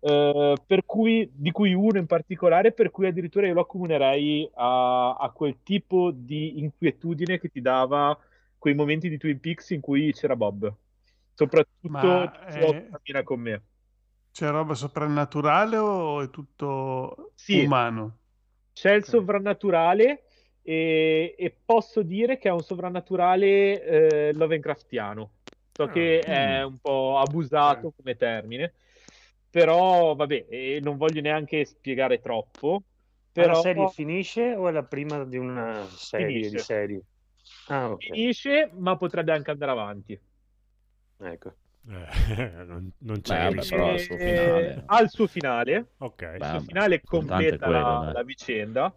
eh, 0.00 0.56
per 0.66 0.84
cui, 0.84 1.30
di 1.32 1.50
cui 1.50 1.72
uno 1.72 1.96
in 1.96 2.04
particolare, 2.04 2.72
per 2.72 2.90
cui 2.90 3.06
addirittura 3.06 3.46
io 3.46 3.54
lo 3.54 3.62
accomunerei 3.62 4.50
a, 4.52 5.14
a 5.14 5.30
quel 5.30 5.60
tipo 5.62 6.10
di 6.10 6.60
inquietudine 6.60 7.40
che 7.40 7.48
ti 7.48 7.62
dava 7.62 8.14
quei 8.60 8.74
momenti 8.76 9.08
di 9.10 9.18
Twin 9.18 9.40
Peaks 9.40 9.70
in 9.72 9.82
cui 9.82 10.12
c'era 10.14 10.36
Bob. 10.36 10.72
Soprattutto 11.34 12.30
Ma, 12.30 12.46
eh, 12.46 12.90
cammina 12.90 13.24
con 13.24 13.40
me. 13.40 13.64
C'è 14.32 14.50
roba 14.50 14.74
soprannaturale 14.74 15.76
o 15.76 16.20
è 16.22 16.30
tutto 16.30 17.34
Sì. 17.34 17.62
umano? 17.62 18.18
C'è 18.72 18.92
il 18.94 19.04
sovrannaturale 19.04 20.24
e, 20.62 21.34
e 21.38 21.50
posso 21.64 22.02
dire 22.02 22.38
che 22.38 22.48
è 22.48 22.52
un 22.52 22.62
sovrannaturale 22.62 24.28
eh, 24.28 24.32
Lovecraftiano. 24.34 25.32
So 25.72 25.88
che 25.88 26.24
è 26.24 26.62
un 26.64 26.78
po' 26.78 27.18
abusato 27.18 27.92
come 27.92 28.16
termine, 28.16 28.74
però 29.48 30.14
vabbè, 30.14 30.46
e 30.48 30.80
non 30.82 30.96
voglio 30.96 31.20
neanche 31.20 31.64
spiegare 31.64 32.20
troppo. 32.20 32.82
Ma 33.34 33.42
Però 33.42 33.46
la 33.46 33.54
serie 33.54 33.86
finisce 33.88 34.54
o 34.54 34.68
è 34.68 34.72
la 34.72 34.84
prima 34.84 35.24
di 35.24 35.36
una 35.38 35.86
serie 35.96 36.26
Finisce. 36.26 36.50
di 36.50 36.58
serie? 36.58 37.02
Ah, 37.70 37.90
ok. 37.92 38.04
finisce, 38.10 38.70
ma 38.74 38.96
potrebbe 38.96 39.32
anche 39.32 39.50
andare 39.50 39.70
avanti. 39.72 40.20
Ecco. 41.18 41.54
Eh, 41.88 42.64
non, 42.66 42.92
non 42.98 43.20
c'è 43.20 43.34
Beh, 43.34 43.44
vabbè, 43.54 43.68
però 43.68 43.92
il 43.92 44.00
suo 44.00 44.16
Eh, 44.16 44.18
finale. 44.18 44.84
ha 44.86 45.00
il 45.00 45.10
suo 45.10 45.26
finale. 45.26 45.94
Ok. 45.98 46.22
Il 46.22 46.38
Beh, 46.38 46.46
suo 46.46 46.60
finale 46.60 47.02
completa 47.02 47.66
quello, 47.66 47.98
la, 47.98 48.10
la 48.12 48.22
vicenda, 48.22 48.94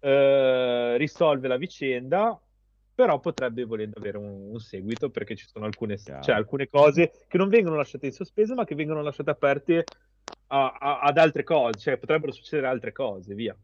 eh, 0.00 0.96
risolve 0.96 1.48
la 1.48 1.56
vicenda, 1.56 2.40
però 2.94 3.20
potrebbe 3.20 3.64
volendo 3.64 3.98
avere 3.98 4.16
un, 4.18 4.50
un 4.52 4.58
seguito 4.60 5.10
perché 5.10 5.36
ci 5.36 5.46
sono 5.46 5.66
alcune, 5.66 5.98
cioè, 5.98 6.34
alcune 6.34 6.68
cose 6.68 7.24
che 7.28 7.36
non 7.38 7.48
vengono 7.48 7.76
lasciate 7.76 8.06
in 8.06 8.12
sospeso, 8.12 8.54
ma 8.54 8.64
che 8.64 8.74
vengono 8.74 9.02
lasciate 9.02 9.30
aperte 9.30 9.84
a- 10.48 10.76
a- 10.78 11.00
ad 11.00 11.18
altre 11.18 11.42
cose, 11.44 11.78
cioè 11.78 11.98
potrebbero 11.98 12.32
succedere 12.32 12.68
altre 12.68 12.92
cose, 12.92 13.34
via. 13.34 13.56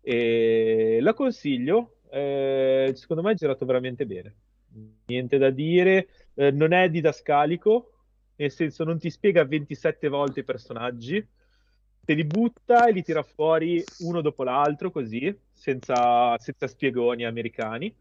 E 0.00 0.98
la 1.00 1.14
consiglio, 1.14 1.95
eh, 2.16 2.92
secondo 2.94 3.22
me 3.22 3.32
è 3.32 3.34
girato 3.34 3.66
veramente 3.66 4.06
bene. 4.06 4.34
Niente 5.06 5.36
da 5.36 5.50
dire, 5.50 6.08
eh, 6.34 6.50
non 6.50 6.72
è 6.72 6.88
didascalico, 6.88 7.92
nel 8.36 8.50
senso 8.50 8.84
non 8.84 8.98
ti 8.98 9.10
spiega 9.10 9.44
27 9.44 10.08
volte 10.08 10.40
i 10.40 10.44
personaggi, 10.44 11.26
te 12.04 12.14
li 12.14 12.24
butta 12.24 12.86
e 12.86 12.92
li 12.92 13.02
tira 13.02 13.22
fuori 13.22 13.82
uno 13.98 14.22
dopo 14.22 14.44
l'altro 14.44 14.90
così, 14.90 15.34
senza, 15.52 16.38
senza 16.38 16.66
spiegoni 16.66 17.24
americani. 17.24 17.94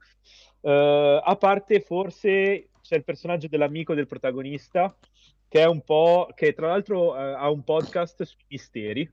Eh, 0.61 1.21
a 1.23 1.35
parte 1.35 1.81
forse 1.81 2.69
c'è 2.81 2.95
il 2.95 3.03
personaggio 3.03 3.47
dell'amico 3.47 3.93
del 3.93 4.07
protagonista, 4.07 4.95
che 5.47 5.61
è 5.61 5.65
un 5.65 5.81
po', 5.81 6.29
che 6.33 6.53
tra 6.53 6.67
l'altro 6.67 7.17
eh, 7.17 7.33
ha 7.33 7.49
un 7.49 7.63
podcast 7.63 8.23
sui 8.23 8.45
misteri. 8.47 9.11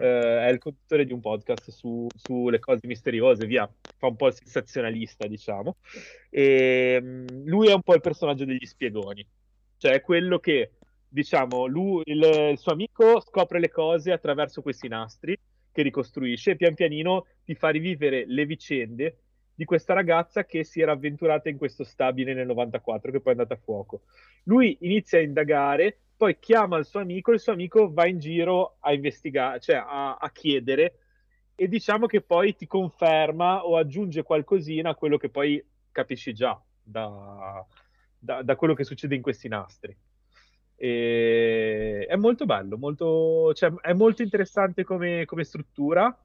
Eh, 0.00 0.46
è 0.46 0.48
il 0.50 0.58
conduttore 0.58 1.04
di 1.04 1.12
un 1.12 1.20
podcast 1.20 1.70
su- 1.70 2.06
sulle 2.14 2.58
cose 2.58 2.86
misteriose, 2.86 3.46
via, 3.46 3.70
fa 3.96 4.06
un 4.06 4.16
po' 4.16 4.28
il 4.28 4.34
sensazionalista, 4.34 5.26
diciamo. 5.26 5.76
E 6.30 6.98
mm, 7.00 7.26
lui 7.44 7.68
è 7.68 7.74
un 7.74 7.82
po' 7.82 7.94
il 7.94 8.00
personaggio 8.00 8.44
degli 8.44 8.64
spiegoni, 8.66 9.26
cioè 9.78 9.92
è 9.92 10.00
quello 10.00 10.38
che, 10.38 10.72
diciamo, 11.08 11.66
lui, 11.66 12.02
il, 12.06 12.22
il 12.52 12.58
suo 12.58 12.72
amico 12.72 13.20
scopre 13.20 13.58
le 13.58 13.70
cose 13.70 14.12
attraverso 14.12 14.62
questi 14.62 14.88
nastri 14.88 15.38
che 15.72 15.82
ricostruisce 15.82 16.52
e 16.52 16.56
pian 16.56 16.74
pianino 16.74 17.26
ti 17.44 17.54
fa 17.54 17.70
rivivere 17.70 18.24
le 18.26 18.44
vicende 18.44 19.16
di 19.54 19.64
questa 19.64 19.94
ragazza 19.94 20.44
che 20.44 20.64
si 20.64 20.80
era 20.80 20.92
avventurata 20.92 21.48
in 21.48 21.56
questo 21.56 21.84
stabile 21.84 22.34
nel 22.34 22.46
94, 22.46 23.10
che 23.10 23.20
poi 23.20 23.34
è 23.34 23.36
andata 23.36 23.54
a 23.54 23.62
fuoco. 23.62 24.02
Lui 24.44 24.76
inizia 24.80 25.18
a 25.18 25.22
indagare, 25.22 25.98
poi 26.22 26.38
chiama 26.38 26.76
il 26.76 26.84
suo 26.84 27.00
amico, 27.00 27.32
il 27.32 27.40
suo 27.40 27.52
amico 27.52 27.92
va 27.92 28.06
in 28.06 28.20
giro 28.20 28.76
a 28.78 28.92
investigare, 28.92 29.58
cioè 29.58 29.74
a, 29.74 30.14
a 30.14 30.30
chiedere, 30.30 30.98
e 31.56 31.66
diciamo 31.66 32.06
che 32.06 32.20
poi 32.20 32.54
ti 32.54 32.68
conferma 32.68 33.66
o 33.66 33.76
aggiunge 33.76 34.22
qualcosina 34.22 34.90
a 34.90 34.94
quello 34.94 35.16
che 35.16 35.30
poi 35.30 35.60
capisci 35.90 36.32
già 36.32 36.62
da, 36.80 37.66
da- 38.16 38.42
da 38.42 38.54
quello 38.54 38.72
che 38.74 38.84
succede 38.84 39.16
in 39.16 39.20
questi 39.20 39.48
nastri. 39.48 39.96
E 40.76 42.06
è 42.08 42.14
molto 42.14 42.46
bello, 42.46 42.78
molto, 42.78 43.52
cioè, 43.54 43.72
è 43.80 43.92
molto 43.92 44.22
interessante 44.22 44.84
come, 44.84 45.24
come 45.24 45.42
struttura, 45.42 46.16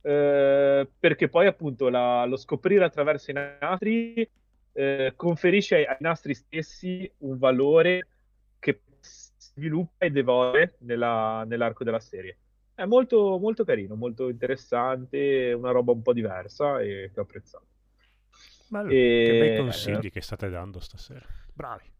eh, 0.00 0.88
perché 0.98 1.28
poi 1.28 1.46
appunto 1.46 1.88
la- 1.88 2.24
lo 2.24 2.36
scoprire 2.36 2.82
attraverso 2.84 3.30
i 3.30 3.34
nastri 3.34 4.28
eh, 4.72 5.12
conferisce 5.14 5.76
ai, 5.76 5.84
ai 5.84 5.96
nastri 6.00 6.34
stessi 6.34 7.08
un 7.18 7.38
valore 7.38 8.08
sviluppa 9.54 10.04
ed 10.04 10.16
evolve 10.16 10.76
nella- 10.80 11.44
nell'arco 11.46 11.84
della 11.84 12.00
serie. 12.00 12.38
È 12.74 12.84
molto, 12.84 13.38
molto 13.38 13.64
carino, 13.64 13.94
molto 13.94 14.28
interessante, 14.28 15.52
una 15.52 15.70
roba 15.70 15.92
un 15.92 16.02
po' 16.02 16.12
diversa 16.12 16.80
e 16.80 17.10
che 17.12 17.20
ho 17.20 17.22
apprezzato. 17.22 17.66
Ma 18.68 18.82
E- 18.88 19.22
che 19.24 19.38
bei 19.38 19.56
consigli 19.56 20.10
che 20.10 20.20
state 20.20 20.48
dando 20.50 20.80
stasera. 20.80 21.24
Bravi. 21.52 21.92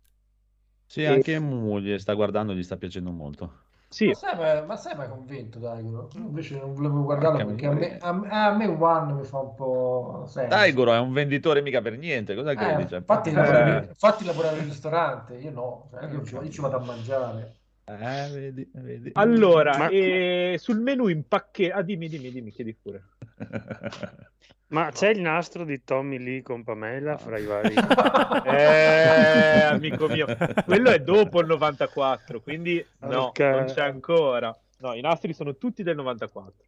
Sì, 0.87 1.03
E- 1.03 1.07
anche 1.07 1.39
moglie 1.39 1.99
sta 1.99 2.13
guardando, 2.15 2.55
gli 2.55 2.63
sta 2.63 2.77
piacendo 2.77 3.11
molto. 3.13 3.63
Sì, 3.95 4.11
Ma 4.11 4.15
sei, 4.15 4.37
mai- 4.37 4.67
ma 4.67 4.77
sei 4.77 4.95
mai 4.97 5.09
convinto, 5.09 5.59
Daigoro? 5.59 6.11
Io 6.15 6.21
invece 6.23 6.59
non 6.59 6.75
volevo 6.75 7.03
guardarlo 7.05 7.43
perché 7.45 7.67
a 7.67 7.71
me, 7.73 7.97
a, 7.99 8.09
a 8.49 8.53
me 8.57 8.67
One 8.67 9.13
mi 9.15 9.25
fa 9.25 9.39
un 9.41 9.55
po' 9.55 10.25
senso. 10.27 10.69
Daigoro 10.69 10.93
è 10.93 10.99
un 10.99 11.13
venditore 11.13 11.61
mica 11.63 11.81
per 11.83 11.97
niente, 11.99 12.35
cosa 12.35 12.55
Eh, 12.57 12.57
credi? 12.57 12.87
Cioè, 12.87 12.99
infatti, 12.99 13.31
Eh. 13.33 13.33
lavora, 13.33 13.85
infatti 13.89 14.25
lavorare 14.25 14.59
in 14.61 14.65
ristorante, 14.67 15.37
io 15.37 15.51
no, 15.51 15.89
cioè, 15.91 16.05
io, 16.11 16.23
ci- 16.25 16.35
io 16.37 16.49
ci 16.51 16.61
vado 16.61 16.77
a 16.77 16.81
mangiare. 16.81 17.59
Eh, 17.87 18.29
vedi, 18.33 18.71
vedi. 18.73 19.11
allora, 19.15 19.77
Ma- 19.77 19.89
e 19.89 20.57
sul 20.59 20.79
menu 20.79 21.09
impacchettato... 21.09 21.81
Ah, 21.81 21.83
dimmi, 21.83 22.09
dimmi, 22.09 22.31
dimmi, 22.31 22.51
chiedi 22.51 22.75
pure. 22.75 23.03
Ma 24.69 24.91
c'è 24.91 25.11
il 25.11 25.21
nastro 25.21 25.65
di 25.65 25.85
Tommy 25.85 26.19
Lee 26.19 26.43
con 26.43 26.65
Pamela 26.65 27.17
fra 27.19 27.39
i 27.39 27.45
vari... 27.45 27.75
Eh, 28.47 29.63
amico 29.63 30.09
mio, 30.09 30.27
quello 30.65 30.91
è 30.91 31.01
dopo 31.01 31.41
il 31.41 31.47
94, 31.47 32.41
quindi 32.41 32.85
no, 33.01 33.27
Ok. 33.27 33.39
non 33.41 33.65
c'è 33.67 33.83
ancora. 33.83 34.57
No, 34.79 34.95
i 34.95 35.01
nastri 35.01 35.33
sono 35.33 35.57
tutti 35.57 35.83
del 35.83 35.97
94. 35.97 36.65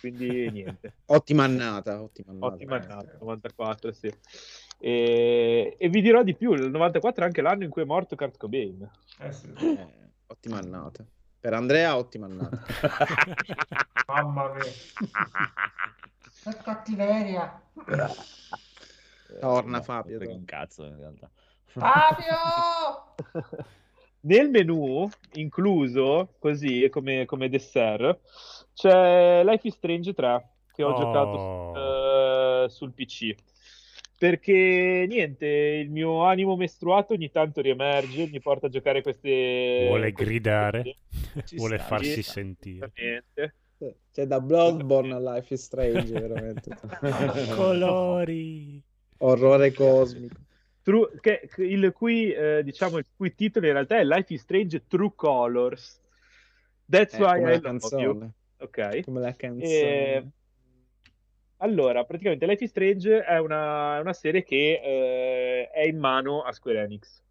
Quindi 0.00 0.50
niente. 0.50 0.94
Ottima 1.06 1.44
annata, 1.44 2.02
ottima 2.02 2.32
annata. 2.32 2.54
Ottima 2.54 2.76
annata, 2.76 3.16
94, 3.18 3.92
sì. 3.92 4.12
E, 4.78 5.76
e 5.78 5.88
vi 5.88 6.00
dirò 6.00 6.22
di 6.22 6.34
più, 6.34 6.52
il 6.54 6.70
94 6.70 7.22
è 7.22 7.26
anche 7.26 7.40
l'anno 7.40 7.64
in 7.64 7.70
cui 7.70 7.82
è 7.82 7.84
morto 7.84 8.16
Kurt 8.16 8.36
Cobain. 8.36 8.88
Eh 9.20 9.32
sì. 9.32 9.52
Eh, 10.32 10.34
ottima 10.34 10.58
annata. 10.58 11.04
Per 11.38 11.52
Andrea, 11.52 11.96
ottima 11.96 12.26
annata. 12.26 12.62
Mamma 14.06 14.52
mia. 14.52 14.62
Che 14.62 16.56
cattiveria. 16.62 17.60
Torna 19.40 19.80
Fabio. 19.82 20.16
Frega 20.16 20.24
torna. 20.24 20.38
un 20.38 20.44
cazzo 20.44 20.84
in 20.84 20.96
realtà. 20.96 21.30
Fabio! 21.64 23.14
Nel 24.24 24.50
menu, 24.50 25.08
incluso 25.32 26.34
così 26.38 26.88
come, 26.90 27.24
come 27.24 27.48
dessert, 27.48 28.20
c'è 28.72 29.42
Life 29.44 29.66
is 29.66 29.74
Strange 29.74 30.12
3 30.14 30.48
che 30.72 30.82
ho 30.84 30.92
Oh. 30.92 30.96
giocato 30.96 32.64
eh, 32.64 32.68
sul 32.70 32.92
PC. 32.92 33.34
Perché 34.22 35.04
niente, 35.08 35.46
il 35.48 35.90
mio 35.90 36.22
animo 36.22 36.54
mestruato 36.54 37.12
ogni 37.12 37.32
tanto 37.32 37.60
riemerge, 37.60 38.28
mi 38.28 38.38
porta 38.40 38.66
a 38.66 38.70
giocare 38.70 39.02
queste. 39.02 39.86
Vuole 39.88 40.12
queste 40.12 40.30
gridare, 40.30 40.96
vuole 41.56 41.78
sta, 41.78 41.86
farsi 41.88 42.22
sentire. 42.22 42.92
C'è 44.12 44.26
da 44.26 44.40
Bloodborne 44.40 45.14
a 45.14 45.18
Life 45.34 45.52
is 45.54 45.64
Strange, 45.64 46.12
veramente. 46.12 46.70
Colori. 47.56 48.80
Orrore 49.18 49.72
cosmico. 49.72 50.36
True- 50.82 51.10
che- 51.20 51.48
il 51.56 51.90
cui, 51.92 52.32
eh, 52.32 52.62
diciamo, 52.62 52.98
il 52.98 53.06
cui 53.16 53.34
titolo 53.34 53.66
in 53.66 53.72
realtà 53.72 53.98
è 53.98 54.04
Life 54.04 54.32
is 54.34 54.42
Strange 54.42 54.84
True 54.86 55.10
Colors. 55.16 56.00
That's 56.88 57.14
Eh, 57.14 57.20
why 57.20 57.38
I 57.38 57.40
la 57.40 57.48
love 57.48 57.54
you. 57.54 57.60
canzone. 57.60 58.32
Ok. 58.58 59.00
Come 59.02 59.18
la 59.20 59.34
canzone. 59.34 59.68
E- 60.14 60.26
Allora, 61.62 62.04
praticamente 62.04 62.44
Life 62.46 62.64
is 62.64 62.70
Strange 62.70 63.22
è 63.22 63.38
una, 63.38 64.00
una 64.00 64.12
serie 64.12 64.42
che 64.42 64.80
eh, 64.82 65.70
è 65.70 65.86
in 65.86 65.96
mano 65.98 66.42
a 66.42 66.50
Square 66.52 66.82
Enix. 66.82 67.22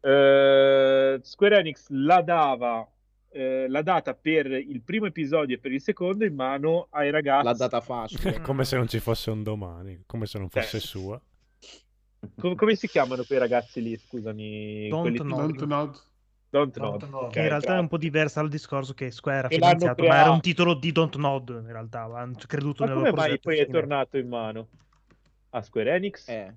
Eh, 0.00 1.18
Square 1.22 1.58
Enix 1.58 1.86
la 1.88 2.20
dava, 2.20 2.86
eh, 3.30 3.66
l'ha 3.66 3.80
data 3.82 4.12
per 4.14 4.50
il 4.50 4.82
primo 4.82 5.06
episodio 5.06 5.56
e 5.56 5.58
per 5.58 5.72
il 5.72 5.80
secondo 5.80 6.26
in 6.26 6.34
mano 6.34 6.88
ai 6.90 7.10
ragazzi. 7.10 7.44
L'ha 7.46 7.54
data 7.54 7.80
facile. 7.80 8.40
come 8.42 8.64
se 8.66 8.76
non 8.76 8.86
ci 8.86 8.98
fosse 8.98 9.30
un 9.30 9.42
domani, 9.42 10.02
come 10.04 10.26
se 10.26 10.38
non 10.38 10.50
fosse 10.50 10.76
Eh. 10.76 10.80
sua. 10.80 11.20
Com- 12.38 12.54
come 12.54 12.74
si 12.74 12.86
chiamano 12.86 13.22
quei 13.24 13.38
ragazzi 13.38 13.80
lì? 13.80 13.96
Scusami. 13.96 14.88
Don't 14.88 15.02
quelli- 15.02 15.18
know. 15.66 15.90
Don't 16.50 16.76
Nod. 16.78 16.90
Don't 16.90 17.02
Nod. 17.02 17.10
Nod. 17.10 17.22
Ok, 17.24 17.32
Che 17.32 17.40
in 17.40 17.48
realtà 17.48 17.76
è 17.76 17.78
un 17.78 17.88
po' 17.88 17.98
diversa 17.98 18.40
dal 18.40 18.48
discorso 18.48 18.94
che 18.94 19.10
Square 19.10 19.46
ha 19.46 19.50
finanziato, 19.50 20.04
ma 20.04 20.16
era 20.20 20.30
un 20.30 20.40
titolo 20.40 20.74
di 20.74 20.92
Don't 20.92 21.16
Nod 21.16 21.48
in 21.48 21.70
realtà, 21.72 22.02
hanno 22.04 22.36
creduto 22.46 22.84
Ma 22.84 22.88
nel 22.88 22.98
come 22.98 23.10
loro 23.10 23.22
mai 23.22 23.38
poi 23.40 23.58
è 23.58 23.66
tornato 23.68 24.16
in 24.16 24.28
mano 24.28 24.68
a 25.50 25.62
Square 25.62 25.94
Enix? 25.94 26.28
Eh, 26.28 26.54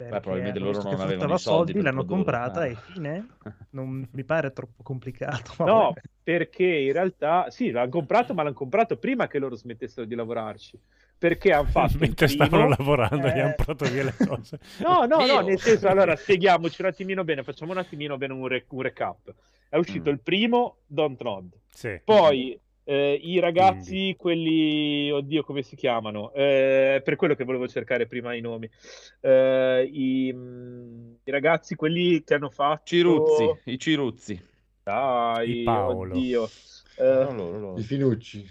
Perché 0.00 0.20
probabilmente 0.20 0.58
hanno 0.58 0.70
loro 0.70 0.78
visto 0.80 0.90
non 0.96 1.00
avevano 1.00 1.34
i 1.34 1.38
soldi 1.38 1.72
per 1.72 1.82
l'hanno 1.82 2.04
comprata 2.04 2.60
Ah. 2.60 2.66
e 2.66 2.74
fine. 2.74 3.26
Non 3.72 4.08
mi 4.10 4.24
pare 4.24 4.52
troppo 4.52 4.82
complicato. 4.82 5.54
No, 5.64 5.92
vabbè. 5.92 6.00
perché 6.22 6.64
in 6.64 6.92
realtà 6.92 7.50
sì, 7.50 7.70
l'hanno 7.70 7.90
comprato, 7.90 8.34
ma 8.34 8.42
l'hanno 8.42 8.54
comprato 8.54 8.96
prima 8.96 9.28
che 9.28 9.38
loro 9.38 9.54
smettessero 9.54 10.06
di 10.06 10.14
lavorarci. 10.16 10.80
Perché 11.20 11.52
hanno 11.52 11.68
fatto 11.70 11.98
Mentre 11.98 12.26
primo- 12.26 12.44
stavano 12.46 12.68
lavorando 12.70 13.28
gli 13.28 13.36
Eh, 13.36 13.40
hanno 13.40 13.54
portato 13.54 13.84
via 13.92 14.04
le 14.04 14.14
cose. 14.26 14.58
No, 14.80 15.04
no, 15.04 15.26
no, 15.26 15.40
nel 15.40 15.60
senso, 15.60 15.86
allora 15.92 16.16
spieghiamoci 16.16 16.80
un 16.80 16.88
attimino 16.88 17.22
bene, 17.24 17.42
facciamo 17.44 17.72
un 17.72 17.78
attimino 17.78 18.16
bene 18.16 18.32
un, 18.32 18.46
re- 18.48 18.64
un 18.70 18.80
recap. 18.80 19.32
È 19.68 19.76
uscito 19.76 20.08
Mm. 20.10 20.12
il 20.14 20.20
primo, 20.20 20.76
Don't 20.86 21.20
Nod. 21.22 21.52
Sì. 21.72 22.00
Poi 22.02 22.58
eh, 22.84 23.20
i 23.22 23.38
ragazzi, 23.38 24.16
quelli, 24.18 25.10
oddio, 25.12 25.44
come 25.44 25.62
si 25.62 25.76
chiamano? 25.76 26.32
Eh, 26.32 27.02
per 27.04 27.14
quello 27.16 27.34
che 27.34 27.44
volevo 27.44 27.68
cercare 27.68 28.06
prima 28.06 28.34
i 28.34 28.40
nomi. 28.40 28.68
Eh, 29.20 29.88
i, 29.92 30.32
mm, 30.34 31.12
i 31.22 31.30
ragazzi, 31.30 31.74
quelli 31.76 32.24
che 32.24 32.34
hanno 32.34 32.48
fatto... 32.50 32.82
Ciruzzi, 32.86 33.52
i 33.64 33.78
Ciruzzi. 33.78 34.42
Dai, 34.82 35.52
Di 35.58 35.62
Paolo. 35.62 36.14
oddio. 36.14 36.48
Eh, 36.96 37.04
No, 37.04 37.32
loro, 37.32 37.58
loro. 37.58 37.78
I 37.78 37.82
Finucci. 37.82 38.50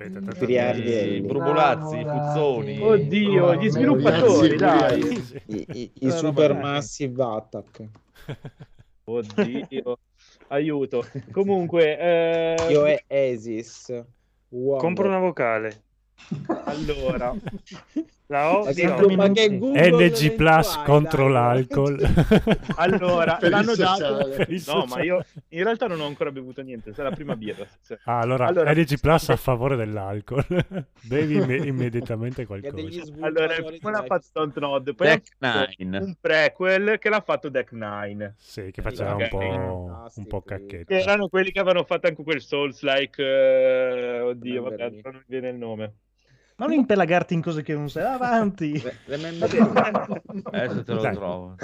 Aspetta, 0.00 0.18
I 0.46 0.56
aspetta. 0.56 1.16
I 1.16 1.20
Brumolazzi, 1.20 1.98
i 1.98 2.04
Fuzzoni. 2.04 2.80
Oddio, 2.80 3.54
gli 3.56 3.68
sviluppatori, 3.68 4.56
dai. 4.56 5.22
I, 5.46 5.66
i, 5.72 5.90
i 5.94 6.10
Super. 6.10 6.54
Massive 6.54 7.22
Attack. 7.22 7.86
Oddio, 9.04 9.98
aiuto. 10.48 11.04
Comunque, 11.30 11.98
eh, 11.98 12.66
Io 12.70 12.86
è 12.86 13.04
Esis. 13.06 13.90
Wonder. 14.48 14.80
Compro 14.80 15.06
una 15.08 15.18
vocale. 15.18 15.82
allora, 16.64 17.34
La 18.30 18.56
O 18.56 18.62
Ma 18.64 18.70
di 18.70 18.80
che- 18.80 18.86
O. 18.92 19.16
ma 19.16 19.28
che 19.32 19.58
Google 19.58 20.06
NG 20.08 20.34
Plus 20.36 20.76
contro 20.84 21.26
l'alcol. 21.26 21.98
allora 22.76 23.34
Per 23.34 23.50
l'hanno 23.50 23.74
dato. 23.74 24.28
No, 24.68 24.84
ma 24.86 25.02
io 25.02 25.24
in 25.48 25.64
realtà 25.64 25.88
non 25.88 26.00
ho 26.00 26.06
ancora 26.06 26.30
bevuto 26.30 26.62
niente, 26.62 26.92
sarà 26.94 27.08
la 27.08 27.14
prima 27.16 27.34
birra. 27.34 27.66
Ah, 28.04 28.20
allora, 28.20 28.46
Allora- 28.46 28.72
NG 28.72 29.00
Plus 29.00 29.30
a 29.30 29.36
favore 29.36 29.74
dell'alcol. 29.74 30.44
Bevi 31.02 31.38
imme- 31.38 31.56
immediatamente 31.66 32.46
qualcosa. 32.46 32.76
Allora, 33.20 33.54
prima 33.64 33.90
l'ha 33.90 34.04
fatto 34.06 34.26
Don't 34.32 34.56
Nod, 34.58 34.94
poi 34.94 35.06
Deck 35.08 35.36
Nine. 35.78 35.98
un 35.98 36.14
prequel 36.20 36.98
che 37.00 37.08
l'ha 37.08 37.22
fatto 37.22 37.48
Deck 37.48 37.72
Nine. 37.72 38.34
Sì, 38.38 38.70
che 38.70 38.80
faceva 38.80 39.16
un 39.16 39.26
po', 39.28 39.38
un 40.14 40.26
po' 40.28 40.42
Che 40.42 40.54
cacchetta. 40.56 40.94
erano 40.94 41.26
quelli 41.28 41.50
che 41.50 41.58
avevano 41.58 41.84
fatto 41.84 42.06
anche 42.06 42.22
quel 42.22 42.40
Souls-like. 42.40 43.20
eh, 43.22 44.20
oddio, 44.20 44.62
vabbè, 44.62 44.90
non 45.02 45.14
mi 45.14 45.22
viene 45.26 45.48
il 45.48 45.56
nome. 45.56 45.94
Non 46.60 46.72
impelagarti 46.72 47.34
in 47.34 47.40
cose 47.42 47.62
che 47.62 47.72
non 47.74 47.88
sai. 47.88 48.04
Avanti. 48.04 48.72
Adesso 49.06 50.84
te 50.84 50.92
lo 50.92 51.00
trovo. 51.12 51.54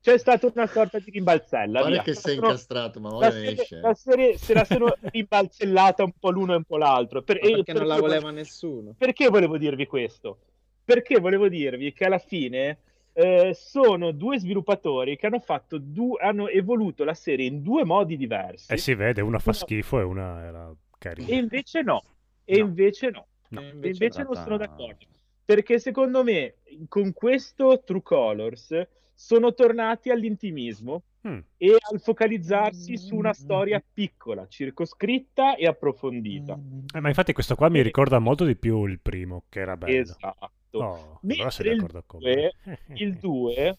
C'è 0.00 0.18
stata 0.18 0.50
una 0.52 0.66
sorta 0.66 0.98
di 0.98 1.10
rimbalzella. 1.10 1.80
Guarda 1.80 2.02
che 2.02 2.14
sei 2.14 2.34
incastrato, 2.36 3.00
ma 3.00 3.14
ora 3.14 3.30
serie, 3.30 3.52
esce. 3.52 3.80
la 3.80 3.94
serie 3.94 4.36
se 4.38 4.54
la 4.54 4.64
sono 4.64 4.94
rimbalzellata 5.00 6.04
un 6.04 6.12
po' 6.18 6.30
l'uno 6.30 6.52
e 6.54 6.56
un 6.56 6.64
po' 6.64 6.76
l'altro. 6.76 7.22
Per- 7.22 7.38
Ma 7.42 7.48
perché 7.50 7.72
non 7.72 7.86
la 7.86 7.94
perché- 7.94 8.08
voleva 8.08 8.30
nessuno. 8.30 8.94
Perché 8.96 9.28
volevo 9.28 9.56
dirvi 9.58 9.86
questo? 9.86 10.38
Perché 10.84 11.18
volevo 11.20 11.48
dirvi 11.48 11.92
che 11.92 12.04
alla 12.04 12.18
fine 12.18 12.78
eh, 13.12 13.52
sono 13.54 14.10
due 14.10 14.38
sviluppatori 14.38 15.16
che 15.16 15.26
hanno 15.26 15.38
fatto 15.40 15.78
du- 15.78 16.16
hanno 16.20 16.48
evoluto 16.48 17.04
la 17.04 17.14
serie 17.14 17.46
in 17.46 17.62
due 17.62 17.84
modi 17.84 18.16
diversi. 18.16 18.72
Eh 18.72 18.76
si 18.76 18.94
vede, 18.94 19.20
una 19.22 19.38
fa 19.38 19.52
schifo 19.52 19.98
e 20.00 20.02
una 20.02 20.42
era 20.44 20.72
carina. 20.98 21.28
E 21.28 21.36
invece 21.36 21.82
no. 21.82 22.02
E 22.44 22.58
No. 22.58 22.66
invece 22.66 23.10
no. 23.10 23.26
No. 23.48 23.60
E 23.60 23.64
E 23.64 23.68
invece 23.70 24.04
invece 24.04 24.22
non 24.22 24.34
sono 24.34 24.56
d'accordo. 24.56 25.06
Perché 25.44 25.78
secondo 25.78 26.22
me 26.24 26.56
con 26.88 27.12
questo 27.12 27.82
True 27.84 28.02
Colors 28.02 28.86
sono 29.12 29.52
tornati 29.54 30.10
all'intimismo 30.10 31.02
Mm. 31.26 31.38
e 31.56 31.76
al 31.90 32.00
focalizzarsi 32.02 32.98
su 32.98 33.16
una 33.16 33.32
storia 33.32 33.82
piccola, 33.94 34.46
circoscritta 34.46 35.56
e 35.56 35.66
approfondita. 35.66 36.58
Eh, 36.94 37.00
ma 37.00 37.08
infatti 37.08 37.32
questo 37.32 37.54
qua 37.54 37.70
mi 37.70 37.80
ricorda 37.80 38.18
molto 38.18 38.44
di 38.44 38.56
più 38.56 38.84
il 38.84 39.00
primo, 39.00 39.44
che 39.48 39.60
era 39.60 39.74
bello. 39.74 40.00
Esatto. 40.00 40.50
Oh, 40.72 41.18
Mentre 41.22 41.34
allora 41.36 41.50
sei 41.50 41.66
il 41.70 41.76
d'accordo 41.76 42.02
con 42.06 42.20
me. 42.22 42.52
Il 42.96 43.14
2 43.16 43.78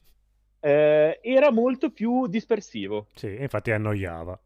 eh, 0.59 1.19
era 1.21 1.51
molto 1.51 1.91
più 1.91 2.25
dispersivo. 2.25 3.09
Sì, 3.13 3.35
infatti 3.39 3.69
annoiava. 3.69 4.39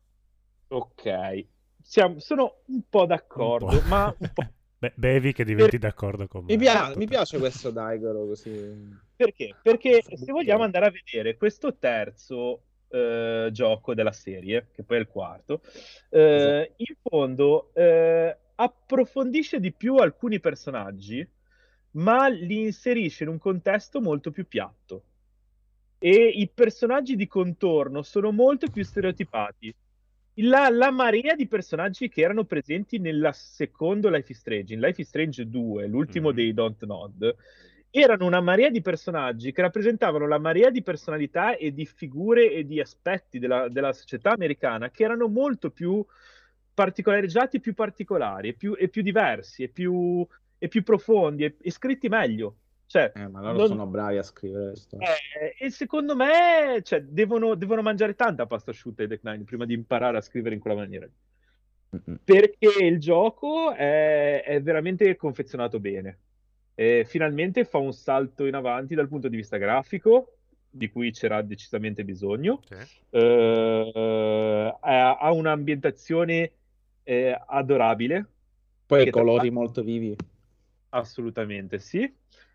Ok, 0.67 1.45
Siamo- 1.81 2.19
sono 2.19 2.57
un 2.65 2.81
po' 2.89 3.05
d'accordo, 3.05 3.67
Un 3.67 3.79
po'. 3.81 3.87
ma 3.87 4.15
un 4.17 4.31
po' 4.33 4.43
Beh, 4.79 4.93
bevi 4.95 5.33
che 5.33 5.43
diventi 5.43 5.77
d'accordo 5.77 6.25
con 6.27 6.45
me. 6.45 6.53
Mi, 6.55 6.57
pia- 6.57 6.93
mi 6.95 7.05
piace 7.05 7.37
questo 7.37 7.69
Daigoro 7.69 8.25
così. 8.25 8.97
Perché? 9.13 9.55
Perché 9.61 10.01
se 10.01 10.31
vogliamo 10.31 10.63
andare 10.63 10.85
a 10.85 10.91
vedere 10.91 11.35
questo 11.35 11.75
terzo 11.77 12.61
eh, 12.87 13.49
gioco 13.51 13.93
della 13.93 14.13
serie, 14.13 14.69
che 14.71 14.83
poi 14.83 14.97
è 14.97 14.99
il 15.01 15.07
quarto, 15.07 15.61
eh, 16.09 16.71
in 16.77 16.95
fondo 17.01 17.71
eh, 17.73 18.37
approfondisce 18.55 19.59
di 19.59 19.73
più 19.73 19.97
alcuni 19.97 20.39
personaggi, 20.39 21.27
ma 21.91 22.27
li 22.29 22.61
inserisce 22.61 23.23
in 23.23 23.29
un 23.29 23.37
contesto 23.37 23.99
molto 23.99 24.31
più 24.31 24.47
piatto. 24.47 25.03
E 25.97 26.13
i 26.13 26.47
personaggi 26.47 27.17
di 27.17 27.27
contorno 27.27 28.01
sono 28.01 28.31
molto 28.31 28.69
più 28.71 28.85
stereotipati. 28.85 29.75
La, 30.41 30.69
la 30.69 30.89
marea 30.91 31.35
di 31.35 31.47
personaggi 31.47 32.07
che 32.07 32.21
erano 32.21 32.45
presenti 32.45 32.97
nel 32.99 33.29
secondo 33.33 34.09
Life 34.09 34.31
is 34.31 34.37
Strange, 34.39 34.73
in 34.73 34.79
Life 34.79 35.01
is 35.01 35.07
Strange 35.07 35.49
2, 35.49 35.87
l'ultimo 35.87 36.29
Mhm. 36.29 36.35
dei 36.35 36.53
Don't 36.53 36.85
Nod, 36.85 37.35
erano 37.89 38.25
una 38.25 38.39
marea 38.39 38.69
di 38.69 38.81
personaggi 38.81 39.51
che 39.51 39.61
rappresentavano 39.61 40.27
la 40.27 40.37
marea 40.37 40.69
di 40.69 40.81
personalità 40.83 41.57
e 41.57 41.73
di 41.73 41.85
figure 41.85 42.51
e 42.53 42.65
di 42.65 42.79
aspetti 42.79 43.39
della, 43.39 43.67
della 43.67 43.91
società 43.91 44.31
americana 44.31 44.91
che 44.91 45.03
erano 45.03 45.27
molto 45.27 45.71
più 45.71 46.05
particolareggiati, 46.73 47.59
più 47.59 47.73
particolari 47.73 48.49
e 48.49 48.53
più, 48.53 48.75
e 48.77 48.87
più 48.87 49.01
diversi 49.01 49.63
e 49.63 49.69
più, 49.69 50.25
e 50.57 50.67
più 50.69 50.83
profondi 50.83 51.43
e, 51.43 51.57
e 51.59 51.71
scritti 51.71 52.07
meglio. 52.07 52.59
Cioè, 52.89 53.11
Eh, 53.13 53.27
ma 53.27 53.39
loro 53.41 53.55
non- 53.59 53.67
sono 53.67 53.85
bravi 53.85 54.17
a 54.17 54.23
scrivere 54.23 54.73
eh, 54.97 55.55
e 55.59 55.69
secondo 55.69 56.15
me 56.15 56.81
cioè, 56.81 57.01
devono, 57.03 57.53
devono 57.53 57.83
mangiare 57.83 58.15
tanta 58.15 58.47
pasta 58.47 58.71
asciutta 58.71 59.03
i 59.03 59.07
Deck 59.07 59.23
Nine 59.23 59.43
prima 59.43 59.65
di 59.65 59.75
imparare 59.75 60.17
a 60.17 60.21
scrivere 60.21 60.55
in 60.55 60.59
quella 60.59 60.77
maniera. 60.77 61.07
Perché 62.23 62.83
il 62.83 62.99
gioco 62.99 63.73
è, 63.73 64.41
è 64.43 64.59
veramente 64.63 65.15
confezionato 65.17 65.79
bene. 65.79 66.17
E 66.73 67.03
finalmente 67.05 67.63
fa 67.63 67.77
un 67.77 67.93
salto 67.93 68.45
in 68.47 68.55
avanti 68.55 68.95
dal 68.95 69.07
punto 69.07 69.27
di 69.27 69.35
vista 69.35 69.57
grafico, 69.57 70.37
di 70.67 70.89
cui 70.89 71.11
c'era 71.11 71.43
decisamente 71.43 72.03
bisogno. 72.03 72.61
Sì. 72.67 72.75
Eh, 73.11 74.77
ha, 74.79 75.17
ha 75.17 75.31
un'ambientazione 75.31 76.51
eh, 77.03 77.39
adorabile, 77.45 78.25
Poi 78.87 79.03
tra 79.03 79.11
colori 79.11 79.37
l'altro- 79.37 79.53
molto 79.53 79.83
vivi. 79.83 80.15
Assolutamente 80.89 81.77
sì. 81.77 82.11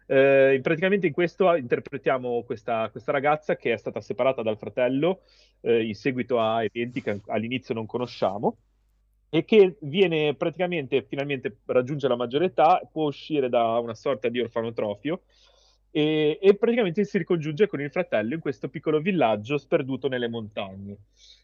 Eh, 0.06 0.60
praticamente 0.62 1.06
in 1.06 1.12
questo 1.12 1.54
interpretiamo 1.54 2.42
questa, 2.44 2.90
questa 2.90 3.12
ragazza 3.12 3.56
che 3.56 3.72
è 3.72 3.76
stata 3.76 4.00
separata 4.00 4.42
dal 4.42 4.58
fratello 4.58 5.22
eh, 5.62 5.86
in 5.86 5.94
seguito 5.94 6.38
a 6.38 6.62
eventi 6.62 7.00
che 7.00 7.20
all'inizio 7.28 7.72
non 7.72 7.86
conosciamo 7.86 8.58
e 9.30 9.44
che 9.44 9.76
viene 9.80 10.34
praticamente 10.34 11.02
finalmente 11.02 11.58
raggiunge 11.64 12.06
la 12.06 12.16
maggiore 12.16 12.46
età, 12.46 12.86
può 12.90 13.06
uscire 13.06 13.48
da 13.48 13.78
una 13.78 13.94
sorta 13.94 14.28
di 14.28 14.40
orfanotrofio 14.40 15.22
e, 15.96 16.40
e 16.42 16.56
praticamente 16.56 17.04
si 17.04 17.18
ricongiunge 17.18 17.68
con 17.68 17.80
il 17.80 17.88
fratello 17.88 18.34
in 18.34 18.40
questo 18.40 18.68
piccolo 18.68 18.98
villaggio 18.98 19.58
sperduto 19.58 20.08
nelle 20.08 20.26
montagne. 20.26 20.96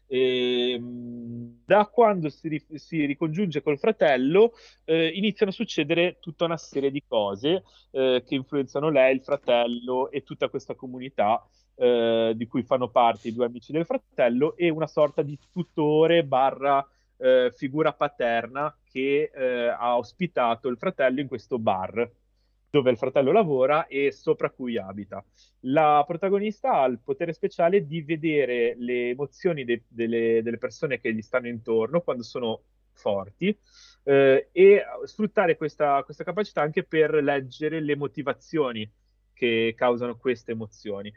E, 0.07 0.77
mh, 0.77 1.61
da 1.63 1.85
quando 1.85 2.27
si, 2.27 2.61
si 2.73 3.05
ricongiunge 3.05 3.61
col 3.61 3.79
fratello 3.79 4.51
eh, 4.83 5.07
iniziano 5.07 5.53
a 5.53 5.55
succedere 5.55 6.17
tutta 6.19 6.43
una 6.43 6.57
serie 6.57 6.91
di 6.91 7.01
cose 7.07 7.63
eh, 7.91 8.23
che 8.27 8.35
influenzano 8.35 8.89
lei, 8.89 9.15
il 9.15 9.21
fratello 9.21 10.11
e 10.11 10.21
tutta 10.23 10.49
questa 10.49 10.75
comunità 10.75 11.41
eh, 11.75 12.33
di 12.35 12.45
cui 12.45 12.63
fanno 12.63 12.89
parte 12.89 13.29
i 13.29 13.33
due 13.33 13.45
amici 13.45 13.71
del 13.71 13.85
fratello 13.85 14.57
e 14.57 14.67
una 14.67 14.87
sorta 14.87 15.21
di 15.21 15.39
tutore 15.53 16.25
barra 16.25 16.85
eh, 17.15 17.53
figura 17.55 17.93
paterna 17.93 18.75
che 18.83 19.31
eh, 19.33 19.67
ha 19.67 19.95
ospitato 19.95 20.67
il 20.67 20.75
fratello 20.75 21.21
in 21.21 21.27
questo 21.27 21.57
bar 21.57 22.11
dove 22.71 22.89
il 22.89 22.97
fratello 22.97 23.33
lavora 23.33 23.85
e 23.87 24.11
sopra 24.13 24.49
cui 24.49 24.77
abita. 24.77 25.23
La 25.61 26.03
protagonista 26.07 26.81
ha 26.81 26.85
il 26.85 26.99
potere 27.03 27.33
speciale 27.33 27.85
di 27.85 28.01
vedere 28.01 28.75
le 28.77 29.09
emozioni 29.09 29.65
de- 29.65 29.83
delle, 29.89 30.41
delle 30.41 30.57
persone 30.57 30.99
che 30.99 31.13
gli 31.13 31.21
stanno 31.21 31.49
intorno 31.49 31.99
quando 31.99 32.23
sono 32.23 32.61
forti 32.93 33.55
eh, 34.03 34.47
e 34.51 34.83
sfruttare 35.03 35.57
questa, 35.57 36.01
questa 36.03 36.23
capacità 36.23 36.61
anche 36.61 36.83
per 36.83 37.13
leggere 37.15 37.81
le 37.81 37.95
motivazioni 37.97 38.89
che 39.33 39.73
causano 39.75 40.15
queste 40.15 40.53
emozioni. 40.53 41.11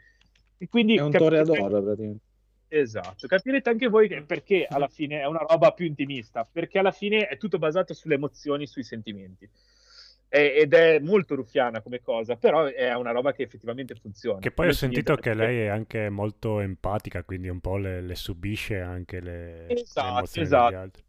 E 0.57 0.67
quindi 0.67 0.97
È 0.97 1.01
un 1.01 1.11
capirete- 1.11 1.43
toreador 1.45 1.83
praticamente. 1.83 2.23
Esatto, 2.67 3.27
capirete 3.27 3.69
anche 3.69 3.87
voi 3.87 4.09
perché 4.23 4.65
alla 4.69 4.87
fine 4.89 5.21
è 5.21 5.25
una 5.25 5.45
roba 5.47 5.71
più 5.71 5.85
intimista, 5.85 6.45
perché 6.51 6.79
alla 6.79 6.91
fine 6.91 7.27
è 7.27 7.37
tutto 7.37 7.57
basato 7.57 7.93
sulle 7.93 8.15
emozioni, 8.15 8.67
sui 8.67 8.83
sentimenti. 8.83 9.47
Ed 10.27 10.73
è 10.73 10.99
molto 10.99 11.35
ruffiana 11.35 11.81
come 11.81 12.01
cosa, 12.01 12.35
però 12.35 12.65
è 12.65 12.93
una 12.93 13.11
roba 13.11 13.31
che 13.31 13.43
effettivamente 13.43 13.95
funziona. 13.95 14.39
Che 14.39 14.51
poi 14.51 14.67
ho 14.67 14.73
sentito 14.73 15.15
che 15.15 15.33
lei 15.33 15.59
è 15.59 15.67
anche 15.67 16.09
molto 16.09 16.59
empatica, 16.59 17.23
quindi 17.23 17.47
un 17.47 17.59
po' 17.61 17.77
le, 17.77 18.01
le 18.01 18.15
subisce 18.15 18.79
anche 18.79 19.21
le, 19.21 19.67
le 19.67 19.73
Esatto, 19.73 20.17
emozioni 20.17 20.47
esatto. 20.47 20.69
degli 20.69 20.79
altri. 20.79 21.03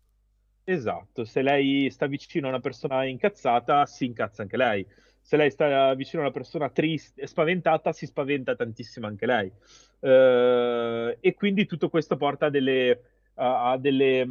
Esatto, 0.68 1.24
se 1.24 1.42
lei 1.42 1.90
sta 1.90 2.06
vicino 2.06 2.46
a 2.46 2.50
una 2.50 2.60
persona 2.60 3.04
incazzata, 3.04 3.86
si 3.86 4.04
incazza 4.04 4.42
anche 4.42 4.56
lei. 4.56 4.86
Se 5.20 5.36
lei 5.36 5.50
sta 5.50 5.94
vicino 5.94 6.22
a 6.22 6.26
una 6.26 6.34
persona 6.34 6.70
triste 6.70 7.26
spaventata, 7.26 7.92
si 7.92 8.06
spaventa 8.06 8.54
tantissimo 8.54 9.06
anche 9.06 9.26
lei. 9.26 9.52
Eh, 10.00 11.16
e 11.20 11.34
quindi 11.34 11.66
tutto 11.66 11.88
questo 11.88 12.16
porta 12.16 12.46
a, 12.46 12.50
delle, 12.50 13.00
a, 13.38 13.76
delle, 13.78 14.26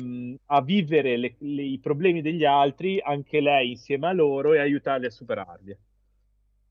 a 0.46 0.62
vivere 0.62 1.18
le- 1.18 1.36
le- 1.40 1.64
i 1.64 1.80
problemi 1.80 2.22
degli 2.22 2.46
altri, 2.46 3.00
anche 3.02 3.40
lei 3.42 3.72
insieme 3.72 4.08
a 4.08 4.14
loro, 4.14 4.54
e 4.54 4.60
aiutarli 4.60 5.06
a 5.06 5.10
superarli. 5.12 5.78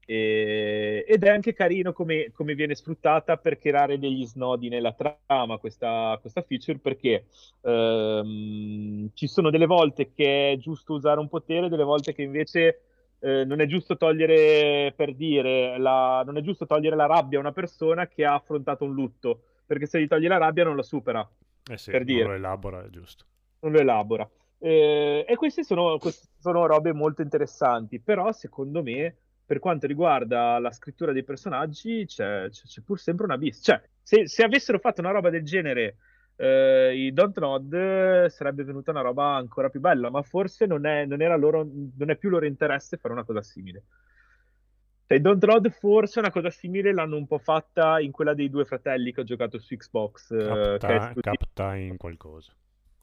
E- 0.07 1.05
ed 1.09 1.23
è 1.25 1.29
anche 1.31 1.55
carino 1.55 1.93
come, 1.95 2.31
come 2.33 2.55
viene 2.55 2.75
sfruttata 2.75 3.39
per 3.39 3.59
creare 3.59 3.99
degli 3.99 4.27
snodi 4.27 4.69
nella 4.69 4.93
trama 4.93 5.57
questa, 5.59 6.19
questa 6.21 6.43
feature 6.43 6.79
perché 6.79 7.25
ehm, 7.63 9.11
ci 9.15 9.27
sono 9.27 9.49
delle 9.51 9.65
volte 9.67 10.13
che 10.13 10.53
è 10.53 10.57
giusto 10.59 10.93
usare 10.95 11.21
un 11.21 11.29
potere, 11.29 11.69
delle 11.71 11.85
volte 11.85 12.13
che 12.13 12.21
invece 12.23 12.81
eh, 13.21 13.45
non 13.47 13.61
è 13.61 13.67
giusto 13.67 13.97
togliere 13.97 14.93
per 14.95 15.15
dire 15.15 15.79
la, 15.79 16.23
non 16.25 16.37
è 16.37 16.43
giusto 16.43 16.67
togliere 16.67 16.97
la 16.97 17.07
rabbia 17.07 17.39
a 17.39 17.41
una 17.41 17.53
persona 17.53 18.07
che 18.07 18.25
ha 18.27 18.35
affrontato 18.35 18.85
un 18.85 18.93
lutto 18.93 19.43
perché 19.67 19.87
se 19.87 20.01
gli 20.03 20.07
togli 20.07 20.27
la 20.27 20.37
rabbia 20.37 20.65
non 20.65 20.75
lo 20.77 20.83
supera 20.83 21.27
Eh 21.71 21.77
sì, 21.77 21.91
per 21.91 22.05
non 22.09 22.21
dire 22.21 22.23
lo 22.23 22.33
elabora, 22.33 22.85
è 22.85 22.89
giusto. 22.89 23.27
non 23.61 23.73
lo 23.73 23.79
elabora. 23.81 24.29
Eh, 24.59 25.25
e 25.29 25.37
queste 25.37 25.65
sono, 25.65 25.99
queste 25.99 26.29
sono 26.39 26.67
robe 26.67 26.93
molto 26.93 27.23
interessanti, 27.23 28.01
però 28.01 28.33
secondo 28.33 28.83
me, 28.83 29.17
per 29.45 29.59
quanto 29.59 29.87
riguarda 29.87 30.59
la 30.59 30.71
scrittura 30.73 31.13
dei 31.13 31.25
personaggi, 31.25 32.05
c'è, 32.07 32.49
c'è- 32.51 32.67
c'è 32.67 32.83
pur 32.83 32.99
sempre 33.01 33.25
un 33.27 33.33
abisso. 33.33 33.63
Cioè, 33.63 33.83
se, 34.03 34.27
se 34.29 34.43
avessero 34.45 34.79
fatto 34.79 35.01
una 35.01 35.11
roba 35.11 35.31
del 35.31 35.43
genere 35.45 35.97
eh, 36.37 36.95
i 36.97 37.13
Don't 37.13 37.39
Nod, 37.39 37.73
eh, 37.75 38.29
sarebbe 38.31 38.65
venuta 38.65 38.91
una 38.91 39.01
roba 39.03 39.35
ancora 39.37 39.69
più 39.71 39.81
bella, 39.81 40.11
ma 40.11 40.23
forse 40.23 40.67
non 40.67 40.87
è, 40.87 41.05
non 41.07 41.21
era 41.23 41.37
loro, 41.37 41.63
non 41.97 42.11
è 42.11 42.17
più 42.17 42.29
loro 42.31 42.47
interesse 42.47 42.97
fare 42.97 43.13
una 43.15 43.25
cosa 43.25 43.43
simile. 43.43 43.85
Cioè, 45.07 45.21
Don't 45.21 45.45
Nod 45.45 45.71
forse 45.71 46.19
una 46.19 46.31
cosa 46.31 46.49
simile 46.51 46.93
l'hanno 46.93 47.17
un 47.17 47.27
po' 47.27 47.39
fatta 47.39 48.01
in 48.01 48.11
quella 48.11 48.33
dei 48.35 48.49
due 48.49 48.65
fratelli 48.65 49.13
che 49.13 49.21
ho 49.21 49.25
giocato 49.25 49.59
su 49.59 49.77
Xbox, 49.77 50.31
eh, 50.31 50.37
che 50.37 50.45
è 50.45 50.79
Capta- 50.79 50.95
esclusiva. 51.09 51.21
Captain 51.37 51.97
qualcosa. 51.99 52.53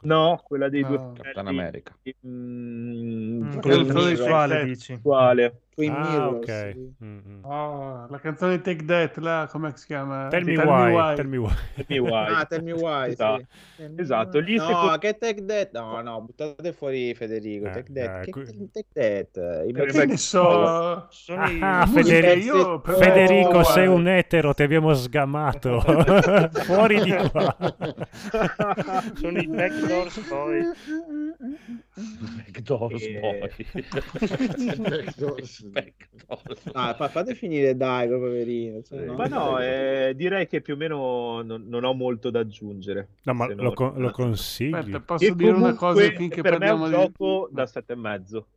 No, 0.03 0.41
quella 0.43 0.67
dei 0.67 0.81
due 0.81 0.97
No. 0.97 1.11
Captain 1.13 1.31
fratelli. 1.33 1.59
America. 1.59 1.95
Mm, 2.25 3.43
Mm, 3.43 3.59
quello 3.59 3.85
quello 3.85 4.03
di- 4.09 4.15
sessuale, 4.15 4.63
dici. 4.65 4.93
sessuale. 4.93 5.61
Twin 5.73 5.91
Ah, 5.93 6.09
Mirrors, 6.09 6.35
ok. 6.35 6.71
sì. 6.73 6.93
Mm, 7.05 7.17
mm. 7.25 7.43
Oh, 7.45 8.05
la 8.09 8.19
canzone 8.19 8.59
Take 8.61 8.83
That, 8.85 9.17
là, 9.17 9.47
come 9.49 9.71
si 9.75 9.85
chiama? 9.85 10.27
Tell 10.27 10.43
me 10.43 10.55
Tell 10.55 10.67
why, 10.67 11.15
tell 11.15 11.27
me 11.27 11.37
why. 11.37 11.53
Tell 11.75 11.85
me 11.87 11.99
why. 11.99 12.27
Ah, 12.29 12.45
Tell 12.45 12.61
Me 12.61 12.73
Why, 12.73 13.07
Esatto. 13.11 13.45
sì. 13.77 13.89
Esatto, 13.95 14.37
why. 14.39 14.43
lì 14.43 14.55
no, 14.57 14.65
secondo- 14.67 14.97
che 14.97 15.17
Take 15.17 15.45
That? 15.45 15.71
No, 15.71 16.01
no, 16.01 16.21
buttate 16.23 16.73
fuori 16.73 17.13
Federico. 17.15 17.67
Eh, 17.67 17.71
take 17.71 17.93
That. 17.93 18.17
eh, 18.19 18.23
che 18.25 18.31
qui- 18.31 18.69
Take 18.71 18.87
That? 19.33 19.65
I 19.67 19.71
Perché 19.71 19.99
Che 19.99 20.05
ne 20.07 20.17
so? 20.17 21.07
Sono 21.09 21.45
i- 21.49 21.59
Ah, 21.61 21.85
musiche, 21.87 22.03
Federico, 22.15 22.55
io 22.57 22.79
però- 22.81 22.97
Federico, 22.97 23.63
sei 23.63 23.85
guarda. 23.85 23.91
un 24.01 24.07
etero, 24.09 24.53
ti 24.53 24.63
abbiamo 24.63 24.93
sgamato. 24.93 25.79
Fuori 26.67 27.01
di 27.01 27.15
qua. 27.31 27.55
sono 29.15 29.39
i 29.39 29.47
Backdoors 29.47 30.27
Boys. 30.27 30.77
Backdoors 32.35 33.01
E- 33.03 33.19
Boy. 33.19 33.49
Backdoors. 34.77 35.60
Ah, 36.73 36.93
fa- 36.95 37.09
fate 37.09 37.35
finire 37.35 37.75
Daigo, 37.75 38.17
poverino. 38.17 38.81
cioè, 38.81 39.05
no? 39.05 39.13
Ma 39.15 39.25
no, 39.27 39.59
eh, 39.59 40.13
direi 40.15 40.47
che 40.47 40.61
più 40.61 40.73
o 40.73 40.77
meno 40.77 41.41
non, 41.41 41.63
non 41.67 41.83
ho 41.83 41.93
molto 41.93 42.29
da 42.29 42.39
aggiungere. 42.39 43.09
No, 43.23 43.33
ma 43.33 43.47
lo, 43.47 43.73
con- 43.73 43.93
lo 43.97 44.11
consigli? 44.11 44.73
Aspetta, 44.73 44.99
posso 45.01 45.25
E 45.25 45.35
dire 45.35 45.51
una 45.51 45.73
cosa 45.75 46.09
finché 46.11 46.41
per 46.41 46.51
me 46.51 46.57
è 46.57 46.59
parliamo 46.59 46.83
un 46.85 46.89
di... 46.89 46.95
gioco 46.95 47.49
da 47.51 47.65
sette 47.65 47.93
e 47.93 47.95
mezzo. 47.95 48.47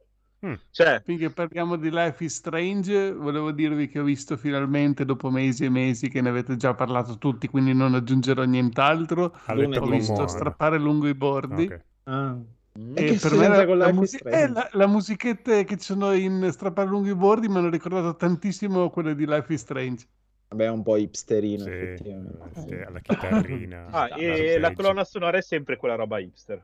Mm. 0.46 0.54
Cioè, 0.70 1.02
Finché 1.04 1.30
parliamo 1.30 1.76
di 1.76 1.90
Life 1.90 2.22
is 2.22 2.34
Strange, 2.34 3.12
volevo 3.12 3.50
dirvi 3.50 3.88
che 3.88 3.98
ho 3.98 4.04
visto 4.04 4.36
finalmente, 4.36 5.04
dopo 5.06 5.30
mesi 5.30 5.64
e 5.64 5.70
mesi 5.70 6.08
che 6.08 6.20
ne 6.20 6.28
avete 6.28 6.56
già 6.56 6.74
parlato 6.74 7.16
tutti, 7.16 7.48
quindi 7.48 7.72
non 7.72 7.94
aggiungerò 7.94 8.44
nient'altro. 8.44 9.34
Detto 9.54 9.80
Ho 9.80 9.86
visto 9.86 10.26
strappare 10.26 10.78
lungo 10.78 11.08
i 11.08 11.14
bordi. 11.14 11.64
Ok. 11.64 11.80
Ah. 12.04 12.38
Mm. 12.78 12.96
E 12.96 13.18
per 13.20 13.32
me 13.36 13.48
la, 13.48 13.64
con 13.66 13.78
la 13.78 13.86
Life 13.86 13.90
is 13.90 13.94
musi- 14.00 14.16
Strange? 14.16 14.44
eh, 14.44 14.48
la, 14.48 14.68
la 14.72 14.86
musichette 14.86 15.64
che 15.64 15.76
ci 15.76 15.84
sono 15.84 16.12
in 16.12 16.48
Strappare 16.50 16.88
lungo 16.88 17.08
i 17.08 17.14
bordi 17.14 17.48
mi 17.48 17.56
hanno 17.58 17.70
ricordato 17.70 18.16
tantissimo 18.16 18.90
quelle 18.90 19.14
di 19.14 19.26
Life 19.26 19.52
is 19.52 19.60
Strange. 19.60 20.06
Vabbè, 20.48 20.64
è 20.64 20.70
un 20.70 20.82
po' 20.82 20.96
hipsterino, 20.96 21.64
Sì, 21.64 21.70
effettivamente. 21.70 22.60
sì, 22.60 22.74
alla 22.74 23.00
chitarrina. 23.00 23.86
ah, 23.90 24.06
e 24.08 24.58
l'arpeggio. 24.58 24.60
la 24.60 24.72
colonna 24.72 25.04
sonora 25.04 25.38
è 25.38 25.42
sempre 25.42 25.76
quella 25.76 25.94
roba 25.94 26.18
hipster. 26.18 26.62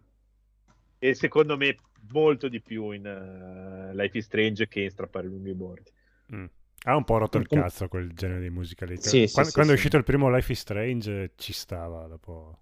E 0.99 1.15
secondo 1.15 1.57
me 1.57 1.77
molto 2.13 2.49
di 2.49 2.61
più 2.61 2.91
in 2.91 3.07
eh, 3.07 3.95
Life 3.95 4.19
is 4.19 4.25
Strange 4.27 4.69
che 4.69 4.81
in 4.83 4.91
Strappare 4.91 5.27
lungo 5.27 5.49
i 5.49 5.55
bordi. 5.55 5.91
Mm. 6.35 6.45
Ha 6.83 6.97
un 6.97 7.05
po' 7.05 7.19
rotto 7.19 7.37
il 7.39 7.47
cazzo 7.47 7.89
quel 7.89 8.13
genere 8.15 8.41
di 8.41 8.51
musicalità. 8.51 9.11
Sì, 9.11 9.27
sì, 9.27 9.33
quando 9.33 9.51
sì, 9.51 9.53
quando 9.53 9.73
è 9.73 9.75
sì. 9.75 9.81
uscito 9.81 9.97
il 9.99 10.05
primo 10.05 10.31
Life 10.35 10.51
is 10.53 10.61
Strange 10.61 11.33
ci 11.37 11.53
stava, 11.53 12.07
dopo 12.07 12.59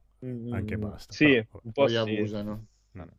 anche 0.51 0.77
Mm, 0.77 0.81
basta. 0.81 1.13
Sì, 1.13 1.25
però- 1.27 1.61
un 1.63 1.73
po' 1.73 1.83
Poi 1.83 1.89
sì. 1.91 1.97
abusano. 1.97 2.67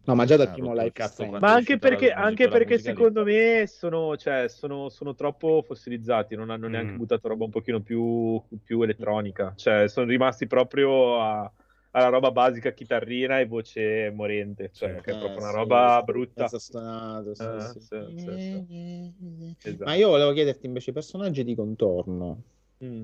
No, 0.06 0.16
ma 0.16 0.26
già 0.26 0.36
dal 0.38 0.48
Ah, 0.48 0.52
primo 0.52 0.74
cazzo 0.92 1.26
quando 1.28 1.40
Ma 1.40 1.54
anche 1.54 1.78
perché, 1.78 2.12
anche 2.12 2.48
perché 2.48 2.80
secondo 2.80 3.24
me 3.24 3.66
sono, 3.68 4.18
cioè, 4.18 4.48
sono, 4.50 4.90
sono 4.90 5.14
troppo 5.14 5.62
fossilizzati, 5.66 6.36
non 6.36 6.50
hanno 6.50 6.68
neanche 6.68 6.94
Mm. 6.94 6.98
buttato 6.98 7.28
roba 7.28 7.46
un 7.46 7.52
pochino 7.52 7.82
più, 7.82 8.42
più 8.64 8.82
elettronica, 8.82 9.54
cioè 9.56 9.88
sono 9.88 10.08
rimasti 10.08 10.48
proprio 10.48 11.22
a- 11.22 11.52
alla 11.92 12.10
roba 12.10 12.32
basica, 12.32 12.72
chitarrina 12.72 13.40
e 13.40 13.46
voce 13.48 14.12
morente, 14.12 14.70
cioè 14.74 14.96
Sì. 14.96 15.02
che 15.02 15.12
è 15.12 15.14
Eh, 15.14 15.18
proprio 15.18 15.40
una 15.40 15.50
sì, 15.50 15.56
roba 15.56 15.98
sì, 16.00 16.04
brutta. 16.12 16.48
stonato, 16.48 17.34
sì, 17.34 17.44
Eh, 17.44 17.70
sì. 17.72 17.80
sì, 17.80 18.14
sì, 18.16 18.40
sì. 18.40 19.58
Esatto. 19.62 19.84
Ma 19.86 19.94
io 19.96 20.10
volevo 20.10 20.32
chiederti 20.34 20.66
invece 20.68 20.90
i 20.92 20.94
personaggi 20.94 21.44
di 21.44 21.56
contorno. 21.56 22.44
Mm. 22.84 23.04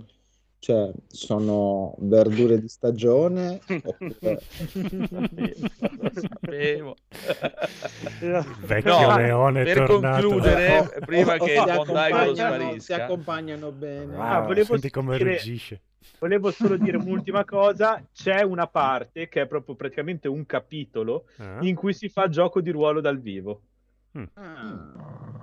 Cioè, 0.65 0.89
sono 1.09 1.93
verdure 1.99 2.59
di 2.59 2.67
stagione? 2.67 3.59
oppure- 3.83 4.41
Lo 4.73 6.11
sapevo. 6.11 6.95
Vecchio 8.65 8.99
No, 8.99 9.15
leone 9.15 9.61
è 9.61 9.73
per 9.75 9.85
tornato. 9.85 10.21
concludere, 10.27 10.89
prima 11.05 11.33
o- 11.33 11.35
o 11.35 11.45
che 11.45 11.51
si 11.51 11.57
il 11.59 11.65
Mondaigo 11.71 12.17
accompagnano- 12.17 12.35
sparisca. 12.35 12.79
Si 12.79 12.93
accompagnano 12.99 13.71
bene. 13.71 14.15
Ah, 14.17 14.35
Ah, 14.37 14.39
volevo 14.41 14.65
senti 14.73 14.89
come 14.89 15.17
dire- 15.17 15.33
ruggisce. 15.35 15.81
Volevo 16.17 16.49
solo 16.49 16.77
dire 16.77 16.97
un'ultima 16.97 17.45
cosa, 17.45 18.03
c'è 18.11 18.41
una 18.41 18.65
parte 18.65 19.29
che 19.29 19.41
è 19.41 19.45
proprio 19.47 19.75
praticamente 19.75 20.27
un 20.27 20.47
capitolo 20.47 21.25
Eh? 21.37 21.57
in 21.67 21.75
cui 21.75 21.93
si 21.93 22.09
fa 22.09 22.27
gioco 22.27 22.59
di 22.59 22.71
ruolo 22.71 23.01
dal 23.01 23.19
vivo. 23.19 23.61
Ah. 24.33 25.35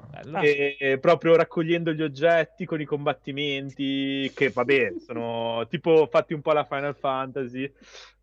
E 0.42 0.98
proprio 1.00 1.34
raccogliendo 1.36 1.92
gli 1.92 2.02
oggetti 2.02 2.64
con 2.66 2.80
i 2.80 2.84
combattimenti 2.84 4.30
che 4.34 4.50
vabbè 4.50 4.94
sono 5.04 5.66
tipo 5.68 6.06
fatti 6.10 6.34
un 6.34 6.42
po' 6.42 6.50
alla 6.50 6.64
Final 6.64 6.94
Fantasy 6.94 7.64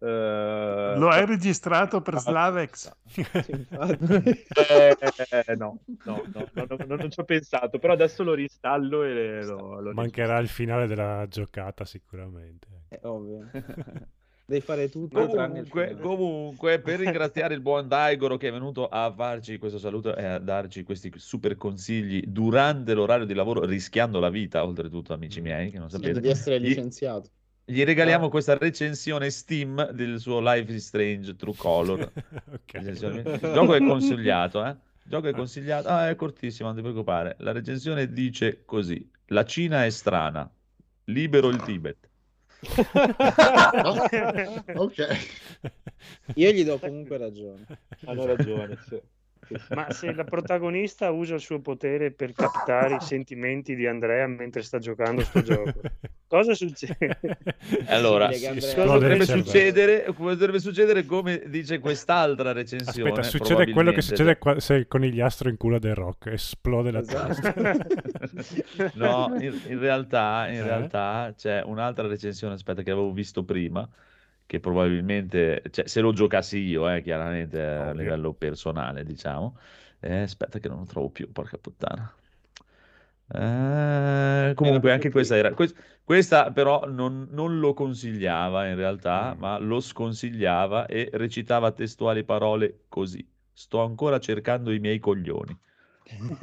Eh, 0.01 0.93
Lo 0.97 1.09
hai 1.09 1.25
registrato 1.25 2.01
per 2.01 2.19
Slavex? 2.19 2.95
Sì, 3.07 3.21
infatti. 3.51 4.45
eh, 4.69 5.55
no, 5.55 5.79
no, 6.03 6.23
no, 6.33 6.49
no, 6.53 6.65
no, 6.69 6.77
no, 6.87 6.95
non 6.95 7.11
ci 7.11 7.19
ho 7.19 7.25
pensato 7.25 7.79
però 7.79 7.93
adesso 7.93 8.23
lo 8.23 8.33
ristallo 8.33 9.03
e 9.03 9.43
lo, 9.43 9.81
lo 9.81 9.91
Mancherà 9.93 10.37
il 10.39 10.47
finale 10.47 10.87
della 10.87 11.25
giocata 11.27 11.85
sicuramente. 11.85 12.67
È 12.87 12.99
ovvio. 13.03 13.49
Devi 14.49 14.61
fare 14.61 14.89
tutto 14.89 15.27
Comunque, 15.27 15.95
comunque, 16.01 16.79
per 16.79 16.97
ringraziare 17.05 17.53
il 17.53 17.61
buon 17.61 17.87
Daigoro 17.87 18.35
che 18.35 18.47
è 18.47 18.51
venuto 18.51 18.87
a 18.87 19.13
farci 19.15 19.59
questo 19.59 19.77
saluto 19.77 20.15
e 20.15 20.25
a 20.25 20.39
darci 20.39 20.81
questi 20.81 21.11
super 21.17 21.55
consigli 21.55 22.23
durante 22.25 22.95
l'orario 22.95 23.27
di 23.27 23.35
lavoro, 23.35 23.63
rischiando 23.63 24.19
la 24.19 24.31
vita, 24.31 24.65
oltretutto, 24.65 25.13
amici 25.13 25.39
miei, 25.39 25.69
che 25.69 25.77
non 25.77 25.91
sapete. 25.91 26.19
di 26.19 26.29
essere 26.29 26.57
licenziato. 26.57 27.29
Gli 27.63 27.83
regaliamo 27.83 28.29
questa 28.29 28.57
recensione 28.57 29.29
Steam 29.29 29.91
del 29.91 30.19
suo 30.19 30.39
Life 30.41 30.73
is 30.73 30.87
Strange 30.87 31.35
True 31.35 31.53
Color. 31.55 32.11
Recensione- 32.65 33.19
ok. 33.29 33.41
Il 33.43 33.51
gioco 33.53 33.75
è 33.75 33.79
consigliato, 33.85 34.65
eh? 34.65 34.69
Il 34.69 35.11
gioco 35.11 35.27
è 35.27 35.31
consigliato. 35.31 35.87
Ah, 35.89 36.09
è 36.09 36.15
cortissimo, 36.15 36.69
non 36.69 36.75
ti 36.75 36.81
preoccupare. 36.81 37.35
La 37.41 37.51
recensione 37.51 38.11
dice 38.11 38.63
così: 38.65 39.07
La 39.27 39.45
Cina 39.45 39.85
è 39.85 39.91
strana, 39.91 40.51
libero 41.03 41.49
il 41.49 41.61
Tibet. 41.61 42.08
ok. 44.75 45.07
Io 46.35 46.51
gli 46.51 46.63
do 46.63 46.79
comunque 46.79 47.17
ragione. 47.17 47.65
hanno 48.05 48.25
ragione 48.25 48.77
sì. 48.87 49.01
Ma 49.69 49.91
se 49.91 50.13
la 50.13 50.25
protagonista 50.25 51.09
usa 51.09 51.35
il 51.35 51.39
suo 51.39 51.59
potere 51.59 52.11
per 52.11 52.33
captare 52.33 52.95
i 52.95 53.01
sentimenti 53.01 53.75
di 53.75 53.87
Andrea 53.87 54.27
mentre 54.27 54.61
sta 54.61 54.77
giocando 54.77 55.23
sto 55.23 55.41
gioco, 55.41 55.81
Cosa 56.29 56.53
succede? 56.53 57.17
Allora, 57.87 58.27
cosa 58.29 58.83
potrebbe 58.83 59.25
succedere, 59.25 60.03
come 60.13 60.33
potrebbe 60.33 60.59
succedere 60.59 61.03
come 61.03 61.41
dice 61.47 61.79
quest'altra 61.79 62.51
recensione 62.51 63.09
Aspetta, 63.09 63.27
succede 63.27 63.71
quello 63.71 63.91
che 63.91 64.01
succede 64.01 64.37
qua- 64.37 64.59
se 64.59 64.75
il 64.75 64.87
conigliastro 64.87 65.49
in 65.49 65.57
culo 65.57 65.79
del 65.79 65.95
rock, 65.95 66.27
esplode 66.27 66.91
la 66.91 66.99
Esatto. 66.99 67.33
testa. 67.33 68.91
no, 68.93 69.35
in, 69.39 69.59
in 69.69 69.79
realtà, 69.79 70.47
in 70.49 70.57
Eh? 70.57 70.63
realtà 70.63 71.33
c'è 71.35 71.63
un'altra 71.63 72.05
recensione, 72.07 72.53
aspetta, 72.53 72.83
che 72.83 72.91
avevo 72.91 73.11
visto 73.11 73.43
prima, 73.43 73.89
che 74.45 74.59
probabilmente, 74.59 75.63
cioè, 75.71 75.87
se 75.87 75.99
lo 75.99 76.13
giocassi 76.13 76.59
io, 76.59 76.87
eh, 76.87 77.01
chiaramente 77.01 77.59
a 77.59 77.89
Ovvio. 77.89 77.93
livello 78.03 78.33
personale, 78.33 79.03
diciamo. 79.03 79.57
Eh, 79.99 80.21
aspetta 80.21 80.59
che 80.59 80.67
non 80.67 80.77
lo 80.79 80.85
trovo 80.85 81.09
più, 81.09 81.31
porca 81.31 81.57
puttana. 81.57 82.13
Eh, 83.31 84.53
comunque 84.55 84.91
anche 84.91 85.11
questa 85.11 85.35
era 85.35 85.53
que- 85.53 85.71
questa 86.03 86.51
però 86.51 86.85
non, 86.87 87.27
non 87.29 87.59
lo 87.59 87.73
consigliava 87.75 88.67
in 88.67 88.75
realtà 88.75 89.35
Mm. 89.35 89.39
ma 89.39 89.57
lo 89.59 89.79
sconsigliava 89.79 90.87
e 90.87 91.09
recitava 91.13 91.71
testuali 91.71 92.23
parole 92.23 92.85
così 92.89 93.23
sto 93.53 93.81
ancora 93.83 94.19
cercando 94.19 94.71
i 94.71 94.79
miei 94.79 94.97
coglioni 94.99 95.55
In 96.09 96.35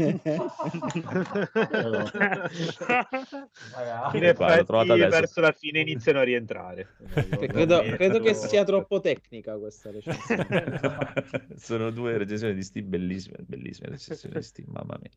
qua, 4.34 4.56
l'ho 4.56 4.64
trovata 4.64 4.94
effetti, 4.94 5.00
adesso. 5.02 5.08
verso 5.08 5.40
la 5.40 5.52
fine 5.52 5.80
iniziano 5.80 6.20
a 6.20 6.22
rientrare. 6.22 6.88
Credo, 7.12 7.82
credo 7.82 8.20
che 8.20 8.34
sia 8.34 8.64
troppo 8.64 9.00
tecnica 9.00 9.58
questa 9.58 9.90
recensione. 9.90 11.14
sono 11.56 11.90
due 11.90 12.16
recensioni 12.16 12.54
di 12.54 12.62
Steam 12.62 12.88
bellissime 12.88 13.36
bellissime 13.40 13.90
recensioni 13.90 14.36
di 14.36 14.42
Steam 14.42 14.68
mamma 14.70 14.98
mia 15.00 15.10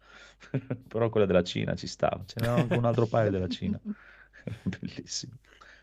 però 0.88 1.09
quella 1.09 1.26
della 1.26 1.43
Cina 1.43 1.76
ci 1.76 1.88
stava 1.88 2.23
ce 2.26 2.35
n'era 2.39 2.55
anche 2.55 2.76
un 2.76 2.85
altro 2.85 3.05
paio 3.05 3.30
della 3.30 3.47
Cina 3.47 3.80
bellissimo 4.63 5.34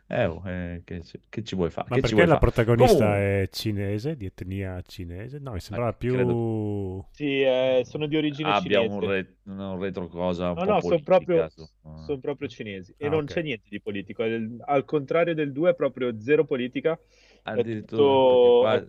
eh, 0.09 0.25
oh, 0.27 0.43
eh, 0.49 0.83
che, 0.85 1.03
ci- 1.03 1.21
che 1.29 1.43
ci 1.43 1.57
vuoi 1.57 1.71
fare 1.71 1.89
Ma 1.91 1.97
Che 1.97 2.01
perché 2.03 2.17
la 2.21 2.27
fare? 2.27 2.39
protagonista 2.39 2.95
Comunque- 2.97 3.19
è 3.43 3.49
cinese, 3.51 4.17
di 4.17 4.27
etnia 4.27 4.81
cinese? 4.87 5.39
No, 5.41 5.53
mi 5.53 5.61
sembrava 5.61 5.93
più... 5.93 6.13
credo- 6.15 7.09
Sì, 7.11 7.41
eh, 7.41 7.83
sono 7.85 8.07
di 8.07 8.17
origine 8.17 8.51
abbia 8.51 8.81
cinese. 8.83 8.95
un, 8.95 9.11
re- 9.11 9.37
un 9.45 9.81
retro 9.81 10.07
cosa 10.07 10.51
un 10.51 10.57
No, 10.59 10.65
po' 10.65 10.71
no, 10.73 10.81
sono 10.81 11.01
proprio, 11.03 11.49
su- 11.49 11.69
son 12.05 12.21
proprio 12.21 12.49
cinesi 12.49 12.95
e 12.97 13.07
Ah, 13.07 13.11
non 13.11 13.23
ok. 13.25 13.33
c'è 13.33 13.43
niente 13.43 13.67
di 13.69 13.81
politico. 13.81 14.23
Al, 14.23 14.57
al 14.65 14.85
contrario 14.85 15.35
del 15.35 15.51
2 15.53 15.71
è 15.71 15.75
proprio 15.75 16.21
zero 16.21 16.45
politica. 16.45 16.99
È 17.43 17.51
addirittura 17.51 17.97
tutto- 18.03 18.59
qua- 18.61 18.87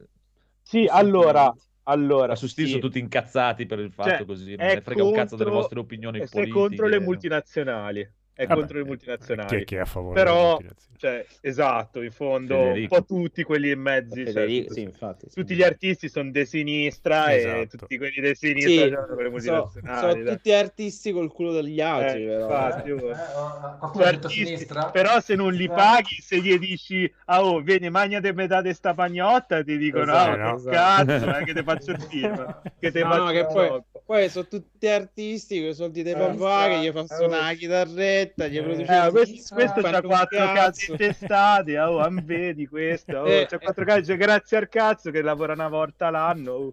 Sì, 0.61 0.85
allora, 0.89 1.51
allora 1.83 2.27
Ma 2.27 2.35
su 2.35 2.47
Steam 2.47 2.67
sì. 2.67 2.73
sono 2.73 2.85
tutti 2.85 2.99
incazzati 2.99 3.65
per 3.65 3.79
il 3.79 3.91
fatto 3.91 4.09
Cioè, 4.09 4.25
così, 4.25 4.55
non 4.55 4.65
è 4.67 4.73
ne 4.75 4.81
frega 4.81 5.03
un 5.03 5.13
cazzo 5.13 5.35
delle 5.35 5.49
contro- 5.49 5.53
vostre 5.61 5.79
opinioni 5.79 6.19
è 6.19 6.27
politiche. 6.27 6.59
contro 6.59 6.87
le 6.87 6.99
multinazionali. 6.99 8.11
È 8.37 8.45
Vabbè, 8.45 8.59
contro 8.59 8.77
le 8.77 8.83
Chi 8.83 8.89
multinazionali. 8.89 9.61
è, 9.61 9.63
chi 9.63 9.75
è 9.75 9.79
a 9.79 9.85
favore 9.85 10.13
Però, 10.13 10.59
cioè, 10.95 11.25
esatto, 11.41 12.01
in 12.03 12.11
fondo, 12.11 12.55
Federico. 12.73 12.95
un 12.95 13.01
po' 13.01 13.05
tutti 13.05 13.43
quelli 13.43 13.71
in 13.71 13.79
mezzo. 13.79 14.13
cioè, 14.15 14.25
Federico, 14.25 14.73
sì, 14.73 14.81
infatti. 14.81 15.27
sì. 15.27 15.33
tutti 15.33 15.55
gli 15.55 15.63
artisti 15.63 16.07
sono 16.07 16.29
di 16.31 16.45
sinistra 16.45 17.31
e 17.31 17.37
Esatto. 17.37 17.77
tutti 17.77 17.97
quelli 17.97 18.21
di 18.21 18.35
sinistra 18.35 19.05
Sì, 19.07 19.07
con 19.07 19.23
le 19.23 19.29
multinazionali. 19.29 19.99
sono 19.99 20.23
dai. 20.23 20.35
tutti 20.35 20.51
artisti 20.53 21.11
col 21.11 21.31
culo 21.31 21.51
degli 21.53 21.81
altri, 21.81 22.23
Eh, 22.23 22.27
però. 22.27 22.41
infatti, 22.41 22.89
Eh, 22.89 22.93
oh. 22.93 23.09
eh, 23.11 23.15
Sono 23.91 24.03
ha 24.03 24.11
detto 24.11 24.27
artisti, 24.27 24.65
però 24.91 25.19
se 25.19 25.35
non 25.35 25.53
li 25.53 25.67
paghi, 25.67 26.21
se 26.21 26.39
gli 26.41 26.57
dici 26.59 27.11
ah 27.25 27.43
oh, 27.43 27.61
vieni 27.61 27.89
magna 27.89 28.19
de 28.19 28.33
metà 28.33 28.61
di 28.61 28.73
sta 28.73 28.93
pagnotta, 28.93 29.63
ti 29.63 29.77
dicono 29.77 30.11
Esatto, 30.11 30.31
ah 30.31 30.35
no. 30.35 30.55
che 30.57 30.69
cazzo, 30.69 31.35
eh, 31.37 31.43
che 31.43 31.53
te 31.53 31.63
faccio 31.63 31.91
il 31.91 32.01
film, 32.01 32.61
che 32.79 32.91
te 32.91 33.03
No, 33.03 33.09
faccio 33.09 33.23
no, 33.23 33.31
che 33.31 33.45
poi, 33.45 33.81
poi 34.05 34.29
sono 34.29 34.47
tutti 34.47 34.87
artisti 34.87 35.59
con 35.59 35.69
i 35.69 35.73
soldi 35.73 36.03
dei 36.03 36.13
Eh, 36.13 36.17
papà 36.17 36.67
che 36.69 36.79
gli 36.79 36.91
fa 36.91 37.01
eh, 37.01 37.07
suonare 37.07 37.43
la 37.43 37.53
chitarretta, 37.53 38.26
gli 38.35 38.57
eh, 38.57 38.63
produce 38.63 38.91
Eh, 38.91 39.05
il 39.05 39.11
questo, 39.11 39.55
questo 39.55 39.81
c'ha 39.81 40.01
quattro 40.01 40.51
cazzo. 40.51 40.53
cazzi 40.53 40.91
intestati, 40.91 41.75
ah, 41.75 41.91
oh, 41.91 42.09
vedi 42.23 42.67
questo, 42.67 43.17
oh, 43.17 43.27
Eh, 43.27 43.45
c'ha 43.47 43.57
quattro 43.59 43.85
cazzi, 43.85 44.15
grazie 44.17 44.57
al 44.57 44.69
cazzo 44.69 45.11
che 45.11 45.21
lavora 45.21 45.53
una 45.53 45.67
volta 45.69 46.09
l'anno. 46.09 46.51
oh. 46.51 46.71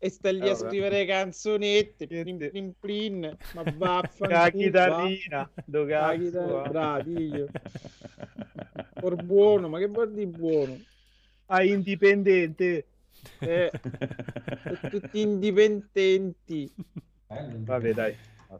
E 0.00 0.10
sta 0.10 0.30
lì 0.30 0.46
Eh, 0.46 0.50
a 0.50 0.54
vabbè. 0.54 0.68
scrivere 0.68 1.04
canzonette, 1.06 2.06
plin 2.06 2.36
plin 2.50 2.72
plin, 2.78 3.36
ma 3.54 3.62
vaffanculo, 3.76 4.28
La 4.28 4.50
chitarrina, 4.50 5.50
do 5.64 5.84
cazzo, 5.86 6.18
chitarra, 6.18 6.52
va. 6.52 6.68
bravi 6.68 7.26
io. 7.26 7.48
Por 9.00 9.14
buono, 9.22 9.68
ma 9.68 9.78
che 9.78 9.86
vuol 9.86 10.12
dire 10.12 10.26
buono? 10.26 10.78
Ah, 11.46 11.62
indipendente. 11.64 12.86
Eh, 13.40 13.70
tutti 14.90 15.20
indipendenti. 15.20 16.72
Vabbè, 17.26 17.92
dai. 17.92 18.12
È 18.12 18.54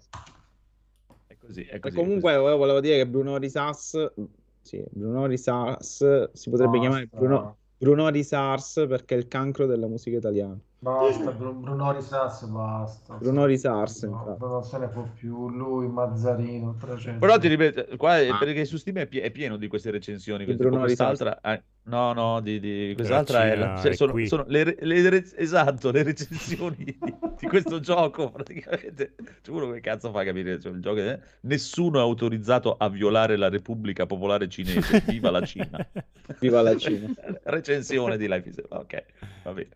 così, 1.48 1.62
è 1.64 1.78
E 1.80 1.90
così. 1.90 1.92
comunque 1.92 2.36
volevo, 2.36 2.56
volevo 2.58 2.80
dire 2.80 2.96
che 2.96 3.06
Bruno 3.08 3.36
Risas, 3.38 4.12
sì, 4.60 4.84
Bruno 4.90 5.26
Risas 5.26 6.30
si 6.32 6.50
potrebbe 6.50 6.78
Basta. 6.78 6.80
chiamare 6.80 7.06
Bruno, 7.06 7.58
Bruno 7.76 8.08
Risars 8.08 8.84
perché 8.88 9.14
è 9.14 9.18
il 9.18 9.28
cancro 9.28 9.66
della 9.66 9.86
musica 9.88 10.16
italiana. 10.16 10.60
Basta, 10.80 11.32
Bru- 11.32 11.54
Bruno 11.60 11.90
Risas, 11.92 12.44
basta. 12.44 13.14
Bruno 13.14 13.46
Risars, 13.46 14.04
No, 14.04 14.36
non 14.38 14.62
se 14.62 14.78
ne 14.78 14.86
può 14.86 15.02
più. 15.12 15.48
Lui, 15.50 15.88
Mazzarino, 15.88 16.76
300. 16.78 17.18
Però 17.18 17.36
ti 17.36 17.48
ripeto, 17.48 17.96
qua 17.96 18.20
è- 18.20 18.28
Ah. 18.28 18.38
perché 18.38 18.64
su 18.64 18.76
Steam 18.76 18.98
è, 18.98 19.06
pie- 19.08 19.22
è 19.22 19.32
pieno 19.32 19.56
di 19.56 19.66
queste 19.66 19.90
recensioni. 19.90 20.44
Bruno 20.54 20.78
quest'altra, 20.78 21.40
eh, 21.40 21.60
no, 21.84 22.12
no, 22.12 22.40
di, 22.40 22.60
di- 22.60 22.92
quest'altra 22.94 23.46
è, 23.46 23.56
la- 23.56 23.64
Cina 23.66 23.80
cioè, 23.80 23.90
è 23.90 23.94
sono, 23.96 24.26
sono 24.26 24.44
le, 24.46 24.76
le 24.78 25.08
re- 25.10 25.24
esatto, 25.36 25.90
le 25.90 26.02
recensioni 26.04 26.76
di, 26.76 26.96
di 27.40 27.46
questo 27.48 27.80
gioco. 27.80 28.30
Praticamente, 28.30 29.14
cioè, 29.42 29.54
uno 29.56 29.72
che 29.72 29.80
cazzo 29.80 30.12
fa 30.12 30.22
capire? 30.22 30.60
Cioè, 30.60 30.70
il 30.70 30.80
gioco 30.80 31.00
è- 31.00 31.18
nessuno 31.40 31.98
è 31.98 32.02
autorizzato 32.02 32.76
a 32.78 32.88
violare 32.88 33.36
la 33.36 33.48
Repubblica 33.48 34.06
Popolare 34.06 34.46
Cinese. 34.48 35.02
Viva 35.08 35.30
la 35.32 35.42
Cina! 35.44 35.84
Viva 36.38 36.62
la 36.62 36.76
Cina. 36.76 37.12
Recensione 37.42 38.16
di 38.16 38.28
Life 38.28 38.48
is 38.48 38.62
Ok, 38.68 39.04
va 39.42 39.52
bene. 39.52 39.70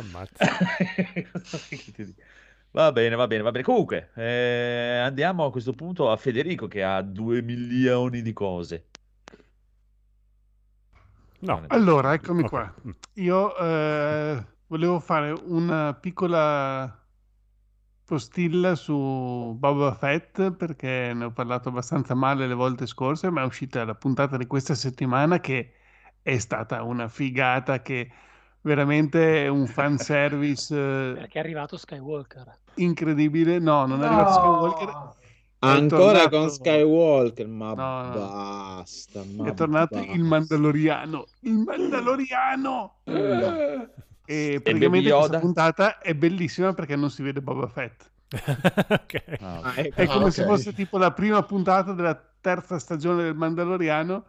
Ammazza. 0.00 0.56
Va 2.72 2.92
bene, 2.92 3.16
va 3.16 3.26
bene, 3.26 3.42
va 3.42 3.50
bene. 3.50 3.64
Comunque, 3.64 4.10
eh, 4.14 4.98
andiamo 4.98 5.44
a 5.44 5.50
questo 5.50 5.74
punto 5.74 6.10
a 6.10 6.16
Federico 6.16 6.68
che 6.68 6.84
ha 6.84 7.02
due 7.02 7.42
milioni 7.42 8.22
di 8.22 8.32
cose. 8.32 8.90
No. 11.40 11.64
Allora, 11.68 12.12
eccomi 12.12 12.42
Ok. 12.42 12.48
qua. 12.48 12.74
Io 13.14 13.56
eh, 13.56 14.46
volevo 14.66 15.00
fare 15.00 15.32
una 15.32 15.94
piccola 15.94 16.96
postilla 18.04 18.74
su 18.74 19.54
Boba 19.58 19.94
Fett 19.94 20.50
perché 20.52 21.12
ne 21.14 21.24
ho 21.24 21.32
parlato 21.32 21.68
abbastanza 21.68 22.14
male 22.14 22.46
le 22.46 22.54
volte 22.54 22.86
scorse, 22.86 23.30
ma 23.30 23.42
è 23.42 23.44
uscita 23.44 23.84
la 23.84 23.94
puntata 23.94 24.36
di 24.36 24.46
questa 24.46 24.74
settimana 24.74 25.40
che 25.40 25.74
è 26.22 26.38
stata 26.38 26.82
una 26.82 27.08
figata 27.08 27.80
che 27.82 28.10
veramente 28.62 29.44
è 29.44 29.48
un 29.48 29.66
fanservice 29.66 30.74
eh, 30.74 31.12
Perché 31.14 31.38
è 31.38 31.42
arrivato 31.42 31.76
Skywalker. 31.76 32.58
incredibile. 32.74 33.58
No, 33.58 33.86
non 33.86 34.02
è 34.02 34.06
arrivato 34.06 34.32
Skywalker. 34.32 34.86
No! 34.88 35.14
Ancora 35.62 36.02
tornato- 36.26 36.38
con 36.38 36.50
Skywalker, 36.50 37.46
ma 37.46 37.74
No, 37.74 38.02
no. 38.02 38.10
basta. 38.14 39.22
Ma 39.36 39.48
È 39.48 39.54
tornato 39.54 39.96
basta. 39.96 40.12
il 40.12 40.22
Mandaloriano. 40.24 41.26
Il 41.40 41.52
Mandaloriano! 41.58 42.94
E 44.24 44.60
Baby 44.60 44.60
praticamente 44.62 45.10
questa 45.10 45.38
puntata 45.40 45.98
è 45.98 46.14
bellissima 46.14 46.72
perché 46.72 46.96
non 46.96 47.10
si 47.10 47.22
vede 47.22 47.40
Boba 47.42 47.66
Fett. 47.66 48.08
ok. 48.32 49.22
Ah. 49.40 49.72
È 49.74 50.06
come 50.06 50.26
Ah, 50.26 50.30
se 50.30 50.42
ok. 50.42 50.48
fosse 50.48 50.72
tipo 50.72 50.96
la 50.98 51.12
prima 51.12 51.42
puntata 51.42 51.92
della 51.92 52.18
terza 52.40 52.78
stagione 52.78 53.24
del 53.24 53.34
Mandaloriano. 53.34 54.24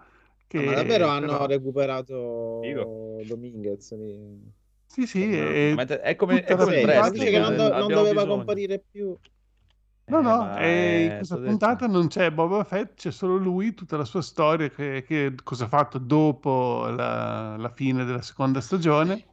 Che 0.51 0.65
Ma 0.65 0.73
davvero 0.73 1.07
hanno 1.07 1.27
però- 1.27 1.45
recuperato 1.45 2.59
Figo. 2.61 3.21
Dominguez 3.25 3.95
lì. 3.95 4.51
Sì, 4.85 5.07
sì, 5.07 5.33
è- 5.33 5.73
Ma 5.73 5.83
è 5.85 6.15
come, 6.17 6.43
è 6.43 6.55
come 6.57 6.83
Dice 7.11 7.29
che 7.29 7.39
non, 7.39 7.55
do- 7.55 7.73
eh, 7.73 7.77
non 7.77 7.87
doveva 7.87 8.11
bisogno. 8.23 8.35
comparire 8.35 8.83
più. 8.91 9.15
No, 10.07 10.19
Eh, 10.19 10.21
no, 10.21 10.37
ma 10.39 10.57
e 10.59 11.03
in 11.03 11.09
è- 11.11 11.15
questa 11.15 11.37
puntata 11.37 11.85
detto. 11.85 11.97
non 11.97 12.07
c'è 12.09 12.29
Boba 12.31 12.65
Fett, 12.65 12.95
c'è 12.95 13.11
solo 13.11 13.37
lui, 13.37 13.73
tutta 13.73 13.95
la 13.95 14.03
sua 14.03 14.21
storia, 14.21 14.69
che, 14.69 15.05
che 15.07 15.33
cosa 15.41 15.63
ha 15.65 15.67
fatto 15.69 15.97
dopo 15.99 16.87
la, 16.89 17.55
la 17.55 17.69
fine 17.69 18.03
della 18.03 18.21
seconda 18.21 18.59
stagione. 18.59 19.23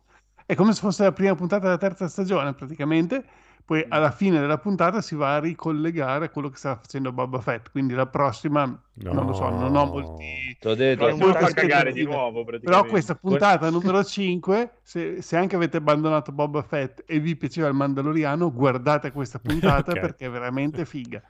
È 0.46 0.54
come 0.54 0.72
se 0.72 0.80
fosse 0.80 1.02
la 1.02 1.12
prima 1.12 1.34
puntata 1.34 1.64
della 1.64 1.78
terza 1.78 2.06
stagione, 2.06 2.54
praticamente. 2.54 3.24
Poi 3.68 3.84
Mm. 3.86 3.92
alla 3.92 4.10
fine 4.10 4.40
della 4.40 4.56
puntata 4.56 5.02
si 5.02 5.14
va 5.14 5.34
a 5.34 5.40
ricollegare 5.40 6.24
a 6.24 6.28
quello 6.30 6.48
che 6.48 6.56
sta 6.56 6.74
facendo 6.76 7.12
Boba 7.12 7.38
Fett. 7.42 7.70
Quindi 7.70 7.92
la 7.92 8.06
prossima, 8.06 8.62
non 8.94 9.26
lo 9.26 9.34
so, 9.34 9.50
non 9.50 9.76
ho 9.76 9.84
molti... 9.84 10.56
T'ho 10.58 10.74
detto, 10.74 11.04
Però 11.04 11.08
Prossimo 11.08 11.26
molte 11.26 11.44
fa 11.44 11.52
cagare 11.52 11.92
di 11.92 12.02
nuovo, 12.02 12.46
Però 12.46 12.84
questa 12.86 13.14
puntata 13.14 13.68
numero 13.68 14.02
5, 14.02 14.78
se, 14.82 15.20
se 15.20 15.36
anche 15.36 15.54
avete 15.56 15.76
abbandonato 15.76 16.32
Boba 16.32 16.62
Fett 16.62 17.02
e 17.06 17.20
vi 17.20 17.36
piaceva 17.36 17.68
il 17.68 17.74
Mandaloriano, 17.74 18.50
guardate 18.50 19.12
questa 19.12 19.38
puntata 19.38 19.92
Ok. 19.92 20.00
perché 20.00 20.24
è 20.24 20.30
veramente 20.30 20.86
figa. 20.86 21.22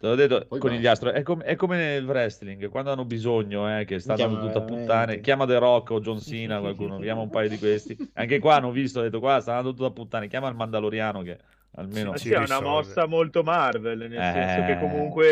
Te 0.00 0.06
l'ho 0.06 0.14
detto 0.14 0.46
Poi 0.48 0.58
conigliastro, 0.58 1.10
è, 1.12 1.22
com- 1.22 1.42
è 1.42 1.56
come 1.56 1.76
nel 1.76 2.04
wrestling, 2.06 2.68
quando 2.68 2.92
hanno 2.92 3.04
bisogno, 3.04 3.78
eh, 3.78 3.84
che 3.84 3.98
stanno 3.98 4.28
Minchia, 4.28 4.36
ma 4.38 4.46
tutto 4.46 4.58
a 4.58 4.60
veramente. 4.62 4.86
puttane, 4.86 5.20
chiama 5.20 5.46
The 5.46 5.58
Rock 5.58 5.90
o 5.90 6.00
John 6.00 6.20
Cena, 6.20 6.60
qualcuno, 6.60 6.98
chiama 6.98 7.20
un 7.20 7.30
paio 7.30 7.48
di 7.48 7.58
questi. 7.58 7.96
Anche 8.14 8.38
qua 8.38 8.56
hanno 8.56 8.70
visto, 8.70 9.00
ho 9.00 9.02
detto 9.02 9.20
qua 9.20 9.40
stanno 9.40 9.62
tutto 9.62 9.84
a 9.86 9.90
puttane, 9.90 10.28
chiama 10.28 10.48
il 10.48 10.54
Mandaloriano 10.54 11.22
che 11.22 11.38
almeno... 11.76 12.16
Sì, 12.16 12.30
è 12.32 12.38
una 12.38 12.60
mossa 12.60 13.06
molto 13.06 13.42
Marvel, 13.42 13.98
nel 13.98 14.12
Eh. 14.12 14.32
senso 14.32 14.66
che 14.66 14.78
comunque 14.78 15.30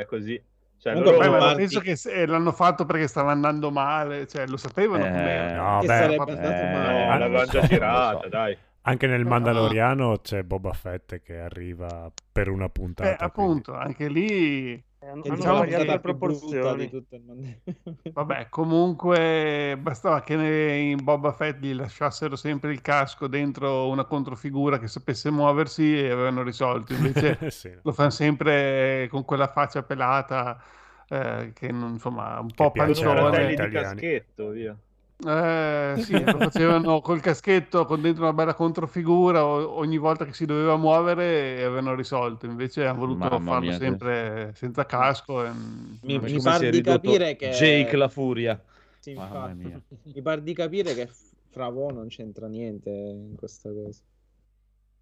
è 0.00 0.06
così. 0.08 0.40
Cioè, 0.78 0.92
Comunque, 0.92 1.16
loro- 1.16 1.24
Beh, 1.24 1.30
ma 1.32 1.38
Guardi- 1.38 1.56
penso 1.62 1.80
che 1.80 1.96
se- 1.96 2.26
l'hanno 2.26 2.52
fatto 2.52 2.84
perché 2.84 3.08
stava 3.08 3.32
andando 3.32 3.70
male, 3.70 4.26
cioè 4.28 4.46
lo 4.46 4.56
sapevano 4.58 5.04
Eh. 5.06 5.52
No, 5.54 5.78
che 5.80 5.86
beh, 5.86 5.92
sarebbe 5.94 6.16
andato 6.32 6.38
Eh, 6.62 6.70
male. 6.72 7.04
No, 7.06 7.10
Ah, 7.10 7.18
l'avevano 7.18 7.46
so, 7.46 7.52
già 7.60 7.66
girata, 7.66 8.20
so. 8.22 8.28
dai. 8.28 8.56
Anche 8.88 9.06
nel 9.08 9.22
Ah. 9.26 9.28
Mandaloriano 9.28 10.18
c'è 10.22 10.42
Boba 10.44 10.72
Fett 10.72 11.20
che 11.20 11.38
arriva 11.40 12.10
per 12.30 12.48
una 12.48 12.68
puntata. 12.68 13.10
Eh, 13.10 13.16
appunto, 13.18 13.74
anche 13.74 14.08
lì, 14.08 14.82
Hanno, 14.98 15.20
Che 15.22 15.28
hanno 15.28 15.36
diciamo 15.36 15.60
che- 15.60 15.66
il 15.68 17.22
mondo. 17.24 17.52
vabbè, 18.12 18.48
comunque 18.48 19.78
bastava 19.80 20.20
che 20.22 20.34
in 20.34 21.04
Boba 21.04 21.32
Fett 21.32 21.58
gli 21.60 21.74
lasciassero 21.74 22.34
sempre 22.34 22.72
il 22.72 22.80
casco 22.80 23.28
dentro 23.28 23.88
una 23.88 24.04
controfigura 24.04 24.78
che 24.80 24.88
sapesse 24.88 25.30
muoversi 25.30 25.96
e 25.98 26.10
avevano 26.10 26.42
risolto. 26.42 26.92
Invece 26.92 27.36
quindi- 27.36 27.54
sì. 27.54 27.70
lo 27.82 27.92
fanno 27.92 28.10
sempre 28.10 29.06
con 29.10 29.24
quella 29.24 29.46
faccia 29.48 29.82
pelata 29.84 30.60
eh, 31.08 31.52
che 31.54 31.70
non, 31.70 31.92
insomma 31.92 32.40
un 32.40 32.50
po' 32.52 32.72
pancione. 32.72 33.20
fratelli 33.20 33.54
di 33.54 33.68
caschetto, 33.70 34.48
via. 34.50 34.76
Eh, 35.24 35.94
sì, 36.02 36.12
lo 36.24 36.38
facevano 36.38 37.00
col 37.00 37.20
caschetto 37.20 37.86
con 37.86 38.02
dentro 38.02 38.24
una 38.24 38.32
bella 38.34 38.54
controfigura 38.54 39.44
o- 39.44 39.76
ogni 39.78 39.96
volta 39.96 40.24
che 40.26 40.34
si 40.34 40.44
doveva 40.44 40.76
muovere 40.76 41.56
e 41.56 41.62
avevano 41.62 41.94
risolto. 41.94 42.46
Invece 42.46 42.84
hanno 42.84 42.98
voluto 42.98 43.20
Mamma 43.20 43.38
farlo 43.38 43.68
mia, 43.68 43.78
sempre 43.78 44.52
senza 44.54 44.84
casco. 44.84 45.44
e- 45.44 45.50
Mi, 45.50 46.16
Come 46.16 46.20
mi 46.20 46.28
si 46.28 46.40
par 46.40 46.60
è 46.62 46.70
di 46.70 46.82
capire 46.82 47.36
che 47.36 47.48
Jake 47.50 47.96
la 47.96 48.08
furia. 48.08 48.62
Sì. 48.98 49.14
Mi 49.14 50.22
par 50.22 50.40
di 50.42 50.52
capire 50.52 50.94
che 50.94 51.08
Fravo 51.50 51.90
non 51.90 52.08
c'entra 52.08 52.46
niente 52.48 52.90
in 52.90 53.34
questa 53.36 53.70
cosa. 53.72 54.00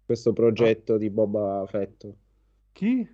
Questo 0.05 0.33
progetto 0.33 0.97
di 0.97 1.09
Boba 1.09 1.65
Fett. 1.67 2.07
Chi? 2.71 3.07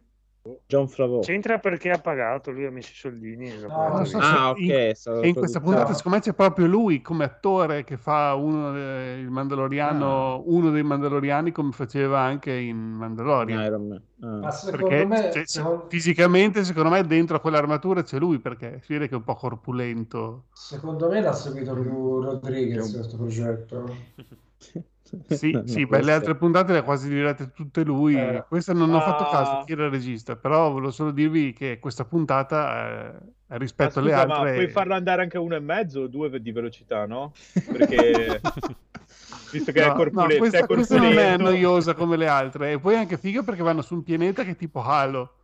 John 0.66 0.88
Favreau. 0.88 1.20
C'entra 1.22 1.60
perché 1.60 1.92
ha 1.92 2.00
pagato, 2.00 2.50
lui 2.52 2.66
ha 2.66 2.72
messo 2.72 2.92
i 2.92 2.96
soldini. 2.96 3.50
e 3.50 3.58
No, 3.68 3.90
non 3.90 4.06
so 4.08 4.18
Ah, 4.18 4.50
ok. 4.50 4.60
in- 4.60 4.72
è 4.72 4.94
stato 4.96 5.22
E 5.22 5.28
in 5.28 5.36
questa 5.36 5.60
puntata, 5.60 5.94
secondo 5.94 6.18
me, 6.18 6.24
c'è 6.24 6.34
proprio 6.34 6.66
lui 6.66 7.02
come 7.02 7.26
attore 7.26 7.84
che 7.84 7.98
fa 7.98 8.34
uno, 8.34 8.76
eh, 8.76 9.20
il 9.20 9.30
Mandaloriano, 9.30 10.42
uno 10.48 10.72
dei 10.72 10.82
Mandaloriani, 10.84 11.52
come 11.52 11.72
faceva 11.72 12.22
anche 12.22 12.52
in 12.54 12.78
Mandalorian. 12.78 13.64
Iron 13.64 13.88
Man. 13.88 14.04
Ah. 14.22 14.38
Ma 14.40 14.52
secondo 14.52 14.88
Perché 14.88 15.06
me, 15.06 15.46
secondo, 15.46 15.86
fisicamente, 15.90 16.64
secondo 16.64 16.90
me, 16.90 17.06
dentro 17.06 17.36
a 17.38 17.40
quell'armatura 17.40 18.02
c'è 18.02 18.18
lui 18.18 18.40
perché 18.40 18.80
si 18.84 18.94
vede 18.94 19.08
che 19.08 19.14
è 19.14 19.18
un 19.18 19.24
po' 19.24 19.36
corpulento. 19.36 20.46
secondo 20.54 21.08
me 21.08 21.22
l'ha 21.22 21.34
seguito 21.34 21.74
Ru- 21.76 22.24
Rodriguez 22.24 22.92
questo 22.94 23.18
progetto. 23.18 23.86
Sì, 25.28 25.52
No, 25.66 25.66
sì, 25.66 25.86
può 25.88 25.98
beh, 25.98 26.04
le 26.04 26.14
altre 26.14 26.36
puntate 26.36 26.72
le 26.74 26.80
ha 26.80 26.84
quasi 26.84 27.10
girate 27.10 27.52
tutte 27.52 27.84
lui. 27.84 28.16
Eh. 28.16 28.46
Questa 28.48 28.74
non 28.74 28.94
ho 28.94 29.00
fatto 29.02 29.24
Ah. 29.24 29.30
caso 29.30 29.64
chi 29.66 29.74
era 29.74 29.86
il 29.86 29.92
regista, 29.92 30.36
però 30.36 30.72
volevo 30.72 30.92
solo 30.92 31.12
dirvi 31.12 31.54
che 31.54 31.80
questa 31.80 32.06
puntata, 32.06 33.14
eh, 33.14 33.20
Ma 33.48 33.58
rispetto 33.58 34.00
alle 34.00 34.12
scusa, 34.12 34.26
ma 34.26 34.36
altre, 34.38 34.54
puoi 34.54 34.68
farlo 34.70 34.94
andare 34.94 35.22
anche 35.24 35.38
a 35.38 35.42
uno 35.42 35.56
e 35.56 35.60
mezzo 35.60 36.02
o 36.02 36.08
due 36.08 36.42
di 36.42 36.52
velocità, 36.52 37.06
no? 37.06 37.34
Perché 37.72 38.42
visto 39.52 39.72
che 39.72 39.80
No, 39.80 39.86
è 39.86 39.90
no, 39.90 39.96
corpulento, 39.96 40.38
questa, 40.38 40.58
è 40.60 40.66
questa 40.66 40.98
non 40.98 41.18
è 41.18 41.38
noiosa 41.38 41.94
come 41.94 42.16
le 42.18 42.28
altre. 42.28 42.72
E 42.74 42.80
poi 42.80 42.94
è 42.96 42.98
anche 42.98 43.18
figa 43.18 43.44
perché 43.44 43.62
vanno 43.64 43.82
su 43.82 43.94
un 43.96 44.04
pianeta 44.04 44.44
che 44.44 44.52
è 44.52 44.56
tipo 44.56 44.82
Halo, 44.82 45.36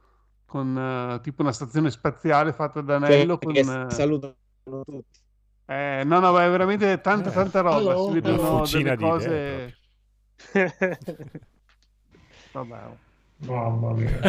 con 0.46 0.78
eh, 0.78 1.22
tipo 1.22 1.42
una 1.42 1.52
stazione 1.52 1.90
spaziale 1.92 2.54
fatta 2.54 2.82
da 2.82 2.96
anello. 2.96 3.38
Cioè, 3.42 3.64
Con, 3.64 3.88
eh, 3.88 3.92
salutano 3.92 4.36
tutti. 4.86 5.20
Eh, 5.68 6.02
no, 6.06 6.20
no, 6.20 6.32
ma 6.32 6.46
è 6.46 6.50
veramente 6.50 7.00
tanta, 7.02 7.30
Eh, 7.30 7.34
tanta 7.34 7.62
roba. 7.62 7.78
Hello. 7.78 8.06
Si 8.12 8.18
Una 8.18 8.22
vedono 8.22 8.58
fucina 8.58 8.96
delle 8.96 9.10
cose. 9.10 9.78
Vabbè. 12.52 12.78
Mamma 13.40 13.92
mia. 13.94 14.20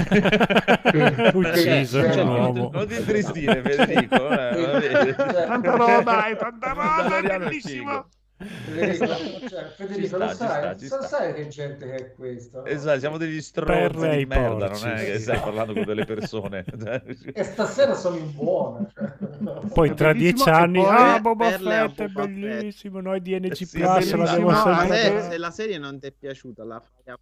Ucciso 1.32 2.01
Cioè, 2.01 2.06
un 2.06 2.12
cioè, 2.12 2.24
uomo. 2.24 2.70
Non 2.73 2.86
ti 2.86 2.97
intristire, 2.97 3.62
Federico. 3.62 4.28
eh. 4.28 5.15
Tanta 5.47 5.77
roba, 5.77 6.27
è 6.27 6.36
tanta 6.36 6.73
roba, 6.73 7.16
è 7.19 7.23
bellissimo. 7.39 8.09
Cioè, 8.39 9.73
Federico, 9.74 10.06
sta, 10.06 10.19
lo 10.19 10.32
sai, 10.32 10.78
sta, 10.78 10.86
sta. 10.86 11.02
sai 11.02 11.35
che 11.35 11.48
gente 11.48 11.86
che 11.86 11.94
è 11.97 12.15
questa? 12.15 12.59
no? 12.59 12.65
Esatto, 12.66 12.98
siamo 13.01 13.16
degli 13.16 13.35
Per 13.35 13.43
stronzi 13.43 13.98
lei 13.98 14.19
di 14.19 14.27
merda, 14.27 14.69
porci, 14.69 14.85
non 14.85 14.94
è 14.94 15.05
che 15.05 15.16
sì. 15.16 15.23
stai 15.23 15.40
parlando 15.40 15.73
con 15.73 15.85
delle 15.85 16.05
persone. 16.05 16.65
E 17.35 17.44
stasera 17.44 17.94
sono 17.94 18.16
in 18.16 18.32
buona. 18.35 18.86
Cioè. 18.93 19.66
Poi 19.73 19.94
tra 19.94 20.12
dieci 20.12 20.48
anni, 20.48 20.81
poi- 20.81 20.94
ah, 20.97 21.20
Boba 21.20 21.51
Fett 21.51 22.01
è 22.01 22.06
bellissimo, 22.06 23.01
noi 23.01 23.20
di 23.20 23.39
NG 23.39 23.52
Sì, 23.52 23.78
Plus 23.78 24.12
l'abbiamo 24.15 24.55
sempre... 24.55 24.97
Se, 24.97 25.20
se 25.31 25.39
la 25.39 25.51
serie 25.51 25.78
non 25.78 25.98
ti 25.98 26.06
è 26.06 26.12
piaciuta, 26.12 26.65
la 26.65 26.81
fai 26.81 27.12
a- 27.12 27.19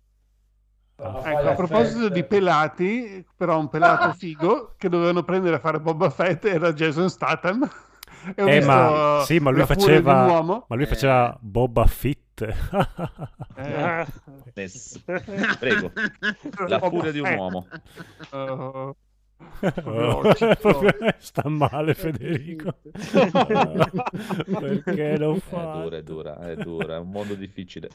Ecco, 0.99 1.49
a 1.51 1.55
proposito 1.55 2.09
di 2.09 2.25
pelati, 2.25 3.23
però 3.37 3.59
un 3.59 3.69
pelato 3.69 4.15
figo 4.15 4.75
che 4.79 4.89
dovevano 4.89 5.23
prendere 5.25 5.57
a 5.57 5.59
fare 5.59 5.79
Boba 5.79 6.09
Fett 6.09 6.47
era 6.47 6.73
Jason 6.73 7.11
Statham. 7.11 7.69
Eh, 8.35 8.61
ma, 8.65 9.23
sì, 9.25 9.39
ma 9.39 9.51
lui 9.51 9.65
faceva, 9.65 10.15
di 10.15 10.21
un 10.21 10.29
uomo. 10.37 10.65
ma 10.69 10.75
lui 10.77 10.85
Eh. 10.85 10.89
faceva 10.89 11.37
Boba 11.41 11.85
Fett. 11.87 12.25
Eh. 13.57 14.07
Prego, 15.59 15.93
la 16.67 16.79
furia 16.81 17.13
di 17.13 17.21
un 17.21 17.35
uomo. 17.35 17.67
oh, 18.31 18.97
Oh, 19.85 20.23
sta 21.19 21.49
male 21.49 21.95
Federico. 21.95 22.75
Perché 24.59 25.19
lo 25.19 25.37
È 25.37 25.39
fa? 25.41 25.81
dura, 25.83 25.97
è 25.97 26.03
dura, 26.03 26.39
è 26.41 26.57
dura, 26.57 26.97
è 26.97 26.99
un 26.99 27.11
mondo 27.11 27.35
difficile. 27.35 27.89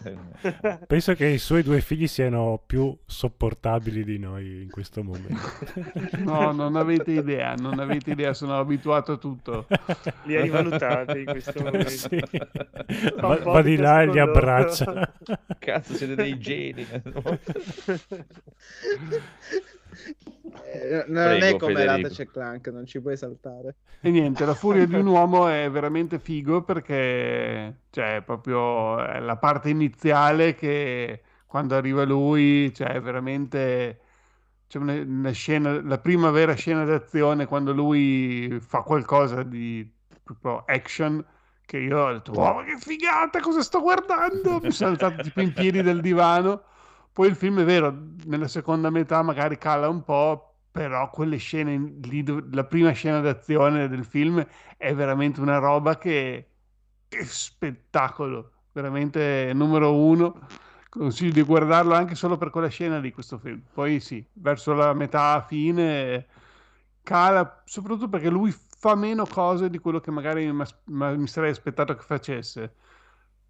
Penso 0.88 1.13
che 1.13 1.27
i 1.27 1.38
suoi 1.38 1.63
due 1.63 1.81
figli 1.81 2.07
siano 2.07 2.61
più 2.65 2.95
sopportabili 3.05 4.03
di 4.03 4.18
noi 4.18 4.63
in 4.63 4.69
questo 4.69 5.03
momento. 5.03 5.41
no, 6.19 6.51
non 6.51 6.76
avete 6.76 7.11
idea, 7.11 7.53
non 7.55 7.80
avete 7.80 8.11
idea, 8.11 8.34
sono 8.34 8.57
abituato 8.57 9.13
a 9.13 9.18
tutto. 9.18 9.68
Li 10.23 10.35
hai 10.35 10.49
valutati 10.49 11.19
in 11.19 11.26
questo 11.26 11.61
momento. 11.63 11.89
Sì. 11.89 12.22
Va, 13.19 13.35
va 13.38 13.61
di 13.61 13.77
là 13.77 14.01
e 14.01 14.07
li 14.07 14.19
abbraccia. 14.19 15.11
Cazzo, 15.59 15.93
siete 15.93 16.15
dei 16.15 16.38
geni. 16.39 16.85
Eh, 20.73 21.05
non 21.07 21.38
Prego, 21.38 21.45
è 21.45 21.57
come 21.57 21.76
Federico. 21.76 22.07
Ratchet 22.07 22.31
Clank, 22.31 22.68
non 22.68 22.85
ci 22.85 23.01
puoi 23.01 23.18
saltare. 23.18 23.76
E 24.01 24.09
niente, 24.09 24.45
la 24.45 24.53
furia 24.53 24.85
di 24.85 24.95
un 24.95 25.07
uomo 25.07 25.47
è 25.47 25.69
veramente 25.69 26.19
figo 26.19 26.63
perché 26.63 27.81
cioè, 27.89 28.18
è 28.18 28.22
proprio 28.22 28.95
la 28.95 29.38
parte 29.38 29.69
iniziale 29.69 30.55
che 30.55 31.22
quando 31.45 31.76
arriva 31.76 32.03
lui, 32.03 32.73
cioè 32.73 32.89
è 32.89 33.01
veramente 33.01 33.99
c'è 34.68 34.77
una, 34.77 34.93
una 34.93 35.31
scena, 35.31 35.81
la 35.81 35.97
prima 35.97 36.31
vera 36.31 36.53
scena 36.53 36.85
d'azione 36.85 37.45
quando 37.45 37.73
lui 37.73 38.57
fa 38.61 38.81
qualcosa 38.84 39.43
di 39.43 39.85
proprio 40.23 40.63
action 40.65 41.23
che 41.65 41.77
io 41.77 41.99
ho 41.99 42.13
detto, 42.13 42.31
wow, 42.31 42.63
che 42.63 42.77
figata, 42.77 43.39
cosa 43.39 43.61
sto 43.61 43.81
guardando? 43.81 44.59
Mi 44.61 44.72
sono 44.72 44.91
alzato 44.91 45.22
tipo 45.23 45.41
in 45.41 45.53
piedi 45.53 45.81
del 45.81 46.01
divano. 46.01 46.63
Poi 47.13 47.27
il 47.27 47.35
film 47.35 47.59
è 47.59 47.65
vero, 47.65 47.93
nella 48.25 48.47
seconda 48.47 48.89
metà 48.89 49.21
magari 49.21 49.57
cala 49.57 49.89
un 49.89 50.03
po', 50.03 50.55
però 50.71 51.09
quelle 51.09 51.38
scene 51.38 51.95
lì, 52.03 52.23
la 52.51 52.63
prima 52.63 52.91
scena 52.91 53.19
d'azione 53.19 53.88
del 53.89 54.05
film 54.05 54.45
è 54.77 54.93
veramente 54.95 55.41
una 55.41 55.57
roba 55.57 55.97
che, 55.97 56.47
che 57.09 57.25
spettacolo, 57.25 58.51
veramente 58.71 59.51
numero 59.53 59.93
uno. 59.95 60.47
Consiglio 60.89 61.31
di 61.31 61.41
guardarlo 61.43 61.93
anche 61.93 62.15
solo 62.15 62.38
per 62.38 62.49
quella 62.49 62.67
scena 62.67 62.99
di 62.99 63.11
questo 63.11 63.38
film. 63.38 63.61
Poi 63.73 63.99
sì, 63.99 64.25
verso 64.33 64.73
la 64.73 64.93
metà 64.93 65.41
fine 65.47 66.27
cala, 67.03 67.61
soprattutto 67.65 68.09
perché 68.09 68.29
lui 68.29 68.51
fa 68.51 68.95
meno 68.95 69.25
cose 69.25 69.69
di 69.69 69.79
quello 69.79 69.99
che 69.99 70.11
magari 70.11 70.51
mi 70.51 71.27
sarei 71.27 71.51
aspettato 71.51 71.95
che 71.95 72.03
facesse. 72.03 72.75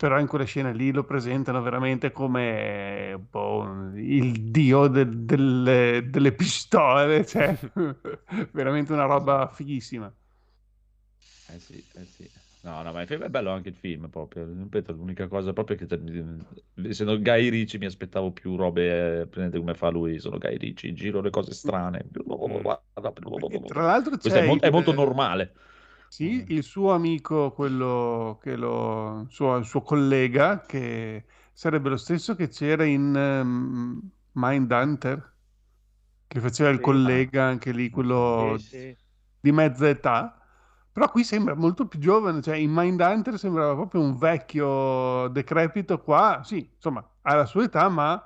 Però 0.01 0.19
in 0.19 0.25
quella 0.25 0.45
scena 0.45 0.71
lì 0.71 0.91
lo 0.91 1.03
presentano 1.03 1.61
veramente 1.61 2.11
come 2.11 3.23
boh, 3.29 3.91
il 3.95 4.49
dio 4.49 4.87
del- 4.87 5.25
delle, 5.25 6.07
delle 6.09 6.31
pistole, 6.33 7.23
cioè 7.27 7.55
veramente 8.51 8.93
una 8.93 9.05
roba 9.05 9.47
fighissima. 9.53 10.11
Eh 11.47 11.59
sì, 11.59 11.85
eh 11.93 12.05
sì. 12.05 12.29
No, 12.61 12.81
no, 12.83 12.91
ma 12.93 13.01
il 13.01 13.07
film 13.07 13.23
è 13.23 13.29
bello 13.29 13.51
anche 13.51 13.69
il 13.69 13.75
film 13.75 14.09
proprio. 14.09 14.45
Ripeto, 14.45 14.93
l'unica 14.93 15.27
cosa 15.27 15.51
proprio 15.51 15.75
è 15.77 15.79
che 15.79 15.87
essendo 16.87 17.19
Guy 17.19 17.49
Ricci 17.49 17.77
mi 17.77 17.85
aspettavo 17.85 18.31
più 18.31 18.55
robe, 18.55 19.21
eh, 19.21 19.27
prendete 19.27 19.57
come 19.57 19.73
fa 19.73 19.89
lui, 19.89 20.19
sono 20.19 20.37
Guy 20.37 20.57
Ricci, 20.57 20.93
giro 20.93 21.21
le 21.21 21.31
cose 21.31 21.53
strane. 21.53 22.05
Perché, 23.33 23.63
tra 23.63 23.81
l'altro 23.83 24.17
Questo 24.17 24.39
è, 24.39 24.41
mol- 24.41 24.59
è 24.59 24.69
molto 24.69 24.91
normale. 24.93 25.53
Sì, 26.13 26.43
il 26.49 26.63
suo 26.63 26.91
amico, 26.91 27.53
quello 27.53 28.37
che 28.41 28.57
lo, 28.57 29.25
suo, 29.29 29.55
il 29.55 29.63
suo 29.65 29.81
collega, 29.81 30.59
che 30.65 31.25
sarebbe 31.53 31.87
lo 31.87 31.95
stesso 31.95 32.35
che 32.35 32.49
c'era 32.49 32.83
in 32.83 33.15
ehm, 33.15 34.11
Mindhunter, 34.33 35.35
che 36.27 36.39
faceva 36.41 36.69
il 36.69 36.79
Sì. 36.79 36.81
collega 36.81 37.45
anche 37.45 37.71
lì, 37.71 37.89
quello 37.89 38.57
Sì, 38.57 38.57
sì. 38.59 38.97
di 39.39 39.51
mezza 39.53 39.87
età. 39.89 40.35
Però 40.91 41.09
qui 41.09 41.23
sembra 41.23 41.55
molto 41.55 41.87
più 41.87 41.99
giovane, 41.99 42.41
cioè 42.41 42.57
in 42.57 42.71
Mindhunter 42.73 43.39
sembrava 43.39 43.73
proprio 43.75 44.01
un 44.01 44.17
vecchio 44.17 45.29
decrepito, 45.29 46.01
qua 46.01 46.41
sì, 46.43 46.71
insomma, 46.75 47.07
ha 47.21 47.35
la 47.35 47.45
sua 47.45 47.63
età, 47.63 47.87
ma 47.89 48.21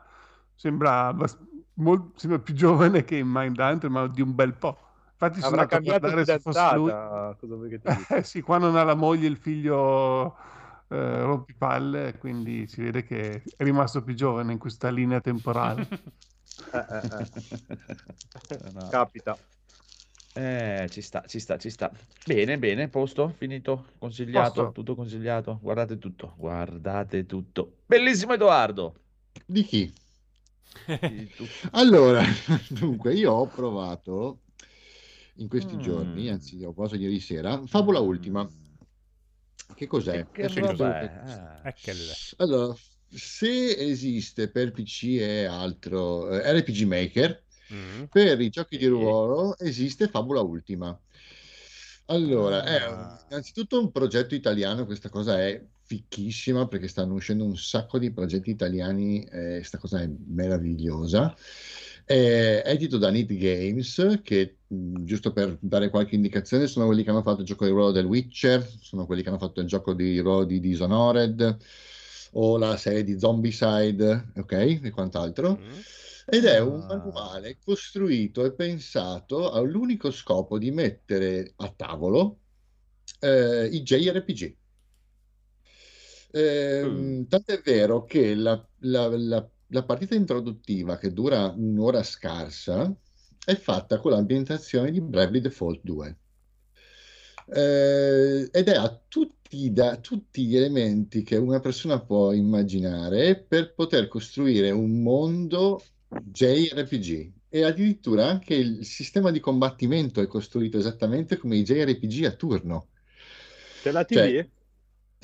sembra, 0.56 1.08
abbast- 1.08 1.40
mol- 1.76 2.12
sembra 2.16 2.40
più 2.40 2.54
giovane 2.56 3.04
che 3.04 3.18
in 3.18 3.28
Mindhunter, 3.30 3.90
ma 3.92 4.08
di 4.08 4.22
un 4.22 4.34
bel 4.34 4.56
po'. 4.56 4.80
Infatti 5.26 5.42
sono 5.42 5.62
andato 5.62 5.64
a 5.64 5.68
cambiato 5.68 6.00
guardare 6.00 6.26
se 6.26 6.40
fosse 6.40 6.72
lui. 6.72 6.92
fidanzata. 6.92 7.36
Cosa 7.40 7.56
vuoi 7.56 7.70
che 7.70 7.80
ti 7.80 7.90
dica? 7.94 8.18
Eh, 8.18 8.24
sì, 8.24 8.42
qua 8.42 8.58
non 8.58 8.76
ha 8.78 8.84
la 8.84 8.96
moglie, 8.96 9.28
il 9.28 9.38
figlio 9.38 10.36
eh, 10.90 11.22
rompipalle, 11.24 12.18
quindi 12.18 12.68
si 12.68 12.82
vede 12.82 13.04
che 13.04 13.44
è 13.56 13.64
rimasto 13.64 14.04
più 14.04 14.14
giovane 14.16 14.52
in 14.54 14.60
questa 14.60 14.90
linea 14.90 15.22
temporale. 15.22 15.88
Eh, 16.72 16.86
eh, 16.90 17.06
eh. 18.50 18.72
No. 18.72 18.88
Capita. 18.88 19.38
Eh, 20.34 20.88
ci 20.90 21.02
sta, 21.02 21.24
ci 21.26 21.40
sta, 21.40 21.58
ci 21.58 21.70
sta. 21.70 21.92
Bene, 22.26 22.58
bene, 22.58 22.88
posto, 22.90 23.30
finito, 23.38 23.88
consigliato, 23.98 24.66
Posto. 24.66 24.72
tutto 24.72 24.96
consigliato. 24.96 25.60
Guardate 25.62 25.98
tutto, 25.98 26.34
guardate 26.38 27.26
tutto. 27.26 27.80
Bellissimo 27.86 28.34
Edoardo. 28.34 28.96
Di 29.46 29.64
chi? 29.64 29.94
Di 31.00 31.30
Allora, 31.72 32.22
dunque, 32.70 33.14
io 33.14 33.32
ho 33.32 33.48
provato 33.48 34.42
in 35.38 35.48
questi 35.48 35.76
Mm. 35.76 35.80
giorni, 35.80 36.30
anzi, 36.30 36.64
ho 36.64 36.72
provato 36.74 36.96
ieri 36.96 37.20
sera, 37.20 37.62
Fabula 37.66 38.00
Ultima. 38.00 38.48
Che 39.74 39.88
cos'è? 39.88 40.28
Che 40.32 40.44
Adesso 40.44 40.60
roba 40.60 40.74
devo- 40.74 40.92
è? 40.94 41.06
Ah. 41.26 41.62
Ecco 41.64 41.92
Allora, 42.38 42.76
se 43.10 43.76
esiste 43.78 44.50
per 44.50 44.72
PC 44.72 45.04
e 45.20 45.46
altro 45.46 46.30
eh, 46.30 46.60
RPG 46.60 46.84
Maker, 46.84 47.44
Mm. 47.74 48.04
per 48.12 48.40
i 48.42 48.50
giochi 48.50 48.78
di 48.78 48.86
ruolo 48.86 49.58
esiste 49.58 50.08
Fabula 50.08 50.42
Ultima. 50.42 50.98
Allora, 52.08 52.64
è 52.64 52.82
Ah. 52.84 52.90
un- 52.92 53.18
innanzitutto 53.32 53.80
un 53.80 53.92
progetto 53.92 54.36
italiano, 54.36 54.86
questa 54.86 55.10
cosa 55.10 55.42
è 55.42 55.64
fichissima 55.88 56.68
perché 56.68 56.88
stanno 56.88 57.14
uscendo 57.16 57.44
un 57.44 57.58
sacco 57.58 57.98
di 57.98 58.12
progetti 58.12 58.52
italiani, 58.52 59.24
eh, 59.24 59.56
questa 59.58 59.80
cosa 59.80 60.00
è 60.02 60.08
meravigliosa. 60.28 61.36
È 62.06 62.62
edito 62.66 62.98
da 63.00 63.10
Need 63.10 63.34
Games, 63.34 64.20
che 64.24 64.60
giusto 64.68 65.34
per 65.34 65.58
dare 65.60 65.90
qualche 65.90 66.14
indicazione, 66.16 66.68
sono 66.68 66.86
quelli 66.86 67.04
che 67.04 67.10
hanno 67.10 67.24
fatto 67.24 67.40
il 67.42 67.48
gioco 67.48 67.66
di 67.66 67.72
ruolo 67.72 67.92
del 67.92 68.06
Witcher, 68.06 68.64
sono 68.80 69.06
quelli 69.08 69.24
che 69.24 69.30
hanno 69.30 69.40
fatto 69.40 69.60
il 69.62 69.68
gioco 69.68 69.94
di 69.94 70.20
ruolo 70.20 70.46
di 70.46 70.60
Dishonored 70.60 71.58
o 72.34 72.58
la 72.58 72.78
serie 72.78 73.04
di 73.04 73.18
Zombicide, 73.18 74.32
ok? 74.36 74.52
E 74.84 74.92
quant'altro. 74.92 75.58
Mm. 75.60 75.80
Ed 76.28 76.46
è 76.46 76.60
un 76.60 76.82
Ah. 76.82 76.86
manuale 76.98 77.58
costruito 77.64 78.46
e 78.46 78.54
pensato 78.54 79.52
all'unico 79.52 80.12
scopo 80.12 80.58
di 80.60 80.72
mettere 80.72 81.54
a 81.58 81.70
tavolo 81.76 82.42
eh, 83.20 83.68
i 83.72 83.82
JRPG. 83.82 84.58
Ehm, 86.32 87.28
Tant'è 87.28 87.62
vero 87.64 88.04
che 88.06 88.36
la, 88.36 88.68
la- 88.80 89.08
la- 89.18 89.50
la 89.68 89.84
partita 89.84 90.16
introduttiva, 90.16 90.98
che 90.98 91.12
dura 91.14 91.54
un'ora 91.56 92.04
scarsa, 92.04 92.94
è 93.44 93.56
fatta 93.56 94.00
con 94.00 94.12
l'ambientazione 94.12 94.92
di 94.92 95.02
Bravely 95.02 95.42
Default 95.42 95.80
2. 95.84 96.18
Eh, 97.48 98.50
ed 98.52 98.68
è 98.68 98.76
a 98.76 99.02
tutti, 99.08 99.72
da, 99.72 99.98
tutti 99.98 100.46
gli 100.46 100.56
elementi 100.56 101.24
che 101.24 101.36
una 101.36 101.60
persona 101.60 102.00
può 102.00 102.32
immaginare 102.32 103.36
per 103.36 103.74
poter 103.74 104.08
costruire 104.08 104.72
un 104.72 105.02
mondo 105.02 105.82
JRPG. 106.08 107.34
E 107.50 107.64
addirittura 107.64 108.28
anche 108.28 108.56
il 108.56 108.84
sistema 108.84 109.32
di 109.32 109.40
combattimento 109.40 110.22
è 110.22 110.28
costruito 110.28 110.78
esattamente 110.78 111.38
come 111.38 111.56
i 111.58 111.64
JRPG 111.64 112.26
a 112.26 112.32
turno. 112.32 112.88
C'è 113.82 113.92
la 113.92 114.04
TV? 114.04 114.16
Cioè, 114.16 114.50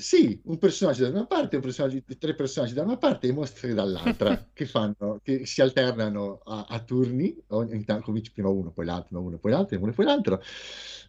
sì, 0.02 0.40
un 0.46 0.58
personaggio 0.58 1.04
da 1.04 1.10
una 1.10 1.26
parte, 1.26 1.56
un 1.56 1.62
personaggio, 1.62 2.02
tre 2.18 2.34
personaggi 2.34 2.74
da 2.74 2.82
una 2.82 2.96
parte 2.98 3.26
e 3.28 3.30
i 3.30 3.32
mostri 3.32 3.72
dall'altra 3.72 4.46
che 4.52 4.66
fanno, 4.66 5.20
che 5.22 5.46
si 5.46 5.62
alternano 5.62 6.40
a, 6.44 6.66
a 6.68 6.82
turni, 6.82 7.34
ogni 7.48 7.84
tanto 7.84 8.06
cominci 8.06 8.32
prima 8.32 8.48
uno, 8.48 8.72
poi 8.72 8.84
l'altro, 8.84 9.20
uno, 9.20 9.38
poi 9.38 9.52
l'altro, 9.52 9.78
uno, 9.80 9.92
poi 9.92 10.04
l'altro. 10.04 10.42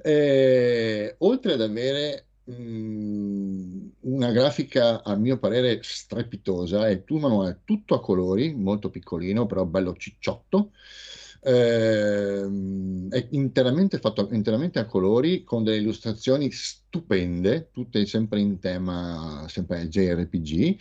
Eh, 0.01 1.15
oltre 1.19 1.53
ad 1.53 1.61
avere 1.61 2.27
mh, 2.43 3.87
una 4.01 4.31
grafica 4.31 5.03
a 5.03 5.15
mio 5.15 5.39
parere 5.39 5.79
strepitosa, 5.81 6.87
è 6.87 7.03
tu 7.03 7.17
manuale 7.17 7.61
tutto 7.65 7.95
a 7.95 7.99
colori, 8.01 8.53
molto 8.53 8.89
piccolino, 8.89 9.45
però 9.47 9.65
bello 9.65 9.95
cicciotto. 9.95 10.71
Ehm, 11.45 13.09
è 13.09 13.27
interamente 13.31 13.99
fatto 13.99 14.29
interamente 14.31 14.79
a 14.79 14.85
colori 14.85 15.43
con 15.43 15.63
delle 15.63 15.77
illustrazioni 15.77 16.49
stupende, 16.51 17.69
tutte 17.71 18.05
sempre 18.05 18.39
in 18.39 18.59
tema 18.59 19.45
sempre 19.47 19.87
JRPG. 19.87 20.77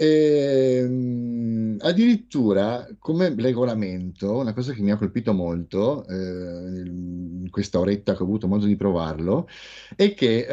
Ehm, 0.00 1.76
addirittura 1.80 2.86
come 2.98 3.34
regolamento, 3.34 4.36
una 4.36 4.52
cosa 4.54 4.72
che 4.72 4.80
mi 4.82 4.92
ha 4.92 4.96
colpito 4.96 5.32
molto 5.32 6.06
eh, 6.06 6.14
in 6.14 7.48
questa 7.50 7.80
oretta 7.80 8.14
che 8.14 8.22
ho 8.22 8.24
avuto 8.26 8.46
modo 8.46 8.66
di 8.66 8.76
provarlo, 8.76 9.48
è 9.96 10.14
che 10.14 10.46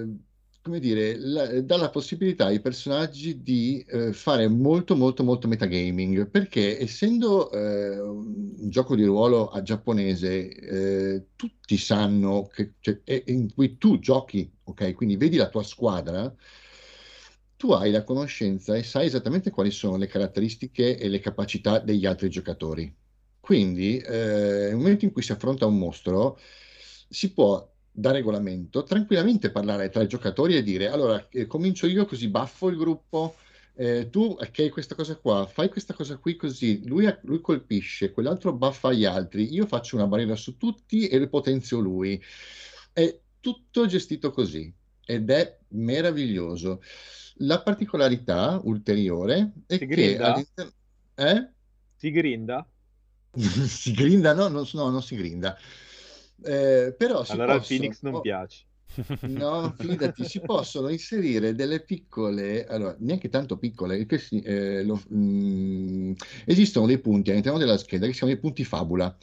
eh, 0.00 0.06
come 0.66 0.80
dire, 0.80 1.16
la- 1.16 1.60
dà 1.62 1.76
la 1.76 1.90
possibilità 1.90 2.46
ai 2.46 2.60
personaggi 2.60 3.40
di 3.40 3.84
eh, 3.88 4.12
fare 4.12 4.48
molto 4.48 4.96
molto 4.96 5.22
molto 5.22 5.46
metagaming, 5.46 6.28
perché 6.28 6.80
essendo 6.80 7.52
eh, 7.52 8.00
un 8.00 8.68
gioco 8.68 8.96
di 8.96 9.04
ruolo 9.04 9.48
a 9.48 9.62
giapponese, 9.62 10.48
eh, 10.48 11.26
tutti 11.36 11.76
sanno 11.76 12.48
che, 12.52 12.74
cioè, 12.80 13.00
in 13.26 13.52
cui 13.54 13.78
tu 13.78 14.00
giochi, 14.00 14.52
ok? 14.64 14.94
Quindi 14.94 15.16
vedi 15.16 15.36
la 15.36 15.48
tua 15.48 15.62
squadra, 15.62 16.34
tu 17.56 17.70
hai 17.72 17.90
la 17.90 18.02
conoscenza 18.04 18.74
e 18.76 18.82
sai 18.82 19.06
esattamente 19.06 19.50
quali 19.50 19.70
sono 19.70 19.96
le 19.96 20.06
caratteristiche 20.06 20.96
e 20.98 21.08
le 21.08 21.20
capacità 21.20 21.78
degli 21.78 22.04
altri 22.06 22.28
giocatori. 22.28 22.94
Quindi, 23.40 23.98
eh, 23.98 24.66
nel 24.68 24.76
momento 24.76 25.04
in 25.04 25.12
cui 25.12 25.22
si 25.22 25.32
affronta 25.32 25.66
un 25.66 25.78
mostro, 25.78 26.38
si 27.08 27.32
può, 27.32 27.75
da 27.98 28.10
regolamento, 28.10 28.82
tranquillamente 28.84 29.50
parlare 29.50 29.88
tra 29.88 30.02
i 30.02 30.06
giocatori 30.08 30.54
e 30.56 30.62
dire: 30.62 30.88
Allora, 30.88 31.26
eh, 31.30 31.46
comincio 31.46 31.86
io 31.86 32.04
così 32.04 32.28
baffo 32.28 32.68
il 32.68 32.76
gruppo. 32.76 33.36
eh, 33.78 34.08
tu, 34.10 34.36
ok, 34.38 34.70
questa 34.70 34.94
cosa 34.94 35.16
qua, 35.16 35.46
fai 35.46 35.68
questa 35.68 35.94
cosa 35.94 36.16
qui 36.18 36.36
così, 36.36 36.86
lui, 36.86 37.06
lui 37.22 37.40
colpisce, 37.40 38.10
quell'altro 38.12 38.52
baffa 38.54 38.92
gli 38.92 39.04
altri, 39.04 39.52
io 39.52 39.66
faccio 39.66 39.96
una 39.96 40.06
barriera 40.06 40.36
su 40.36 40.56
tutti 40.56 41.08
e 41.08 41.26
potenzio 41.28 41.78
lui. 41.80 42.22
È 42.92 43.20
tutto 43.40 43.86
gestito 43.86 44.30
così 44.30 44.72
ed 45.04 45.30
è 45.30 45.58
meraviglioso. 45.68 46.82
La 47.40 47.62
particolarità 47.62 48.60
ulteriore 48.64 49.52
è 49.66 49.78
Si 49.78 49.86
che 49.86 49.86
grinda? 49.86 50.46
Eh? 51.14 51.52
Si 51.96 52.10
grinda? 52.10 52.66
Si 53.68 53.92
grinda? 53.92 54.32
No, 54.34 54.48
no, 54.48 54.66
no, 54.72 54.90
non 54.90 55.02
si 55.02 55.16
grinda. 55.16 55.56
Eh, 56.44 56.94
però 56.96 57.22
Allora 57.26 57.52
al 57.52 57.58
possono... 57.58 57.78
Phoenix 57.78 58.00
non 58.02 58.20
piace. 58.20 58.64
No, 59.28 59.74
fidati, 59.76 60.24
si 60.24 60.40
possono 60.44 60.88
inserire 60.88 61.54
delle 61.54 61.80
piccole, 61.84 62.64
allora, 62.66 62.94
neanche 63.00 63.28
tanto 63.28 63.58
piccole, 63.58 64.06
che 64.06 64.18
si- 64.18 64.40
eh, 64.40 64.84
lo- 64.84 65.02
mm, 65.12 66.12
esistono 66.44 66.86
dei 66.86 67.00
punti 67.00 67.30
all'interno 67.30 67.58
della 67.58 67.76
scheda 67.76 68.06
che 68.06 68.12
si 68.12 68.18
chiamano 68.18 68.38
i 68.38 68.40
punti 68.40 68.64
fabula. 68.64 69.16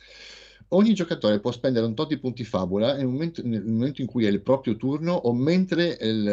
Ogni 0.70 0.94
giocatore 0.94 1.40
può 1.40 1.52
spendere 1.52 1.86
un 1.86 1.94
tot 1.96 2.08
di 2.10 2.20
punti 2.20 2.44
fabula 2.44 2.96
nel 2.96 3.08
momento, 3.08 3.42
nel 3.46 3.64
momento 3.64 4.02
in 4.02 4.08
cui 4.08 4.26
è 4.26 4.30
il 4.30 4.42
proprio 4.42 4.76
turno 4.76 5.14
o 5.14 5.34
mentre 5.34 5.98
è 5.98 6.06
il, 6.06 6.26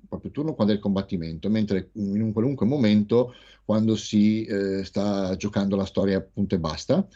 il 0.00 0.06
proprio 0.08 0.30
turno 0.30 0.54
quando 0.54 0.72
è 0.72 0.76
il 0.76 0.82
combattimento, 0.82 1.48
mentre 1.50 1.90
in 1.94 2.20
un 2.22 2.32
qualunque 2.32 2.66
momento 2.66 3.34
quando 3.64 3.96
si 3.96 4.44
eh, 4.44 4.84
sta 4.84 5.34
giocando 5.36 5.74
la 5.76 5.84
storia, 5.86 6.20
punto 6.22 6.54
e 6.54 6.58
basta. 6.60 7.06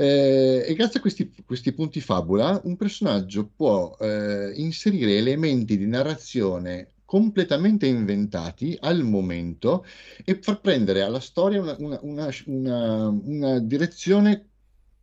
Eh, 0.00 0.64
e 0.68 0.74
grazie 0.74 0.98
a 1.00 1.02
questi, 1.02 1.32
questi 1.44 1.72
punti 1.72 2.00
fabula, 2.00 2.60
un 2.64 2.76
personaggio 2.76 3.48
può 3.48 3.96
eh, 3.98 4.52
inserire 4.54 5.16
elementi 5.16 5.76
di 5.76 5.86
narrazione 5.86 6.94
completamente 7.04 7.86
inventati 7.86 8.76
al 8.80 9.02
momento 9.02 9.84
e 10.24 10.40
far 10.40 10.60
prendere 10.60 11.02
alla 11.02 11.18
storia 11.20 11.60
una, 11.60 11.74
una- 11.80 11.98
una- 12.02 12.28
una- 12.46 13.08
una 13.08 13.58
direzione 13.60 14.50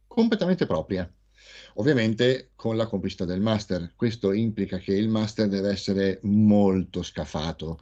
completamente 0.08 0.66
propria. 0.66 1.10
Ovviamente 1.78 2.52
con 2.56 2.78
la 2.78 2.88
complicità 2.88 3.26
del 3.26 3.42
master. 3.42 3.94
Questo 3.96 4.32
implica 4.32 4.78
che 4.78 4.94
il 4.94 5.10
master 5.10 5.48
deve 5.48 5.70
essere 5.72 6.20
molto 6.24 7.04
scafato 7.04 7.80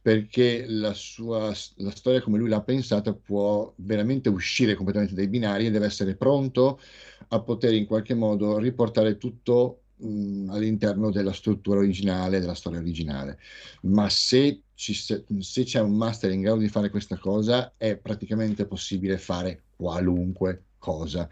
perché 0.00 0.64
la 0.66 0.94
sua 0.94 1.52
la 1.76 1.90
storia 1.90 2.20
come 2.22 2.38
lui 2.38 2.48
l'ha 2.48 2.62
pensata 2.62 3.14
può 3.14 3.72
veramente 3.76 4.28
uscire 4.28 4.74
completamente 4.74 5.14
dai 5.14 5.28
binari 5.28 5.66
e 5.66 5.70
deve 5.70 5.86
essere 5.86 6.16
pronto 6.16 6.80
a 7.28 7.40
poter 7.40 7.74
in 7.74 7.86
qualche 7.86 8.14
modo 8.14 8.58
riportare 8.58 9.18
tutto 9.18 9.82
mh, 9.96 10.48
all'interno 10.50 11.10
della 11.10 11.32
struttura 11.32 11.78
originale, 11.80 12.40
della 12.40 12.54
storia 12.54 12.78
originale. 12.78 13.38
Ma 13.82 14.08
se, 14.08 14.62
ci, 14.74 14.94
se, 14.94 15.24
se 15.40 15.64
c'è 15.64 15.80
un 15.80 15.96
master 15.96 16.30
in 16.32 16.40
grado 16.42 16.58
di 16.58 16.68
fare 16.68 16.90
questa 16.90 17.18
cosa, 17.18 17.74
è 17.76 17.96
praticamente 17.96 18.66
possibile 18.66 19.18
fare 19.18 19.64
qualunque 19.76 20.64
cosa. 20.78 21.28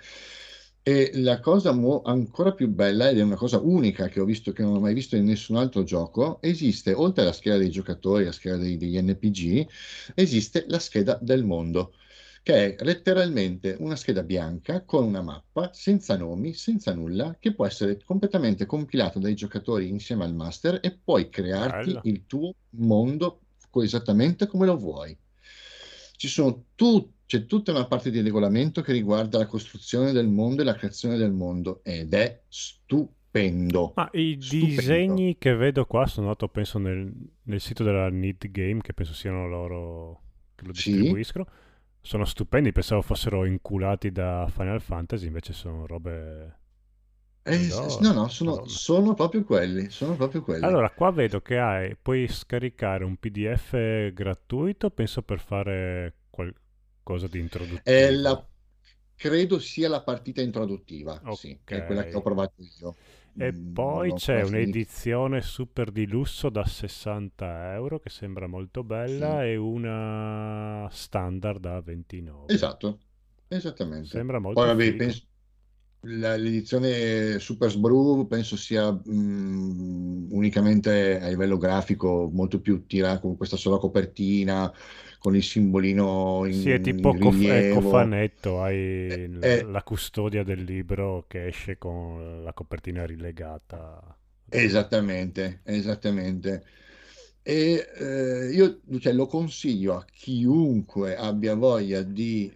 E 0.84 1.12
la 1.14 1.38
cosa 1.38 1.70
mo- 1.72 2.02
ancora 2.02 2.52
più 2.54 2.68
bella, 2.68 3.08
ed 3.08 3.18
è 3.18 3.22
una 3.22 3.36
cosa 3.36 3.60
unica 3.60 4.08
che 4.08 4.18
ho 4.20 4.24
visto, 4.24 4.52
che 4.52 4.62
non 4.62 4.74
ho 4.76 4.80
mai 4.80 4.94
visto 4.94 5.14
in 5.14 5.24
nessun 5.24 5.56
altro 5.56 5.84
gioco, 5.84 6.40
esiste, 6.42 6.92
oltre 6.92 7.22
alla 7.22 7.32
scheda 7.32 7.56
dei 7.56 7.70
giocatori, 7.70 8.24
la 8.24 8.32
scheda 8.32 8.56
dei- 8.56 8.76
degli 8.76 8.98
NPG, 9.00 9.68
esiste 10.14 10.64
la 10.68 10.80
scheda 10.80 11.18
del 11.22 11.44
mondo, 11.44 11.94
che 12.42 12.74
è 12.74 12.84
letteralmente 12.84 13.76
una 13.78 13.94
scheda 13.94 14.24
bianca 14.24 14.84
con 14.84 15.04
una 15.04 15.22
mappa 15.22 15.70
senza 15.72 16.16
nomi, 16.16 16.52
senza 16.52 16.92
nulla, 16.92 17.36
che 17.38 17.54
può 17.54 17.64
essere 17.64 18.02
completamente 18.04 18.66
compilata 18.66 19.20
dai 19.20 19.34
giocatori 19.36 19.88
insieme 19.88 20.24
al 20.24 20.34
master 20.34 20.80
e 20.82 20.98
puoi 20.98 21.28
crearti 21.28 21.92
Bello. 21.92 22.00
il 22.04 22.26
tuo 22.26 22.54
mondo 22.70 23.40
esattamente 23.80 24.46
come 24.48 24.66
lo 24.66 24.76
vuoi. 24.76 25.16
Ci 26.16 26.28
sono 26.28 26.64
tu- 26.74 27.10
c'è 27.38 27.46
tutta 27.46 27.70
una 27.70 27.86
parte 27.86 28.10
di 28.10 28.20
regolamento 28.20 28.82
che 28.82 28.92
riguarda 28.92 29.38
la 29.38 29.46
costruzione 29.46 30.12
del 30.12 30.28
mondo 30.28 30.60
e 30.60 30.64
la 30.66 30.74
creazione 30.74 31.16
del 31.16 31.32
mondo 31.32 31.80
ed 31.82 32.12
è 32.12 32.42
stupendo. 32.46 33.92
Ma 33.94 34.08
i 34.12 34.36
Stupendo. 34.38 34.66
disegni 34.66 35.36
che 35.38 35.54
vedo 35.54 35.84
qua 35.86 36.06
sono 36.06 36.26
andato, 36.26 36.48
penso, 36.48 36.78
nel, 36.78 37.12
nel 37.42 37.60
sito 37.60 37.84
della 37.84 38.08
Need 38.08 38.50
Game, 38.50 38.80
che 38.80 38.94
penso 38.94 39.12
siano 39.12 39.46
loro 39.46 40.22
che 40.54 40.64
lo 40.66 40.72
Sì. 40.72 40.90
distribuiscono. 40.92 41.46
Sono 42.00 42.24
stupendi, 42.24 42.72
pensavo 42.72 43.02
fossero 43.02 43.44
inculati 43.44 44.10
da 44.10 44.46
Final 44.50 44.80
Fantasy, 44.80 45.26
invece 45.26 45.52
sono 45.52 45.86
robe... 45.86 46.56
Eh, 47.44 47.66
No, 47.68 47.98
no, 48.00 48.12
no, 48.12 48.28
sono, 48.28 48.66
sono 48.66 49.14
proprio 49.14 49.42
quelli, 49.44 49.90
sono 49.90 50.14
proprio 50.16 50.42
quelli. 50.42 50.64
Allora, 50.64 50.90
qua 50.90 51.10
vedo 51.10 51.40
che 51.40 51.58
hai, 51.58 51.96
puoi 52.00 52.28
scaricare 52.28 53.04
un 53.04 53.16
PDF 53.16 54.12
gratuito, 54.12 54.90
penso 54.90 55.22
per 55.22 55.40
fare 55.40 56.14
qualcosa 57.02 57.28
di 57.28 57.38
introduttivo. 57.40 57.82
È 57.82 58.10
la, 58.10 58.46
credo 59.14 59.58
sia 59.58 59.88
la 59.88 60.02
partita 60.02 60.40
introduttiva, 60.42 61.24
sì, 61.28 61.60
che 61.64 61.78
è 61.78 61.84
quella 61.84 62.04
che 62.04 62.16
ho 62.16 62.22
provato 62.22 62.62
io. 62.62 62.98
E 63.36 63.52
Mm, 63.52 63.52
poi 63.52 64.14
c'è 64.14 64.40
un'edizione 64.40 65.42
super 65.42 65.90
di 65.90 66.06
lusso 66.06 66.48
da 66.48 66.64
60 66.64 67.74
euro 67.74 67.98
che 67.98 68.08
sembra 68.08 68.46
molto 68.46 68.82
bella 68.84 69.44
e 69.44 69.56
una 69.56 70.88
standard 70.90 71.60
da 71.60 71.80
29. 71.82 72.54
Esatto, 72.54 73.00
esattamente. 73.48 74.14
Sembra 74.14 74.38
molto 74.38 74.52
Poi, 74.52 74.66
vabbè, 74.68 74.94
penso- 74.94 75.26
la- 76.06 76.36
l'edizione 76.36 77.38
Super 77.38 77.70
Sbrew 77.70 78.26
penso 78.26 78.56
sia 78.56 78.90
mm, 78.92 80.32
unicamente 80.32 81.20
a 81.20 81.28
livello 81.28 81.56
grafico 81.58 82.28
molto 82.32 82.60
più 82.60 82.86
tirata 82.86 83.20
con 83.20 83.36
questa 83.36 83.56
sola 83.56 83.78
copertina, 83.78 84.72
con 85.22 85.36
il 85.36 85.42
simbolino 85.44 86.44
in, 86.46 86.54
Sì, 86.60 86.70
è 86.70 86.80
tipo 86.80 87.16
cof- 87.16 87.46
è 87.46 87.66
cofanetto, 87.66 88.62
hai 88.62 88.76
il- 88.76 89.38
eh. 89.40 89.66
la 89.72 89.82
custodia 89.82 90.44
del 90.44 90.62
libro 90.62 91.24
che 91.26 91.46
esce 91.48 91.78
con 91.78 92.42
la 92.44 92.52
copertina 92.52 93.04
rilegata. 93.04 94.16
Esattamente, 94.48 95.60
esattamente. 95.64 96.64
E 97.44 97.88
eh, 97.98 98.50
io 98.52 98.80
cioè, 99.00 99.12
lo 99.12 99.26
consiglio 99.26 99.96
a 99.96 100.04
chiunque 100.04 101.16
abbia 101.16 101.54
voglia 101.54 102.02
di 102.02 102.52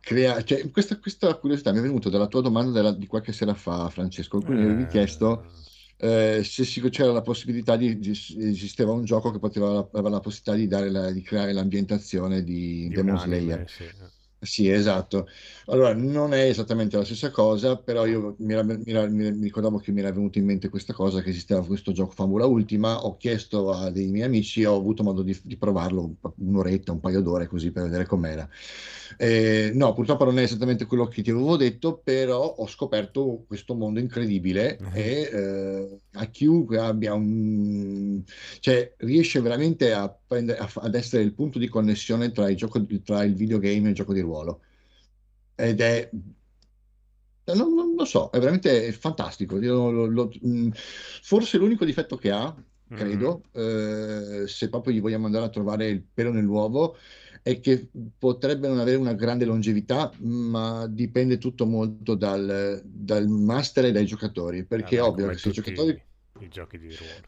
creare. 0.00 0.44
Cioè, 0.44 0.70
questa, 0.70 0.98
questa 0.98 1.34
curiosità 1.38 1.72
mi 1.72 1.78
è 1.78 1.82
venuta 1.82 2.10
dalla 2.10 2.26
tua 2.26 2.42
domanda 2.42 2.72
della- 2.72 2.92
di 2.92 3.06
qualche 3.06 3.32
sera 3.32 3.54
fa, 3.54 3.88
Francesco. 3.90 4.42
Quindi 4.42 4.64
mi 4.64 4.70
avevi 4.70 4.86
chiesto 4.86 5.46
eh, 5.98 6.42
se 6.44 6.64
si- 6.64 6.80
c'era 6.90 7.12
la 7.12 7.22
possibilità 7.22 7.76
di, 7.76 7.98
esisteva 8.00 8.92
un 8.92 9.04
gioco 9.04 9.30
che 9.30 9.38
poteva 9.38 9.78
aveva 9.92 10.08
la 10.08 10.20
possibilità 10.20 10.54
di, 10.54 10.66
dare 10.68 10.90
la- 10.90 11.10
di 11.12 11.22
creare 11.22 11.52
l'ambientazione 11.52 12.42
di, 12.42 12.90
Di 12.92 12.92
Demon 12.92 13.14
un 13.14 13.18
anime, 13.18 13.38
Slayer. 13.40 13.68
sì. 13.68 13.84
Sì, 14.40 14.68
esatto. 14.70 15.26
Allora, 15.66 15.92
non 15.94 16.32
è 16.32 16.42
esattamente 16.44 16.96
la 16.96 17.04
stessa 17.04 17.28
cosa, 17.32 17.76
però 17.76 18.06
io 18.06 18.36
mi, 18.38 18.52
era- 18.52 18.62
mi 18.62 18.82
era- 18.86 19.08
mi- 19.08 19.32
mi 19.32 19.42
ricordavo 19.44 19.78
che 19.78 19.90
mi 19.90 19.98
era 19.98 20.12
venuta 20.12 20.38
in 20.38 20.44
mente 20.44 20.68
questa 20.68 20.92
cosa, 20.92 21.20
che 21.22 21.30
esisteva 21.30 21.64
questo 21.66 21.90
gioco 21.90 22.12
Fabula 22.12 22.46
Ultima, 22.46 23.04
ho 23.04 23.16
chiesto 23.16 23.72
a 23.72 23.90
dei 23.90 24.06
miei 24.06 24.26
amici, 24.26 24.64
ho 24.64 24.76
avuto 24.76 25.02
modo 25.02 25.22
di, 25.22 25.36
di 25.42 25.56
provarlo 25.56 26.14
un'oretta, 26.36 26.92
un 26.92 27.00
paio 27.00 27.20
d'ore 27.20 27.48
così 27.48 27.72
per 27.72 27.82
vedere 27.84 28.06
com'era. 28.06 28.48
Eh, 29.16 29.72
no, 29.74 29.92
purtroppo 29.94 30.24
non 30.24 30.38
è 30.38 30.42
esattamente 30.42 30.86
quello 30.86 31.06
che 31.08 31.22
ti 31.22 31.30
avevo 31.30 31.56
detto, 31.56 31.98
però 31.98 32.40
ho 32.44 32.66
scoperto 32.68 33.44
questo 33.46 33.74
mondo 33.74 33.98
incredibile 33.98 34.84
e 34.90 35.28
eh, 35.32 36.00
a 36.12 36.26
chiunque 36.26 36.78
abbia 36.78 37.14
un... 37.14 38.22
cioè 38.60 38.94
riesce 38.98 39.40
veramente 39.40 39.92
a 39.92 40.08
prendere, 40.26 40.58
a 40.58 40.66
ad 40.80 40.94
essere 40.94 41.22
il 41.22 41.34
punto 41.34 41.58
di 41.58 41.68
connessione 41.68 42.30
tra 42.30 42.48
il 42.50 42.56
gioco, 42.56 42.84
tra 43.02 43.24
il 43.24 43.34
videogame 43.34 43.86
e 43.86 43.88
il 43.90 43.94
gioco 43.94 44.12
di 44.12 44.20
ruolo. 44.28 44.62
Ed 45.56 45.80
è... 45.80 46.10
Non, 47.48 47.74
non 47.74 47.94
lo 47.94 48.04
so, 48.04 48.28
è 48.30 48.38
veramente 48.38 48.92
fantastico. 48.92 49.58
Io 49.58 49.90
lo- 49.90 50.04
lo- 50.06 50.30
mh, 50.42 50.68
forse 51.22 51.56
l'unico 51.56 51.86
difetto 51.86 52.16
che 52.18 52.30
ha, 52.30 52.54
credo, 52.92 53.42
eh, 53.52 54.44
se 54.46 54.68
proprio 54.68 54.92
gli 54.92 55.00
vogliamo 55.00 55.26
andare 55.26 55.46
a 55.46 55.48
trovare 55.48 55.88
il 55.88 56.02
pelo 56.02 56.30
nell'uovo, 56.30 56.96
è 57.42 57.58
che 57.60 57.88
potrebbe 58.18 58.68
non 58.68 58.78
avere 58.78 58.98
una 58.98 59.14
grande 59.14 59.46
longevità, 59.46 60.12
ma 60.20 60.86
dipende 60.88 61.38
tutto 61.38 61.64
molto 61.64 62.14
dal, 62.14 62.82
dal 62.84 63.26
master 63.28 63.86
e 63.86 63.92
dai 63.92 64.04
giocatori, 64.04 64.66
perché 64.66 64.96
è 64.96 65.00
Vabbè, 65.00 65.10
ovvio 65.10 65.30
che 65.30 65.38
se 65.38 65.48
i 65.48 65.52
giocatori... 65.52 66.02
i 66.40 66.48
giochi 66.48 66.78
di 66.78 66.94
ruolo. 66.94 67.26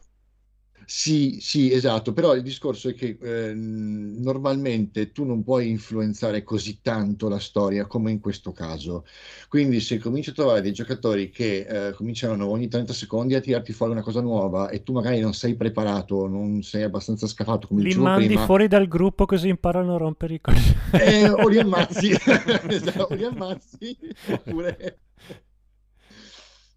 Sì, 0.85 1.37
sì, 1.39 1.71
esatto, 1.71 2.11
però 2.11 2.35
il 2.35 2.41
discorso 2.41 2.89
è 2.89 2.93
che 2.93 3.17
eh, 3.21 3.53
normalmente 3.53 5.11
tu 5.11 5.23
non 5.23 5.41
puoi 5.43 5.69
influenzare 5.69 6.43
così 6.43 6.81
tanto 6.81 7.29
la 7.29 7.39
storia 7.39 7.85
come 7.85 8.11
in 8.11 8.19
questo 8.19 8.51
caso. 8.51 9.05
Quindi 9.47 9.79
se 9.79 9.97
cominci 9.99 10.31
a 10.31 10.33
trovare 10.33 10.61
dei 10.61 10.73
giocatori 10.73 11.29
che 11.29 11.87
eh, 11.87 11.93
cominciano 11.93 12.47
ogni 12.47 12.67
30 12.67 12.93
secondi 12.93 13.35
a 13.35 13.39
tirarti 13.39 13.71
fuori 13.71 13.93
una 13.93 14.01
cosa 14.01 14.19
nuova 14.21 14.69
e 14.69 14.83
tu 14.83 14.91
magari 14.91 15.19
non 15.21 15.33
sei 15.33 15.55
preparato, 15.55 16.27
non 16.27 16.61
sei 16.61 16.83
abbastanza 16.83 17.25
scafato, 17.27 17.67
come 17.67 17.83
Li 17.83 17.93
mandi 17.95 18.25
prima, 18.27 18.45
fuori 18.45 18.67
dal 18.67 18.87
gruppo 18.87 19.25
così 19.25 19.47
imparano 19.47 19.95
a 19.95 19.97
rompere 19.97 20.33
i 20.35 20.41
coglioni. 20.41 20.75
eh, 20.91 21.29
o 21.29 21.47
li 21.47 21.57
ammazzi, 21.59 22.11
Esatto, 22.67 23.07
o 23.11 23.15
li 23.15 23.23
ammazzi, 23.23 23.97
oppure... 24.29 24.99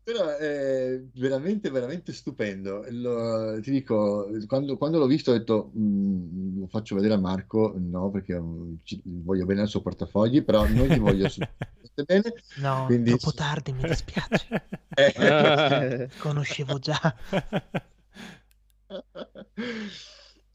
Però 0.04 0.28
è 0.36 1.00
veramente, 1.14 1.70
veramente 1.70 2.12
stupendo. 2.12 2.84
Lo- 2.90 3.58
ti 3.62 3.70
dico, 3.70 4.28
quando, 4.46 4.76
quando 4.76 4.98
l'ho 4.98 5.06
visto 5.06 5.30
ho 5.30 5.32
detto, 5.38 5.72
"Mm, 5.78 6.60
lo 6.60 6.66
faccio 6.66 6.94
vedere 6.94 7.14
a 7.14 7.18
Marco, 7.18 7.72
no, 7.74 8.10
perché 8.10 8.38
mm, 8.38 8.74
ci- 8.82 9.00
voglio 9.02 9.46
bene 9.46 9.62
al 9.62 9.68
suo 9.68 9.80
portafogli, 9.80 10.42
però 10.44 10.68
non 10.68 10.86
gli 10.88 10.98
voglio 10.98 11.24
assolutamente 11.24 12.04
bene. 12.06 12.34
No, 12.56 12.84
Quindi- 12.84 13.16
troppo 13.16 13.32
tardi, 13.32 13.72
mi 13.72 13.82
dispiace. 13.82 14.46
Eh, 14.96 16.08
Conoscevo 16.18 16.78
già. 16.78 17.00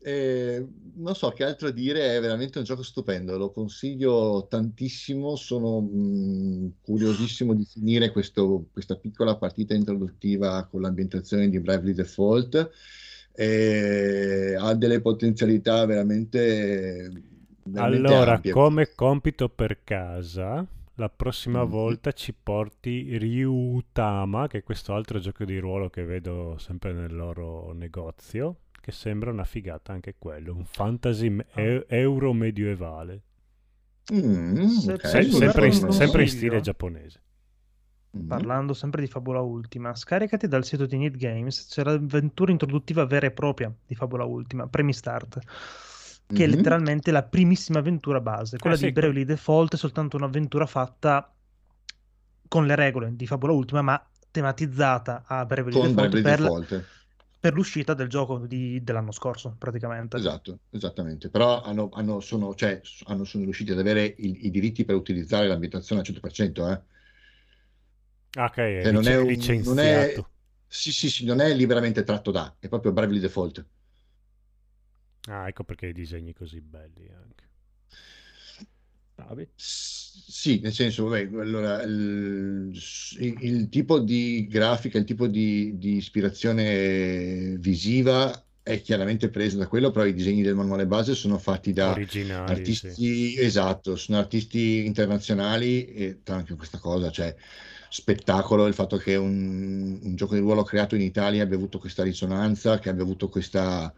Eh, 0.01 0.65
non 0.95 1.13
so 1.13 1.30
che 1.31 1.43
altro 1.43 1.71
dire, 1.71 2.15
è 2.15 2.21
veramente 2.21 2.57
un 2.57 2.63
gioco 2.63 2.84
stupendo, 2.84 3.38
lo 3.38 3.51
consiglio 3.51 4.47
tantissimo, 4.49 5.35
sono 5.35 5.81
mh, 5.81 6.76
curiosissimo 6.81 7.53
di 7.53 7.65
finire 7.65 8.11
questo- 8.11 8.67
questa 8.71 8.95
piccola 8.95 9.38
partita 9.38 9.73
introduttiva 9.73 10.65
con 10.67 10.81
l'ambientazione 10.81 11.49
di 11.49 11.59
Bravely 11.59 11.93
Default, 11.93 12.69
e 13.34 14.55
ha 14.57 14.73
delle 14.76 15.01
potenzialità 15.01 15.85
veramente, 15.85 17.11
veramente 17.63 18.13
Allora, 18.13 18.15
ampie. 18.15 18.59
come 18.59 18.93
compito 18.93 19.47
per 19.49 19.84
casa, 19.84 20.65
la 20.95 21.09
prossima 21.09 21.63
Mhm. 21.63 21.63
volta 21.63 22.11
ci 22.11 22.34
porti 22.34 23.17
Ryutama, 23.17 24.47
che 24.47 24.59
è 24.59 24.63
questo 24.63 24.93
altro 24.93 25.19
gioco 25.19 25.45
di 25.45 25.57
ruolo 25.57 25.89
che 25.89 26.03
vedo 26.03 26.57
sempre 26.59 26.91
nel 26.93 27.15
loro 27.15 27.71
negozio, 27.73 28.57
che 28.90 28.95
sembra 28.95 29.32
una 29.32 29.44
figata 29.44 29.94
anche 29.94 30.16
quello, 30.18 30.53
un 30.53 30.66
fantasy 30.66 31.30
me- 31.30 31.45
e- 31.53 31.86
euro 31.90 32.34
medievale. 32.34 33.22
Mm, 34.14 34.66
Se 34.66 34.94
ok, 34.94 35.07
Se- 35.07 35.24
sempre, 35.24 35.68
in, 35.68 35.91
sempre 35.91 36.22
in 36.24 36.28
stile 36.28 36.61
giapponese. 36.61 37.22
Mhm. 38.11 38.26
Parlando 38.28 38.74
sempre 38.74 39.02
di 39.02 39.07
Fabula 39.07 39.40
Ultima, 39.41 39.94
scaricati 39.95 40.48
dal 40.48 40.66
sito 40.66 40.88
di 40.88 40.98
Need 40.98 41.16
Games, 41.18 41.68
c'è 41.68 41.84
l'avventura 41.84 42.52
introduttiva 42.52 43.06
vera 43.06 43.28
e 43.28 43.32
propria 43.32 43.72
di 43.86 43.94
Fabula 43.94 44.24
Ultima, 44.24 44.68
Premi 44.68 44.94
Start, 44.94 45.40
che 46.26 46.44
è 46.44 46.48
Mhm. 46.48 46.56
letteralmente 46.56 47.11
la 47.11 47.22
primissima 47.24 47.80
avventura 47.80 48.20
base. 48.20 48.57
Quella 48.57 48.76
sì, 48.76 48.86
di 48.86 48.91
Bravely 48.91 49.26
Default 49.26 49.76
è 49.76 49.78
soltanto 49.78 50.18
un'avventura 50.18 50.66
fatta 50.66 51.32
con 52.48 52.66
le 52.66 52.76
regole 52.76 53.16
di 53.16 53.28
Fabula 53.28 53.52
Ultima, 53.53 53.84
ma 53.84 54.03
tematizzata 54.32 55.24
a 55.28 55.45
Bravely 55.45 55.76
Con 55.80 55.88
Default 55.94 56.10
Bravely 56.10 56.22
per, 56.24 56.40
Default. 56.40 56.86
Per 57.40 57.53
l'uscita 57.53 57.94
del 57.94 58.07
gioco 58.10 58.38
di- 58.40 58.84
dell'anno 58.84 59.11
scorso, 59.11 59.56
praticamente. 59.57 60.18
Esatto, 60.18 60.60
esattamente. 60.70 61.30
Però 61.32 61.61
hanno, 61.64 61.90
hanno- 61.94 62.20
sono, 62.20 62.53
cioè, 62.56 62.80
hanno- 63.06 63.24
sono 63.26 63.44
riusciti 63.44 63.72
ad 63.72 63.80
avere 63.80 64.03
i, 64.06 64.45
i 64.45 64.52
diritti 64.52 64.86
per 64.86 64.95
utilizzare 64.95 65.48
l'ambientazione 65.48 66.02
al 66.02 66.06
100%, 66.07 66.68
eh. 66.70 66.80
Ah, 68.38 68.45
ok, 68.45 68.57
Cioè, 68.78 68.91
non 68.91 69.07
è 69.07 69.18
un- 69.18 69.53
non 69.64 69.78
è-. 69.80 70.26
Sì, 70.68 70.91
sì, 70.91 71.10
sì, 71.10 71.26
non 71.26 71.40
è 71.40 71.53
liberamente 71.53 72.03
tratto 72.03 72.32
da, 72.32 72.56
è 72.60 72.68
proprio 72.68 72.91
Bravely 72.94 73.20
Default. 73.20 73.66
Ah, 75.30 75.48
ecco 75.48 75.64
perché 75.64 75.86
i 75.88 75.94
disegni 75.94 76.34
così 76.34 76.60
belli 76.60 77.07
anche. 77.10 77.48
S- 79.55 79.97
Sì, 80.29 80.59
nel 80.61 80.73
senso, 80.73 81.05
vabbè, 81.07 81.21
allora, 81.39 81.81
il, 81.83 82.71
il- 83.19 83.69
tipo 83.69 83.99
di 83.99 84.45
grafica, 84.47 84.97
il 84.97 85.03
tipo 85.05 85.27
di, 85.27 85.77
di 85.77 85.95
ispirazione 85.97 87.57
visiva 87.57 88.45
è 88.61 88.79
chiaramente 88.81 89.29
preso 89.29 89.57
da 89.57 89.67
quello, 89.67 89.89
però 89.91 90.05
i 90.05 90.13
disegni 90.13 90.41
del 90.43 90.55
manuale 90.55 90.85
base 90.85 91.15
sono 91.15 91.37
fatti 91.39 91.73
da 91.73 91.91
Originali, 91.91 92.51
artisti, 92.53 93.35
esatto, 93.37 93.95
sono 93.95 94.19
artisti 94.19 94.85
internazionali 94.85 95.85
e 95.85 96.21
tra 96.23 96.35
anche 96.35 96.55
questa 96.55 96.77
cosa, 96.77 97.09
cioè 97.09 97.35
spettacolo 97.89 98.67
il 98.67 98.73
fatto 98.73 98.97
che 98.97 99.15
un, 99.15 99.99
un 100.01 100.15
gioco 100.15 100.35
di 100.35 100.39
ruolo 100.41 100.63
creato 100.63 100.95
in 100.95 101.01
Italia 101.01 101.43
abbia 101.43 101.55
avuto 101.57 101.79
questa 101.79 102.03
risonanza, 102.03 102.77
che 102.79 102.89
abbia 102.89 103.03
avuto 103.03 103.29
questa 103.29 103.93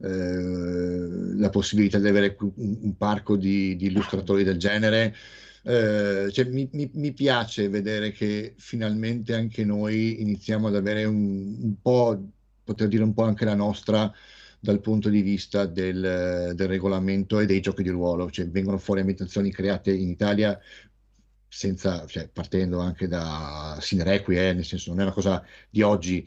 eh, 0.00 1.36
la 1.38 1.50
possibilità 1.50 1.98
di 1.98 2.08
avere 2.08 2.36
un, 2.40 2.78
un 2.82 2.96
parco 2.96 3.36
di, 3.36 3.76
di 3.76 3.86
illustratori 3.86 4.44
del 4.44 4.58
genere. 4.58 5.14
Eh, 5.62 6.28
cioè, 6.30 6.44
mi, 6.46 6.68
mi- 6.72 6.90
mi 6.94 7.12
piace 7.12 7.68
vedere 7.68 8.12
che 8.12 8.54
finalmente 8.58 9.34
anche 9.34 9.64
noi 9.64 10.20
iniziamo 10.22 10.68
ad 10.68 10.76
avere 10.76 11.04
un, 11.04 11.56
un 11.62 11.80
po', 11.80 12.20
poter 12.62 12.88
dire 12.88 13.02
un 13.02 13.14
po' 13.14 13.24
anche 13.24 13.44
la 13.44 13.54
nostra 13.54 14.12
dal 14.58 14.80
punto 14.80 15.08
di 15.08 15.22
vista 15.22 15.66
del, 15.66 16.52
del 16.54 16.68
regolamento 16.68 17.38
e 17.38 17.46
dei 17.46 17.60
giochi 17.60 17.82
di 17.82 17.90
ruolo, 17.90 18.30
cioè 18.30 18.48
vengono 18.48 18.78
fuori 18.78 19.00
ambientazioni 19.00 19.52
create 19.52 19.92
in 19.92 20.08
Italia 20.08 20.58
senza, 21.48 22.06
cioè, 22.06 22.28
partendo 22.28 22.80
anche 22.80 23.08
da 23.08 23.78
Sine 23.80 24.04
Requiem, 24.04 24.42
eh, 24.44 24.52
nel 24.54 24.64
senso 24.64 24.90
non 24.90 25.00
è 25.00 25.02
una 25.04 25.12
cosa 25.12 25.42
di 25.70 25.82
oggi, 25.82 26.26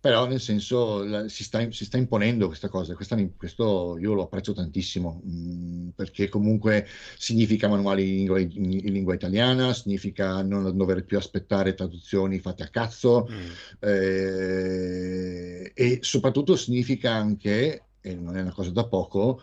però 0.00 0.26
nel 0.26 0.40
senso 0.40 1.04
la- 1.04 1.28
si 1.28 1.44
sta, 1.44 1.70
si 1.70 1.84
sta 1.84 1.98
imponendo 1.98 2.46
questa 2.46 2.68
cosa, 2.68 2.94
questa- 2.94 3.16
questo 3.36 3.98
io 3.98 4.14
lo 4.14 4.22
apprezzo 4.24 4.52
tantissimo, 4.54 5.20
mh, 5.24 5.88
perché 5.94 6.28
comunque 6.28 6.86
significa 7.18 7.68
manuali 7.68 8.08
in 8.08 8.14
lingua, 8.16 8.40
in- 8.40 8.50
in 8.72 8.92
lingua 8.92 9.14
italiana, 9.14 9.74
significa 9.74 10.42
non 10.42 10.74
dover 10.76 11.04
più 11.04 11.18
aspettare 11.18 11.74
traduzioni 11.74 12.38
fatte 12.40 12.62
a 12.62 12.68
cazzo, 12.68 13.28
Mm. 13.30 13.50
eh, 13.80 15.72
e 15.74 15.98
soprattutto 16.02 16.56
significa 16.56 17.12
anche, 17.12 17.88
e 18.00 18.14
non 18.14 18.36
è 18.36 18.40
una 18.40 18.52
cosa 18.52 18.70
da 18.70 18.86
poco, 18.86 19.40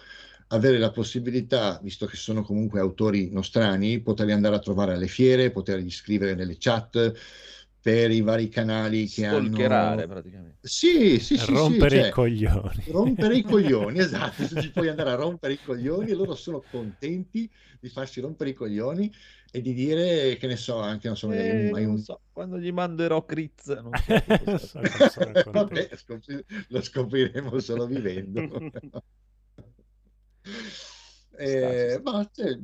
avere 0.50 0.78
la 0.78 0.92
possibilità, 0.92 1.80
visto 1.84 2.06
che 2.06 2.16
sono 2.16 2.42
comunque 2.44 2.80
autori 2.80 3.30
nostrani, 3.32 4.02
poterli 4.02 4.32
andare 4.32 4.56
a 4.56 4.60
trovare 4.60 4.94
alle 4.94 5.08
fiere, 5.08 5.52
poterli 5.52 5.90
scrivere 5.92 6.36
nelle 6.36 6.56
chat 6.58 7.14
per 7.88 8.12
i 8.12 8.20
vari 8.20 8.50
canali 8.50 9.08
che 9.08 9.26
Stalkerare 9.26 10.02
hanno... 10.04 10.14
praticamente. 10.14 10.58
Sì, 10.68 11.20
sì, 11.20 11.38
sì, 11.38 11.38
sì, 11.38 11.54
Rompere 11.54 12.00
cioè, 12.00 12.08
i 12.10 12.12
coglioni. 12.12 12.84
rompere 12.92 13.38
i 13.38 13.44
coglioni, 13.44 14.00
esatto, 14.04 14.46
ci 14.60 14.72
puoi 14.72 14.90
andare 14.90 15.12
a 15.12 15.16
rompere 15.16 15.54
i 15.54 15.62
coglioni 15.62 16.12
e 16.12 16.16
loro 16.16 16.36
sono 16.36 16.66
contenti 16.70 17.50
di 17.80 17.88
farsi 17.88 18.20
rompere 18.20 18.50
i 18.50 18.54
coglioni 18.54 19.10
e 19.50 19.62
di 19.62 19.74
dire, 19.74 20.36
che 20.36 20.48
ne 20.48 20.58
so, 20.58 20.80
anche, 20.80 21.08
non 21.08 21.16
so, 21.16 21.30
Eh, 21.30 21.54
un- 21.54 21.70
non 21.70 21.92
un... 21.92 21.98
so, 21.98 22.20
quando 22.34 22.58
gli 22.60 22.72
manderò 22.74 23.24
Critz, 23.24 23.68
non 23.68 23.94
so. 23.96 25.52
Vabbè, 25.52 25.90
scopri- 25.96 26.44
lo 26.68 26.82
scopriremo 26.82 27.58
solo 27.60 27.86
vivendo. 27.88 28.42
Eh, 31.40 32.02
ma 32.04 32.28
cioè, 32.34 32.58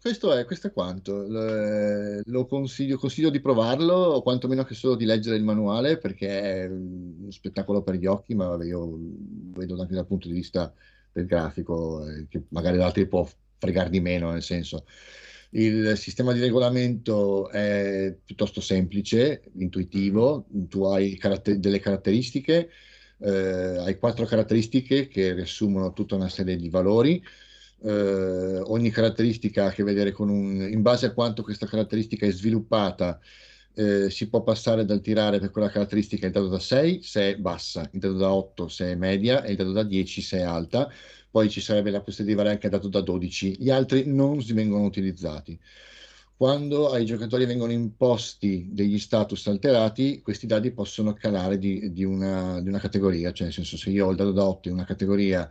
questo 0.00 0.34
è, 0.34 0.44
questo 0.44 0.66
è 0.66 0.72
quanto. 0.72 1.26
Lo, 1.26 2.20
lo 2.24 2.46
consiglio, 2.46 2.98
consiglio 2.98 3.30
di 3.30 3.40
provarlo, 3.40 3.94
o 3.94 4.22
quantomeno 4.22 4.64
che 4.64 4.74
solo 4.74 4.94
di 4.94 5.06
leggere 5.06 5.36
il 5.36 5.44
manuale, 5.44 5.96
perché 5.96 6.40
è 6.42 6.66
uno 6.66 7.30
spettacolo 7.30 7.82
per 7.82 7.94
gli 7.94 8.06
occhi, 8.06 8.34
ma 8.34 8.48
vabbè, 8.48 8.66
io 8.66 8.98
vedo 9.52 9.80
anche 9.80 9.94
dal 9.94 10.06
punto 10.06 10.28
di 10.28 10.34
vista 10.34 10.72
del 11.12 11.26
grafico, 11.26 12.06
eh, 12.06 12.26
che 12.28 12.42
magari 12.48 12.76
ad 12.76 12.82
altri 12.82 13.06
può 13.06 13.26
fregare 13.58 13.90
di 13.90 14.00
meno, 14.00 14.30
nel 14.30 14.42
senso. 14.42 14.84
Il 15.52 15.96
sistema 15.96 16.32
di 16.32 16.40
regolamento 16.40 17.48
è 17.50 18.14
piuttosto 18.24 18.60
semplice, 18.60 19.42
intuitivo, 19.54 20.46
tu 20.68 20.84
hai 20.84 21.16
caratter- 21.16 21.58
delle 21.58 21.80
caratteristiche, 21.80 22.68
eh, 23.18 23.76
hai 23.78 23.98
quattro 23.98 24.26
caratteristiche 24.26 25.08
che 25.08 25.32
riassumono 25.34 25.92
tutta 25.92 26.14
una 26.14 26.28
serie 26.28 26.56
di 26.56 26.68
valori. 26.68 27.22
Eh, 27.82 28.60
ogni 28.66 28.90
caratteristica 28.90 29.64
ha 29.64 29.68
a 29.68 29.70
che 29.70 29.82
vedere 29.82 30.12
con 30.12 30.28
un, 30.28 30.68
in 30.70 30.82
base 30.82 31.06
a 31.06 31.12
quanto 31.12 31.42
questa 31.42 31.66
caratteristica 31.66 32.26
è 32.26 32.30
sviluppata, 32.30 33.18
eh, 33.74 34.10
si 34.10 34.28
può 34.28 34.42
passare 34.42 34.84
dal 34.84 35.00
tirare 35.00 35.38
per 35.38 35.50
quella 35.50 35.70
caratteristica 35.70 36.26
il 36.26 36.32
dado 36.32 36.48
da 36.48 36.58
6 36.58 37.02
se 37.02 37.34
è 37.34 37.36
bassa, 37.38 37.88
il 37.92 38.00
dado 38.00 38.18
da 38.18 38.32
8 38.32 38.68
se 38.68 38.90
è 38.90 38.94
media 38.94 39.42
e 39.42 39.52
il 39.52 39.56
dado 39.56 39.72
da 39.72 39.82
10 39.82 40.20
se 40.20 40.38
è 40.38 40.42
alta. 40.42 40.90
Poi 41.30 41.48
ci 41.48 41.60
sarebbe 41.60 41.90
la 41.90 42.00
possibilità 42.00 42.24
di 42.24 42.32
arrivare 42.32 42.50
anche 42.50 42.66
al 42.66 42.72
dato 42.72 42.88
da 42.88 43.00
12. 43.00 43.56
Gli 43.60 43.70
altri 43.70 44.04
non 44.06 44.42
si 44.42 44.52
vengono 44.52 44.84
utilizzati. 44.84 45.58
Quando 46.36 46.90
ai 46.90 47.04
giocatori 47.04 47.44
vengono 47.44 47.70
imposti 47.70 48.68
degli 48.72 48.98
status 48.98 49.46
alterati, 49.46 50.22
questi 50.22 50.46
dadi 50.46 50.72
possono 50.72 51.12
calare 51.12 51.58
di, 51.58 51.92
di 51.92 52.02
una, 52.02 52.60
di 52.62 52.68
una 52.68 52.78
categoria, 52.78 53.30
cioè 53.32 53.46
nel 53.46 53.54
senso 53.54 53.76
se 53.76 53.90
io 53.90 54.06
ho 54.06 54.10
il 54.10 54.16
dado 54.16 54.32
da 54.32 54.44
8 54.44 54.68
in 54.68 54.74
una 54.74 54.84
categoria 54.84 55.48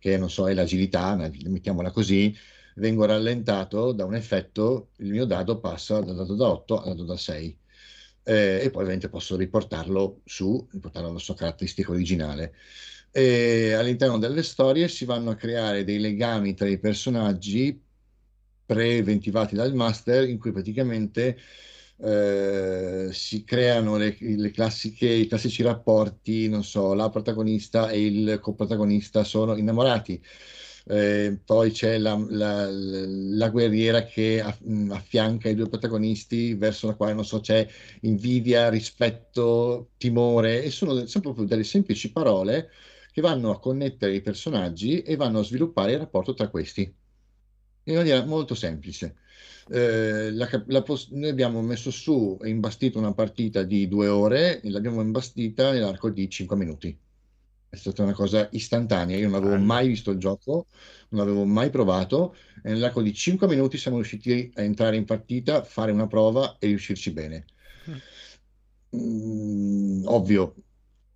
che 0.00 0.16
non 0.18 0.30
so 0.30 0.48
è 0.48 0.54
l'agilità, 0.54 1.14
mettiamola 1.14 1.92
così, 1.92 2.34
vengo 2.76 3.04
rallentato 3.04 3.92
da 3.92 4.04
un 4.04 4.14
effetto, 4.14 4.90
il 4.98 5.10
mio 5.10 5.26
dado 5.26 5.60
passa 5.60 6.00
dal 6.00 6.16
dado 6.16 6.34
da 6.34 6.48
8 6.48 6.78
al 6.80 6.88
dado 6.88 7.04
da 7.04 7.16
6. 7.16 7.58
Eh, 8.22 8.60
e 8.64 8.70
poi 8.70 8.82
ovviamente 8.82 9.08
posso 9.08 9.36
riportarlo 9.36 10.22
su, 10.24 10.66
riportarlo 10.72 11.10
alla 11.10 11.18
sua 11.18 11.34
caratteristica 11.34 11.90
originale. 11.90 12.54
E 13.12 13.72
all'interno 13.74 14.18
delle 14.18 14.42
storie 14.42 14.88
si 14.88 15.04
vanno 15.04 15.30
a 15.30 15.34
creare 15.36 15.84
dei 15.84 15.98
legami 15.98 16.54
tra 16.54 16.68
i 16.68 16.78
personaggi 16.78 17.80
preventivati 18.64 19.54
dal 19.54 19.74
master 19.74 20.28
in 20.28 20.38
cui 20.38 20.52
praticamente 20.52 21.36
eh, 22.02 23.08
si 23.12 23.44
creano 23.44 23.96
le, 23.96 24.16
le 24.20 24.48
i 24.48 25.26
classici 25.26 25.62
rapporti, 25.62 26.48
non 26.48 26.64
so, 26.64 26.94
la 26.94 27.08
protagonista 27.10 27.90
e 27.90 28.04
il 28.06 28.38
coprotagonista 28.40 29.24
sono 29.24 29.56
innamorati. 29.56 30.22
Eh, 30.86 31.38
poi 31.44 31.70
c'è 31.70 31.98
la, 31.98 32.16
la- 32.30 32.68
la 32.70 33.48
guerriera 33.50 34.02
che 34.04 34.40
affianca 34.90 35.48
i 35.48 35.54
due 35.54 35.68
protagonisti 35.68 36.54
verso 36.54 36.86
la 36.88 36.94
quale, 36.94 37.12
non 37.14 37.24
so, 37.24 37.40
c'è 37.40 37.66
invidia, 38.02 38.68
rispetto, 38.70 39.90
timore, 39.96 40.62
e 40.62 40.70
sono 40.70 40.94
sempre 41.06 41.20
proprio 41.32 41.46
delle 41.46 41.64
semplici 41.64 42.10
parole 42.12 42.70
che 43.12 43.20
vanno 43.20 43.50
a 43.50 43.58
connettere 43.60 44.14
i 44.14 44.20
personaggi 44.22 45.02
e 45.02 45.16
vanno 45.16 45.40
a 45.40 45.44
sviluppare 45.44 45.92
il 45.92 45.98
rapporto 45.98 46.32
tra 46.34 46.48
questi 46.48 46.92
in 47.84 47.94
maniera 47.94 48.24
molto 48.24 48.54
semplice. 48.54 49.16
Eh, 49.72 50.30
la 50.32 50.48
la 50.66 50.84
noi 51.10 51.28
abbiamo 51.28 51.62
messo 51.62 51.90
su 51.90 52.38
e 52.42 52.48
imbastito 52.48 52.98
una 52.98 53.12
partita 53.14 53.62
di 53.62 53.86
due 53.86 54.08
ore 54.08 54.60
e 54.60 54.70
l'abbiamo 54.70 55.00
imbastita 55.00 55.72
nell'arco 55.72 56.10
di 56.10 56.28
cinque 56.28 56.56
minuti. 56.56 56.96
È 57.68 57.76
stata 57.76 58.02
una 58.02 58.12
cosa 58.14 58.48
istantanea. 58.52 59.16
Io 59.16 59.28
non 59.28 59.42
avevo 59.42 59.56
mai 59.62 59.86
visto 59.88 60.10
il 60.10 60.18
gioco, 60.18 60.66
non 61.10 61.24
l'avevo 61.24 61.44
mai 61.44 61.70
provato 61.70 62.34
e 62.62 62.70
nell'arco 62.70 63.00
di 63.00 63.12
cinque 63.14 63.46
minuti 63.46 63.78
siamo 63.78 63.96
riusciti 63.98 64.50
a 64.56 64.62
entrare 64.62 64.96
in 64.96 65.04
partita, 65.04 65.62
fare 65.62 65.92
una 65.92 66.08
prova 66.08 66.56
e 66.58 66.66
riuscirci 66.66 67.12
bene. 67.12 67.44
Mm, 68.96 70.04
ovvio, 70.06 70.54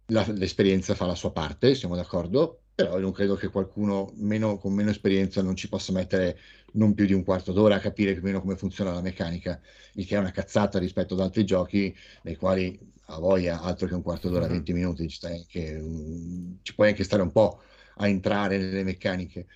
la- 0.07 0.27
l'esperienza 0.33 0.95
fa 0.95 1.07
la 1.07 1.15
sua 1.15 1.33
parte, 1.33 1.75
siamo 1.75 1.97
d'accordo, 1.97 2.64
però 2.75 2.99
non 2.99 3.13
credo 3.13 3.37
che 3.37 3.49
qualcuno 3.49 4.13
meno- 4.17 4.59
con 4.59 4.73
meno 4.73 4.91
esperienza 4.91 5.43
non 5.43 5.55
ci 5.57 5.69
possa 5.69 5.93
mettere 5.93 6.39
non 6.73 6.95
più 6.95 7.07
di 7.07 7.13
un 7.13 7.23
quarto 7.25 7.53
d'ora 7.53 7.77
a 7.77 7.79
capire 7.81 8.13
più 8.13 8.23
o 8.23 8.25
meno 8.25 8.41
come 8.41 8.57
funziona 8.57 8.93
la 8.93 9.01
meccanica, 9.01 9.61
il 9.95 10.07
che 10.07 10.17
è 10.17 10.19
una 10.19 10.33
cazzata 10.33 10.79
rispetto 10.79 11.15
ad 11.15 11.21
altri 11.21 11.45
giochi 11.45 11.95
nei 12.23 12.37
quali 12.37 12.79
a 13.09 13.19
voglia 13.19 13.61
altro 13.61 13.87
che 13.87 13.95
un 13.95 14.03
quarto 14.03 14.29
d'ora, 14.29 14.47
Mhm. 14.47 14.53
20 14.53 14.73
minuti, 14.73 15.09
ci, 15.09 15.25
anche, 15.27 15.79
mm, 15.81 16.55
ci 16.63 16.75
puoi 16.75 16.89
anche 16.89 17.05
stare 17.05 17.23
un 17.23 17.31
po' 17.33 17.61
a 17.97 18.09
entrare 18.09 18.59
nelle 18.59 18.83
meccaniche. 18.83 19.47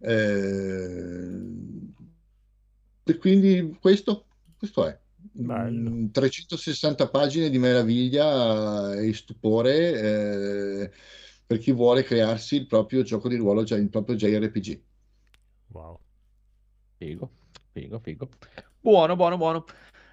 Eh, 0.00 1.38
e 3.04 3.16
quindi 3.16 3.76
questo, 3.80 4.26
questo 4.56 4.86
è. 4.86 4.98
Bello. 5.32 5.90
Mm, 5.90 6.08
360 6.10 7.08
pagine 7.08 7.50
di 7.50 7.58
meraviglia 7.58 8.94
e 8.94 9.12
stupore 9.14 10.82
eh, 10.82 10.90
per 11.48 11.56
chi 11.56 11.72
vuole 11.72 12.02
crearsi 12.02 12.56
il 12.56 12.66
proprio 12.66 13.02
gioco 13.02 13.26
di 13.26 13.36
ruolo, 13.36 13.64
cioè 13.64 13.78
il 13.78 13.88
proprio 13.88 14.16
JRPG. 14.16 14.82
Wow. 15.68 15.98
Figo, 16.98 17.30
figo, 17.72 17.98
figo. 18.00 18.28
Buono, 18.78 19.16
buono, 19.16 19.38
buono. 19.38 19.64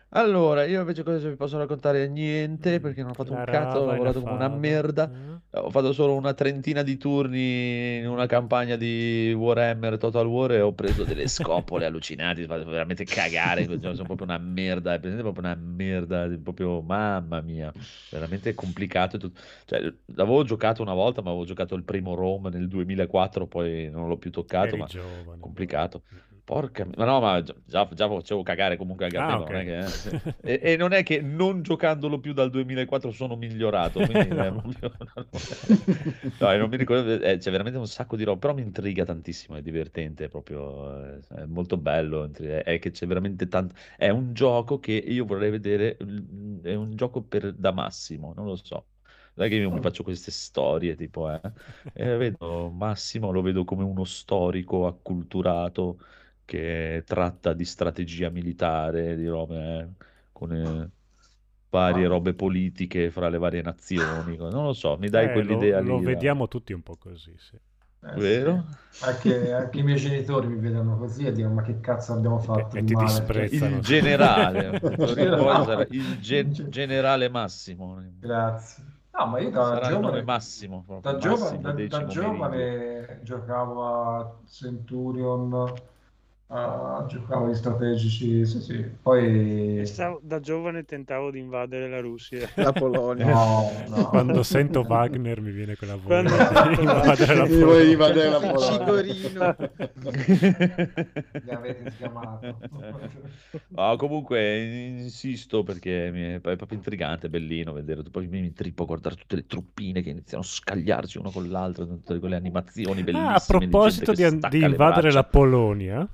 Allora, 0.10 0.64
io 0.64 0.80
invece 0.80 1.04
cosa 1.04 1.28
vi 1.28 1.36
posso 1.36 1.58
raccontare? 1.58 2.08
Niente, 2.08 2.80
perché 2.80 3.02
non 3.02 3.12
ho 3.12 3.14
fatto 3.14 3.34
un 3.34 3.44
La 3.44 3.44
cazzo, 3.44 3.80
ho 3.80 3.86
rava 3.86 3.96
e 3.96 4.00
la 4.00 4.14
lavorato 4.14 4.22
come 4.22 4.34
una 4.34 4.48
fava. 4.48 4.48
merda. 4.48 5.12
Eh? 5.12 5.42
Ho 5.58 5.70
fatto 5.72 5.92
solo 5.94 6.16
una 6.16 6.34
trentina 6.34 6.84
di 6.84 6.98
turni 6.98 7.98
in 7.98 8.08
una 8.08 8.26
campagna 8.26 8.76
di 8.78 9.34
Warhammer 9.38 9.98
Total 9.98 10.26
War 10.26 10.52
e 10.54 10.62
ho 10.62 10.74
preso 10.74 11.04
delle 11.06 11.28
scopole 11.28 11.86
allucinanti, 11.86 12.44
ho 12.44 12.48
fatto 12.48 12.70
veramente 12.70 13.08
cagare, 13.08 13.66
sono 13.66 14.06
proprio 14.06 14.26
una 14.28 14.38
merda, 14.38 14.94
è 14.94 15.00
presente 15.00 15.22
proprio 15.24 15.44
una 15.46 15.56
merda, 15.56 16.28
proprio 16.42 16.82
mamma 16.82 17.42
mia, 17.42 17.74
veramente 18.10 18.54
complicato. 18.54 19.16
e 19.18 19.20
tutto. 19.20 19.42
Cioè, 19.66 19.82
l'avevo 20.16 20.44
giocato 20.44 20.82
una 20.82 20.94
volta, 20.94 21.22
ma 21.22 21.30
avevo 21.30 21.46
giocato 21.46 21.76
il 21.76 21.84
primo 21.84 22.16
Rome 22.16 22.50
nel 22.50 22.68
2004, 22.70 23.48
poi 23.48 23.90
non 23.90 24.08
l'ho 24.08 24.18
più 24.18 24.32
toccato, 24.32 24.76
Eri 24.76 24.78
ma 24.78 24.90
giovane. 24.90 25.42
complicato. 25.42 26.04
Mm. 26.14 26.35
Porca, 26.46 26.86
ma 26.96 27.06
no, 27.06 27.20
ma 27.22 27.42
già, 27.42 27.56
già 27.92 28.08
facevo 28.08 28.44
cagare 28.44 28.78
comunque 28.78 29.06
a 29.08 29.10
Ah, 29.18 29.20
tempo, 29.24 29.44
non 29.46 29.56
è 29.56 29.64
ok. 29.64 29.64
che, 29.64 29.86
eh, 29.86 30.16
e, 30.62 30.74
e 30.74 30.78
non 30.78 30.94
è 30.94 31.02
che 31.02 31.20
non 31.20 31.64
giocandolo 31.64 32.20
più 32.20 32.34
dal 32.34 32.52
2004 32.52 33.12
sono 33.12 33.36
migliorato, 33.36 34.04
quindi 34.04 34.28
è 34.30 34.52
proprio- 34.52 34.96
no, 36.40 36.58
non 36.58 36.70
mi 36.70 36.78
ricordo, 36.78 37.20
eh, 37.22 37.38
c'è 37.38 37.50
veramente 37.52 37.80
un 37.80 37.88
sacco 37.88 38.16
di 38.16 38.24
roba, 38.24 38.38
però 38.40 38.54
mi 38.54 38.62
intriga 38.62 39.04
tantissimo, 39.06 39.56
è 39.58 39.62
divertente, 39.64 40.26
è 40.26 40.30
proprio, 40.30 41.16
eh, 41.18 41.20
è 41.30 41.46
molto 41.46 41.78
bello, 41.78 42.32
è, 42.32 42.78
che 42.80 42.92
c'è 42.92 43.08
veramente 43.08 43.48
tanto, 43.48 43.76
è 43.98 44.10
un 44.10 44.34
gioco 44.34 44.80
che 44.80 44.92
io 44.94 45.26
vorrei 45.26 45.50
vedere, 45.50 45.98
è 46.62 46.74
un 46.76 46.96
gioco 46.96 47.24
per, 47.24 47.54
da 47.54 47.72
Massimo, 47.72 48.34
non 48.34 48.46
lo 48.46 48.56
so. 48.56 48.90
Non 49.38 49.48
è 49.48 49.50
che 49.50 49.56
io 49.56 49.70
mi 49.72 49.82
faccio 49.82 50.04
queste 50.04 50.32
storie, 50.32 50.96
tipo, 50.96 51.30
eh. 51.30 51.42
E 51.94 52.16
vedo 52.18 52.70
Massimo, 52.72 53.32
lo 53.32 53.42
vedo 53.42 53.64
come 53.66 53.84
uno 53.84 54.04
storico 54.06 54.88
acculturato 54.88 56.00
che 56.46 57.04
tratta 57.06 57.54
di 57.54 57.66
strategia 57.66 58.30
militare, 58.30 59.16
di 59.16 59.28
robe, 59.28 59.80
eh, 60.00 60.06
con 60.32 60.54
eh, 60.54 60.90
varie 61.70 62.06
Ah. 62.06 62.08
robe 62.08 62.34
politiche 62.34 63.10
fra 63.12 63.30
le 63.30 63.38
varie 63.38 63.62
nazioni. 63.62 64.36
Non 64.38 64.64
lo 64.66 64.74
so, 64.74 64.98
mi 64.98 65.10
dai 65.10 65.26
Eh, 65.26 65.30
lo, 65.30 65.32
quell'idea 65.32 65.80
lo 65.82 66.00
lì. 66.00 66.04
là. 66.04 66.10
vediamo 66.10 66.48
tutti 66.48 66.74
un 66.74 66.82
po' 66.84 66.98
così, 66.98 67.34
sì. 67.38 67.58
Eh, 68.02 68.22
sì. 68.22 68.22
Vero? 68.22 68.66
Anche, 69.00 69.52
anche 69.52 69.80
i 69.80 69.84
miei 69.84 69.98
genitori 69.98 70.48
mi 70.48 70.58
vedono 70.60 70.98
così 70.98 71.26
e 71.26 71.32
dicono: 71.34 71.56
Ma 71.56 71.62
che 71.64 71.80
cazzo 71.80 72.14
abbiamo 72.14 72.40
fatto 72.40 72.78
E 72.78 72.84
ti 72.84 72.94
male? 72.94 73.22
disprezzano. 73.22 73.76
Il 73.78 73.82
generale, 73.82 74.80
Il 74.82 74.98
poi 75.36 75.66
generale. 75.66 75.88
il 77.26 77.32
Massimo. 77.32 78.02
Grazie. 78.20 78.84
No, 79.18 79.26
ma 79.28 79.40
io 79.40 79.50
da 79.50 79.62
Sarà 79.64 79.88
giovane, 79.88 80.22
Massimo, 80.24 80.84
proprio 80.84 81.14
da 81.14 81.18
giovane, 81.18 81.62
Massimo 81.62 81.62
da, 81.62 81.72
da 81.72 82.06
giovane 82.08 83.20
giocavo 83.24 83.86
a 83.86 84.40
Centurion, 84.46 85.74
a- 86.48 87.06
giocavo 87.08 87.46
agli 87.48 87.56
strategici, 87.56 88.46
sì, 88.46 88.62
sì. 88.62 88.86
Poi 89.02 89.82
Stavo- 89.86 90.20
da 90.22 90.40
giovane 90.40 90.86
tentavo 90.86 91.32
di 91.32 91.40
invadere 91.40 91.90
la 91.90 92.00
Russia. 92.02 92.48
La 92.56 92.72
Polonia. 92.72 93.26
no, 93.26 93.72
no. 93.88 94.10
Quando 94.10 94.44
sento 94.44 94.82
Wagner 94.88 95.42
mi 95.42 95.52
viene 95.52 95.76
quella 95.76 95.96
voglia 95.96 96.30
Quando 96.30 96.76
di 96.76 96.84
invadere 96.84 97.36
la 97.36 97.44
Mi 97.46 97.50
vuoi 97.58 97.66
Polonia. 97.66 97.92
invadere 97.92 98.30
la 98.30 98.40
Polonia. 98.40 98.78
Cigorino. 98.78 99.56
Mi 101.46 101.52
avete 101.54 101.92
sgamato. 101.92 102.60
No, 103.70 103.96
comunque 103.98 104.60
insisto 105.00 105.64
perché 105.64 106.36
è, 106.36 106.40
proprio 106.40 106.78
intrigante, 106.78 107.30
bellino 107.30 107.74
vedere, 107.74 108.04
poi 108.04 108.28
mi, 108.28 108.54
trippo 108.54 108.84
a 108.84 108.86
guardare 108.86 109.16
tutte 109.16 109.36
le 109.36 109.46
truppine 109.48 110.02
che 110.02 110.10
iniziano 110.12 110.44
a 110.44 110.48
scagliarsi 110.48 111.18
una 111.18 111.32
con 111.32 111.50
l'altra, 111.50 111.86
tutte 111.86 112.20
quelle 112.20 112.36
animazioni 112.36 113.04
bellissime 113.04 113.30
Ah, 113.30 113.36
a 113.36 113.44
proposito 113.46 114.14
di 114.14 114.24
di, 114.30 114.40
di 114.50 114.64
invadere 114.64 115.12
la 115.12 115.24
Polonia. 115.24 116.08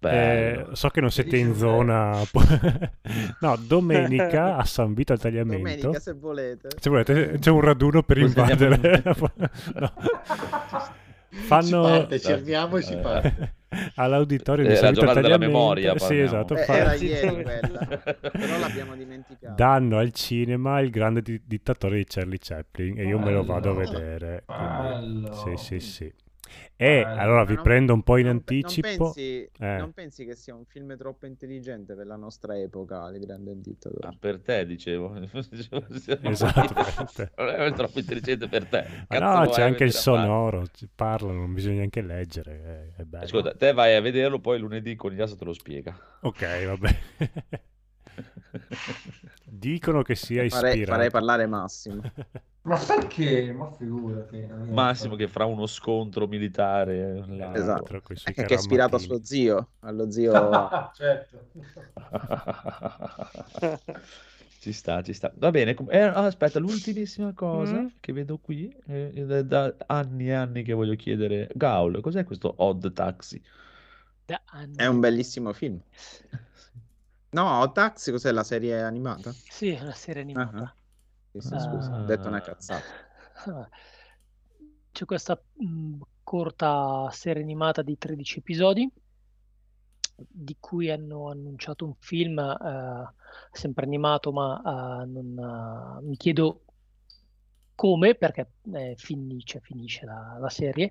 Eh, 0.00 0.66
so 0.72 0.88
che 0.88 1.00
non 1.00 1.10
siete 1.10 1.36
in 1.36 1.54
zona. 1.54 2.20
no, 3.40 3.56
domenica 3.56 4.56
a 4.56 4.64
San 4.64 4.94
Vito 4.94 5.12
al 5.12 5.18
Tagliamento. 5.18 5.62
Domenica, 5.62 5.98
se 6.00 6.12
volete. 6.12 6.68
Se 6.78 6.88
volete, 6.90 7.38
c'è 7.38 7.50
un 7.50 7.60
raduno 7.60 8.02
per 8.02 8.18
invadere. 8.18 9.02
no. 9.74 9.92
Fanno 11.30 11.84
Si 11.84 11.90
parte, 11.98 12.20
ci 12.20 12.32
armiamo 12.32 12.76
e 12.78 12.82
si 12.82 12.92
Eh. 12.94 12.96
parte. 12.96 13.52
all'auditorio 13.96 14.64
di 14.66 14.72
Eh, 14.72 14.76
San 14.76 14.84
la 14.86 14.90
Vito 14.92 15.08
al 15.08 15.14
Tagliamento. 15.14 15.46
memoria, 15.46 15.98
Sì, 15.98 16.18
esatto. 16.18 16.54
Eh, 16.56 16.64
era 16.66 16.94
ieri 16.94 17.42
quella, 17.42 17.86
però 18.32 18.58
l'abbiamo 18.58 18.94
dimenticato. 18.96 19.54
danno 19.54 19.98
al 19.98 20.10
cinema 20.12 20.80
il 20.80 20.88
grande 20.90 21.20
di- 21.20 21.40
dittatore 21.44 21.98
di 21.98 22.04
Charlie 22.08 22.38
Chaplin 22.40 22.98
e 22.98 23.04
io 23.06 23.18
me 23.18 23.30
lo 23.30 23.44
vado 23.44 23.72
a 23.72 23.74
Bello. 23.74 23.90
vedere. 23.90 24.42
quindi- 24.46 25.20
Bello. 25.20 25.32
Sì, 25.34 25.56
sì, 25.56 25.80
sì. 25.80 26.12
E 26.76 27.02
Bello. 27.02 27.20
allora 27.20 27.38
Ma 27.38 27.44
vi 27.44 27.54
non- 27.54 27.62
prendo 27.62 27.92
un 27.94 28.02
po' 28.02 28.16
in 28.18 28.26
non 28.26 28.34
anticipo. 28.36 28.88
Non 28.88 28.96
pensi, 29.12 29.50
Eh. 29.58 29.76
non 29.78 29.92
pensi 29.92 30.24
che 30.24 30.34
sia 30.34 30.54
un 30.54 30.64
film 30.64 30.96
troppo 30.96 31.26
intelligente 31.26 31.94
per 31.94 32.06
la 32.06 32.16
nostra 32.16 32.58
epoca, 32.58 33.08
Il 33.10 33.18
Grande 33.20 33.60
Dittatore? 33.60 34.06
Ah, 34.08 34.14
per 34.18 34.40
te 34.40 34.64
dicevo. 34.66 35.14
Esatto, 36.22 36.74
per 36.74 37.10
te. 37.14 37.30
Non 37.36 37.48
è 37.48 37.72
troppo 37.72 37.98
intelligente 37.98 38.48
per 38.48 38.66
te. 38.66 38.84
Ma 39.08 39.18
Cazzo 39.18 39.40
no, 39.44 39.48
c'è 39.50 39.62
anche 39.62 39.84
il 39.84 39.92
sonoro, 39.92 40.66
parlano, 40.94 41.40
non 41.40 41.54
bisogna 41.54 41.76
neanche 41.78 42.00
leggere, 42.02 42.92
è, 42.96 43.00
è 43.00 43.04
bello. 43.04 43.24
Ascolta, 43.24 43.54
te 43.54 43.72
vai 43.72 43.94
a 43.96 44.00
vederlo, 44.00 44.38
poi 44.38 44.58
lunedì 44.58 44.94
con 44.94 45.12
Iasa 45.14 45.36
te 45.36 45.44
lo 45.44 45.52
spiega. 45.52 45.96
Ok, 46.22 46.64
vabbè. 46.66 46.98
Dicono 49.44 50.02
che 50.02 50.14
sia 50.14 50.46
Farei, 50.48 50.70
ispirato. 50.70 50.92
farei 50.92 51.10
parlare 51.10 51.46
Massimo. 51.46 52.00
Ma 52.68 52.76
perché? 52.78 53.52
Ma 53.52 53.70
figurati. 53.72 54.38
è- 54.40 54.46
Massimo 54.46 55.16
che 55.16 55.26
fra 55.26 55.46
uno 55.46 55.66
scontro 55.66 56.26
militare 56.26 57.24
là- 57.26 57.54
Esatto. 57.54 58.00
coi 58.02 58.16
suoi 58.16 58.34
Che 58.34 58.44
è 58.44 58.52
ispirato 58.54 58.96
a 58.96 58.98
suo 58.98 59.22
zio, 59.24 59.70
allo 59.80 60.10
zio... 60.10 60.32
certo. 60.94 61.46
Ci 64.60 64.72
sta, 64.72 65.02
ci 65.02 65.12
sta. 65.12 65.32
Va 65.36 65.50
bene. 65.52 65.74
com- 65.74 65.88
eh, 65.90 66.00
ah, 66.00 66.24
aspetta, 66.24 66.58
l'ultimissima 66.58 67.32
cosa 67.32 67.80
Mm. 67.80 67.86
che 68.00 68.12
vedo 68.12 68.38
qui, 68.38 68.74
eh, 68.88 69.12
da, 69.24 69.42
da 69.42 69.74
anni 69.86 70.28
e 70.28 70.32
anni 70.32 70.62
che 70.64 70.72
voglio 70.72 70.96
chiedere. 70.96 71.48
Gaul, 71.54 72.00
cos'è 72.00 72.24
questo 72.24 72.52
Odd 72.56 72.92
Taxi? 72.92 73.40
Da 74.26 74.40
anni. 74.46 74.74
È 74.76 74.86
un 74.86 75.00
bellissimo 75.00 75.52
film. 75.52 75.80
No, 77.30 77.60
Hot 77.60 77.74
Taxi 77.74 78.10
cos'è 78.10 78.32
la 78.32 78.42
serie 78.42 78.80
animata? 78.80 79.30
Sì, 79.32 79.68
è 79.68 79.82
una 79.82 79.92
serie 79.92 80.22
animata. 80.22 80.56
Ah. 80.62 80.74
Scusa, 81.40 82.00
ho 82.00 82.04
detto 82.04 82.28
una 82.28 82.40
cazzata. 82.40 82.84
C'è 84.92 85.04
questa 85.04 85.40
mh, 85.54 86.00
corta 86.22 87.08
serie 87.10 87.42
animata 87.42 87.82
di 87.82 87.96
13 87.96 88.38
episodi 88.38 88.90
di 90.16 90.56
cui 90.58 90.90
hanno 90.90 91.30
annunciato 91.30 91.84
un 91.84 91.94
film 91.98 92.38
eh, 92.38 93.14
sempre 93.52 93.86
animato, 93.86 94.32
ma 94.32 94.58
eh, 94.58 95.06
non, 95.06 96.00
eh, 96.00 96.04
mi 96.04 96.16
chiedo 96.16 96.62
come, 97.74 98.16
perché 98.16 98.50
eh, 98.72 98.94
finisce, 98.96 99.60
finisce 99.60 100.04
la, 100.04 100.36
la 100.40 100.48
serie. 100.48 100.86
Eh, 100.86 100.90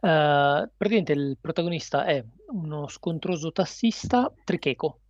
praticamente 0.00 1.12
il 1.12 1.36
protagonista 1.38 2.06
è 2.06 2.24
uno 2.52 2.88
scontroso 2.88 3.52
tassista 3.52 4.32
tricheco. 4.42 5.00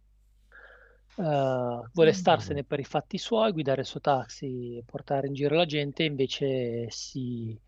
Eh, 1.17 1.89
vuole 1.93 2.13
starsene 2.13 2.65
per 2.65 2.81
i 2.81 2.85
fatti 2.85 3.19
suoi, 3.19 3.53
guidare 3.53 3.83
il 3.83 3.87
suo 3.87 4.01
taxi 4.01 4.83
portare 4.85 5.27
in 5.29 5.35
giro 5.35 5.55
la 5.57 5.67
gente, 5.67 6.03
invece 6.05 6.91
si, 6.91 7.59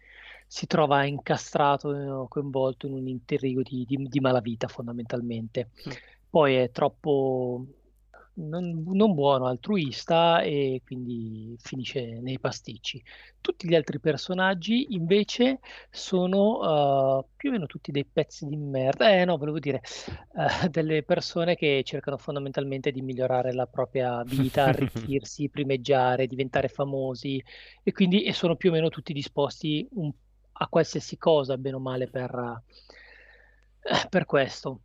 si 0.47 0.67
trova 0.67 1.05
incastrato, 1.05 2.27
coinvolto 2.29 2.87
in 2.87 2.95
un 2.95 3.07
intrigo 3.09 3.63
di, 3.63 3.85
di- 3.87 4.09
di 4.09 4.21
malavita 4.21 4.67
fondamentalmente. 4.69 5.71
Poi 6.29 6.57
è 6.57 6.71
troppo 6.71 7.65
non, 8.37 8.83
non 8.87 9.15
buono, 9.15 9.47
altruista 9.47 10.43
e 10.43 10.83
quindi 10.85 11.57
finisce 11.59 12.21
nei 12.21 12.39
pasticci. 12.39 13.03
Tutti 13.41 13.69
gli 13.69 13.75
altri 13.75 14.01
personaggi 14.01 14.95
invece 14.95 15.61
sono 15.91 17.21
eh, 17.21 17.25
più 17.37 17.49
o 17.51 17.53
meno 17.53 17.67
tutti 17.67 17.91
dei 17.93 18.05
pezzi 18.05 18.47
di 18.47 18.57
merda. 18.57 19.11
Eh 19.11 19.25
no, 19.25 19.37
volevo 19.37 19.59
dire, 19.59 19.81
eh, 20.65 20.69
delle 20.69 21.03
persone 21.03 21.55
che 21.57 21.83
cercano 21.85 22.19
fondamentalmente 22.19 22.91
di 22.91 23.03
migliorare 23.03 23.53
la 23.53 23.67
propria 23.67 24.23
vita, 24.25 24.65
arricchirsi, 24.69 25.49
primeggiare, 25.49 26.27
diventare 26.27 26.69
famosi 26.69 27.43
e 27.83 27.93
quindi 27.93 28.23
e 28.25 28.33
sono 28.33 28.57
più 28.57 28.71
o 28.71 28.73
meno 28.73 28.89
tutti 28.89 29.13
disposti 29.13 29.87
un- 29.93 30.13
a 30.59 30.69
qualsiasi 30.69 31.17
cosa, 31.19 31.57
bene 31.59 31.77
o 31.77 31.81
male, 31.81 32.09
per, 32.09 32.63
eh, 33.83 34.09
per 34.09 34.25
questo. 34.25 34.81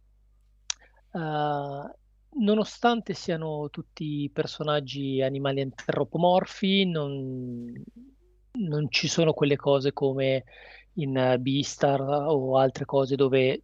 Eh, 1.13 1.91
nonostante 2.33 3.13
siano 3.13 3.69
tutti 3.69 4.29
personaggi 4.33 5.21
animali 5.21 5.61
antropomorfi, 5.61 6.85
non, 6.85 7.71
non 8.53 8.89
ci 8.89 9.07
sono 9.07 9.33
quelle 9.33 9.55
cose 9.55 9.93
come 9.93 10.43
in 10.95 11.35
Beastar 11.39 12.01
o 12.01 12.57
altre 12.57 12.85
cose 12.85 13.15
dove 13.15 13.63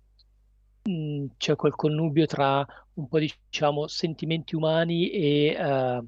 mh, 0.84 1.26
c'è 1.38 1.56
quel 1.56 1.76
connubio 1.76 2.26
tra 2.26 2.65
un 2.94 3.07
po' 3.07 3.19
diciamo 3.19 3.88
sentimenti 3.88 4.56
umani 4.56 5.10
e 5.10 5.48
eh, 5.48 6.03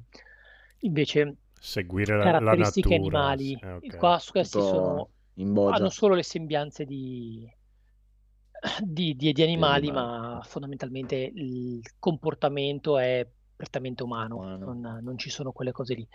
invece 0.79 1.35
Seguire 1.59 2.15
la, 2.15 2.23
la 2.23 2.31
caratteristiche 2.31 2.97
natura. 2.97 3.19
animali. 3.19 3.45
sì, 3.47 3.59
eh, 3.65 3.71
ok. 3.73 3.97
Qua 3.97 4.21
questi 4.31 4.61
sono, 4.61 5.09
hanno 5.35 5.89
solo 5.89 6.15
le 6.15 6.23
sembianze 6.23 6.85
di, 6.85 7.45
di, 8.83 9.15
di- 9.15 9.31
di 9.33 9.43
animali, 9.43 9.89
animali. 9.89 9.89
ma 9.89 10.41
fondamentalmente 10.43 11.15
il 11.15 11.81
comportamento 11.99 12.97
è 12.97 13.27
prettamente 13.55 14.03
umano, 14.03 14.37
Umano. 14.37 14.65
non, 14.73 14.99
non 15.01 15.17
ci 15.17 15.29
sono 15.29 15.51
quelle 15.51 15.71
cose 15.71 15.93
lì. 15.93 16.07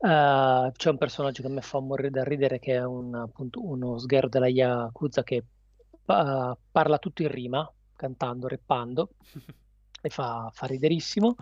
Eh, 0.00 0.70
c'è 0.74 0.90
un 0.90 0.98
personaggio 0.98 1.42
che 1.42 1.48
mi 1.48 1.60
fa 1.60 1.80
morire 1.80 2.10
da 2.10 2.24
ridere, 2.24 2.58
che 2.58 2.74
è 2.74 2.84
un, 2.84 3.14
appunto, 3.14 3.64
uno 3.64 3.98
sgherro 3.98 4.28
della 4.28 4.48
Yakuza 4.48 5.22
che 5.22 5.44
pa- 6.04 6.56
parla 6.70 6.98
tutto 6.98 7.22
in 7.22 7.28
rima, 7.28 7.70
cantando, 7.94 8.46
reppando, 8.48 9.10
e 10.00 10.08
fa, 10.10 10.50
fa 10.52 10.66
riderissimo. 10.66 11.34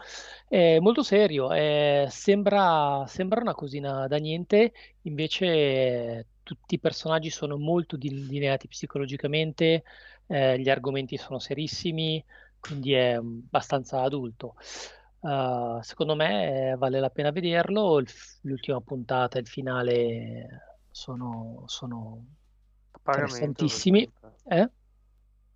È 0.48 0.78
molto 0.78 1.02
serio, 1.02 1.52
eh, 1.52 2.06
sembra, 2.10 3.04
sembra 3.06 3.40
una 3.40 3.54
cosina 3.54 4.06
da 4.06 4.16
niente, 4.16 4.72
invece 5.02 6.28
tutti 6.42 6.74
i 6.76 6.78
personaggi 6.80 7.30
sono 7.30 7.56
molto 7.58 7.96
delineati 7.96 8.68
psicologicamente, 8.68 9.84
eh, 10.26 10.58
gli 10.58 10.68
argomenti 10.68 11.16
sono 11.16 11.38
serissimi, 11.38 12.24
quindi 12.58 12.92
è 12.92 13.12
abbastanza 13.12 14.02
adulto. 14.02 14.54
Uh, 15.18 15.80
secondo 15.82 16.14
me 16.14 16.70
eh, 16.72 16.76
vale 16.76 17.00
la 17.00 17.10
pena 17.10 17.30
vederlo. 17.30 17.98
Il- 17.98 18.08
l'ultima 18.42 18.80
puntata 18.80 19.38
e 19.38 19.40
il 19.40 19.46
finale 19.48 20.78
sono, 20.90 21.64
sono 21.66 22.24
interessantissimi. 23.02 24.10
questo 24.12 24.36
Eh? 24.48 24.70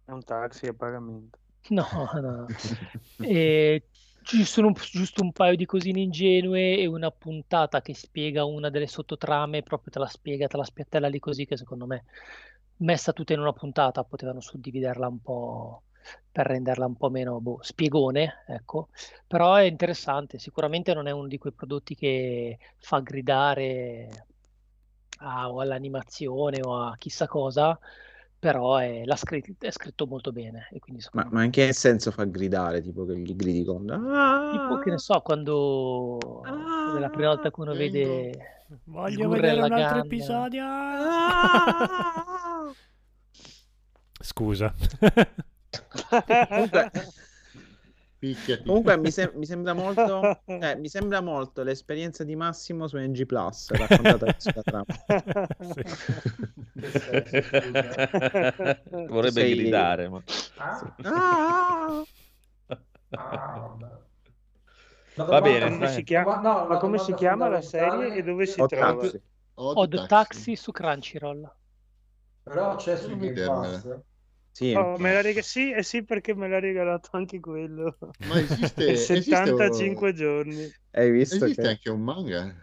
è 0.05 0.11
un 0.11 0.23
taxi 0.25 0.67
a 0.67 0.75
pagamento. 0.75 1.39
No, 1.71 1.87
no. 2.21 2.47
E 3.21 3.89
ci 4.23 4.45
sono 4.45 4.73
giusto 4.73 5.23
un 5.23 5.33
paio 5.33 5.57
di 5.57 5.67
cosine 5.67 6.01
ingenue 6.01 6.79
e 6.79 6.87
una 6.87 7.11
puntata 7.11 7.81
che 7.83 7.95
spiega 7.95 8.45
una 8.45 8.71
delle 8.71 8.87
sottotrame, 8.87 9.63
proprio 9.63 9.93
te 9.93 9.99
la 9.99 10.07
spiega, 10.07 10.47
te 10.47 10.57
la 10.57 10.65
spiattella 10.65 11.09
lì 11.09 11.19
così 11.19 11.45
che 11.47 11.57
secondo 11.57 11.87
me, 11.87 12.05
messa 12.81 13.13
tutta 13.13 13.33
in 13.33 13.41
una 13.41 13.53
puntata, 13.53 14.05
potevano 14.05 14.41
suddividerla 14.41 15.09
un 15.09 15.21
po' 15.21 15.83
per 16.31 16.47
renderla 16.47 16.87
un 16.87 16.97
po' 16.97 17.11
meno 17.11 17.41
boh, 17.41 17.59
spiegone, 17.63 18.45
ecco. 18.47 18.89
Però 19.27 19.55
è 19.55 19.63
interessante, 19.63 20.39
sicuramente 20.39 20.95
non 20.95 21.07
è 21.07 21.11
uno 21.11 21.27
di 21.29 21.39
quei 21.39 21.53
prodotti 21.53 21.95
che 21.95 22.59
fa 22.79 23.01
gridare 23.01 24.27
a- 25.19 25.51
o 25.51 25.61
all'animazione 25.61 26.61
o 26.63 26.83
a 26.87 26.97
chissà 26.97 27.27
cosa, 27.27 27.79
però 28.39 28.77
è, 28.77 29.05
l'ha 29.05 29.17
scri- 29.17 29.57
è 29.59 29.71
scritto 29.71 30.07
molto 30.07 30.33
bene 30.33 30.69
e 30.71 30.79
quindi 30.79 31.05
Ma, 31.13 31.29
ma 31.31 31.45
in 31.45 31.51
che 31.51 31.73
senso 31.73 32.11
fa 32.11 32.25
gridare? 32.25 32.81
Tipo 32.81 33.05
che 33.05 33.19
gli 33.19 33.35
gridi 33.35 33.65
con... 33.65 33.85
Tipo, 33.87 34.79
che 34.79 34.91
ne 34.91 34.99
so, 34.99 35.21
quando 35.21 36.19
è 36.43 36.99
la 36.99 37.09
prima 37.09 37.29
volta 37.29 37.51
che 37.51 37.61
uno 37.61 37.75
vede 37.75 38.31
il 38.71 38.79
Voglio 38.85 39.29
vedere 39.29 39.61
un 39.61 39.73
altro 39.73 39.99
episodio. 39.99 40.65
Scusa. 44.31 44.73
Comunque, 48.65 48.99
mi, 48.99 49.11
sem- 49.11 49.33
mi 49.35 49.47
sembra 49.47 49.73
molto... 49.73 50.43
eh, 50.45 50.77
mi 50.77 50.89
sembra 50.89 51.21
molto 51.21 51.63
l'esperienza 51.63 52.23
di 52.23 52.37
Massimo 52.37 52.87
su 52.87 52.97
NG 52.99 53.25
Plus, 53.27 53.71
raccontata 53.71 54.35
sulla 54.39 54.63
trama. 54.63 54.85
Vorrebbe 59.09 59.31
Sei- 59.31 59.55
gridare, 59.57 60.09
ma... 60.09 60.23
Ah, 60.59 60.95
Ah! 61.03 62.03
ah, 63.11 63.77
Va 65.17 65.41
bene, 65.41 65.71
Come 65.71 65.89
si 65.89 66.03
chiama, 66.05 66.37
Ma 66.37 66.41
no, 66.41 66.67
ma 66.67 66.77
come 66.79 66.99
si 66.99 67.13
chiama 67.15 67.49
la 67.49 67.61
serie 67.63 68.15
e 68.15 68.23
dove 68.23 68.47
si 68.47 68.61
Hot 68.61 68.69
trova? 68.69 69.01
Taxi. 69.03 69.21
Odd 69.55 69.77
Odd 69.77 69.95
Taxi. 69.95 70.07
Taxi 70.09 70.57
su 70.57 70.71
Crunchyroll. 70.73 71.53
Però 72.43 72.77
c'è 72.77 72.97
su 72.97 73.17
Game. 73.17 73.45
Pass. 73.45 73.99
Sì, 74.53 74.75
Oh, 74.75 74.99
me 74.99 75.13
l'ha 75.13 75.23
reg- 75.23 75.39
sì, 75.41 75.73
eh 75.73 75.83
sì, 75.83 76.05
perché 76.05 76.35
me 76.35 76.49
l'ha 76.49 76.59
regalato 76.61 77.11
anche 77.13 77.41
quello. 77.41 77.97
Ma 78.27 78.39
esiste, 78.41 78.85
E 78.87 78.93
esiste, 78.93 79.23
75 79.23 80.13
giorni. 80.13 80.75
hai 80.93 81.11
visto 81.11 81.45
esiste 81.45 81.63
che... 81.63 81.69
anche 81.69 81.91
un 81.91 82.03
manga? 82.03 82.55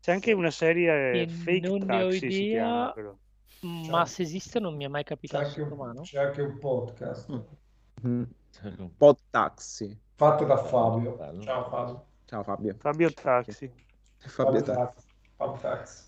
C'è 0.00 0.12
anche 0.12 0.32
una 0.32 0.50
serie 0.50 1.22
E 1.22 1.28
Fake 1.28 1.66
non 1.66 1.80
ne 1.86 2.02
ho 2.02 2.10
Taxi 2.10 2.28
chiama, 2.28 2.92
idea, 2.92 2.92
però. 2.92 3.16
ma 3.88 4.06
se 4.06 4.22
esiste 4.22 4.60
non 4.60 4.76
mi 4.76 4.84
è 4.84 4.88
mai 4.88 5.02
C'è 5.02 5.08
capitato 5.08 5.44
anche, 5.46 5.60
sotto 5.60 5.80
un, 5.80 6.02
c'è 6.02 6.18
anche 6.20 6.42
un 6.42 6.58
podcast 6.58 7.44
Mm. 8.06 8.22
Pod 8.96 9.18
Taxi. 9.30 9.98
fatto 10.14 10.44
da 10.44 10.56
Fabio. 10.58 11.16
Bello. 11.16 11.42
Ciao 11.42 11.64
Fabio. 11.68 12.06
Ciao 12.26 12.42
Fabio. 12.42 12.74
Fabio 12.78 13.10
Taxi. 13.12 13.72
Fabio 14.18 14.60
Fabio 14.60 14.62
Taxi. 14.62 14.94
Tax. 14.96 15.04
Fabio 15.36 15.60
Tax. 15.60 16.05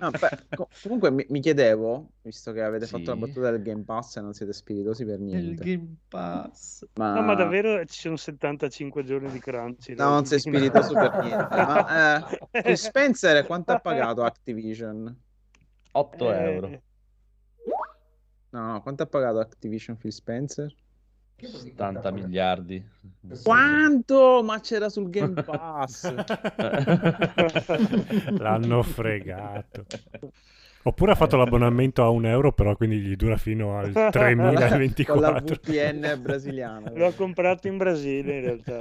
No, 0.00 0.10
beh, 0.10 0.28
co- 0.54 0.68
comunque 0.82 1.10
mi, 1.10 1.24
mi 1.30 1.40
chiedevo, 1.40 2.10
visto 2.22 2.52
che 2.52 2.62
avete 2.62 2.86
fatto 2.86 3.10
la 3.10 3.14
Sì. 3.14 3.20
battuta 3.20 3.50
del 3.50 3.62
Game 3.62 3.82
Pass 3.84 4.16
e 4.16 4.20
non 4.20 4.32
siete 4.34 4.52
spiritosi 4.52 5.04
per 5.04 5.18
niente, 5.20 5.64
Game 5.64 5.96
Pass. 6.08 6.84
ma... 6.94 7.14
No, 7.14 7.22
ma 7.22 7.34
davvero 7.34 7.84
ci 7.86 8.00
sono 8.00 8.16
75 8.16 9.04
giorni 9.04 9.30
di 9.30 9.38
crunch. 9.38 9.88
No, 9.90 10.10
non 10.10 10.24
sei 10.26 10.38
spiritoso 10.40 10.94
per 10.94 11.16
niente. 11.20 11.56
Ma 11.56 12.20
eh, 12.62 12.76
Spencer 12.76 13.46
quanto 13.46 13.72
ha 13.72 13.78
pagato 13.78 14.22
Activision? 14.22 15.14
8 15.92 16.32
Eh, 16.32 16.42
euro. 16.52 16.82
No, 18.50 18.72
no, 18.72 18.82
quanto 18.82 19.02
ha 19.02 19.06
pagato 19.06 19.38
Activision 19.38 19.96
Phil 19.96 20.12
Spencer? 20.12 20.74
80 21.42 22.10
miliardi. 22.12 22.84
Quanto? 23.42 24.42
Ma 24.44 24.60
c'era 24.60 24.88
sul 24.88 25.10
Game 25.10 25.42
Pass. 25.42 26.14
L'hanno 28.38 28.82
fregato. 28.82 29.84
Oppure 30.84 31.12
ha 31.12 31.16
fatto 31.16 31.36
l'abbonamento 31.36 32.02
a 32.04 32.10
un 32.10 32.26
euro, 32.26 32.52
però 32.52 32.76
quindi 32.76 32.98
gli 33.00 33.16
dura 33.16 33.36
fino 33.36 33.76
al 33.76 33.90
Con 33.92 34.02
la 34.04 34.10
3024. 34.10 35.56
VPN 35.56 36.18
brasiliana. 36.22 36.92
L'ho 36.94 37.10
comprato 37.12 37.66
in 37.66 37.76
Brasile 37.76 38.34
in 38.36 38.40
realtà. 38.40 38.78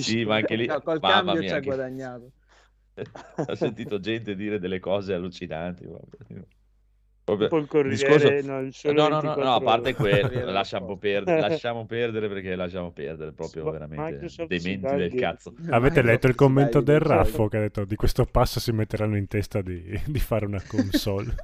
Sì, 0.00 0.24
ma 0.24 0.34
anche 0.36 0.56
lì... 0.56 0.66
No, 0.66 0.80
col 0.80 0.98
Mamma 1.00 1.14
cambio 1.14 1.32
mia, 1.34 1.42
ci 1.42 1.52
ha 1.52 1.56
anche- 1.56 1.66
guadagnato. 1.68 2.30
Ho 3.46 3.54
sentito 3.54 4.00
gente 4.00 4.34
dire 4.34 4.58
delle 4.58 4.80
cose 4.80 5.14
allucinanti. 5.14 5.86
proprio. 5.86 6.46
Tipo 7.24 7.56
il 7.56 7.66
Corriere, 7.66 7.88
discorso- 7.88 8.52
no, 8.52 8.68
Sole 8.70 8.94
No, 8.94 9.08
no, 9.08 9.20
no, 9.22 9.34
no, 9.34 9.34
24 9.34 9.52
a 9.54 9.60
parte 9.62 9.94
quello, 9.94 10.50
lasciamo 10.50 10.98
perdere, 10.98 11.40
lasciamo 11.48 11.86
perdere 11.86 12.28
perché 12.28 12.54
lasciamo 12.54 12.90
perdere, 12.90 13.32
proprio 13.32 13.70
veramente 13.70 14.12
Microsoft 14.12 14.54
si 14.54 14.78
dà 14.78 14.94
del 14.94 15.14
cazzo. 15.14 15.54
Avete 15.70 16.02
letto 16.02 16.26
il 16.26 16.34
commento 16.34 16.82
del. 16.82 17.00
Raffo 17.00 17.48
che 17.48 17.56
ha 17.56 17.60
detto 17.60 17.84
di 17.86 17.96
questo 17.96 18.26
passo 18.26 18.60
si 18.60 18.72
metteranno 18.72 19.16
in 19.16 19.26
testa 19.26 19.62
di, 19.62 20.00
di 20.04 20.18
fare 20.18 20.44
una 20.44 20.62
console. 20.66 21.34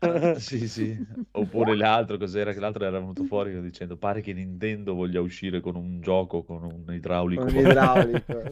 Sì, 0.36 0.68
sì. 0.68 0.96
Oppure 1.32 1.76
l'altro, 1.76 2.18
cos'era? 2.18 2.52
Che 2.52 2.60
l'altro 2.60 2.84
era 2.84 2.98
venuto 2.98 3.24
fuori 3.24 3.60
dicendo 3.60 3.96
pare 3.96 4.20
che 4.20 4.32
Nintendo 4.32 4.94
voglia 4.94 5.20
uscire 5.20 5.60
con 5.60 5.74
un 5.74 6.00
gioco 6.00 6.44
con 6.44 6.62
un 6.62 6.94
idraulico. 6.94 7.44
Con 7.44 7.52
l'idraulico. 7.52 8.42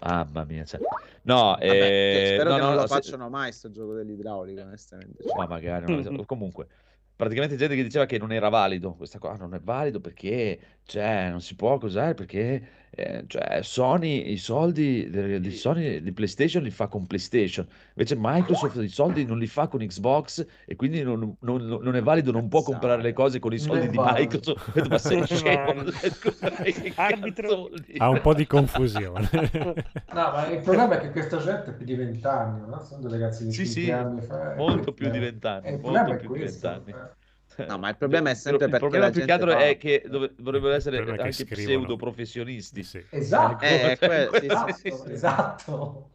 Mamma 0.00 0.44
mia, 0.44 0.64
cioè. 0.64 0.80
No, 1.22 1.56
Vabbè, 1.58 1.64
eh, 1.64 2.34
spero 2.34 2.50
no, 2.50 2.54
che 2.56 2.60
no, 2.60 2.66
non 2.68 2.76
lo 2.76 2.86
facciano 2.86 3.28
mai 3.28 3.52
sto 3.52 3.70
gioco 3.70 3.94
dell'idraulico, 3.94 4.49
onestamente. 4.58 5.22
Cioè, 5.22 5.36
Ma 5.36 5.46
magari, 5.46 5.86
non 5.86 6.02
so. 6.02 6.24
comunque, 6.24 6.66
praticamente 7.14 7.56
gente 7.56 7.76
che 7.76 7.82
diceva 7.82 8.06
che 8.06 8.18
non 8.18 8.32
era 8.32 8.48
valido, 8.48 8.94
questa 8.94 9.18
qua 9.18 9.36
non 9.36 9.54
è 9.54 9.60
valido 9.60 10.00
perché, 10.00 10.58
cioè, 10.84 11.28
non 11.30 11.40
si 11.40 11.54
può, 11.54 11.78
cos'è? 11.78 12.14
Perché, 12.14 12.79
eh, 12.90 13.24
cioè, 13.26 13.60
Sony 13.62 14.32
i 14.32 14.36
soldi 14.36 15.08
di 15.40 15.50
Sony 15.50 16.00
di 16.02 16.12
PlayStation 16.12 16.62
li 16.62 16.70
fa 16.70 16.88
con 16.88 17.06
PlayStation, 17.06 17.66
invece 17.94 18.14
Microsoft 18.18 18.76
i 18.76 18.88
soldi 18.88 19.24
non 19.24 19.38
li 19.38 19.46
fa 19.46 19.68
con 19.68 19.80
Xbox 19.86 20.44
e 20.66 20.76
quindi 20.76 21.02
non, 21.02 21.36
non- 21.40 21.66
non 21.82 21.96
è 21.96 22.02
valido, 22.02 22.32
non 22.32 22.48
può 22.48 22.62
comprare 22.62 23.02
le 23.02 23.12
cose 23.12 23.38
con 23.38 23.52
i 23.52 23.58
soldi 23.58 23.88
di. 23.88 23.98
Microsoft. 23.98 24.88
Ma 24.88 24.98
sei 24.98 25.18
Non 25.18 25.26
è 25.26 25.26
scemo? 25.26 25.82
che 25.82 25.92
Arbitro. 26.96 27.70
Ha 27.96 28.08
un 28.10 28.20
po' 28.20 28.34
di 28.34 28.46
confusione. 28.46 29.28
No, 30.12 30.30
ma 30.32 30.46
il 30.48 30.60
problema 30.62 30.96
è 30.96 31.00
che 31.00 31.10
questa 31.12 31.38
gente 31.38 31.70
è 31.70 31.74
più 31.74 31.84
di 31.84 31.94
20 31.94 32.26
anni, 32.26 32.66
no? 32.68 32.80
Sono 32.82 33.02
dei 33.08 33.10
ragazzi 33.18 33.44
di 33.44 33.52
Sì, 33.52 33.66
5 33.66 33.80
sì, 33.84 33.90
anni 33.92 34.20
fa. 34.22 34.54
molto 34.56 34.92
più 34.92 35.08
di 35.10 35.18
Eh, 35.18 35.20
20 35.20 35.46
anni, 35.46 35.66
eh, 35.68 35.72
il 35.74 35.80
molto 35.80 35.80
problema 35.80 36.14
è 36.16 36.18
più 36.18 36.28
di 36.28 36.38
questo, 36.38 36.66
20 36.66 36.66
anni. 36.66 36.90
eh. 36.92 37.19
No, 37.66 37.78
ma 37.78 37.88
il 37.90 37.96
problema 37.98 38.30
è 38.30 38.34
sempre 38.34 38.64
il 38.64 38.70
perché 38.70 38.86
problema 38.86 39.04
la 39.06 39.10
più 39.12 39.20
che 39.22 39.26
gente 39.26 39.42
altro 39.44 39.50
fa- 39.58 39.66
è 39.66 39.76
che 39.76 40.02
dove- 40.08 40.34
dovrebbero 40.36 40.74
essere 40.74 40.96
Il 40.98 41.02
problema 41.04 41.28
anche 41.28 41.44
scrivono. 41.44 41.78
pseudo 41.78 41.96
professionisti. 41.96 42.82
Sì. 42.82 43.04
Esatto, 43.10 43.64
Eh, 43.64 43.96
que- 44.00 44.28
sì, 44.38 44.46
esatto, 44.46 44.72
sì, 44.72 44.90
sì. 44.90 45.12
esatto. 45.12 46.10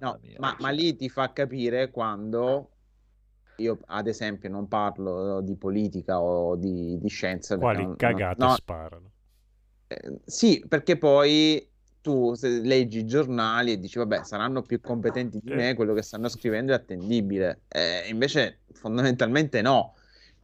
No, 0.00 0.18
mia. 0.22 0.38
ma, 0.40 0.56
ma 0.60 0.70
lì 0.70 0.96
ti 0.96 1.08
fa 1.08 1.32
capire 1.32 1.90
quando 1.90 2.70
io, 3.56 3.78
ad 3.86 4.08
esempio, 4.08 4.48
non 4.50 4.66
parlo 4.68 5.40
di 5.40 5.54
politica 5.56 6.20
o 6.20 6.56
di, 6.56 6.98
di 6.98 7.08
scienza. 7.08 7.56
Quali 7.56 7.82
non- 7.82 7.96
cagate 7.96 8.44
no, 8.44 8.54
sparano. 8.56 9.10
eh, 9.86 10.18
sì, 10.24 10.64
perché 10.68 10.98
poi 10.98 11.70
tu 12.00 12.34
leggi 12.42 12.98
i 12.98 13.06
giornali 13.06 13.72
e 13.72 13.78
dici, 13.78 13.98
vabbè, 13.98 14.24
saranno 14.24 14.62
più 14.62 14.80
competenti 14.80 15.38
di 15.42 15.52
me, 15.54 15.74
quello 15.74 15.94
che 15.94 16.02
stanno 16.02 16.28
scrivendo 16.28 16.72
è 16.72 16.74
attendibile. 16.76 17.62
Eh, 17.68 18.08
invece, 18.08 18.60
fondamentalmente 18.72 19.62
no. 19.62 19.94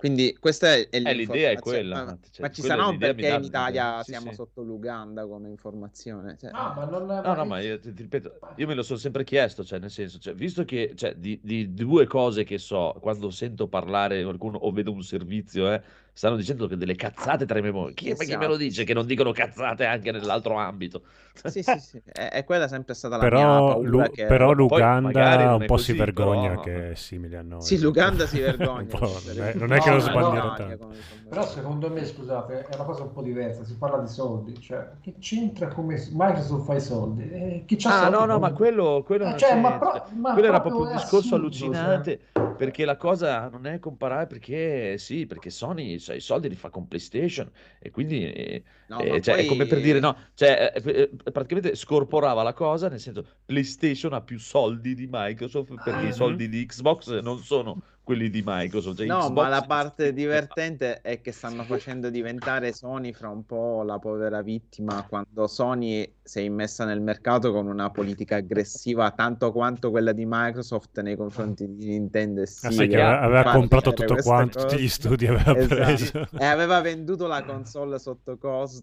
Quindi 0.00 0.34
questa 0.40 0.72
è, 0.72 0.88
è 0.88 1.02
Eh, 1.04 1.12
l'idea 1.12 1.50
è 1.50 1.58
quella, 1.58 2.04
Ma, 2.06 2.18
cioè, 2.30 2.40
ma 2.40 2.50
ci 2.50 2.62
sarà 2.62 2.86
un 2.86 2.96
perché 2.96 3.28
in 3.28 3.44
Italia 3.44 4.02
sì, 4.02 4.12
siamo 4.12 4.30
sì. 4.30 4.34
sotto 4.34 4.62
l'Uganda 4.62 5.26
come 5.26 5.50
informazione. 5.50 6.38
Cioè, 6.40 6.52
No, 6.52 6.72
ma 6.74 6.84
non... 6.86 7.04
No, 7.06 7.34
no, 7.34 7.44
ma 7.44 7.60
io 7.60 7.78
ti, 7.78 7.92
ti 7.92 8.04
ripeto, 8.04 8.38
io 8.56 8.66
me 8.66 8.72
lo 8.72 8.82
sono 8.82 8.98
sempre 8.98 9.24
chiesto, 9.24 9.62
cioè, 9.62 9.78
nel 9.78 9.90
senso, 9.90 10.18
cioè, 10.18 10.32
visto 10.32 10.64
che 10.64 10.94
cioè, 10.94 11.16
di, 11.16 11.38
di 11.42 11.74
due 11.74 12.06
cose 12.06 12.44
che 12.44 12.56
so, 12.56 12.96
quando 12.98 13.28
sento 13.28 13.68
parlare 13.68 14.22
qualcuno 14.22 14.56
o 14.56 14.70
vedo 14.70 14.90
un 14.90 15.02
servizio, 15.02 15.70
eh, 15.70 15.82
stanno 16.20 16.36
dicendo 16.36 16.66
che 16.66 16.76
delle 16.76 16.96
cazzate 16.96 17.46
tra 17.46 17.58
i 17.58 17.62
memori. 17.62 17.94
Chi, 17.94 18.10
ma 18.10 18.24
chi 18.24 18.32
me 18.32 18.36
lo 18.44 18.50
Esatto. 18.52 18.56
dice 18.58 18.84
che 18.84 18.92
non 18.92 19.06
dicono 19.06 19.32
cazzate 19.32 19.86
anche 19.86 20.12
nell'altro 20.12 20.54
ambito? 20.56 21.04
Sì, 21.44 21.62
sì, 21.62 21.78
sì. 21.78 22.02
È, 22.04 22.28
è 22.28 22.44
quella 22.44 22.68
sempre 22.68 22.92
stata 22.92 23.16
la 23.16 23.22
mia 23.22 23.30
Però, 23.30 23.68
paura 23.68 23.88
Lu- 23.88 24.10
che- 24.10 24.26
però 24.26 24.52
l'Uganda 24.52 25.54
un 25.54 25.64
po' 25.64 25.74
così, 25.76 25.92
si 25.92 25.98
vergogna 25.98 26.48
però- 26.50 26.60
che 26.60 26.90
è 26.90 26.94
simile 26.94 27.38
a 27.38 27.42
noi. 27.42 27.62
Sì, 27.62 27.80
l'Uganda 27.80 28.26
si 28.26 28.38
vergogna. 28.38 28.98
Non 29.00 29.42
è, 29.42 29.54
non 29.54 29.72
è 29.72 29.80
che 29.80 29.90
lo 29.90 29.96
no, 30.10 30.20
no, 30.20 30.54
tanto. 30.56 30.76
come. 30.76 30.94
Però 31.30 31.46
secondo 31.46 31.88
me, 31.90 32.04
scusate, 32.04 32.66
è 32.66 32.74
una 32.74 32.84
cosa 32.84 33.02
un 33.04 33.12
po' 33.12 33.22
diversa, 33.22 33.64
si 33.64 33.76
parla 33.78 34.00
di 34.00 34.08
soldi, 34.08 34.60
cioè 34.60 34.90
che 35.00 35.14
c'entra 35.18 35.68
come 35.68 35.94
Microsoft 36.10 36.64
fa 36.66 36.74
i 36.74 36.80
soldi? 36.82 37.22
Eh, 37.30 37.62
chi 37.66 37.76
c'ha 37.76 37.88
Ah, 37.88 37.98
soldi 38.00 38.12
no, 38.12 38.20
no, 38.26 38.34
come- 38.34 38.38
ma 38.40 38.52
quello, 38.52 39.02
quello 39.06 39.24
non 39.24 39.38
cioè, 39.38 39.58
ma 39.58 39.78
pro- 39.78 40.06
ma 40.16 40.32
quello 40.34 40.48
era 40.48 40.60
proprio 40.60 40.84
un 40.84 40.92
discorso 40.92 41.36
assurdo, 41.36 41.72
cioè. 41.74 42.18
Perché 42.60 42.84
la 42.84 42.98
cosa 42.98 43.48
non 43.48 43.66
è 43.66 43.78
comparare 43.78 44.26
perché 44.26 44.98
sì, 44.98 45.24
perché 45.24 45.48
Sony 45.48 45.98
cioè, 45.98 46.16
i 46.16 46.20
soldi 46.20 46.46
li 46.50 46.56
fa 46.56 46.68
con 46.68 46.86
PlayStation 46.86 47.50
e 47.78 47.90
quindi 47.90 48.30
eh, 48.30 48.62
No, 48.90 48.98
eh, 49.00 49.10
ma 49.10 49.20
cioè, 49.20 49.36
è 49.36 49.44
come 49.46 49.66
per 49.66 49.74
poi- 49.78 49.82
dire 49.82 50.00
no, 50.00 50.16
cioè, 50.34 50.72
eh, 50.74 50.82
eh, 50.90 51.10
praticamente 51.30 51.76
scorporava 51.76 52.42
la 52.42 52.52
cosa 52.52 52.88
nel 52.88 52.98
senso 52.98 53.24
PlayStation 53.44 54.12
ha 54.14 54.20
più 54.20 54.38
soldi 54.40 54.94
di 54.94 55.08
Microsoft 55.08 55.74
perché 55.82 56.06
Ah. 56.06 56.08
i 56.08 56.12
soldi 56.12 56.48
di 56.48 56.66
Xbox 56.66 57.20
non 57.20 57.38
sono 57.38 57.80
quelli 58.02 58.28
di 58.30 58.42
Microsoft. 58.44 58.96
cioè, 58.96 59.06
No, 59.06 59.18
Xbox 59.18 59.32
ma 59.34 59.48
la 59.48 59.60
parte 59.62 60.06
sì, 60.06 60.12
divertente 60.14 61.00
è 61.00 61.20
che 61.20 61.30
stanno 61.30 61.62
facendo 61.62 62.10
diventare 62.10 62.72
Sony 62.72 63.12
fra 63.12 63.28
un 63.28 63.46
po' 63.46 63.84
la 63.84 64.00
povera 64.00 64.42
vittima 64.42 65.04
quando 65.08 65.46
Sony 65.46 66.14
si 66.20 66.40
è 66.40 66.42
immessa 66.42 66.84
nel 66.84 67.00
mercato 67.00 67.52
con 67.52 67.68
una 67.68 67.90
politica 67.90 68.36
aggressiva 68.36 69.12
tanto 69.12 69.52
quanto 69.52 69.90
quella 69.90 70.10
di 70.12 70.24
Microsoft 70.26 71.00
nei 71.02 71.14
confronti 71.16 71.72
di 71.76 71.86
Nintendo 71.90 72.40
e 72.40 72.44
Ah, 72.44 72.46
Sega. 72.46 72.72
sai 72.74 72.88
che 72.88 73.00
aveva, 73.00 73.52
comprato 73.52 73.92
tutto 73.92 74.16
quanto, 74.16 74.58
tutti 74.58 74.72
cose. 74.74 74.82
gli 74.84 74.88
studi 74.88 75.26
aveva 75.28 75.56
Esatto. 75.56 75.74
preso. 75.76 76.28
E 76.38 76.44
aveva 76.44 76.80
venduto 76.80 77.26
la 77.28 77.44
console 77.44 77.98
sotto 78.00 78.36
costo 78.38 78.79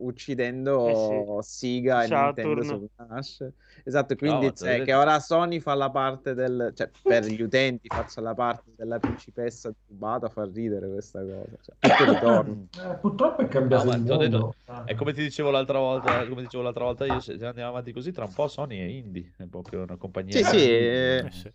uccidendo 0.00 1.38
Sega 1.42 2.04
e 2.04 2.08
Nintendo 2.08 2.62
Saturn. 2.62 2.78
su 2.80 2.88
Smash. 2.96 3.48
Esatto, 3.84 4.16
quindi 4.16 4.46
ma 4.46 4.52
cioè, 4.52 4.82
che 4.82 4.94
ora 4.94 5.18
Sony 5.20 5.60
fa 5.60 5.74
la 5.74 5.90
parte 5.90 6.34
del... 6.34 6.72
cioè 6.74 6.90
per 7.02 7.24
gli 7.24 7.40
utenti 7.42 7.88
faccia 7.88 8.20
la 8.20 8.34
parte 8.34 8.70
della 8.76 8.98
principessa 8.98 9.72
rubata 9.88 10.28
fa 10.28 10.44
ridere 10.52 10.88
questa 10.88 11.20
cosa. 11.22 11.56
Cioè. 11.62 12.56
Eh, 12.78 12.94
purtroppo 13.00 13.42
è 13.42 13.48
cambiato 13.48 13.84
No, 13.96 14.16
detto- 14.16 14.54
mondo. 14.66 14.84
È 14.84 14.94
come 14.94 15.12
ti 15.12 15.22
dicevo 15.22 15.50
l'altra 15.50 15.78
volta, 15.78 16.26
come 16.26 16.42
dicevo 16.42 16.62
l'altra 16.62 16.84
volta 16.84 17.06
io, 17.06 17.20
se 17.20 17.32
andiamo 17.32 17.70
avanti 17.70 17.92
così, 17.92 18.12
tra 18.12 18.24
un 18.24 18.32
po' 18.32 18.48
Sony 18.48 18.78
è 18.78 18.84
indie, 18.84 19.32
è 19.36 19.44
proprio 19.44 19.82
una 19.82 19.96
compagnia. 19.96 20.36
Sì, 20.36 20.44
sì, 20.44 20.56
eh, 20.68 21.24
Eh, 21.26 21.30
sì. 21.30 21.50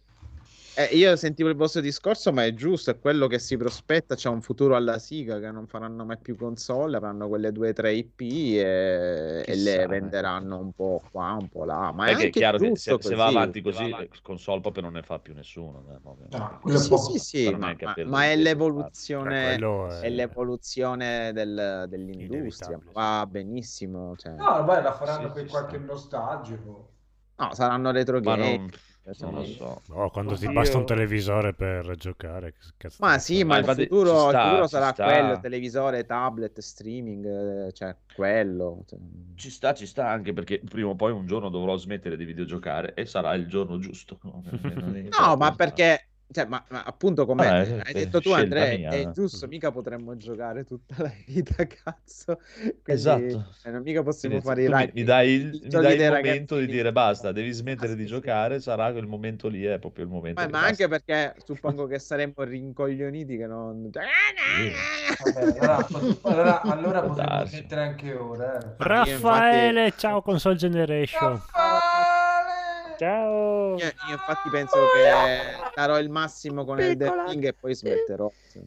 Eh, 0.76 0.86
io 0.96 1.16
sentivo 1.16 1.50
il 1.50 1.56
vostro 1.56 1.82
discorso, 1.82 2.32
ma 2.34 2.46
è 2.46 2.54
giusto, 2.54 2.90
è 2.92 3.00
quello 3.00 3.28
che 3.28 3.38
si 3.40 3.58
prospetta. 3.58 4.16
C'è 4.16 4.30
un 4.30 4.42
futuro 4.42 4.76
alla 4.76 4.98
Siga 4.98 5.40
che 5.40 5.52
non 5.52 5.68
faranno 5.68 6.04
mai 6.06 6.18
più 6.20 6.36
console, 6.36 6.98
avranno 6.98 7.28
quelle 7.28 7.52
due 7.52 7.70
o 7.70 7.74
tre 7.74 7.94
IP 7.94 8.22
e, 8.22 9.44
e 9.46 9.56
le 9.56 9.84
eh. 9.84 9.88
venderanno 9.88 10.58
un 10.60 10.72
po' 10.74 11.02
qua, 11.12 11.34
un 11.34 11.48
po' 11.48 11.64
là. 11.66 11.92
Ma 11.92 12.06
è 12.06 12.10
Perché 12.10 12.22
è 12.24 12.26
anche 12.26 12.40
chiaro 12.40 12.58
che 12.58 12.68
giusto 12.70 12.98
se, 13.00 13.08
se 13.10 13.16
va 13.16 13.28
avanti 13.28 13.62
così, 13.62 13.92
console 14.24 14.62
proprio 14.62 14.84
non 14.84 14.94
ne 14.94 15.04
fa 15.04 15.20
più 15.20 15.34
nessuno. 15.36 15.86
eh. 15.92 16.00
No, 16.04 16.60
è 16.66 16.78
Sì, 16.78 16.98
sì, 16.98 17.20
sì, 17.20 17.56
ma, 17.56 17.70
è 17.72 17.78
ma- 17.84 17.96
ma 18.06 18.24
è 18.26 18.36
l'evoluzione, 18.36 19.56
è 19.56 19.58
è- 20.06 20.10
l'evoluzione 20.10 21.32
del- 21.34 21.86
dell'industria. 21.88 22.80
Va 22.92 23.26
benissimo. 23.28 24.16
Cioè. 24.16 24.32
No, 24.32 24.56
ormai 24.56 24.82
la 24.82 24.94
faranno 24.94 25.28
Sì, 25.28 25.34
per 25.34 25.48
qualche 25.48 25.78
sta. 25.78 25.86
nostalgico. 25.86 26.92
No, 27.36 27.54
saranno 27.54 27.92
retro 27.92 28.20
Ma 28.22 28.36
game. 28.36 28.70
Non, 29.04 29.14
cioè, 29.16 29.30
non 29.30 29.34
lo 29.36 29.46
so. 29.46 29.82
Oh, 29.90 30.10
quando 30.10 30.36
ti 30.38 30.48
Oddio. 30.48 30.52
basta 30.52 30.78
un 30.78 30.86
televisore 30.86 31.54
per 31.54 31.96
giocare, 31.96 32.54
Ma 32.98 33.18
sì, 33.20 33.44
ma 33.44 33.58
il 33.58 33.66
infatti 33.66 33.88
futuro, 33.88 34.10
ci 34.10 34.30
il 34.32 34.38
sta, 34.38 34.42
futuro 34.42 34.68
sarà 34.68 34.94
sta. 34.94 35.04
quello, 35.04 35.40
televisore, 35.40 36.06
tablet, 36.06 36.60
streaming, 36.60 37.26
eh, 37.68 37.72
cioè 37.74 37.98
quello. 38.14 38.84
cioè. 38.88 39.00
Ci 39.36 39.50
sta, 39.50 39.74
ci 39.74 39.86
sta 39.88 40.10
anche 40.10 40.32
perché 40.34 40.60
prima 40.60 40.90
o 40.90 40.96
poi 40.96 41.12
un 41.12 41.26
giorno 41.26 41.50
dovrò 41.50 41.76
smettere 41.76 42.16
di 42.18 42.26
videogiocare 42.26 42.94
e 42.94 43.06
sarà 43.06 43.34
il 43.36 43.48
giorno 43.48 43.80
giusto. 43.80 44.20
No, 45.20 45.36
ma 45.38 45.54
perché, 45.56 46.13
cioè, 46.34 46.46
ma, 46.46 46.64
ma 46.70 46.84
appunto 46.84 47.26
come 47.26 47.46
Vabbè, 47.46 47.82
hai 47.86 47.94
è 47.94 47.94
detto 47.96 48.20
tu 48.22 48.32
Andrea, 48.32 48.68
mia, 48.78 48.90
è 48.90 49.08
eh. 49.08 49.12
giusto, 49.12 49.48
mica 49.48 49.72
potremmo 49.72 50.18
giocare 50.18 50.64
tutta 50.66 50.96
la 51.04 51.14
vita, 51.26 51.66
cazzo. 51.68 52.40
Quindi, 52.82 52.82
Esatto. 52.86 53.56
eh, 53.64 53.72
non 53.72 53.82
mica 53.84 54.04
possiamo 54.04 54.40
Quindi 54.40 54.42
fare 54.42 54.64
i 54.64 54.68
tu 54.68 54.72
mi, 54.94 55.04
dai 55.04 55.32
il, 55.34 55.60
mi 55.62 55.80
dai 55.80 55.98
il 55.98 56.04
momento 56.06 56.58
di 56.58 56.68
dire 56.68 56.92
basta, 56.92 57.32
devi 57.32 57.52
smettere 57.52 57.94
Ah, 57.94 57.96
di 57.96 58.06
sì, 58.06 58.20
sì. 58.20 58.28
giocare, 58.28 58.60
sarà 58.62 58.92
quel 58.92 59.08
momento 59.08 59.48
lì, 59.48 59.64
è 59.64 59.80
proprio 59.80 60.06
il 60.06 60.10
momento 60.12 60.42
Ma, 60.42 60.48
ma 60.48 60.64
anche 60.66 60.88
perché 60.88 61.36
suppongo 61.44 61.88
che 61.88 62.00
saremmo 62.00 62.44
rincoglioniti 62.44 63.38
che 63.38 63.48
non... 63.48 63.90
Vabbè, 63.92 64.74
allora, 66.24 66.62
allora, 66.64 67.04
potremmo 67.04 67.46
mettere 67.52 67.82
anche 67.82 68.14
ora. 68.14 68.60
eh. 68.60 68.76
Raffaele, 68.78 69.94
ciao 69.98 70.22
console 70.22 70.56
generation. 70.56 71.42
Ciao! 72.96 73.78
Io, 73.78 73.92
io 74.02 74.16
infatti 74.16 74.50
penso 74.50 74.88
che 74.88 75.70
darò 75.74 75.98
il 76.00 76.10
massimo 76.10 76.64
con 76.66 76.80
il 76.80 76.98
Piccola. 76.98 77.26
Ring 77.26 77.44
e 77.46 77.54
poi 77.54 77.76
smetterò. 77.76 78.32
sì. 78.48 78.62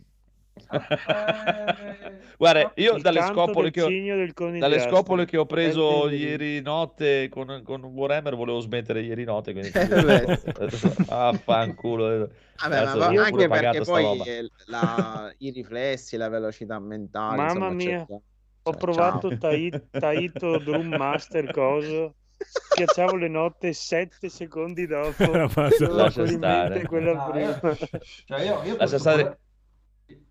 Guarda, 2.38 2.72
io 2.76 2.96
Il 2.96 3.02
dalle 3.02 3.22
scopole 3.22 3.72
ho, 3.76 3.88
dalle 4.58 4.80
scopole 4.80 5.26
che 5.26 5.36
ho 5.36 5.46
preso 5.46 6.08
ieri 6.08 6.60
notte 6.62 7.28
con, 7.28 7.62
con 7.62 7.82
Warhammer 7.84 8.34
volevo 8.34 8.60
smettere 8.60 9.02
ieri 9.02 9.24
notte, 9.24 9.52
quindi 9.52 9.70
Eh, 9.72 10.38
affanculo. 11.08 12.30
Vabbè, 12.58 12.84
Cazzo, 12.84 12.98
ma 12.98 13.24
anche 13.24 13.48
perché 13.48 13.80
poi 13.82 14.20
eh, 14.26 14.50
la- 14.66 15.32
i 15.38 15.50
riflessi, 15.50 16.16
la 16.16 16.28
velocità 16.28 16.78
mentale, 16.78 17.36
Mamma 17.36 17.44
insomma, 17.44 17.70
mia, 17.70 18.04
c'è- 18.06 18.12
Ho 18.62 18.70
cioè, 18.72 18.76
provato 18.78 19.28
ciao. 19.28 19.38
Tai- 19.38 19.88
Taito 19.90 20.58
Drum 20.58 20.88
Master 20.88 21.50
coso. 21.52 22.14
Schiacciavo 22.38 23.16
le 23.16 23.28
note 23.28 23.72
7 23.72 24.28
secondi 24.28 24.86
dopo. 24.86 25.24
Lascia 25.32 26.26
stare. 26.26 26.68
mente 26.74 26.86
quella 26.86 27.24
Ah, 27.24 27.30
prima. 27.30 27.48
io- 27.48 27.60
cioè, 28.26 28.40
io, 28.42 28.62
io 28.64 28.76
Lascia 28.76 28.98
stare- 28.98 29.38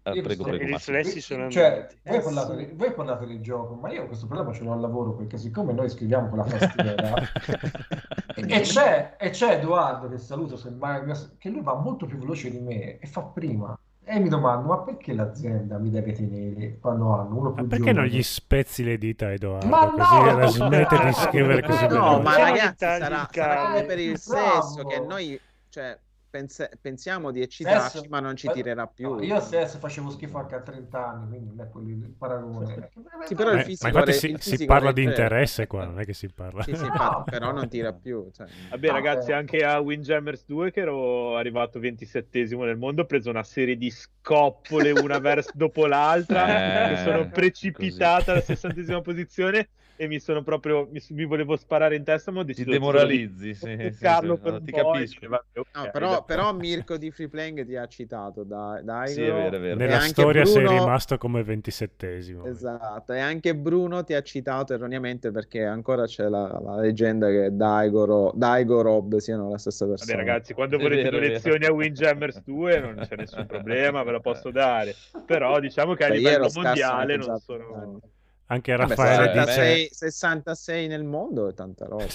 Ah, 0.04 0.12
prego, 0.12 0.44
prego, 0.44 0.64
I 0.64 0.68
riflessi 0.68 1.20
sono 1.20 1.50
Cioè, 1.50 1.88
voi 2.04 2.22
parlate, 2.22 2.58
sì. 2.60 2.66
di- 2.68 2.72
voi 2.76 2.94
parlate 2.94 3.26
del 3.26 3.42
gioco, 3.42 3.74
ma 3.74 3.92
io 3.92 4.06
questo 4.06 4.28
problema 4.28 4.54
ce 4.54 4.64
l'ho 4.64 4.72
al 4.72 4.80
lavoro 4.80 5.14
perché 5.16 5.38
siccome 5.38 5.74
noi 5.74 5.90
scriviamo 5.90 6.30
con 6.30 6.38
la 6.38 6.44
tastiera 6.46 7.14
e 8.36 8.60
c'è, 8.62 9.16
e 9.20 9.30
c'è 9.32 9.56
Edoardo 9.58 10.08
che 10.08 10.18
saluto 10.20 10.56
se 10.58 10.70
mai 10.70 11.02
che 11.40 11.50
lui 11.50 11.62
va 11.62 11.74
molto 11.74 12.06
più 12.06 12.18
veloce 12.20 12.52
di 12.52 12.60
me 12.60 13.00
e 13.00 13.08
fa 13.08 13.22
prima 13.24 13.78
e 14.06 14.20
mi 14.20 14.30
domando 14.30 14.68
ma 14.68 14.80
perché 14.84 15.14
l'azienda 15.14 15.78
mi 15.80 15.90
deve 15.90 16.14
tenere 16.14 16.78
quando 16.80 17.14
hanno 17.14 17.38
uno 17.38 17.52
Ma 17.52 17.56
più 17.56 17.68
perché 17.68 17.92
non 17.92 18.04
giovane? 18.06 18.10
gli 18.10 18.24
spezzi 18.24 18.84
le 18.84 18.98
dita 18.98 19.26
a 19.28 19.32
Edoardo? 19.32 19.66
Ma 19.68 19.90
così 19.92 20.22
no! 20.22 20.38
la 20.38 20.46
smette 20.48 21.00
di 21.00 21.14
scrivere 21.14 21.64
così 21.64 21.88
No, 21.88 22.18
No, 22.18 22.20
ma 22.22 22.38
ragazzi, 22.38 22.76
sarà, 22.78 23.28
sarà 23.32 23.66
come 23.68 23.84
per 23.86 24.00
il 24.00 24.20
Bravo. 24.26 24.62
sesso 24.62 24.84
che 24.86 25.00
noi, 25.00 25.40
cioè, 25.70 25.98
pense- 26.36 26.70
pensiamo 26.82 27.32
di 27.32 27.40
Sesso- 27.40 27.64
eccitarci, 27.64 28.08
ma 28.10 28.20
non 28.20 28.36
ci 28.36 28.50
tirerà 28.52 28.88
più. 28.88 29.16
no, 29.16 29.22
io 29.24 29.36
a 29.36 29.40
sesso 29.40 29.78
facevo 29.80 30.10
schifo 30.10 30.38
anche 30.38 30.56
a 30.56 30.62
30 30.62 31.08
anni 31.12 31.28
quindi 31.30 31.56
non 31.56 31.66
è 31.66 31.70
quello 31.70 31.88
il 31.90 32.14
paragone 32.18 32.90
Sì, 33.26 33.36
però 33.36 33.52
il 33.52 33.58
Ma, 33.58 33.62
fisico 33.64 33.84
ma 33.88 33.90
infatti 34.00 34.14
si, 34.14 34.30
il 34.32 34.42
si 34.42 34.66
parla 34.66 34.92
di 34.92 35.04
interesse 35.04 35.66
qua, 35.68 35.86
non 35.86 36.00
è 36.00 36.06
che 36.06 36.14
si 36.14 36.28
parla. 36.28 36.62
Sì, 36.64 36.76
sì, 36.76 36.84
No, 36.94 37.24
però 37.26 37.52
non 37.52 37.70
tira 37.70 37.94
più. 37.94 38.30
cioè. 38.34 38.48
Vabbè, 38.70 38.88
No, 38.88 38.94
ragazzi, 38.94 39.32
eh. 39.32 39.34
anche 39.34 39.64
a 39.64 39.80
Windjammers 39.80 40.46
2, 40.46 40.72
che 40.72 40.82
ero 40.82 41.38
arrivato 41.38 41.80
27esimo 41.80 42.64
nel 42.66 42.78
mondo, 42.78 43.04
ho 43.04 43.06
preso 43.06 43.30
una 43.30 43.44
serie 43.44 43.78
di 43.78 43.90
scoppole 43.90 44.92
una 44.92 45.20
vers- 45.20 45.52
dopo 45.56 45.86
l'altra, 45.88 46.92
Eh, 46.92 46.96
che 46.96 47.02
sono 47.04 47.18
così. 47.20 47.30
precipitata 47.30 48.32
alla 48.32 48.42
sessantesima 48.42 49.02
posizione 49.02 49.70
e 49.96 50.08
mi 50.08 50.20
sono 50.20 50.44
proprio 50.44 50.88
mi, 50.92 51.02
mi 51.10 51.26
volevo 51.26 51.56
sparare 51.56 51.96
in 51.96 52.04
testa, 52.04 52.32
ma 52.32 52.40
ho 52.42 52.44
Ti 52.44 52.64
deciso 52.66 52.70
di 52.72 52.80
demoralizzi, 52.80 53.54
sì, 53.56 53.76
sì, 53.78 53.92
sì, 53.92 54.14
sì, 54.14 54.38
per 54.40 54.52
no, 54.52 54.62
ti 54.62 54.72
e 54.72 54.72
capisco. 54.72 55.20
dire, 55.20 55.28
vabbè, 55.28 55.60
ok, 55.60 55.68
No, 55.76 55.90
però, 55.92 56.24
però 56.24 56.54
Mirko 56.54 56.98
di 56.98 57.12
Free 57.12 57.28
Playing 57.30 57.66
ti 57.66 57.76
ha 57.76 57.86
citato, 57.88 58.44
dai, 58.44 58.84
dai 58.84 59.08
Sì, 59.14 59.22
è 59.26 59.34
vero, 59.34 59.56
è 59.58 59.60
vero. 59.60 59.76
Nella 59.76 60.00
storia 60.00 60.46
sei 60.46 60.64
Bruno- 60.64 60.80
rimasto 60.80 61.18
come 61.18 61.42
27esimo. 61.44 62.48
Esatto, 62.48 63.12
e 63.14 63.20
anche 63.20 63.56
Bruno 63.56 64.04
ti 64.04 64.14
ha 64.14 64.22
citato 64.22 64.74
erroneamente 64.74 65.32
perché 65.32 65.66
ancora 65.66 66.06
c'è 66.06 66.28
la, 66.30 66.60
la 66.62 66.76
leggenda 66.80 67.28
che 67.30 67.50
Daigo, 67.56 68.32
Daigo 68.36 68.82
Rob 68.82 69.18
siano 69.18 69.50
la 69.50 69.58
stessa 69.58 69.86
persona. 69.88 70.18
Vabbè, 70.18 70.28
ragazzi, 70.30 70.54
quando 70.54 70.76
È 70.78 70.80
vorrete 70.80 71.04
vero, 71.04 71.18
due 71.18 71.28
lezioni 71.30 71.66
a 71.66 71.72
Windjammers 71.74 72.42
2 72.44 72.80
non 72.80 72.96
c'è 73.02 73.16
nessun 73.16 73.46
problema, 73.46 74.04
ve 74.04 74.12
la 74.12 74.20
posso 74.20 74.52
dare. 74.52 74.96
Però 75.26 75.60
diciamo 75.60 75.94
che 75.96 76.04
a 76.04 76.08
Beh, 76.10 76.16
io 76.18 76.28
livello 76.28 76.50
mondiale 76.54 77.18
non 77.18 77.30
a 77.32 77.42
vent'anni. 77.46 78.00
Anche 78.48 78.76
Raffaele 78.76 79.34
Vabbè, 79.34 79.46
66, 79.46 79.90
66 79.92 80.88
nel 80.88 81.04
mondo 81.04 81.48
è 81.50 81.54
tanta 81.54 81.86
roba. 81.86 82.06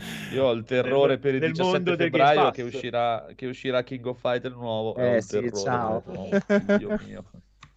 dice... 0.00 0.32
Io 0.32 0.44
ho 0.44 0.52
il 0.52 0.64
terrore 0.64 1.18
per 1.18 1.34
il 1.34 1.40
nel 1.40 1.50
17 1.52 1.76
mondo 1.76 1.96
del 1.96 2.10
Game 2.10 2.24
febbraio 2.24 2.50
che 2.50 2.62
uscirà, 2.62 3.26
che 3.34 3.46
uscirà 3.46 3.82
King 3.82 4.06
of 4.06 4.18
Fighter 4.20 4.52
nuovo. 4.52 4.96
Eh, 4.96 5.20
sì, 5.20 5.40
terrore 5.40 5.56
ciao. 5.62 6.02
Oh, 6.06 6.76
Dio 6.78 6.98
mio. 7.06 7.24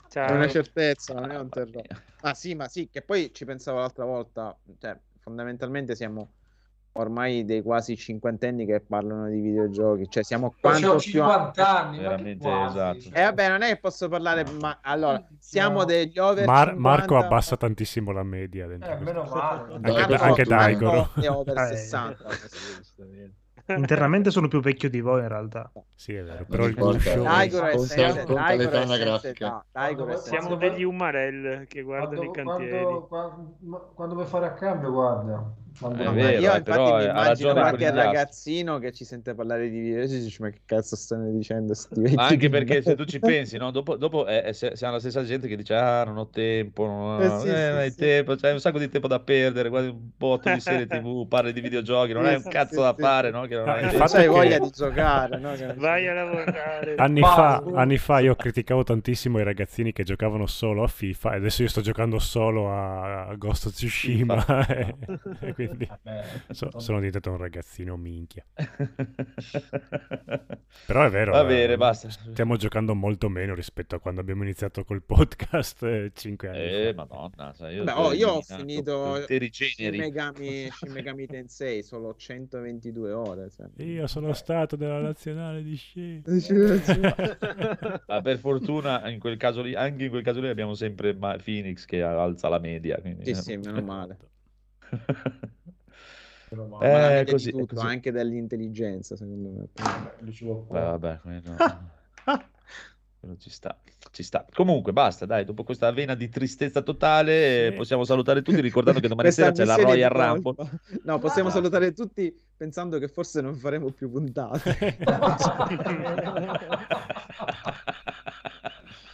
Ciao. 0.10 0.28
È 0.28 0.32
una 0.32 0.48
certezza, 0.48 1.14
non 1.14 1.32
è 1.32 1.38
un 1.38 1.50
terrore. 1.50 1.88
Ah 2.22 2.34
sì, 2.34 2.56
ma 2.56 2.68
sì, 2.68 2.90
che 2.90 3.02
poi 3.02 3.32
ci 3.34 3.46
pensavo 3.46 3.80
l'altra 3.80 4.06
volta, 4.06 4.56
cioè 4.80 4.98
fondamentalmente 5.20 5.96
siamo 5.96 6.30
ormai 6.96 7.44
dei 7.44 7.62
quasi 7.62 7.98
cinquantenni 7.98 8.66
che 8.66 8.80
parlano 8.80 9.28
di 9.28 9.40
videogiochi, 9.40 10.08
cioè 10.10 10.24
siamo 10.24 10.46
Io 10.48 10.52
c'ho 10.52 10.58
quanto 10.62 10.90
più... 10.92 11.00
50 11.00 11.80
anni 11.80 11.98
ma 11.98 12.02
che 12.04 12.08
Veramente, 12.10 12.48
quasi, 12.48 12.78
esatto. 12.78 13.00
cioè. 13.02 13.20
E 13.20 13.24
vabbè, 13.24 13.50
non 13.50 13.62
è 13.64 13.68
che 13.70 13.78
posso 13.80 14.08
parlare, 14.10 14.46
ma 14.62 14.78
allora, 14.82 15.24
siamo 15.40 15.80
No. 15.80 15.86
degli 15.86 16.20
over 16.20 16.46
Mar- 16.46 16.68
50, 16.70 16.80
Marco 16.90 17.18
abbassa 17.18 17.58
tantissimo 17.58 18.12
la 18.12 18.24
media 18.24 18.68
dentro 18.68 18.92
Eh, 18.92 18.98
male 19.00 19.20
Anche, 19.20 19.92
Marco- 19.92 20.24
anche 20.24 20.44
Daigoro. 20.44 21.10
È 21.16 21.28
over 21.30 21.58
Eh. 21.58 21.66
60. 21.78 22.18
Internamente 23.66 24.30
sono 24.30 24.50
più 24.50 24.60
vecchio 24.60 24.90
di 24.90 25.00
voi 25.00 25.22
in 25.22 25.30
realtà. 25.30 25.72
Sì, 25.96 26.14
è 26.14 26.22
vero, 26.24 26.44
però 26.46 26.66
il 26.66 26.76
guscio... 26.76 27.24
Daigoro 27.24 27.68
è 27.68 27.72
Conta- 27.76 27.88
senza 27.88 28.26
Siamo 30.18 30.56
degli 30.56 30.84
umarell 30.84 31.66
che 31.68 31.82
guardano 31.82 32.24
i 32.24 32.32
cantieri. 32.32 32.84
quando, 32.84 33.08
quando, 33.08 33.56
ma- 33.62 33.78
quando 33.96 34.14
vuoi 34.16 34.26
fare 34.28 34.46
a 34.48 34.54
cambio 34.54 34.92
guarda 34.92 35.54
È 35.80 35.86
non- 36.04 36.14
vero, 36.14 36.40
io 36.40 36.54
eh, 36.54 36.58
infatti 36.58 36.64
però 36.64 36.98
mi 36.98 37.04
immagino 37.06 37.54
qualche 37.54 37.92
ragazzino 37.92 38.78
che 38.80 38.92
ci 38.92 39.04
sente 39.06 39.34
parlare 39.34 39.70
di 39.70 39.80
videogiochi 39.80 40.16
e 40.16 40.20
dice 40.22 40.42
ma 40.44 40.50
che 40.50 40.62
cazzo 40.66 40.96
stanno 40.96 41.32
dicendo 41.32 41.74
sti 41.74 42.00
vecchi 42.00 42.16
anche 42.16 42.50
perché 42.50 42.82
se 42.82 42.96
tu 42.96 43.04
merda?" 43.04 43.06
ci 43.06 43.20
pensi, 43.20 43.58
no? 43.58 43.72
dopo, 43.72 43.98
dopo 43.98 44.26
è, 44.26 44.44
è- 44.44 44.54
se- 44.54 44.76
siamo 44.76 44.94
la 44.94 45.00
stessa 45.00 45.24
gente 45.24 45.48
che 45.48 45.56
dice 45.56 45.74
ah 45.76 46.04
non 46.04 46.18
ho 46.18 46.30
tempo, 46.30 46.86
non, 46.86 47.22
Eh 47.22 47.28
ho- 47.28 47.40
sì, 47.40 47.48
eh, 47.50 47.56
sì, 47.56 47.70
non 47.70 47.78
hai 47.78 47.92
sì. 47.92 47.98
tempo, 47.98 48.36
c'hai 48.36 48.54
un 48.54 48.60
sacco 48.60 48.80
di 48.80 48.88
tempo 48.90 49.08
da 49.08 49.20
perdere, 49.20 49.70
guardi 49.70 49.90
un 49.90 50.10
botto 50.16 50.50
di 50.50 50.60
serie 50.60 50.86
tv, 50.88 51.28
parli 51.28 51.52
di 51.54 51.62
videogiochi, 51.62 52.14
non 52.14 52.26
hai 52.26 52.36
un 52.36 52.42
sì, 52.42 52.50
cazzo 52.50 52.76
sì, 52.76 52.82
da 52.82 52.94
sì, 52.96 53.02
fare, 53.02 53.32
no? 53.32 53.46
Che 53.46 53.56
non 53.56 53.70
hai 53.70 53.84
è 53.84 53.90
che- 53.90 54.28
voglia 54.28 54.60
di 54.60 54.70
giocare, 54.70 55.40
no? 55.40 55.56
Vai 55.76 56.08
a 56.08 56.14
lavorare. 56.14 56.96
Anni 56.96 57.22
fa, 57.22 57.58
anni 57.58 57.98
fa 57.98 58.20
io 58.20 58.36
criticavo 58.36 58.84
tantissimo 58.84 59.40
i 59.40 59.44
ragazzini 59.44 59.92
che 59.92 60.04
giocavano 60.04 60.46
solo 60.48 60.84
a 60.84 60.88
FIFA 60.88 61.34
e 61.34 61.36
adesso 61.38 61.62
io 61.64 61.68
sto 61.70 61.82
giocando 61.82 62.20
solo 62.20 62.72
a 62.72 63.34
Ghost 63.36 63.66
of 63.68 63.74
Tsushima 63.74 64.66
e, 64.68 64.96
e 65.56 65.63
quindi 65.68 65.90
Beh, 66.02 66.24
so- 66.54 66.80
sono 66.80 66.98
diventato 66.98 67.32
un 67.32 67.38
ragazzino 67.38 67.96
minchia. 67.98 68.44
Però 70.86 71.06
è 71.06 71.10
vero, 71.10 71.32
Va 71.32 71.44
bene, 71.46 71.74
eh, 71.74 71.78
basta. 71.78 72.10
stiamo 72.10 72.56
giocando 72.58 72.94
molto 72.96 73.30
meno 73.30 73.54
rispetto 73.56 73.96
a 73.96 74.00
quando 74.00 74.22
abbiamo 74.22 74.44
iniziato 74.44 74.84
col 74.84 75.02
podcast 75.04 75.84
eh, 75.84 76.12
cinque 76.14 76.50
anni 76.50 76.60
Eh, 76.60 76.94
fa. 76.96 77.06
madonna, 77.08 77.54
sai, 77.54 77.76
io, 77.76 77.84
Beh, 77.84 77.92
ho 77.92 78.06
oh, 78.08 78.14
io 78.14 78.30
ho 78.30 78.42
finito 78.42 79.24
Shin. 79.28 79.96
Megami, 79.96 80.70
Shin 80.74 80.92
Megami 80.92 81.26
Tensei 81.28 81.84
solo 81.84 82.16
122 82.16 83.12
ore. 83.12 83.50
cioè. 83.50 83.68
Io 83.84 84.08
sono 84.08 84.34
stato 84.34 84.76
della 84.76 85.00
nazionale 85.00 85.64
di 85.64 85.76
sci. 85.76 86.22
Ma 88.08 88.22
per 88.22 88.38
fortuna 88.40 89.10
in 89.10 89.20
quel 89.20 89.38
caso 89.38 89.62
lì, 89.62 89.76
anche 89.76 90.06
in 90.06 90.10
quel 90.10 90.24
caso 90.24 90.40
lì 90.42 90.50
abbiamo 90.50 90.74
sempre 90.74 91.14
Ma- 91.14 91.38
Phoenix 91.44 91.86
che 91.86 92.02
alza 92.02 92.50
la 92.50 92.60
media. 92.60 93.00
Quindi... 93.00 93.26
Sì, 93.26 93.34
sì, 93.42 93.58
meno 93.58 93.82
male. 93.82 94.18
Ma 96.56 97.18
Eh, 97.20 97.24
di 97.24 97.32
così, 97.32 97.52
tutto, 97.52 97.76
così. 97.76 97.86
anche 97.88 98.12
dell'intelligenza, 98.12 99.16
secondo 99.16 99.50
me. 99.50 99.68
Qua. 100.68 100.80
vabbè, 100.98 101.20
quello... 101.22 101.42
quello 103.20 103.38
ci 103.38 103.50
sta, 103.50 103.76
ci 104.12 104.22
sta. 104.22 104.46
Comunque, 104.54 104.94
basta, 104.94 105.26
dai, 105.26 105.46
dopo 105.46 105.64
questa 105.64 105.92
vena 105.92 106.14
di 106.14 106.30
tristezza 106.30 106.84
totale, 106.84 107.70
Sì. 107.72 107.76
possiamo 107.76 108.04
salutare 108.04 108.44
tutti 108.44 108.62
ricordando 108.62 109.00
che 109.00 109.08
domani 109.08 109.30
sera 109.32 109.52
c'è 109.52 109.66
la 109.66 109.78
Royal 109.78 110.12
Rumble. 110.12 110.56
No, 111.06 111.18
possiamo 111.18 111.50
salutare 111.50 111.92
tutti 111.92 112.32
pensando 112.56 113.00
che 113.00 113.08
forse 113.08 113.42
non 113.42 113.56
faremo 113.56 113.90
più 113.90 114.12
puntate. 114.12 114.98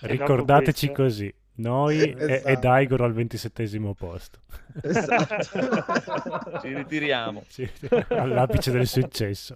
Ricordateci 0.01 0.91
così, 0.91 1.33
noi 1.59 1.99
e- 2.01 2.15
Esatto. 2.17 2.47
e 2.47 2.55
Daigoro 2.57 3.05
al 3.05 3.13
ventisettesimo 3.13 3.93
posto. 3.93 4.39
esatto. 4.81 6.59
Ci 6.61 6.73
ritiriamo. 6.73 7.43
Sì, 7.47 7.69
all'apice 8.09 8.71
del 8.71 8.87
successo. 8.87 9.53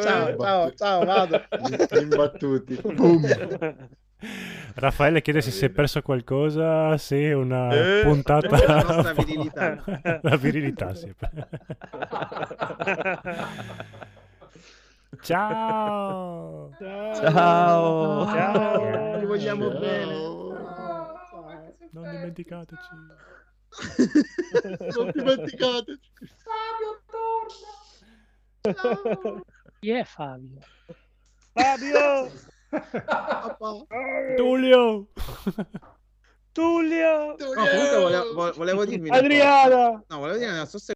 ciao, 0.00 0.36
ciao, 0.38 0.72
ciao, 0.74 1.04
vado. 1.04 1.42
Imbattuti. 2.00 2.80
Boom. 2.82 3.22
Raffaele 4.76 5.20
chiede 5.20 5.42
se 5.42 5.50
si 5.50 5.66
è 5.66 5.68
perso 5.68 6.00
qualcosa, 6.00 6.96
se 6.96 7.32
una 7.34 7.70
Eh, 7.74 8.02
puntata... 8.04 8.48
la 8.66 8.82
nostra 8.82 9.12
virilità. 9.12 9.84
La 10.22 10.36
virilità, 10.36 10.94
sì. 10.94 11.12
Ciao! 15.20 16.70
Ciao. 16.78 18.26
Ciao. 18.26 19.18
Ti 19.18 19.24
vogliamo 19.26 19.70
Ciao. 19.70 19.78
bene. 19.80 20.14
Non 21.92 22.10
dimenticateci. 22.10 22.88
Non 24.96 25.10
dimenticate. 25.12 25.98
Chi 29.80 29.90
è 29.90 30.04
Fabio? 30.04 30.58
Fabio! 31.52 32.30
Tullio! 34.36 35.08
Tullio! 36.52 37.36
No, 37.36 37.36
comunque 37.36 37.98
volevo, 37.98 38.32
vo- 38.34 38.52
volevo 38.52 38.84
dirvi 38.84 39.08
una 39.08 39.18
Adriana! 39.18 40.02
No, 40.08 40.18
volevo 40.18 40.38
dire, 40.38 40.52
non 40.52 40.66
so 40.66 40.78
se 40.78 40.93